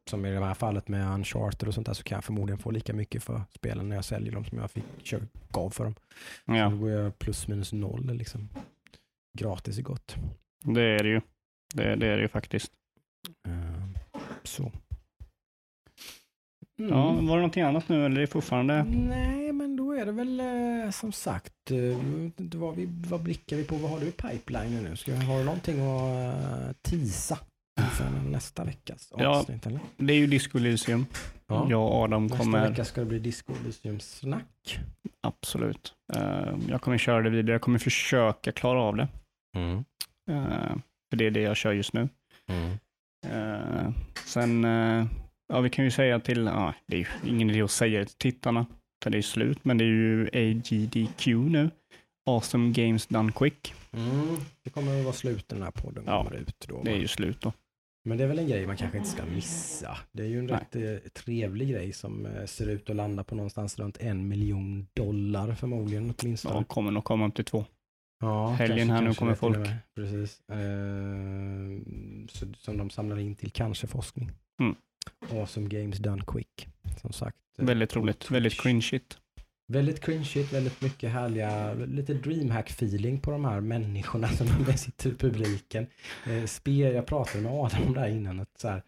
som 0.09 0.25
i 0.25 0.31
det 0.31 0.45
här 0.45 0.53
fallet 0.53 0.87
med 0.87 1.13
Uncharted 1.13 1.67
och 1.67 1.73
sånt 1.73 1.87
där, 1.87 1.93
så 1.93 2.03
kan 2.03 2.15
jag 2.15 2.23
förmodligen 2.23 2.59
få 2.59 2.71
lika 2.71 2.93
mycket 2.93 3.23
för 3.23 3.41
spelen 3.55 3.89
när 3.89 3.95
jag 3.95 4.05
säljer 4.05 4.31
dem 4.31 4.45
som 4.45 4.57
jag 4.57 4.71
fick 4.71 5.13
gav 5.49 5.69
för 5.69 5.83
dem. 5.83 5.95
Så 6.45 6.55
Ja, 6.55 6.69
då 6.69 6.77
går 6.77 6.89
jag 6.89 7.19
plus 7.19 7.47
minus 7.47 7.73
noll 7.73 8.13
liksom. 8.13 8.49
Gratis 9.37 9.77
är 9.77 9.81
gott. 9.81 10.15
det 10.63 10.81
är 10.81 11.03
det 11.03 11.09
ju. 11.09 11.21
Det, 11.75 11.95
det 11.95 12.07
är 12.07 12.15
det 12.15 12.21
ju 12.21 12.27
faktiskt. 12.27 12.71
Eh, 13.47 13.83
Så. 14.43 14.71
Mm. 16.79 16.91
Ja, 16.91 17.11
var 17.11 17.21
det 17.21 17.25
någonting 17.25 17.63
annat 17.63 17.89
nu 17.89 18.05
eller 18.05 18.15
är 18.17 18.21
det 18.21 18.27
fortfarande? 18.27 18.83
Nej, 18.83 19.51
men 19.51 19.75
då 19.75 19.91
är 19.91 20.05
det 20.05 20.11
väl 20.11 20.39
eh, 20.39 20.91
som 20.91 21.11
sagt, 21.11 21.71
eh, 21.71 21.97
var 22.59 22.71
vi, 22.71 22.87
vad 23.09 23.21
blickar 23.21 23.55
vi 23.57 23.63
på? 23.63 23.75
Vad 23.75 23.91
har 23.91 23.99
du 23.99 24.07
i 24.07 24.11
pipelinen 24.11 24.83
nu? 24.83 24.95
Ska, 24.95 25.15
har 25.15 25.39
du 25.39 25.43
någonting 25.45 25.79
att 25.79 26.67
uh, 26.67 26.71
tisa 26.81 27.39
inför 27.79 28.09
nästa 28.29 28.63
veckas 28.63 29.13
Ja. 29.17 29.27
avsnitt? 29.27 29.65
Eller? 29.65 29.79
Det 29.97 30.13
är 30.13 30.17
ju 30.17 30.27
Disco 30.27 30.57
Elysium. 30.57 31.05
Jag 31.47 31.71
och 31.73 31.93
Adam 32.03 32.23
Nästa 32.27 32.37
kommer, 32.37 32.69
vecka 32.69 32.85
ska 32.85 33.01
det 33.01 33.07
bli 33.07 33.19
Disco 33.19 33.53
Elysium-snack. 33.63 34.79
absolut. 35.21 35.93
Eh, 36.13 36.53
jag 36.69 36.81
kommer 36.81 36.97
köra 36.97 37.21
det 37.21 37.29
vidare. 37.29 37.51
Jag 37.51 37.61
kommer 37.61 37.79
försöka 37.79 38.51
klara 38.51 38.81
av 38.81 38.95
det. 38.95 39.07
Mm. 39.55 39.77
Eh, 40.31 40.75
för 41.09 41.17
det 41.17 41.25
är 41.25 41.31
det 41.31 41.41
jag 41.41 41.57
kör 41.57 41.73
just 41.73 41.93
nu. 41.93 42.09
Mm. 42.47 42.71
Eh, 43.27 43.91
sen, 44.25 44.63
ja 45.53 45.59
vi 45.61 45.69
kan 45.69 45.85
ju 45.85 45.91
säga 45.91 46.19
till, 46.19 46.45
ja, 46.45 46.73
det 46.87 46.95
är 46.95 46.99
ju 46.99 47.07
ingen 47.31 47.49
idé 47.49 47.61
att 47.61 47.71
säga 47.71 47.99
det 47.99 48.05
till 48.05 48.15
tittarna, 48.17 48.65
för 49.03 49.09
det 49.09 49.17
är 49.17 49.21
slut, 49.21 49.65
men 49.65 49.77
det 49.77 49.83
är 49.83 49.87
ju 49.87 50.29
AGDQ 50.33 51.27
nu. 51.27 51.69
Awesome 52.29 52.71
Games 52.73 53.07
Done 53.07 53.31
Quick. 53.31 53.73
Mm. 53.91 54.37
Det 54.63 54.69
kommer 54.69 54.97
att 54.99 55.03
vara 55.03 55.13
slut 55.13 55.49
den 55.49 55.61
här 55.63 55.71
podden 55.71 56.03
Ja, 56.07 56.23
kommer 56.23 56.37
ut. 56.39 56.65
Då, 56.67 56.81
Det 56.83 56.91
är 56.91 56.95
ju 56.97 57.07
slut 57.07 57.41
då. 57.41 57.53
Men 58.07 58.17
det 58.17 58.23
är 58.23 58.27
väl 58.27 58.39
en 58.39 58.47
grej 58.47 58.67
man 58.67 58.77
kanske 58.77 58.97
inte 58.97 59.09
ska 59.09 59.25
missa. 59.25 59.97
Det 60.11 60.23
är 60.23 60.27
ju 60.27 60.39
en 60.39 60.45
Nej. 60.45 60.55
rätt 60.55 61.03
eh, 61.03 61.09
trevlig 61.09 61.69
grej 61.69 61.93
som 61.93 62.25
eh, 62.25 62.45
ser 62.45 62.67
ut 62.69 62.89
att 62.89 62.95
landa 62.95 63.23
på 63.23 63.35
någonstans 63.35 63.79
runt 63.79 63.97
en 63.97 64.27
miljon 64.27 64.87
dollar 64.93 65.53
förmodligen 65.53 66.13
åtminstone. 66.17 66.55
Ja, 66.55 66.63
kommer 66.63 66.91
nog 66.91 67.03
komma 67.03 67.27
upp 67.27 67.35
till 67.35 67.45
två. 67.45 67.65
Ja, 68.19 68.49
Helgen 68.49 68.89
här 68.89 69.01
nu 69.01 69.13
kommer 69.13 69.35
folk. 69.35 69.57
med. 69.57 69.77
Precis. 69.95 70.41
Eh, 70.49 70.57
så, 72.29 72.53
som 72.57 72.77
de 72.77 72.89
samlar 72.89 73.19
in 73.19 73.35
till 73.35 73.51
kanske 73.51 73.87
forskning. 73.87 74.31
Mm. 74.61 74.75
Awesome 75.31 75.67
Games 75.67 75.97
Done 75.97 76.23
Quick. 76.27 76.67
Som 77.01 77.13
sagt. 77.13 77.37
Väldigt 77.57 77.95
roligt, 77.95 78.31
väldigt 78.31 78.61
cringeigt. 78.61 79.17
Väldigt 79.69 79.99
cringeigt, 80.01 80.53
väldigt 80.53 80.81
mycket 80.81 81.11
härliga, 81.11 81.73
lite 81.73 82.13
dreamhack-feeling 82.13 83.19
på 83.19 83.31
de 83.31 83.45
här 83.45 83.61
människorna 83.61 84.27
som 84.27 84.47
de 84.65 84.77
sitter 84.77 85.09
i 85.09 85.15
publiken. 85.15 85.87
Eh, 86.27 86.45
spel, 86.45 86.95
jag 86.95 87.05
pratade 87.05 87.43
med 87.43 87.51
Adam 87.51 87.83
om 87.87 87.93
det 87.93 87.99
här 87.99 88.07
innan, 88.07 88.39
att 88.39 88.59
så 88.59 88.67
här, 88.67 88.83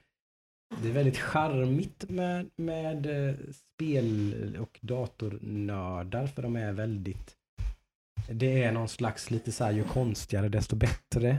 det 0.82 0.90
är 0.90 0.94
väldigt 0.94 1.18
charmigt 1.18 2.10
med, 2.10 2.50
med 2.56 3.30
eh, 3.30 3.36
spel 3.52 4.58
och 4.60 4.80
datornördar 4.82 6.28
för 6.28 6.42
de 6.42 6.56
är 6.56 6.72
väldigt, 6.72 7.36
det 8.30 8.64
är 8.64 8.72
någon 8.72 8.90
slags 8.90 9.32
lite 9.32 9.52
så 9.52 9.64
här 9.64 9.72
ju 9.72 9.84
konstigare 9.84 10.50
desto 10.50 10.76
bättre 10.76 11.38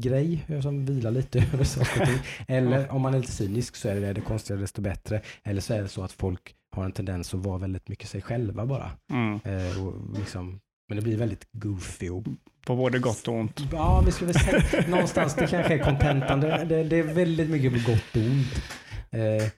grej 0.00 0.46
som 0.62 0.84
vilar 0.86 1.10
lite 1.10 1.38
över 1.52 1.64
saker 1.64 2.00
och 2.00 2.06
ting. 2.06 2.18
Eller 2.48 2.92
om 2.92 3.02
man 3.02 3.14
är 3.14 3.18
lite 3.18 3.32
cynisk 3.32 3.76
så 3.76 3.88
är 3.88 4.00
det 4.00 4.12
det 4.12 4.20
konstigare 4.20 4.60
desto 4.60 4.82
bättre. 4.82 5.20
Eller 5.42 5.60
så 5.60 5.74
är 5.74 5.82
det 5.82 5.88
så 5.88 6.02
att 6.02 6.12
folk 6.12 6.54
har 6.76 6.84
en 6.84 6.92
tendens 6.92 7.34
att 7.34 7.40
vara 7.40 7.58
väldigt 7.58 7.88
mycket 7.88 8.08
sig 8.08 8.22
själva 8.22 8.66
bara. 8.66 8.90
Mm. 9.12 9.40
Eh, 9.44 9.86
och 9.86 10.18
liksom, 10.18 10.60
men 10.88 10.96
det 10.96 11.02
blir 11.02 11.16
väldigt 11.16 11.48
goofy 11.52 12.10
och 12.10 12.24
På 12.66 12.76
både 12.76 12.98
gott 12.98 13.28
och 13.28 13.34
ont. 13.34 13.60
Ja, 13.72 14.02
vi 14.06 14.12
skulle 14.12 14.32
väl 14.32 14.42
säga 14.42 14.86
någonstans 14.88 15.34
det 15.34 15.46
kanske 15.46 15.74
är 15.74 15.84
kontentan. 15.84 16.40
Det, 16.40 16.64
det, 16.68 16.84
det 16.84 16.96
är 16.96 17.02
väldigt 17.02 17.50
mycket 17.50 17.72
på 17.72 17.90
gott 17.92 18.16
och 18.16 18.22
ont. 18.22 18.62
Eh, 19.10 19.48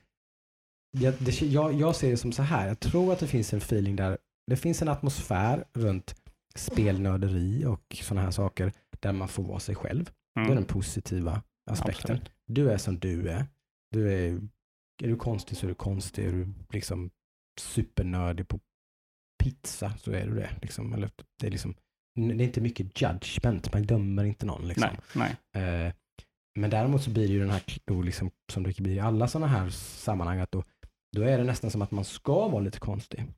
jag, 0.99 1.15
det, 1.19 1.43
jag, 1.43 1.73
jag 1.73 1.97
ser 1.97 2.11
det 2.11 2.17
som 2.17 2.33
så 2.33 2.43
här. 2.43 2.69
Jag 2.69 2.81
tror 2.81 3.13
att 3.13 3.19
det 3.19 3.27
finns 3.27 3.53
en 3.53 3.59
feeling 3.59 3.97
där 3.97 4.19
det 4.47 4.57
finns 4.57 4.83
en 4.83 4.89
atmosfär 4.89 5.65
runt 5.75 6.15
spelnörderi 6.59 7.65
och 7.65 7.97
sådana 8.03 8.23
här 8.25 8.31
saker 8.31 8.73
där 9.01 9.13
man 9.13 9.29
får 9.29 9.43
vara 9.43 9.61
sig 9.61 9.75
själv. 9.75 10.05
Det 10.35 10.41
är 10.41 10.45
Mm. 10.45 10.55
den 10.57 10.65
positiva 10.65 11.43
aspekten. 11.71 12.17
Absolut. 12.17 12.31
Du 12.47 12.71
är 12.71 12.77
som 12.79 12.99
du 12.99 13.29
är. 13.29 13.47
Du 13.91 14.13
är, 14.13 14.33
är 15.03 15.09
du 15.09 15.17
konstig 15.17 15.57
så 15.59 15.67
är 15.67 15.69
du 15.69 15.75
konstig. 15.75 16.25
Är 16.27 16.33
du 16.33 16.53
liksom 16.71 17.11
supernördig 17.61 18.49
på 18.49 18.61
pizza 19.43 19.93
så 19.99 20.13
är 20.13 20.27
du 20.27 20.35
det. 20.35 20.51
Liksom. 20.63 20.93
Eller, 20.95 21.11
det, 21.41 21.47
är 21.47 21.51
liksom, 21.51 21.75
det 22.15 22.23
är 22.23 22.41
inte 22.43 22.61
mycket 22.61 23.03
judgment. 23.03 23.73
Man 23.73 23.83
dömer 23.83 24.25
inte 24.25 24.47
någon. 24.47 24.69
Liksom. 24.69 24.89
Nej, 25.15 25.37
nej. 25.53 25.87
Eh, 25.87 25.93
men 26.59 26.71
däremot 26.71 27.03
så 27.03 27.11
blir 27.11 27.27
det 27.29 27.33
ju 27.33 27.41
den 27.41 27.51
här, 27.51 27.63
då 27.85 28.03
liksom, 28.03 28.31
som 28.53 28.63
det 28.63 28.77
blir 28.77 28.93
i 28.95 29.01
alla 29.01 29.29
sådana 29.29 29.47
här 29.47 29.71
sammanhang, 29.71 30.41
att 30.41 30.53
då, 30.53 30.65
då 31.17 31.23
är 31.23 31.39
det 31.39 31.45
nästan 31.45 31.71
som 31.71 31.83
att 31.83 31.91
man 31.91 32.05
ska 32.05 32.49
vara 32.49 32.63
lite 32.63 32.79
konstig. 32.79 33.25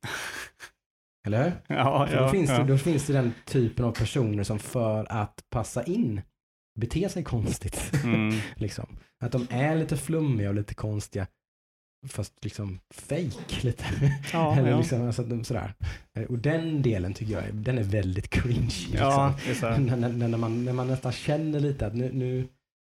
Eller 1.26 1.44
hur? 1.44 1.52
Ja, 1.76 2.08
ja, 2.12 2.22
då, 2.22 2.28
finns 2.28 2.50
ja. 2.50 2.58
det, 2.58 2.64
då 2.64 2.78
finns 2.78 3.06
det 3.06 3.12
den 3.12 3.32
typen 3.44 3.84
av 3.84 3.92
personer 3.92 4.42
som 4.42 4.58
för 4.58 5.12
att 5.12 5.44
passa 5.50 5.84
in 5.84 6.20
beter 6.76 7.08
sig 7.08 7.24
konstigt. 7.24 7.92
Mm. 8.04 8.34
liksom. 8.54 8.86
Att 9.20 9.32
de 9.32 9.46
är 9.50 9.76
lite 9.76 9.96
flummiga 9.96 10.48
och 10.48 10.54
lite 10.54 10.74
konstiga. 10.74 11.26
Fast 12.08 12.44
liksom 12.44 12.80
fake 12.94 13.60
lite. 13.66 13.84
Ja, 14.32 14.56
Eller 14.58 14.70
ja. 14.70 14.78
liksom, 14.78 15.06
alltså, 15.06 15.22
de- 15.22 15.44
sådär. 15.44 15.74
Och 16.28 16.38
den 16.38 16.82
delen 16.82 17.14
tycker 17.14 17.32
jag 17.32 17.54
den 17.54 17.78
är 17.78 17.82
väldigt 17.82 18.30
cringe. 18.30 18.86
Liksom. 18.90 18.98
ja, 18.98 19.34
när, 19.78 19.96
när, 19.96 20.28
när, 20.28 20.38
man, 20.38 20.64
när 20.64 20.72
man 20.72 20.88
nästan 20.88 21.12
känner 21.12 21.60
lite 21.60 21.86
att 21.86 21.94
nu, 21.94 22.12
nu, 22.12 22.48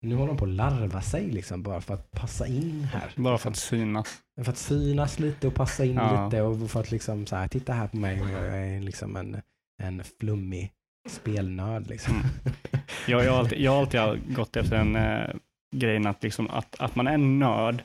nu 0.03 0.15
håller 0.15 0.29
de 0.29 0.37
på 0.37 0.45
att 0.45 0.51
larva 0.51 1.01
sig 1.03 1.27
liksom 1.31 1.62
bara 1.62 1.81
för 1.81 1.95
att 1.95 2.11
passa 2.11 2.47
in 2.47 2.89
här. 2.93 3.11
Bara 3.16 3.39
för 3.39 3.51
att 3.51 3.57
synas. 3.57 4.19
för 4.45 4.51
att 4.53 4.59
synas 4.59 5.19
lite 5.19 5.47
och 5.47 5.55
passa 5.55 5.85
in 5.85 5.95
Ja. 5.95 6.25
lite 6.25 6.43
och 6.43 6.70
för 6.70 6.81
att 6.81 6.91
liksom 6.91 7.27
så 7.27 7.37
här, 7.37 7.49
titta 7.49 7.73
här 7.73 7.89
på 7.89 7.97
mig 7.97 8.23
och 8.23 8.31
jag 8.31 8.59
är 8.59 8.81
liksom 8.81 9.16
en, 9.16 9.37
en 9.83 10.03
flummig 10.20 10.73
spelnörd 11.09 11.87
liksom. 11.89 12.15
Mm. 12.15 12.27
Jag, 13.09 13.25
jag, 13.25 13.33
har 13.33 13.39
alltid, 13.39 13.61
jag 13.61 13.70
har 13.73 13.81
alltid 13.81 14.35
gått 14.35 14.57
efter 14.57 14.77
den 14.77 14.97
eh, 14.97 15.31
grejen 15.77 16.07
att, 16.07 16.23
liksom, 16.23 16.51
att, 16.51 16.77
att 16.81 16.97
man 16.97 17.07
är 17.07 17.19
nörd 17.19 17.83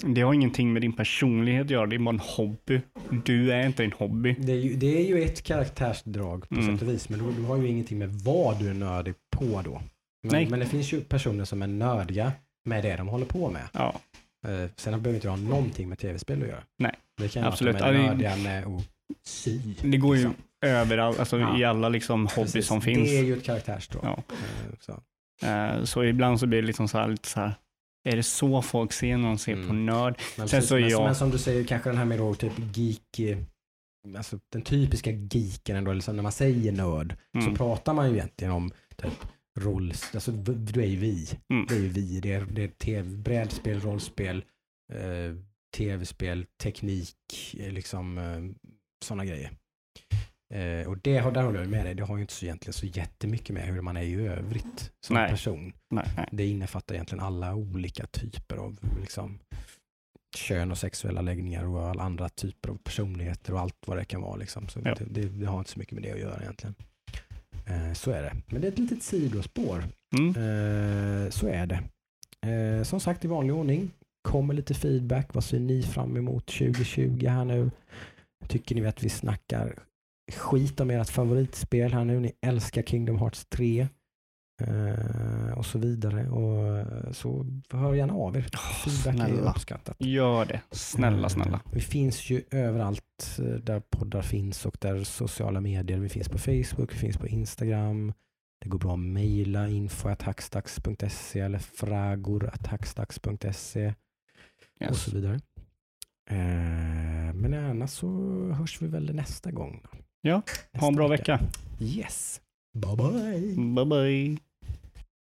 Det 0.00 0.20
har 0.20 0.34
ingenting 0.34 0.72
med 0.72 0.82
din 0.82 0.92
personlighet 0.92 1.64
att 1.64 1.70
göra, 1.70 1.86
det 1.86 1.96
är 1.96 1.98
bara 1.98 2.10
en 2.10 2.20
hobby. 2.36 2.80
Du 3.24 3.52
är 3.52 3.66
inte 3.66 3.84
en 3.84 3.92
hobby. 3.92 4.36
Det 4.38 4.52
är 4.52 4.56
ju, 4.56 4.76
det 4.76 4.86
är 4.98 5.04
ju 5.06 5.22
ett 5.22 5.42
karaktärsdrag 5.42 6.48
på 6.48 6.54
Mm. 6.54 6.66
sätt 6.78 6.88
och 6.88 6.94
vis, 6.94 7.08
men 7.08 7.18
du, 7.18 7.32
du 7.32 7.42
har 7.42 7.56
ju 7.56 7.68
ingenting 7.68 7.98
med 7.98 8.08
vad 8.14 8.58
du 8.58 8.70
är 8.70 8.74
nördig 8.74 9.14
på 9.36 9.62
då. 9.64 9.80
Men, 10.26 10.32
Nej. 10.42 10.50
men 10.50 10.60
det 10.60 10.66
finns 10.66 10.92
ju 10.92 11.00
personer 11.00 11.44
som 11.44 11.62
är 11.62 11.66
nördiga 11.66 12.32
med 12.64 12.84
det 12.84 12.96
de 12.96 13.08
håller 13.08 13.26
på 13.26 13.50
med. 13.50 13.62
Ja, 13.72 13.94
Eh, 14.46 14.70
sen 14.76 15.02
behöver 15.02 15.14
inte 15.14 15.26
det 15.26 15.30
ha 15.30 15.36
någonting 15.36 15.88
med 15.88 15.98
tv-spel 15.98 16.42
att 16.42 16.48
göra. 16.48 16.62
Nej. 16.78 16.94
Det 17.16 17.28
kan 17.28 17.44
Absolut. 17.44 17.74
vara 17.80 17.84
att 17.88 17.94
de 17.94 18.00
är 18.00 18.06
nördiga 18.08 18.36
med 18.36 18.64
att 18.66 18.82
sy. 19.24 19.58
det 19.82 19.96
går 19.96 20.16
ju 20.16 20.22
liksom. 20.24 20.42
överallt, 20.66 21.18
alltså 21.18 21.38
Ja. 21.38 21.58
i 21.58 21.64
alla 21.64 21.88
liksom 21.88 22.26
Precis. 22.26 22.66
som 22.66 22.80
finns. 22.80 23.08
Det 23.08 23.18
är 23.18 23.22
ju 23.24 23.36
ett 23.36 23.44
karaktärsdrag. 23.44 24.04
Ja. 24.04 24.22
Eh, 24.34 24.74
så. 24.80 25.02
Eh, 25.46 25.84
Så 25.84 26.04
ibland 26.04 26.40
så 26.40 26.46
blir 26.46 26.60
det 26.62 26.66
liksom 26.66 26.88
så 26.88 26.98
här, 26.98 27.08
lite 27.08 27.28
så 27.28 27.40
här, 27.40 27.54
är 28.08 28.16
det 28.16 28.22
så 28.22 28.62
folk 28.62 28.92
ser 28.92 29.16
när 29.16 29.28
de 29.28 29.38
ser 29.38 29.52
Mm. 29.52 29.66
på 29.68 29.72
nörd? 29.74 30.14
Men, 30.36 30.48
Sen 30.48 30.56
precis, 30.58 30.68
så 30.68 30.76
är 30.76 30.80
men, 30.80 30.90
jag- 30.90 31.04
men 31.04 31.14
som 31.14 31.30
du 31.30 31.38
säger, 31.38 31.64
kanske 31.64 31.90
den 31.90 31.98
här 31.98 32.04
med 32.04 32.18
då 32.18 32.34
typ 32.34 32.52
geek, 32.74 33.38
alltså 34.16 34.38
den 34.52 34.62
typiska 34.62 35.10
geeken 35.10 35.76
ändå, 35.76 35.92
liksom 35.92 36.16
när 36.16 36.22
man 36.22 36.32
säger 36.32 36.72
nörd, 36.72 37.14
Mm. 37.34 37.46
så 37.46 37.56
pratar 37.56 37.94
man 37.94 38.08
ju 38.10 38.14
egentligen 38.16 38.52
om 38.52 38.70
typ 38.96 39.26
roll, 39.56 39.92
alltså 40.14 40.32
du 40.32 40.82
är 40.82 40.86
ju 40.86 40.96
vi. 40.96 41.28
Mm. 41.52 41.66
Det 41.68 41.74
är 41.74 41.78
ju 41.80 41.88
vi, 41.88 42.20
det 42.20 42.32
är, 42.32 42.44
det 42.50 42.64
är 42.64 42.68
TV, 42.68 43.16
brädspel, 43.16 43.80
rollspel, 43.80 44.44
eh, 44.92 45.34
tv-spel, 45.76 46.46
teknik, 46.62 47.54
eh, 47.58 47.72
liksom 47.72 48.18
eh, 48.18 48.68
sådana 49.04 49.24
grejer. 49.24 49.50
Eh, 50.54 50.88
och 50.88 50.98
det 50.98 51.18
har, 51.18 51.32
där 51.32 51.42
håller 51.42 51.60
jag 51.60 51.68
med 51.70 51.86
dig, 51.86 51.94
det 51.94 52.04
har 52.04 52.16
ju 52.16 52.22
inte 52.22 52.34
så 52.34 52.44
egentligen 52.44 52.72
så 52.72 52.86
jättemycket 52.86 53.54
med 53.54 53.62
hur 53.66 53.80
man 53.80 53.96
är 53.96 54.02
i 54.02 54.14
övrigt 54.14 54.92
som 55.06 55.14
Nej. 55.14 55.30
person. 55.30 55.72
Nej, 55.90 56.06
nej. 56.16 56.28
Det 56.32 56.46
innefattar 56.46 56.94
egentligen 56.94 57.24
alla 57.24 57.54
olika 57.54 58.06
typer 58.06 58.56
av 58.56 58.78
liksom, 59.00 59.38
kön 60.36 60.70
och 60.70 60.78
sexuella 60.78 61.20
läggningar 61.20 61.64
och 61.64 61.82
alla 61.88 62.02
andra 62.02 62.28
typer 62.28 62.68
av 62.68 62.78
personligheter 62.78 63.52
och 63.52 63.60
allt 63.60 63.76
vad 63.86 63.96
det 63.96 64.04
kan 64.04 64.20
vara. 64.22 64.36
Liksom. 64.36 64.68
Så 64.68 64.80
Ja. 64.84 64.94
det, 64.94 65.04
det, 65.04 65.28
det 65.28 65.46
har 65.46 65.58
inte 65.58 65.70
så 65.70 65.78
mycket 65.78 65.94
med 65.94 66.02
det 66.02 66.12
att 66.12 66.20
göra 66.20 66.40
egentligen. 66.42 66.74
Eh, 67.70 67.92
så 67.92 68.10
är 68.10 68.22
det. 68.22 68.36
Men 68.46 68.60
det 68.60 68.66
är 68.66 68.72
ett 68.72 68.78
litet 68.78 69.02
sidospår. 69.02 69.84
Mm. 70.18 70.28
Eh, 70.28 71.30
så 71.30 71.48
är 71.48 71.66
det. 71.66 71.82
Eh, 72.50 72.82
som 72.82 73.00
sagt 73.00 73.24
i 73.24 73.28
vanlig 73.28 73.54
ordning 73.54 73.90
kommer 74.22 74.54
lite 74.54 74.74
feedback. 74.74 75.34
Vad 75.34 75.44
ser 75.44 75.60
ni 75.60 75.82
fram 75.82 76.16
emot 76.16 76.46
2020 76.46 77.26
här 77.26 77.44
nu? 77.44 77.70
Tycker 78.48 78.74
ni 78.74 78.86
att 78.86 79.02
vi 79.02 79.08
snackar 79.08 79.78
skit 80.32 80.80
om 80.80 80.90
ert 80.90 81.10
favoritspel 81.10 81.92
här 81.92 82.04
nu? 82.04 82.20
Ni 82.20 82.32
älskar 82.46 82.82
Kingdom 82.82 83.18
Hearts 83.18 83.46
3 83.46 83.80
eh, 83.80 83.86
och 85.56 85.66
så 85.66 85.78
vidare. 85.78 86.28
Och 86.28 86.78
eh, 86.78 87.12
så 87.12 87.46
hör 87.70 87.94
gärna 87.94 88.14
av 88.14 88.36
er. 88.36 88.46
Åh, 88.54 88.60
Feedback 88.90 89.28
är 89.28 89.32
uppskattat. 89.50 89.96
Gör 89.98 90.44
det. 90.44 90.60
Snälla, 90.70 91.22
Eh, 91.22 91.28
snälla. 91.28 91.60
Vi 91.72 91.80
finns 91.80 92.30
ju 92.30 92.42
överallt 92.50 93.36
eh, 93.38 93.44
där 93.44 93.80
poddar 93.80 94.22
finns 94.22 94.66
och 94.66 94.76
där 94.80 95.04
sociala 95.04 95.60
medier. 95.60 95.98
Vi 95.98 96.08
finns 96.08 96.28
på 96.28 96.38
Facebook, 96.38 96.92
vi 96.94 96.98
finns 96.98 97.16
på 97.16 97.26
Instagram. 97.28 98.12
Det 98.60 98.68
går 98.68 98.78
bra 98.78 98.92
att 98.92 98.98
mejla 98.98 99.68
info.hackstacks.se 99.68 101.40
eller 101.40 101.58
fragor.hackstacks.se 101.58 103.94
och 104.80 104.84
Yes. 104.84 105.02
så 105.02 105.10
vidare. 105.10 105.34
Eh, 106.30 106.36
men 107.34 107.54
annars 107.54 107.90
så 107.90 108.08
hörs 108.52 108.82
vi 108.82 108.86
väl 108.86 109.14
nästa 109.14 109.50
gång. 109.50 109.82
Ja, 110.20 110.42
Nästa 110.46 110.78
Ha 110.80 110.88
en 110.88 110.94
bra 110.96 111.08
vecka. 111.08 111.40
Yes. 111.80 112.40
Bye 112.74 112.96
bye. 112.96 113.54
Bye 113.74 113.84
bye. 113.86 114.38